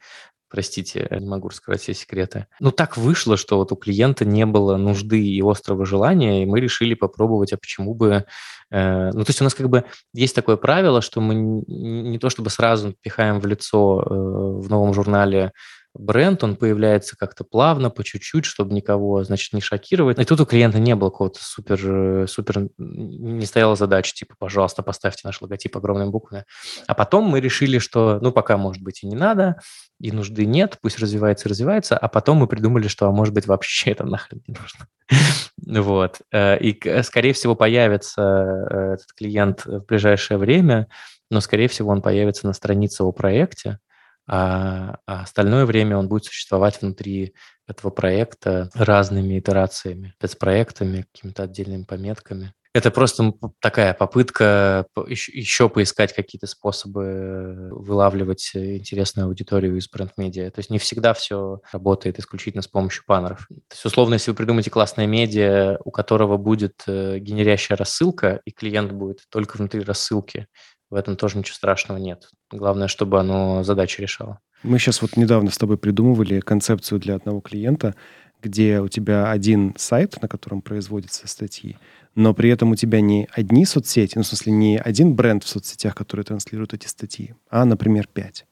Простите, 0.48 1.06
не 1.10 1.28
могу 1.28 1.48
раскрывать 1.48 1.80
все 1.80 1.94
секреты. 1.94 2.46
Ну, 2.58 2.72
так 2.72 2.96
вышло, 2.96 3.36
что 3.36 3.56
вот 3.56 3.70
у 3.70 3.76
клиента 3.76 4.24
не 4.24 4.46
было 4.46 4.76
нужды 4.76 5.20
и 5.24 5.42
острого 5.42 5.86
желания, 5.86 6.42
и 6.42 6.46
мы 6.46 6.60
решили 6.60 6.94
попробовать, 6.94 7.52
а 7.52 7.58
почему 7.58 7.94
бы... 7.94 8.24
Э, 8.70 9.10
ну, 9.12 9.24
то 9.24 9.30
есть 9.30 9.40
у 9.40 9.44
нас 9.44 9.54
как 9.54 9.68
бы 9.68 9.84
есть 10.14 10.34
такое 10.34 10.56
правило, 10.56 11.02
что 11.02 11.20
мы 11.20 11.34
не 11.34 12.18
то 12.18 12.30
чтобы 12.30 12.50
сразу 12.50 12.94
пихаем 13.02 13.40
в 13.40 13.46
лицо 13.46 14.02
э, 14.02 14.14
в 14.62 14.68
новом 14.70 14.94
журнале 14.94 15.52
бренд, 15.94 16.42
он 16.44 16.56
появляется 16.56 17.16
как-то 17.16 17.44
плавно, 17.44 17.90
по 17.90 18.04
чуть-чуть, 18.04 18.44
чтобы 18.44 18.74
никого, 18.74 19.24
значит, 19.24 19.52
не 19.52 19.60
шокировать. 19.60 20.18
И 20.18 20.24
тут 20.24 20.40
у 20.40 20.46
клиента 20.46 20.78
не 20.78 20.94
было 20.94 21.10
какого-то 21.10 21.40
супер, 21.42 22.28
супер, 22.28 22.68
не 22.78 23.46
стояла 23.46 23.76
задача, 23.76 24.14
типа, 24.14 24.34
пожалуйста, 24.38 24.82
поставьте 24.82 25.22
наш 25.24 25.40
логотип 25.40 25.76
огромными 25.76 26.10
буквами. 26.10 26.44
А 26.86 26.94
потом 26.94 27.24
мы 27.24 27.40
решили, 27.40 27.78
что, 27.78 28.18
ну, 28.20 28.32
пока, 28.32 28.56
может 28.56 28.82
быть, 28.82 29.02
и 29.02 29.06
не 29.06 29.16
надо, 29.16 29.60
и 30.00 30.12
нужды 30.12 30.46
нет, 30.46 30.78
пусть 30.80 30.98
развивается 30.98 31.48
развивается, 31.48 31.96
а 31.96 32.08
потом 32.08 32.38
мы 32.38 32.46
придумали, 32.46 32.88
что, 32.88 33.06
а 33.06 33.12
может 33.12 33.34
быть, 33.34 33.46
вообще 33.46 33.90
это 33.90 34.04
нахрен 34.04 34.42
не 34.46 34.54
нужно. 34.54 34.86
Вот. 35.66 36.22
Э, 36.32 36.58
и, 36.58 37.02
скорее 37.02 37.34
всего, 37.34 37.54
появится 37.54 38.22
э, 38.22 38.94
этот 38.94 39.12
клиент 39.14 39.66
в 39.66 39.84
ближайшее 39.84 40.38
время, 40.38 40.88
но, 41.30 41.40
скорее 41.40 41.68
всего, 41.68 41.90
он 41.90 42.00
появится 42.00 42.46
на 42.46 42.54
странице 42.54 43.02
о 43.02 43.12
проекте, 43.12 43.78
а, 44.26 44.98
а 45.06 45.22
остальное 45.22 45.66
время 45.66 45.96
он 45.96 46.08
будет 46.08 46.24
существовать 46.24 46.80
внутри 46.80 47.34
этого 47.66 47.90
проекта 47.90 48.70
разными 48.74 49.38
итерациями, 49.38 50.14
спецпроектами, 50.18 51.06
какими-то 51.12 51.44
отдельными 51.44 51.84
пометками. 51.84 52.52
Это 52.72 52.92
просто 52.92 53.32
такая 53.60 53.94
попытка 53.94 54.86
еще 55.08 55.68
поискать 55.68 56.14
какие-то 56.14 56.46
способы 56.46 57.68
вылавливать 57.72 58.52
интересную 58.54 59.26
аудиторию 59.26 59.76
из 59.76 59.88
бренд-медиа. 59.88 60.52
То 60.52 60.60
есть 60.60 60.70
не 60.70 60.78
всегда 60.78 61.12
все 61.12 61.62
работает 61.72 62.20
исключительно 62.20 62.62
с 62.62 62.68
помощью 62.68 63.02
баннеров. 63.08 63.48
То 63.48 63.72
есть, 63.72 63.84
условно, 63.84 64.14
если 64.14 64.30
вы 64.30 64.36
придумаете 64.36 64.70
классное 64.70 65.08
медиа, 65.08 65.78
у 65.84 65.90
которого 65.90 66.36
будет 66.36 66.84
э, 66.86 67.18
генерящая 67.18 67.76
рассылка, 67.76 68.40
и 68.44 68.52
клиент 68.52 68.92
будет 68.92 69.22
только 69.30 69.56
внутри 69.56 69.80
рассылки, 69.80 70.46
в 70.90 70.94
этом 70.94 71.16
тоже 71.16 71.38
ничего 71.38 71.54
страшного 71.54 71.98
нет. 71.98 72.28
Главное, 72.50 72.88
чтобы 72.88 73.20
оно 73.20 73.62
задачи 73.62 74.00
решало. 74.00 74.40
Мы 74.62 74.78
сейчас 74.78 75.00
вот 75.00 75.16
недавно 75.16 75.50
с 75.50 75.58
тобой 75.58 75.78
придумывали 75.78 76.40
концепцию 76.40 76.98
для 76.98 77.14
одного 77.14 77.40
клиента, 77.40 77.94
где 78.42 78.80
у 78.80 78.88
тебя 78.88 79.30
один 79.30 79.74
сайт, 79.78 80.20
на 80.20 80.28
котором 80.28 80.62
производятся 80.62 81.28
статьи, 81.28 81.78
но 82.14 82.34
при 82.34 82.50
этом 82.50 82.72
у 82.72 82.76
тебя 82.76 83.00
не 83.00 83.28
одни 83.32 83.64
соцсети, 83.64 84.16
ну, 84.16 84.22
в 84.22 84.26
смысле, 84.26 84.52
не 84.52 84.78
один 84.78 85.14
бренд 85.14 85.44
в 85.44 85.48
соцсетях, 85.48 85.94
который 85.94 86.24
транслирует 86.24 86.74
эти 86.74 86.86
статьи, 86.86 87.34
а, 87.48 87.64
например, 87.64 88.06
пять. 88.12 88.46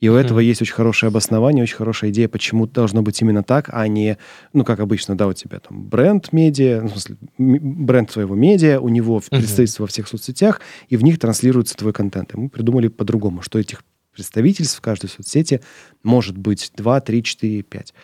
И 0.00 0.08
у 0.08 0.14
этого 0.14 0.40
есть 0.40 0.62
очень 0.62 0.72
хорошее 0.72 1.08
обоснование, 1.08 1.62
очень 1.62 1.76
хорошая 1.76 2.10
идея, 2.10 2.28
почему 2.28 2.66
должно 2.66 3.02
быть 3.02 3.20
именно 3.20 3.42
так, 3.42 3.68
а 3.70 3.86
не, 3.86 4.16
ну, 4.54 4.64
как 4.64 4.80
обычно, 4.80 5.14
да, 5.14 5.26
у 5.26 5.34
тебя 5.34 5.60
там 5.60 5.84
бренд 5.84 6.32
медиа, 6.32 6.80
ну, 6.80 6.88
в 6.88 6.92
смысле, 6.92 7.16
бренд 7.36 8.10
своего 8.10 8.34
медиа, 8.34 8.80
у 8.80 8.88
него 8.88 9.20
представительство 9.20 9.82
во 9.82 9.88
всех 9.88 10.08
соцсетях, 10.08 10.62
и 10.88 10.96
в 10.96 11.04
них 11.04 11.18
транслируется 11.18 11.76
твой 11.76 11.92
контент. 11.92 12.34
И 12.34 12.38
мы 12.38 12.48
придумали 12.48 12.88
по-другому, 12.88 13.42
что 13.42 13.58
этих 13.58 13.84
представительств 14.12 14.78
в 14.78 14.80
каждой 14.80 15.10
соцсети 15.10 15.60
может 16.02 16.36
быть 16.38 16.72
2, 16.76 17.00
3, 17.00 17.22
4, 17.22 17.62
5. 17.62 17.94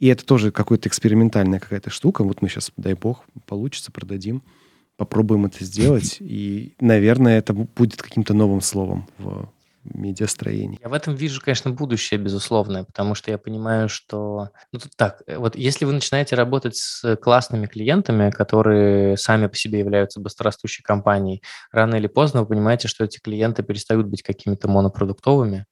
И 0.00 0.08
это 0.08 0.24
тоже 0.24 0.50
какая-то 0.50 0.88
экспериментальная 0.88 1.60
какая-то 1.60 1.90
штука. 1.90 2.24
Вот 2.24 2.40
мы 2.40 2.48
сейчас, 2.48 2.72
дай 2.78 2.94
бог, 2.94 3.24
получится, 3.46 3.92
продадим, 3.92 4.42
попробуем 4.96 5.44
это 5.44 5.62
сделать. 5.62 6.16
И, 6.20 6.74
наверное, 6.80 7.38
это 7.38 7.52
будет 7.52 8.00
каким-то 8.00 8.32
новым 8.32 8.62
словом 8.62 9.06
в 9.18 9.48
медиастроении. 9.84 10.78
Я 10.82 10.88
в 10.88 10.92
этом 10.92 11.14
вижу, 11.14 11.40
конечно, 11.40 11.70
будущее, 11.70 12.18
безусловное, 12.18 12.84
потому 12.84 13.14
что 13.14 13.30
я 13.30 13.38
понимаю, 13.38 13.88
что... 13.88 14.48
Ну, 14.72 14.78
тут 14.78 14.92
так, 14.96 15.22
э, 15.26 15.36
вот 15.36 15.56
если 15.56 15.84
вы 15.84 15.92
начинаете 15.92 16.36
работать 16.36 16.76
с 16.76 17.16
классными 17.16 17.66
клиентами, 17.66 18.30
которые 18.30 19.16
сами 19.16 19.46
по 19.46 19.56
себе 19.56 19.80
являются 19.80 20.20
быстрорастущей 20.20 20.82
компанией, 20.82 21.42
рано 21.72 21.96
или 21.96 22.06
поздно 22.06 22.40
вы 22.40 22.46
понимаете, 22.46 22.88
что 22.88 23.04
эти 23.04 23.18
клиенты 23.18 23.62
перестают 23.62 24.06
быть 24.06 24.22
какими-то 24.22 24.68
монопродуктовыми, 24.68 25.66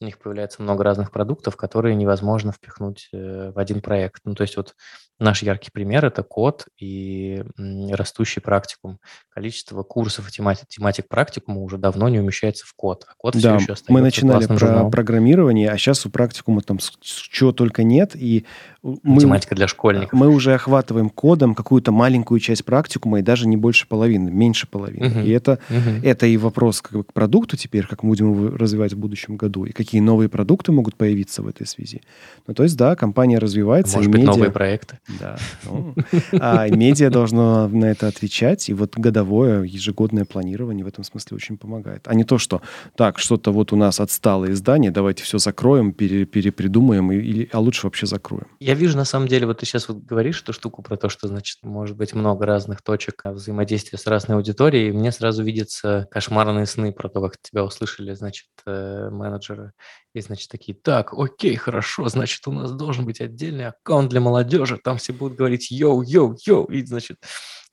у 0.00 0.04
них 0.04 0.18
появляется 0.18 0.62
много 0.62 0.84
разных 0.84 1.10
продуктов, 1.10 1.56
которые 1.56 1.94
невозможно 1.94 2.52
впихнуть 2.52 3.08
э, 3.12 3.50
в 3.52 3.58
один 3.58 3.80
проект. 3.80 4.22
Ну, 4.24 4.34
то 4.34 4.42
есть 4.42 4.56
вот 4.56 4.74
наш 5.18 5.42
яркий 5.42 5.70
пример– 5.70 6.04
это 6.06 6.22
код 6.22 6.66
и 6.78 7.42
растущий 7.90 8.40
практикум. 8.40 8.98
Количество 9.28 9.82
курсов 9.82 10.28
и 10.28 10.32
тематик, 10.32 10.68
тематик 10.68 11.08
практикума 11.08 11.60
уже 11.60 11.76
давно 11.76 12.08
не 12.08 12.20
умещается 12.20 12.66
в 12.66 12.74
код, 12.74 13.04
а 13.08 13.14
код 13.16 13.34
да, 13.34 13.40
все 13.40 13.48
еще 13.48 13.72
остается 13.72 13.92
мы 13.92 14.00
начинали 14.00 14.46
про 14.46 14.56
журналом. 14.56 14.90
программирование, 14.90 15.70
а 15.70 15.78
сейчас 15.78 16.06
у 16.06 16.10
практикума 16.10 16.60
там 16.62 16.78
чего 17.00 17.52
только 17.52 17.82
нет, 17.82 18.14
и 18.14 18.44
мы, 18.82 18.98
Математика 19.02 19.54
для 19.54 19.66
школьников. 19.66 20.12
Мы 20.12 20.28
уже 20.28 20.54
охватываем 20.54 21.10
кодом 21.10 21.54
какую-то 21.54 21.90
маленькую 21.90 22.38
часть 22.40 22.64
практикума, 22.64 23.18
и 23.18 23.22
даже 23.22 23.48
не 23.48 23.56
больше 23.56 23.88
половины, 23.88 24.30
меньше 24.30 24.68
половины. 24.68 25.08
Угу. 25.08 25.20
И 25.20 25.30
это, 25.30 25.58
угу. 25.68 26.04
это 26.04 26.26
и 26.26 26.36
вопрос 26.36 26.80
как 26.80 26.92
бы, 26.92 27.04
к 27.04 27.12
продукту 27.12 27.56
теперь, 27.56 27.86
как 27.86 28.02
мы 28.02 28.10
будем 28.10 28.32
его 28.32 28.56
развивать 28.56 28.92
в 28.92 28.98
будущем 28.98 29.36
году, 29.36 29.64
и 29.64 29.72
какие 29.72 29.87
новые 29.96 30.28
продукты 30.28 30.72
могут 30.72 30.96
появиться 30.96 31.42
в 31.42 31.48
этой 31.48 31.66
связи. 31.66 32.02
Ну, 32.46 32.54
то 32.54 32.62
есть, 32.62 32.76
да, 32.76 32.96
компания 32.96 33.38
развивается. 33.38 33.96
Может 33.96 34.10
быть, 34.10 34.20
медиа... 34.20 34.32
новые 34.32 34.50
проекты. 34.50 34.98
Да. 35.20 35.36
Ну, 35.64 35.94
а 36.32 36.68
медиа 36.68 37.10
должно 37.10 37.68
на 37.68 37.86
это 37.86 38.06
отвечать, 38.06 38.68
и 38.68 38.74
вот 38.74 38.96
годовое, 38.96 39.62
ежегодное 39.62 40.24
планирование 40.24 40.84
в 40.84 40.88
этом 40.88 41.04
смысле 41.04 41.36
очень 41.36 41.58
помогает. 41.58 42.02
А 42.06 42.14
не 42.14 42.24
то, 42.24 42.38
что 42.38 42.62
так, 42.96 43.18
что-то 43.18 43.52
вот 43.52 43.72
у 43.72 43.76
нас 43.76 44.00
отсталое 44.00 44.52
издание, 44.52 44.90
давайте 44.90 45.24
все 45.24 45.38
закроем, 45.38 45.92
пере, 45.92 46.24
перепридумаем, 46.24 47.10
и, 47.12 47.48
а 47.52 47.60
лучше 47.60 47.86
вообще 47.86 48.06
закроем. 48.06 48.46
Я 48.60 48.74
вижу, 48.74 48.96
на 48.96 49.04
самом 49.04 49.28
деле, 49.28 49.46
вот 49.46 49.58
ты 49.58 49.66
сейчас 49.66 49.88
вот 49.88 49.98
говоришь 49.98 50.42
эту 50.42 50.52
штуку 50.52 50.82
про 50.82 50.96
то, 50.96 51.08
что, 51.08 51.28
значит, 51.28 51.58
может 51.62 51.96
быть 51.96 52.14
много 52.14 52.46
разных 52.46 52.82
точек 52.82 53.22
взаимодействия 53.24 53.98
с 53.98 54.06
разной 54.06 54.36
аудиторией, 54.36 54.88
и 54.88 54.92
мне 54.92 55.12
сразу 55.12 55.42
видятся 55.42 56.06
кошмарные 56.10 56.66
сны 56.66 56.92
про 56.92 57.08
то, 57.08 57.20
как 57.20 57.36
тебя 57.40 57.64
услышали, 57.64 58.14
значит, 58.14 58.48
э, 58.66 59.10
менеджеры. 59.10 59.72
И, 60.14 60.20
значит, 60.20 60.50
такие, 60.50 60.76
так, 60.76 61.12
окей, 61.12 61.56
хорошо, 61.56 62.08
значит, 62.08 62.46
у 62.46 62.52
нас 62.52 62.72
должен 62.72 63.04
быть 63.04 63.20
отдельный 63.20 63.66
аккаунт 63.66 64.10
для 64.10 64.20
молодежи, 64.20 64.78
там 64.82 64.98
все 64.98 65.12
будут 65.12 65.36
говорить 65.36 65.70
yo, 65.70 66.02
yo, 66.02 66.36
yo, 66.44 66.64
и, 66.64 66.84
значит, 66.84 67.18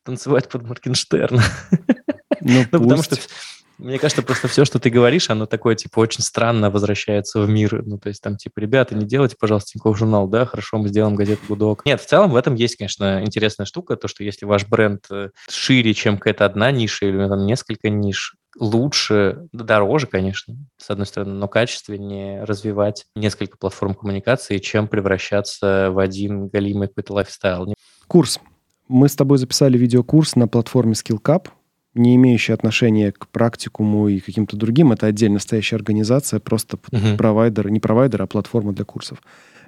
танцевать 0.03 0.49
под 0.49 0.63
Моргенштерна. 0.63 1.43
Ну, 2.41 2.65
ну 2.71 2.79
потому 2.79 3.03
что 3.03 3.17
мне 3.77 3.99
кажется, 3.99 4.23
просто 4.23 4.47
все, 4.47 4.63
что 4.63 4.79
ты 4.79 4.89
говоришь, 4.89 5.29
оно 5.29 5.45
такое, 5.45 5.75
типа, 5.75 5.99
очень 5.99 6.23
странно 6.23 6.69
возвращается 6.69 7.41
в 7.41 7.49
мир. 7.49 7.83
Ну, 7.85 7.97
то 7.97 8.07
есть 8.07 8.21
там, 8.21 8.37
типа, 8.37 8.59
ребята, 8.59 8.95
не 8.95 9.05
делайте, 9.05 9.35
пожалуйста, 9.37 9.71
Тинькофф 9.71 9.97
журнал, 9.97 10.27
да, 10.27 10.45
хорошо, 10.45 10.77
мы 10.77 10.87
сделаем 10.87 11.15
газету 11.15 11.41
«Гудок». 11.49 11.85
Нет, 11.85 12.01
в 12.01 12.05
целом 12.05 12.31
в 12.31 12.37
этом 12.37 12.55
есть, 12.55 12.77
конечно, 12.77 13.21
интересная 13.21 13.65
штука, 13.65 13.97
то, 13.97 14.07
что 14.07 14.23
если 14.23 14.45
ваш 14.45 14.65
бренд 14.65 15.05
э, 15.11 15.29
шире, 15.49 15.93
чем 15.93 16.17
какая-то 16.17 16.45
одна 16.45 16.71
ниша 16.71 17.05
или 17.05 17.27
там 17.27 17.45
несколько 17.45 17.89
ниш, 17.89 18.35
лучше, 18.59 19.47
дороже, 19.51 20.07
конечно, 20.07 20.55
с 20.77 20.89
одной 20.89 21.05
стороны, 21.05 21.33
но 21.33 21.47
качественнее 21.47 22.43
развивать 22.43 23.05
несколько 23.15 23.57
платформ 23.57 23.93
коммуникации, 23.95 24.57
чем 24.59 24.87
превращаться 24.87 25.89
в 25.91 25.99
один 25.99 26.47
галимый 26.47 26.87
какой-то 26.87 27.13
lifestyle. 27.13 27.73
Курс. 28.07 28.39
Мы 28.87 29.09
с 29.09 29.15
тобой 29.15 29.39
записали 29.39 29.77
видеокурс 29.77 30.35
на 30.35 30.47
платформе 30.47 30.93
SkillCap 30.93 31.47
не 31.95 32.15
имеющие 32.17 32.53
отношения 32.53 33.11
к 33.11 33.27
практикуму 33.29 34.09
и 34.09 34.19
каким-то 34.19 34.57
другим, 34.57 34.91
это 34.91 35.07
отдельно 35.07 35.39
стоящая 35.39 35.77
организация, 35.77 36.39
просто 36.39 36.77
uh-huh. 36.77 37.17
провайдер, 37.17 37.69
не 37.69 37.79
провайдер, 37.79 38.21
а 38.21 38.27
платформа 38.27 38.73
для 38.73 38.83
курсов. 38.83 39.21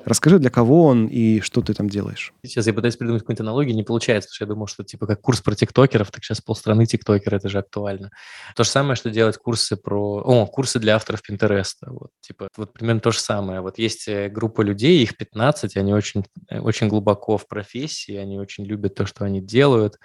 Расскажи, 0.08 0.40
для 0.40 0.50
кого 0.50 0.86
он 0.86 1.08
и 1.08 1.42
что 1.42 1.62
ты 1.62 1.74
там 1.74 1.90
делаешь. 1.90 2.32
Сейчас 2.42 2.66
я 2.66 2.74
пытаюсь 2.74 2.96
придумать 2.96 3.24
какую-то 3.24 3.44
аналогию, 3.44 3.76
не 3.76 3.84
получается, 3.84 4.30
потому 4.30 4.36
что 4.36 4.46
я 4.46 4.48
думал, 4.48 4.68
что 4.68 4.84
типа 4.86 5.06
как 5.06 5.20
курс 5.20 5.42
про 5.42 5.54
тиктокеров, 5.54 6.12
так 6.12 6.24
сейчас 6.24 6.40
полстраны 6.40 6.86
тиктокеры, 6.86 7.36
это 7.36 7.50
же 7.50 7.60
актуально. 7.60 8.12
То 8.56 8.64
же 8.64 8.70
самое, 8.70 8.96
что 8.96 9.10
делать 9.10 9.38
курсы 9.38 9.76
про... 9.76 10.22
О, 10.22 10.46
курсы 10.46 10.80
для 10.80 10.96
авторов 10.96 11.22
Пинтереста. 11.24 11.92
Вот, 11.92 12.12
типа, 12.22 12.48
вот 12.56 12.72
примерно 12.72 13.02
то 13.02 13.12
же 13.12 13.20
самое. 13.20 13.60
Вот 13.60 13.80
есть 13.80 14.08
э, 14.08 14.30
группа 14.30 14.62
людей, 14.62 15.04
их 15.04 15.18
15, 15.18 15.76
они 15.76 15.94
очень, 15.94 16.24
э, 16.50 16.60
очень 16.62 16.88
глубоко 16.88 17.38
в 17.38 17.46
профессии, 17.46 18.16
они 18.16 18.40
очень 18.40 18.64
любят 18.64 18.96
то, 18.96 19.06
что 19.06 19.26
они 19.26 19.42
делают, 19.42 20.00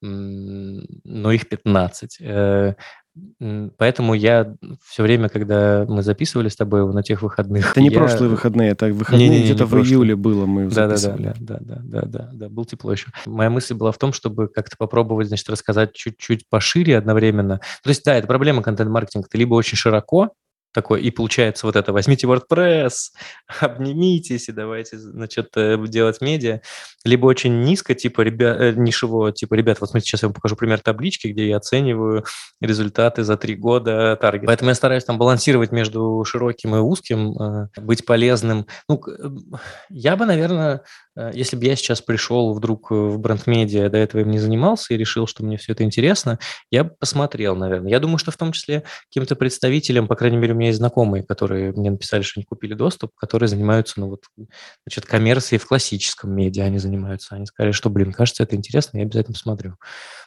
но 0.00 1.30
их 1.30 1.46
15. 1.48 2.18
Поэтому 3.76 4.14
я 4.14 4.54
все 4.82 5.02
время, 5.02 5.28
когда 5.28 5.84
мы 5.86 6.02
записывали 6.02 6.48
с 6.48 6.56
тобой 6.56 6.90
на 6.92 7.02
тех 7.02 7.20
выходных... 7.20 7.72
Это 7.72 7.80
не 7.82 7.90
я... 7.90 7.98
прошлые 7.98 8.30
выходные, 8.30 8.70
это 8.70 8.86
выходные 8.86 9.28
не, 9.28 9.34
не, 9.34 9.40
не, 9.40 9.44
где-то 9.50 9.66
в 9.66 9.74
июле 9.76 10.16
было, 10.16 10.46
мы 10.46 10.70
записывали. 10.70 11.34
Да, 11.38 11.58
да, 11.58 11.58
да, 11.60 11.76
да, 11.82 12.00
да, 12.00 12.06
да, 12.06 12.30
да, 12.32 12.48
был 12.48 12.64
тепло 12.64 12.92
еще. 12.92 13.08
Моя 13.26 13.50
мысль 13.50 13.74
была 13.74 13.92
в 13.92 13.98
том, 13.98 14.14
чтобы 14.14 14.48
как-то 14.48 14.76
попробовать, 14.78 15.28
значит, 15.28 15.48
рассказать 15.50 15.92
чуть-чуть 15.92 16.48
пошире 16.48 16.96
одновременно. 16.96 17.60
То 17.82 17.90
есть, 17.90 18.02
да, 18.04 18.14
это 18.14 18.26
проблема 18.26 18.62
контент-маркетинга. 18.62 19.28
Ты 19.28 19.36
либо 19.36 19.54
очень 19.54 19.76
широко 19.76 20.32
такой, 20.72 21.02
и 21.02 21.10
получается 21.10 21.66
вот 21.66 21.76
это, 21.76 21.92
возьмите 21.92 22.26
WordPress, 22.26 23.12
обнимитесь 23.60 24.48
и 24.48 24.52
давайте, 24.52 24.98
значит, 24.98 25.48
э, 25.56 25.78
делать 25.86 26.20
медиа. 26.20 26.60
Либо 27.04 27.26
очень 27.26 27.62
низко, 27.62 27.94
типа, 27.94 28.22
ребят, 28.22 28.60
э, 28.60 29.32
типа, 29.34 29.54
ребят, 29.54 29.80
вот 29.80 29.90
смотрите, 29.90 30.08
сейчас 30.08 30.22
я 30.22 30.28
вам 30.28 30.34
покажу 30.34 30.56
пример 30.56 30.80
таблички, 30.80 31.28
где 31.28 31.48
я 31.48 31.58
оцениваю 31.58 32.24
результаты 32.60 33.24
за 33.24 33.36
три 33.36 33.54
года 33.54 34.16
таргет. 34.20 34.46
Поэтому 34.46 34.70
я 34.70 34.74
стараюсь 34.74 35.04
там 35.04 35.18
балансировать 35.18 35.72
между 35.72 36.24
широким 36.24 36.74
и 36.74 36.78
узким, 36.78 37.32
э, 37.38 37.68
быть 37.80 38.04
полезным. 38.06 38.66
Ну, 38.88 39.02
я 39.90 40.16
бы, 40.16 40.26
наверное, 40.26 40.82
если 41.32 41.56
бы 41.56 41.64
я 41.64 41.76
сейчас 41.76 42.00
пришел 42.00 42.54
вдруг 42.54 42.90
в 42.90 43.18
бренд-медиа, 43.18 43.88
до 43.90 43.98
этого 43.98 44.22
им 44.22 44.30
не 44.30 44.38
занимался 44.38 44.94
и 44.94 44.96
решил, 44.96 45.26
что 45.26 45.44
мне 45.44 45.56
все 45.56 45.72
это 45.72 45.84
интересно, 45.84 46.38
я 46.70 46.84
бы 46.84 46.90
посмотрел, 46.98 47.56
наверное. 47.56 47.90
Я 47.90 48.00
думаю, 48.00 48.18
что 48.18 48.30
в 48.30 48.36
том 48.36 48.52
числе 48.52 48.84
каким-то 49.08 49.36
представителям, 49.36 50.08
по 50.08 50.16
крайней 50.16 50.36
мере, 50.36 50.54
у 50.54 50.56
меня 50.56 50.68
есть 50.68 50.78
знакомые, 50.78 51.22
которые 51.22 51.72
мне 51.72 51.90
написали, 51.90 52.22
что 52.22 52.38
они 52.38 52.44
купили 52.44 52.74
доступ, 52.74 53.12
которые 53.16 53.48
занимаются, 53.48 54.00
ну 54.00 54.08
вот, 54.08 54.24
значит, 54.86 55.06
коммерцией 55.06 55.60
в 55.60 55.66
классическом 55.66 56.34
медиа 56.34 56.64
они 56.64 56.78
занимаются. 56.78 57.34
Они 57.34 57.46
сказали, 57.46 57.72
что, 57.72 57.90
блин, 57.90 58.12
кажется, 58.12 58.42
это 58.42 58.56
интересно, 58.56 58.98
я 58.98 59.04
обязательно 59.04 59.34
посмотрю. 59.34 59.76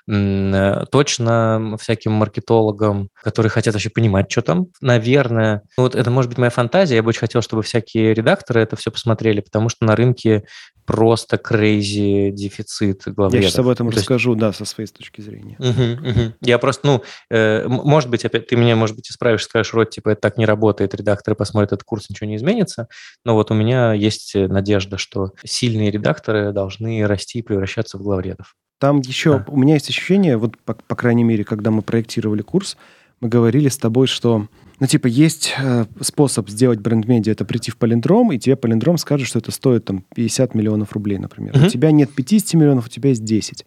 Э, 0.08 0.86
точно 0.92 1.78
всяким 1.80 2.12
маркетологам, 2.12 3.10
которые 3.24 3.50
хотят 3.50 3.74
вообще 3.74 3.90
понимать, 3.90 4.32
что 4.32 4.42
там, 4.42 4.68
наверное, 4.82 5.64
ну, 5.78 5.84
вот 5.84 5.96
это 5.96 6.12
может 6.12 6.30
быть 6.30 6.38
моя 6.38 6.52
фантазия, 6.52 6.96
я 6.96 7.04
бы 7.04 7.10
очень 7.10 7.22
хотел, 7.22 7.42
чтобы 7.42 7.64
всякие 7.64 8.14
редакторы 8.14 8.62
это 8.62 8.76
все 8.76 8.92
посмотрели, 8.92 9.42
потому 9.42 9.70
что 9.70 9.86
на 9.86 9.96
рынке 9.96 10.46
просто 10.86 11.38
crazy 11.38 12.32
дефицит 12.32 13.04
главредов. 13.06 13.44
Я 13.44 13.50
сейчас 13.50 13.60
об 13.60 13.68
этом 13.68 13.90
То 13.90 13.98
расскажу, 13.98 14.32
есть... 14.32 14.40
да, 14.40 14.54
со 14.54 14.66
своей 14.66 14.90
точки 14.90 15.22
зрения. 15.22 15.58
Угу, 15.60 16.10
угу. 16.10 16.34
Я 16.42 16.60
просто, 16.60 16.88
ну, 16.88 17.04
э, 17.30 17.68
может 17.68 18.10
быть, 18.10 18.24
опять 18.26 18.48
ты 18.48 18.56
меня, 18.56 18.76
может 18.76 18.96
быть, 18.96 19.10
исправишь, 19.10 19.44
скажешь, 19.44 19.74
Рот, 19.74 19.90
типа, 19.90 20.10
это 20.10 20.22
так 20.22 20.38
не 20.38 20.46
работает, 20.46 20.94
редакторы 20.94 21.36
посмотрят 21.36 21.74
этот 21.74 21.84
курс, 21.84 22.10
ничего 22.10 22.28
не 22.28 22.36
изменится, 22.36 22.88
но 23.24 23.34
вот 23.34 23.52
у 23.52 23.54
меня 23.54 23.94
есть 23.94 24.36
надежда, 24.36 24.98
что 24.98 25.32
сильные 25.44 25.92
редакторы 25.92 26.52
должны 26.52 27.06
расти 27.08 27.40
и 27.40 27.42
превращаться 27.42 27.98
в 27.98 28.02
главредов. 28.04 28.56
Там 28.80 29.00
еще, 29.00 29.40
да. 29.40 29.46
у 29.48 29.58
меня 29.58 29.76
есть 29.76 29.90
ощущение, 29.90 30.38
вот, 30.38 30.58
по, 30.60 30.74
по 30.74 30.96
крайней 30.96 31.24
мере, 31.24 31.44
когда 31.44 31.72
мы 31.72 31.82
проектировали 31.82 32.42
курс, 32.42 32.78
мы 33.26 33.30
говорили 33.30 33.70
с 33.70 33.78
тобой, 33.78 34.08
что 34.08 34.48
ну, 34.80 34.88
типа, 34.88 35.08
есть 35.08 35.56
э, 35.58 35.86
способ 36.02 36.50
сделать 36.50 36.80
бренд-медиа, 36.80 37.32
это 37.32 37.46
прийти 37.46 37.72
в 37.72 37.78
Полиндром, 37.78 38.32
и 38.32 38.38
тебе 38.38 38.56
Полиндром 38.56 38.98
скажет, 38.98 39.28
что 39.28 39.40
это 39.40 39.52
стоит 39.52 39.86
там 39.86 40.04
50 40.16 40.54
миллионов 40.54 40.92
рублей, 40.92 41.18
например. 41.18 41.54
Uh-huh. 41.54 41.68
У 41.68 41.70
тебя 41.70 41.92
нет 41.92 42.12
50 42.14 42.54
миллионов, 42.56 42.86
у 42.86 42.90
тебя 42.90 43.10
есть 43.10 43.24
10. 43.24 43.66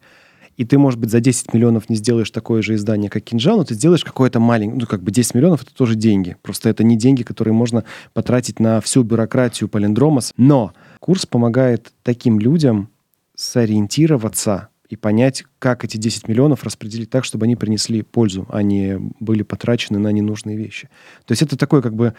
И 0.59 0.65
ты, 0.65 0.79
может 0.79 1.01
быть, 1.01 1.11
за 1.11 1.21
10 1.21 1.55
миллионов 1.55 1.89
не 1.89 1.97
сделаешь 1.97 2.31
такое 2.31 2.63
же 2.63 2.75
издание, 2.75 3.11
как 3.11 3.25
Кинжал, 3.25 3.57
но 3.57 3.65
ты 3.65 3.75
сделаешь 3.75 4.05
какое-то 4.05 4.39
маленькое, 4.39 4.81
ну, 4.81 4.87
как 4.87 5.03
бы 5.03 5.11
10 5.11 5.35
миллионов— 5.35 5.63
это 5.65 5.75
тоже 5.75 5.95
деньги. 5.95 6.37
Просто 6.43 6.69
это 6.69 6.85
не 6.85 6.97
деньги, 6.97 7.23
которые 7.23 7.55
можно 7.55 7.85
потратить 8.13 8.61
на 8.61 8.81
всю 8.81 9.03
бюрократию 9.03 9.69
Полиндрома. 9.69 10.21
Но 10.37 10.73
курс 11.01 11.27
помогает 11.27 11.91
таким 12.03 12.39
людям 12.39 12.91
сориентироваться 13.35 14.69
и 14.89 14.97
понять, 14.97 15.45
как 15.59 15.85
эти 15.85 15.97
10 15.97 16.29
миллионов 16.29 16.63
распределить 16.63 17.11
так, 17.11 17.25
чтобы 17.25 17.45
они 17.45 17.57
принесли 17.57 18.03
пользу, 18.03 18.47
а 18.49 18.63
не 18.63 18.99
были 19.19 19.43
потрачены 19.43 19.99
на 19.99 20.13
ненужные 20.13 20.57
вещи. 20.57 20.89
То 21.27 21.33
есть 21.33 21.43
это 21.43 21.57
такой 21.57 21.83
как 21.83 21.95
бы, 21.95 22.15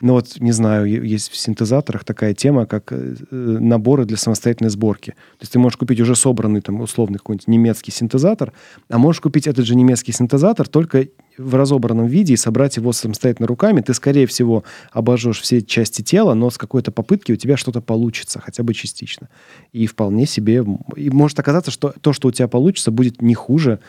ну 0.00 0.12
вот, 0.12 0.40
не 0.40 0.52
знаю, 0.52 0.86
есть 0.86 1.30
в 1.30 1.36
синтезаторах 1.36 2.04
такая 2.04 2.34
тема, 2.34 2.66
как 2.66 2.92
э, 2.92 3.14
наборы 3.30 4.04
для 4.04 4.16
самостоятельной 4.16 4.70
сборки. 4.70 5.10
То 5.10 5.42
есть 5.42 5.52
ты 5.52 5.58
можешь 5.58 5.76
купить 5.76 6.00
уже 6.00 6.14
собранный 6.14 6.60
там 6.60 6.80
условный 6.80 7.18
какой-нибудь 7.18 7.48
немецкий 7.48 7.90
синтезатор, 7.90 8.52
а 8.88 8.98
можешь 8.98 9.20
купить 9.20 9.46
этот 9.46 9.66
же 9.66 9.74
немецкий 9.74 10.12
синтезатор 10.12 10.68
только 10.68 11.08
в 11.38 11.54
разобранном 11.54 12.06
виде 12.06 12.34
и 12.34 12.36
собрать 12.36 12.76
его 12.76 12.92
самостоятельно 12.92 13.46
руками. 13.46 13.80
Ты, 13.80 13.94
скорее 13.94 14.26
всего, 14.26 14.64
обожжешь 14.92 15.40
все 15.40 15.62
части 15.62 16.02
тела, 16.02 16.34
но 16.34 16.50
с 16.50 16.58
какой-то 16.58 16.92
попытки 16.92 17.32
у 17.32 17.36
тебя 17.36 17.56
что-то 17.56 17.80
получится, 17.80 18.40
хотя 18.40 18.62
бы 18.62 18.74
частично. 18.74 19.28
И 19.72 19.86
вполне 19.86 20.26
себе... 20.26 20.64
И 20.96 21.10
может 21.10 21.38
оказаться, 21.38 21.70
что 21.70 21.94
то, 22.00 22.12
что 22.12 22.28
у 22.28 22.32
тебя 22.32 22.48
получится, 22.48 22.83
будет 22.90 23.22
не 23.22 23.34
хуже 23.34 23.80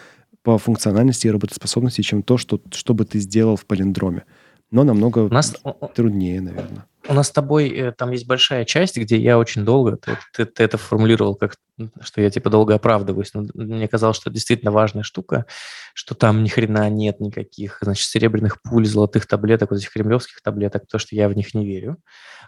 по 0.43 0.57
функциональности 0.57 1.27
и 1.27 1.31
работоспособности, 1.31 2.01
чем 2.01 2.21
то, 2.21 2.37
что, 2.37 2.61
что 2.71 2.93
бы 2.93 3.05
ты 3.05 3.19
сделал 3.19 3.55
в 3.55 3.65
палиндроме. 3.65 4.25
Но 4.71 4.83
намного 4.83 5.19
у 5.19 5.29
нас... 5.29 5.55
труднее, 5.95 6.41
наверное. 6.41 6.85
У 7.07 7.13
нас 7.13 7.27
с 7.27 7.31
тобой 7.31 7.69
э, 7.69 7.91
там 7.91 8.11
есть 8.11 8.25
большая 8.25 8.65
часть, 8.65 8.97
где 8.97 9.17
я 9.17 9.37
очень 9.37 9.63
долго, 9.63 9.97
ты, 9.97 10.17
ты, 10.33 10.45
ты 10.45 10.63
это 10.63 10.77
формулировал 10.77 11.35
как, 11.35 11.55
что 12.01 12.19
я 12.19 12.29
типа 12.31 12.49
долго 12.49 12.73
оправдываюсь, 12.73 13.33
но 13.33 13.45
мне 13.53 13.87
казалось, 13.87 14.17
что 14.17 14.29
это 14.29 14.35
действительно 14.35 14.71
важная 14.71 15.03
штука, 15.03 15.45
что 15.93 16.15
там 16.15 16.43
ни 16.43 16.47
хрена 16.47 16.89
нет 16.89 17.19
никаких, 17.19 17.77
значит, 17.81 18.07
серебряных 18.07 18.59
пуль, 18.61 18.87
золотых 18.87 19.27
таблеток, 19.27 19.69
вот 19.69 19.77
этих 19.77 19.91
кремлевских 19.91 20.41
таблеток, 20.41 20.87
то, 20.87 20.97
что 20.97 21.15
я 21.15 21.29
в 21.29 21.35
них 21.35 21.53
не 21.53 21.65
верю. 21.65 21.97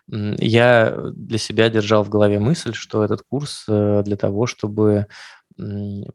Я 0.07 0.95
для 1.13 1.37
себя 1.37 1.69
держал 1.69 2.03
в 2.03 2.09
голове 2.09 2.39
мысль, 2.39 2.73
что 2.73 3.03
этот 3.03 3.21
курс 3.29 3.65
э, 3.67 4.01
для 4.03 4.15
того, 4.15 4.47
чтобы 4.47 5.07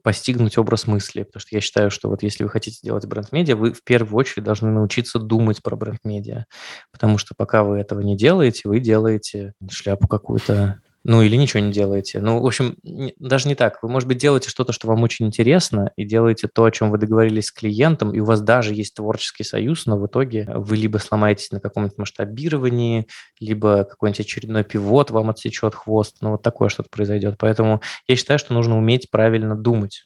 постигнуть 0.02 0.56
образ 0.58 0.86
мысли, 0.86 1.24
потому 1.24 1.40
что 1.40 1.54
я 1.54 1.60
считаю, 1.60 1.90
что 1.90 2.08
вот 2.08 2.22
если 2.22 2.44
вы 2.44 2.50
хотите 2.50 2.78
делать 2.82 3.06
бренд-медиа, 3.06 3.56
вы 3.56 3.72
в 3.72 3.82
первую 3.82 4.18
очередь 4.18 4.44
должны 4.44 4.70
научиться 4.70 5.18
думать 5.18 5.62
про 5.62 5.76
бренд-медиа, 5.76 6.46
потому 6.92 7.18
что 7.18 7.34
пока 7.36 7.64
вы 7.64 7.78
этого 7.78 8.00
не 8.00 8.16
делаете, 8.16 8.68
вы 8.68 8.80
делаете 8.80 9.54
шляпу 9.70 10.08
какую-то 10.08 10.80
ну, 11.04 11.22
или 11.22 11.36
ничего 11.36 11.60
не 11.60 11.72
делаете. 11.72 12.20
Ну, 12.20 12.40
в 12.40 12.46
общем, 12.46 12.76
даже 13.18 13.48
не 13.48 13.54
так. 13.54 13.82
Вы, 13.82 13.88
может 13.88 14.08
быть, 14.08 14.18
делаете 14.18 14.50
что-то, 14.50 14.72
что 14.72 14.86
вам 14.86 15.02
очень 15.02 15.26
интересно, 15.26 15.90
и 15.96 16.04
делаете 16.04 16.48
то, 16.52 16.64
о 16.64 16.70
чем 16.70 16.90
вы 16.90 16.98
договорились 16.98 17.46
с 17.46 17.52
клиентом, 17.52 18.12
и 18.12 18.20
у 18.20 18.24
вас 18.24 18.40
даже 18.40 18.74
есть 18.74 18.94
творческий 18.94 19.44
союз, 19.44 19.86
но 19.86 19.98
в 19.98 20.06
итоге 20.06 20.46
вы 20.54 20.76
либо 20.76 20.98
сломаетесь 20.98 21.50
на 21.50 21.60
каком-нибудь 21.60 21.98
масштабировании, 21.98 23.06
либо 23.40 23.84
какой-нибудь 23.84 24.20
очередной 24.20 24.64
пивот 24.64 25.10
вам 25.10 25.30
отсечет 25.30 25.74
хвост. 25.74 26.18
Ну, 26.20 26.32
вот 26.32 26.42
такое 26.42 26.68
что-то 26.68 26.88
произойдет. 26.90 27.36
Поэтому 27.38 27.82
я 28.06 28.16
считаю, 28.16 28.38
что 28.38 28.54
нужно 28.54 28.78
уметь 28.78 29.10
правильно 29.10 29.56
думать. 29.56 30.04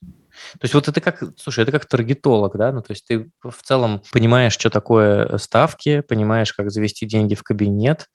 То 0.52 0.64
есть 0.64 0.74
вот 0.74 0.89
это 0.89 1.01
как, 1.01 1.23
слушай, 1.39 1.62
это 1.62 1.73
как 1.73 1.86
таргетолог, 1.86 2.56
да, 2.56 2.73
ну 2.73 2.82
то 2.82 2.93
есть 2.93 3.06
ты 3.06 3.31
в 3.43 3.62
целом 3.62 4.02
понимаешь, 4.12 4.52
что 4.52 4.68
такое 4.70 5.39
ставки, 5.39 6.01
понимаешь, 6.01 6.52
как 6.52 6.70
завести 6.70 7.06
деньги 7.06 7.35
в 7.35 7.43
кабинет, 7.43 8.06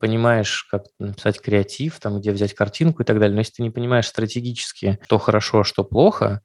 понимаешь, 0.00 0.64
как 0.70 0.84
написать 0.98 1.40
креатив, 1.40 2.00
там, 2.00 2.20
где 2.20 2.32
взять 2.32 2.54
картинку 2.54 3.02
и 3.02 3.04
так 3.04 3.18
далее. 3.18 3.34
Но 3.34 3.40
если 3.40 3.54
ты 3.54 3.62
не 3.62 3.70
понимаешь 3.70 4.06
стратегически, 4.06 4.98
что 5.04 5.18
хорошо, 5.18 5.64
что 5.64 5.84
плохо, 5.84 6.42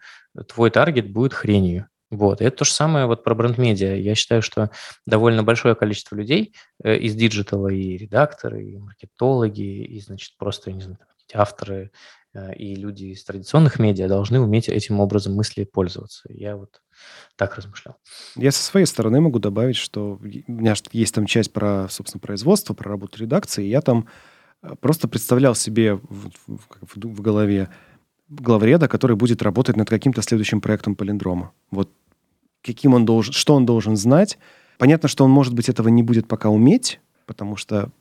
твой 0.47 0.72
таргет 0.72 1.11
будет 1.11 1.34
хренью. 1.34 1.88
Вот. 2.14 2.41
И 2.41 2.45
это 2.45 2.57
то 2.57 2.65
же 2.65 2.72
самое 2.72 3.07
вот 3.07 3.23
про 3.23 3.34
бренд-медиа. 3.34 3.95
Я 3.95 4.14
считаю, 4.14 4.43
что 4.43 4.69
довольно 5.07 5.43
большое 5.43 5.73
количество 5.73 6.15
людей 6.15 6.53
э, 6.84 6.95
из 6.97 7.15
диджитала, 7.15 7.69
и 7.69 7.97
редакторы, 7.97 8.64
и 8.64 8.77
маркетологи, 8.77 9.84
и, 9.84 9.99
значит, 9.99 10.38
просто, 10.38 10.72
не 10.72 10.81
знаю, 10.81 10.99
авторы 11.34 11.76
э, 11.76 11.89
и 12.57 12.76
люди 12.76 13.05
из 13.05 13.23
традиционных 13.23 13.80
медиа 13.80 14.07
должны 14.07 14.39
уметь 14.39 14.68
этим 14.68 14.99
образом 14.99 15.35
мысли 15.35 15.64
пользоваться. 15.65 16.23
Я 16.30 16.57
вот 16.57 16.81
так 17.35 17.55
размышлял. 17.55 17.97
Я 18.35 18.51
со 18.51 18.64
своей 18.64 18.85
стороны 18.85 19.22
могу 19.22 19.39
добавить, 19.39 19.76
что 19.76 20.18
у 20.19 20.23
меня 20.23 20.73
есть 20.91 21.14
там 21.14 21.26
часть 21.26 21.53
про, 21.53 21.88
собственно, 21.89 22.22
производство, 22.22 22.73
про 22.73 22.89
работу 22.89 23.19
редакции. 23.19 23.65
Я 23.65 23.81
там 23.81 24.07
э, 24.61 24.76
просто 24.80 25.07
представлял 25.07 25.53
себе 25.53 25.95
в, 25.95 26.31
в, 26.47 26.60
в 26.81 27.22
голове 27.22 27.69
главреда, 28.30 28.88
который 28.88 29.15
будет 29.15 29.43
работать 29.43 29.76
над 29.76 29.89
каким-то 29.89 30.22
следующим 30.22 30.61
проектом 30.61 30.95
полиндрома. 30.95 31.51
Вот 31.69 31.91
каким 32.64 32.93
он 32.93 33.05
должен, 33.05 33.34
что 33.34 33.53
он 33.55 33.65
должен 33.65 33.95
знать. 33.95 34.39
Понятно, 34.80 35.07
что 35.07 35.23
он, 35.23 35.31
может 35.31 35.53
быть, 35.53 35.69
этого 35.69 35.89
не 35.89 36.01
будет 36.01 36.27
пока 36.27 36.49
уметь, 36.49 36.99
потому 37.26 37.57
что 37.57 37.91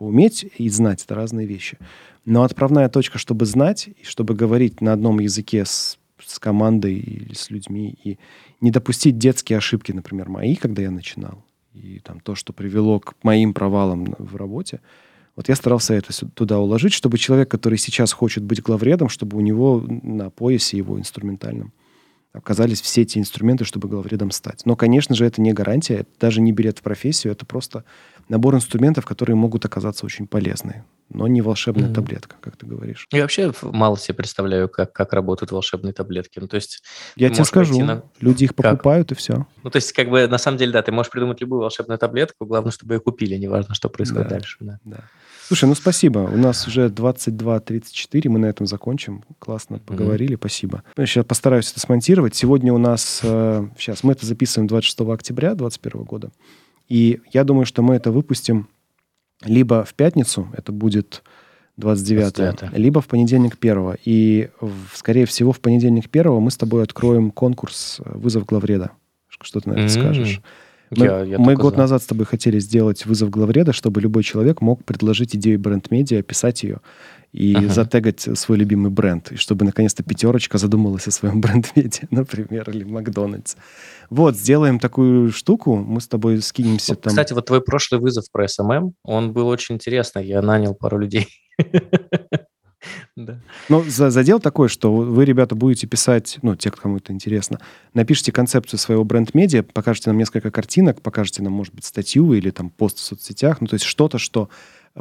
уметь 0.00 0.46
и 0.56 0.68
знать— 0.68 1.04
это 1.04 1.14
разные 1.14 1.46
вещи. 1.46 1.78
Но 2.24 2.42
отправная 2.42 2.88
точка, 2.88 3.18
чтобы 3.18 3.46
знать 3.46 3.88
и 3.88 4.04
чтобы 4.04 4.34
говорить 4.34 4.80
на 4.80 4.92
одном 4.92 5.20
языке 5.20 5.64
с 5.64 5.98
с 6.26 6.38
командой 6.38 6.98
или 6.98 7.34
с 7.34 7.50
людьми 7.50 7.96
и 8.04 8.18
не 8.60 8.70
допустить 8.70 9.18
детские 9.18 9.58
ошибки, 9.58 9.92
например, 9.92 10.28
мои, 10.28 10.54
когда 10.54 10.82
я 10.82 10.90
начинал, 10.90 11.44
и 11.74 12.00
там 12.00 12.20
то, 12.20 12.34
что 12.34 12.52
привело 12.52 13.00
к 13.00 13.14
моим 13.22 13.54
провалам 13.54 14.14
в 14.18 14.36
работе. 14.36 14.80
Вот 15.36 15.48
я 15.48 15.56
старался 15.56 15.94
это 15.94 16.12
туда 16.34 16.58
уложить, 16.58 16.92
чтобы 16.92 17.16
человек, 17.16 17.50
который 17.50 17.78
сейчас 17.78 18.12
хочет 18.12 18.42
быть 18.42 18.62
главредом, 18.62 19.08
чтобы 19.08 19.38
у 19.38 19.40
него 19.40 19.82
на 19.88 20.30
поясе 20.30 20.76
его 20.76 20.98
инструментальном 20.98 21.72
оказались 22.32 22.80
все 22.80 23.02
эти 23.02 23.18
инструменты, 23.18 23.64
чтобы 23.64 23.88
главредом 23.88 24.30
стать. 24.30 24.62
Но, 24.64 24.76
конечно 24.76 25.14
же, 25.14 25.24
это 25.26 25.40
не 25.40 25.52
гарантия, 25.52 26.00
это 26.00 26.10
даже 26.20 26.40
не 26.40 26.52
билет 26.52 26.78
в 26.78 26.82
профессию, 26.82 27.32
это 27.32 27.44
просто 27.44 27.84
набор 28.28 28.54
инструментов, 28.54 29.04
которые 29.04 29.34
могут 29.34 29.64
оказаться 29.64 30.06
очень 30.06 30.28
полезны, 30.28 30.84
но 31.08 31.26
не 31.26 31.42
волшебная 31.42 31.88
mm-hmm. 31.88 31.94
таблетка, 31.94 32.36
как 32.40 32.56
ты 32.56 32.66
говоришь. 32.66 33.08
Я 33.10 33.22
вообще 33.22 33.52
мало 33.62 33.98
себе 33.98 34.14
представляю, 34.14 34.68
как, 34.68 34.92
как 34.92 35.12
работают 35.12 35.50
волшебные 35.50 35.92
таблетки. 35.92 36.38
Ну, 36.38 36.46
то 36.46 36.54
есть 36.54 36.82
Я 37.16 37.30
тебе 37.30 37.44
скажу, 37.44 37.80
на... 37.84 38.04
люди 38.20 38.44
их 38.44 38.54
покупают 38.54 39.08
как? 39.08 39.18
и 39.18 39.20
все. 39.20 39.46
Ну, 39.64 39.70
то 39.70 39.76
есть, 39.76 39.92
как 39.92 40.08
бы, 40.08 40.28
на 40.28 40.38
самом 40.38 40.58
деле, 40.58 40.70
да, 40.72 40.82
ты 40.82 40.92
можешь 40.92 41.10
придумать 41.10 41.40
любую 41.40 41.62
волшебную 41.62 41.98
таблетку, 41.98 42.46
главное, 42.46 42.70
чтобы 42.70 42.94
ее 42.94 43.00
купили, 43.00 43.34
неважно, 43.34 43.74
что 43.74 43.88
происходит 43.88 44.28
да. 44.28 44.34
дальше. 44.36 44.56
Да. 44.60 44.78
Да. 44.84 45.04
Слушай, 45.50 45.64
ну 45.64 45.74
спасибо. 45.74 46.20
У 46.20 46.36
нас 46.36 46.68
уже 46.68 46.86
22.34, 46.86 48.28
мы 48.28 48.38
на 48.38 48.46
этом 48.46 48.68
закончим. 48.68 49.24
Классно 49.40 49.80
поговорили, 49.80 50.34
mm-hmm. 50.34 50.38
спасибо. 50.38 50.84
Я 50.96 51.06
сейчас 51.06 51.24
постараюсь 51.24 51.72
это 51.72 51.80
смонтировать. 51.80 52.36
Сегодня 52.36 52.72
у 52.72 52.78
нас, 52.78 53.18
э, 53.24 53.66
сейчас, 53.76 54.04
мы 54.04 54.12
это 54.12 54.26
записываем 54.26 54.68
26 54.68 55.00
октября 55.00 55.56
2021 55.56 56.04
года. 56.04 56.30
И 56.88 57.18
я 57.32 57.42
думаю, 57.42 57.66
что 57.66 57.82
мы 57.82 57.96
это 57.96 58.12
выпустим 58.12 58.68
либо 59.44 59.82
в 59.82 59.94
пятницу, 59.94 60.48
это 60.56 60.70
будет 60.70 61.24
29, 61.78 62.32
29. 62.32 62.78
либо 62.78 63.00
в 63.00 63.08
понедельник 63.08 63.56
1. 63.60 63.96
И, 64.04 64.50
в, 64.60 64.72
скорее 64.94 65.26
всего, 65.26 65.50
в 65.50 65.58
понедельник 65.58 66.04
1 66.12 66.32
мы 66.32 66.52
с 66.52 66.56
тобой 66.56 66.84
откроем 66.84 67.32
конкурс 67.32 67.98
э, 67.98 68.08
«Вызов 68.16 68.46
главреда». 68.46 68.92
Что 69.40 69.58
ты 69.58 69.68
на 69.68 69.72
это 69.72 69.82
mm-hmm. 69.82 70.00
скажешь? 70.00 70.42
Мы, 70.90 71.06
я, 71.06 71.22
я 71.22 71.38
мы 71.38 71.54
год 71.54 71.74
за. 71.74 71.80
назад 71.80 72.02
с 72.02 72.06
тобой 72.06 72.26
хотели 72.26 72.58
сделать 72.58 73.06
вызов 73.06 73.30
главреда, 73.30 73.72
чтобы 73.72 74.00
любой 74.00 74.24
человек 74.24 74.60
мог 74.60 74.84
предложить 74.84 75.36
идею 75.36 75.60
бренд-медиа, 75.60 76.20
описать 76.20 76.64
ее 76.64 76.80
и 77.32 77.54
uh-huh. 77.54 77.68
затегать 77.68 78.20
свой 78.36 78.58
любимый 78.58 78.90
бренд, 78.90 79.30
и 79.30 79.36
чтобы 79.36 79.64
наконец-то 79.64 80.02
пятерочка 80.02 80.58
задумалась 80.58 81.06
о 81.06 81.12
своем 81.12 81.40
бренд-медиа, 81.42 82.08
например, 82.10 82.68
или 82.70 82.82
Макдональдс. 82.82 83.54
Вот, 84.10 84.36
сделаем 84.36 84.80
такую 84.80 85.30
штуку, 85.30 85.76
мы 85.76 86.00
с 86.00 86.08
тобой 86.08 86.42
скинемся 86.42 86.92
вот, 86.92 87.02
там. 87.02 87.10
Кстати, 87.10 87.32
вот 87.32 87.46
твой 87.46 87.60
прошлый 87.60 88.00
вызов 88.00 88.24
про 88.32 88.46
SMM, 88.46 88.92
он 89.04 89.32
был 89.32 89.46
очень 89.46 89.76
интересный, 89.76 90.26
я 90.26 90.42
нанял 90.42 90.74
пару 90.74 90.98
людей. 90.98 91.28
Да. 93.16 93.38
Но 93.68 93.82
за, 93.82 94.10
задел 94.10 94.40
такой, 94.40 94.68
что 94.68 94.94
вы, 94.94 95.24
ребята, 95.24 95.54
будете 95.54 95.86
писать, 95.86 96.38
ну, 96.42 96.56
те, 96.56 96.70
кому 96.70 96.96
это 96.96 97.12
интересно, 97.12 97.60
напишите 97.94 98.32
концепцию 98.32 98.78
своего 98.78 99.04
бренд-медиа, 99.04 99.62
покажете 99.62 100.10
нам 100.10 100.18
несколько 100.18 100.50
картинок, 100.50 101.02
покажете 101.02 101.42
нам, 101.42 101.52
может 101.52 101.74
быть, 101.74 101.84
статью 101.84 102.32
или 102.32 102.50
там 102.50 102.70
пост 102.70 102.98
в 102.98 103.02
соцсетях, 103.02 103.60
ну, 103.60 103.66
то 103.66 103.74
есть 103.74 103.84
что-то, 103.84 104.18
что 104.18 104.48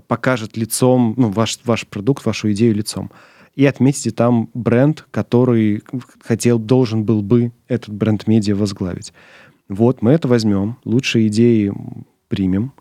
покажет 0.07 0.57
лицом, 0.57 1.13
ну, 1.17 1.29
ваш, 1.29 1.59
ваш 1.63 1.87
продукт, 1.87 2.25
вашу 2.25 2.51
идею 2.51 2.75
лицом. 2.75 3.11
И 3.55 3.65
отметьте 3.65 4.11
там 4.11 4.49
бренд, 4.53 5.05
который 5.11 5.83
хотел, 6.21 6.59
должен 6.59 7.03
был 7.03 7.21
бы 7.21 7.51
этот 7.67 7.93
бренд-медиа 7.93 8.55
возглавить. 8.55 9.13
Вот, 9.67 10.01
мы 10.01 10.11
это 10.11 10.27
возьмем, 10.27 10.77
лучшие 10.85 11.27
идеи 11.27 11.73
примем. 12.27 12.73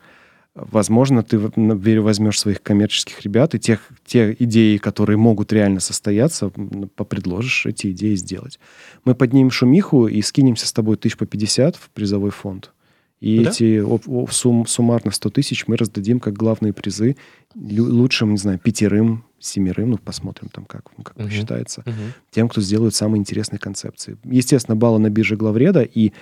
Возможно, 0.70 1.22
ты 1.22 1.38
возьмешь 1.38 2.40
своих 2.40 2.62
коммерческих 2.62 3.20
ребят 3.22 3.54
и 3.54 3.58
тех, 3.58 3.88
те 4.04 4.34
идеи, 4.38 4.76
которые 4.76 5.16
могут 5.16 5.52
реально 5.52 5.80
состояться, 5.80 6.50
попредложишь 6.96 7.66
эти 7.66 7.92
идеи 7.92 8.14
сделать. 8.14 8.58
Мы 9.04 9.14
поднимем 9.14 9.50
шумиху 9.50 10.08
и 10.08 10.20
скинемся 10.22 10.66
с 10.66 10.72
тобой 10.72 10.96
тысяч 10.96 11.16
по 11.16 11.26
50 11.26 11.76
в 11.76 11.90
призовой 11.90 12.30
фонд. 12.30 12.72
И 13.20 13.44
да? 13.44 13.50
эти 13.50 13.84
сум, 14.30 14.66
суммарно 14.66 15.10
100 15.10 15.30
тысяч 15.30 15.66
мы 15.66 15.76
раздадим 15.76 16.20
как 16.20 16.34
главные 16.34 16.72
призы 16.72 17.16
лучшим, 17.56 18.32
не 18.32 18.38
знаю, 18.38 18.58
пятерым, 18.58 19.24
семерым, 19.40 19.90
ну, 19.90 19.98
посмотрим 19.98 20.48
там, 20.48 20.64
как, 20.64 20.84
как 21.02 21.16
угу. 21.16 21.24
посчитается, 21.24 21.82
угу. 21.84 21.94
тем, 22.30 22.48
кто 22.48 22.60
сделает 22.60 22.94
самые 22.94 23.18
интересные 23.18 23.58
концепции. 23.58 24.16
Естественно, 24.24 24.76
баллы 24.76 25.00
на 25.00 25.10
бирже 25.10 25.36
главреда, 25.36 25.82
и, 25.82 26.12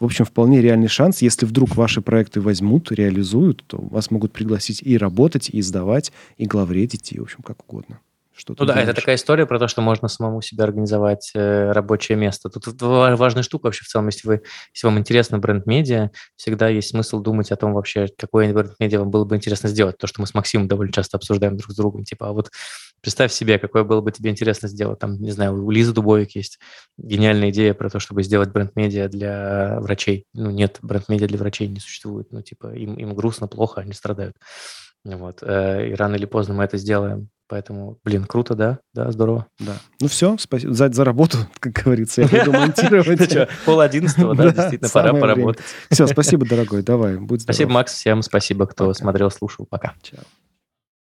в 0.00 0.04
общем, 0.04 0.24
вполне 0.24 0.60
реальный 0.60 0.88
шанс, 0.88 1.22
если 1.22 1.46
вдруг 1.46 1.76
ваши 1.76 2.02
проекты 2.02 2.40
возьмут, 2.40 2.90
реализуют, 2.90 3.64
то 3.66 3.78
вас 3.78 4.10
могут 4.10 4.32
пригласить 4.32 4.82
и 4.82 4.98
работать, 4.98 5.50
и 5.50 5.60
издавать, 5.60 6.12
и 6.36 6.46
главредить, 6.46 7.12
и, 7.12 7.20
в 7.20 7.22
общем, 7.22 7.42
как 7.42 7.62
угодно. 7.68 8.00
Что 8.36 8.56
ну 8.58 8.66
да, 8.66 8.72
думаешь? 8.72 8.88
это 8.88 9.00
такая 9.00 9.14
история 9.14 9.46
про 9.46 9.60
то, 9.60 9.68
что 9.68 9.80
можно 9.80 10.08
самому 10.08 10.42
себе 10.42 10.64
организовать 10.64 11.30
э, 11.36 11.70
рабочее 11.70 12.18
место. 12.18 12.50
Тут, 12.50 12.64
тут 12.64 12.82
важная 12.82 13.44
штука 13.44 13.66
вообще 13.66 13.84
в 13.84 13.88
целом, 13.88 14.06
если, 14.06 14.26
вы, 14.26 14.42
если 14.74 14.88
вам 14.88 14.98
интересно 14.98 15.38
бренд-медиа, 15.38 16.10
всегда 16.34 16.68
есть 16.68 16.88
смысл 16.88 17.20
думать 17.20 17.52
о 17.52 17.56
том 17.56 17.74
вообще, 17.74 18.08
какое 18.18 18.52
бренд-медиа 18.52 18.98
вам 18.98 19.10
было 19.10 19.24
бы 19.24 19.36
интересно 19.36 19.68
сделать. 19.68 19.98
То, 19.98 20.08
что 20.08 20.20
мы 20.20 20.26
с 20.26 20.34
Максимом 20.34 20.66
довольно 20.66 20.92
часто 20.92 21.16
обсуждаем 21.16 21.56
друг 21.56 21.70
с 21.70 21.76
другом. 21.76 22.02
Типа, 22.02 22.28
а 22.28 22.32
вот 22.32 22.50
представь 23.00 23.32
себе, 23.32 23.58
какое 23.58 23.84
было 23.84 24.00
бы 24.00 24.12
тебе 24.12 24.30
интересно 24.30 24.68
сделать. 24.68 24.98
Там, 24.98 25.20
не 25.20 25.30
знаю, 25.30 25.64
у 25.64 25.70
Лизы 25.70 25.92
Дубовик 25.92 26.34
есть 26.34 26.58
гениальная 26.96 27.50
идея 27.50 27.74
про 27.74 27.90
то, 27.90 27.98
чтобы 28.00 28.22
сделать 28.22 28.50
бренд-медиа 28.50 29.08
для 29.08 29.78
врачей. 29.80 30.26
Ну, 30.32 30.50
нет, 30.50 30.78
бренд-медиа 30.82 31.28
для 31.28 31.38
врачей 31.38 31.68
не 31.68 31.80
существует. 31.80 32.28
Ну, 32.30 32.42
типа, 32.42 32.74
им, 32.74 32.94
им 32.94 33.14
грустно, 33.14 33.46
плохо, 33.46 33.80
они 33.80 33.92
страдают. 33.92 34.36
Вот. 35.04 35.42
Э, 35.42 35.88
и 35.88 35.94
рано 35.94 36.16
или 36.16 36.24
поздно 36.24 36.54
мы 36.54 36.64
это 36.64 36.78
сделаем. 36.78 37.28
Поэтому, 37.46 37.98
блин, 38.02 38.24
круто, 38.24 38.54
да? 38.54 38.78
Да, 38.94 39.10
здорово. 39.12 39.46
Да. 39.58 39.76
Ну 40.00 40.08
все, 40.08 40.36
спасибо 40.38 40.72
за, 40.72 40.90
за 40.90 41.04
работу, 41.04 41.38
как 41.60 41.72
говорится. 41.72 42.22
Я 42.22 42.28
пойду 42.28 42.52
монтировать. 42.52 43.50
Пол 43.66 43.80
одиннадцатого, 43.80 44.34
да, 44.34 44.50
действительно, 44.50 44.88
пора 44.90 45.12
поработать. 45.12 45.64
Все, 45.90 46.06
спасибо, 46.06 46.46
дорогой, 46.46 46.82
давай. 46.82 47.18
Спасибо, 47.38 47.70
Макс, 47.70 47.92
всем 47.92 48.22
спасибо, 48.22 48.66
кто 48.66 48.94
смотрел, 48.94 49.30
слушал. 49.30 49.66
Пока. 49.68 49.94
Чао. 50.02 50.20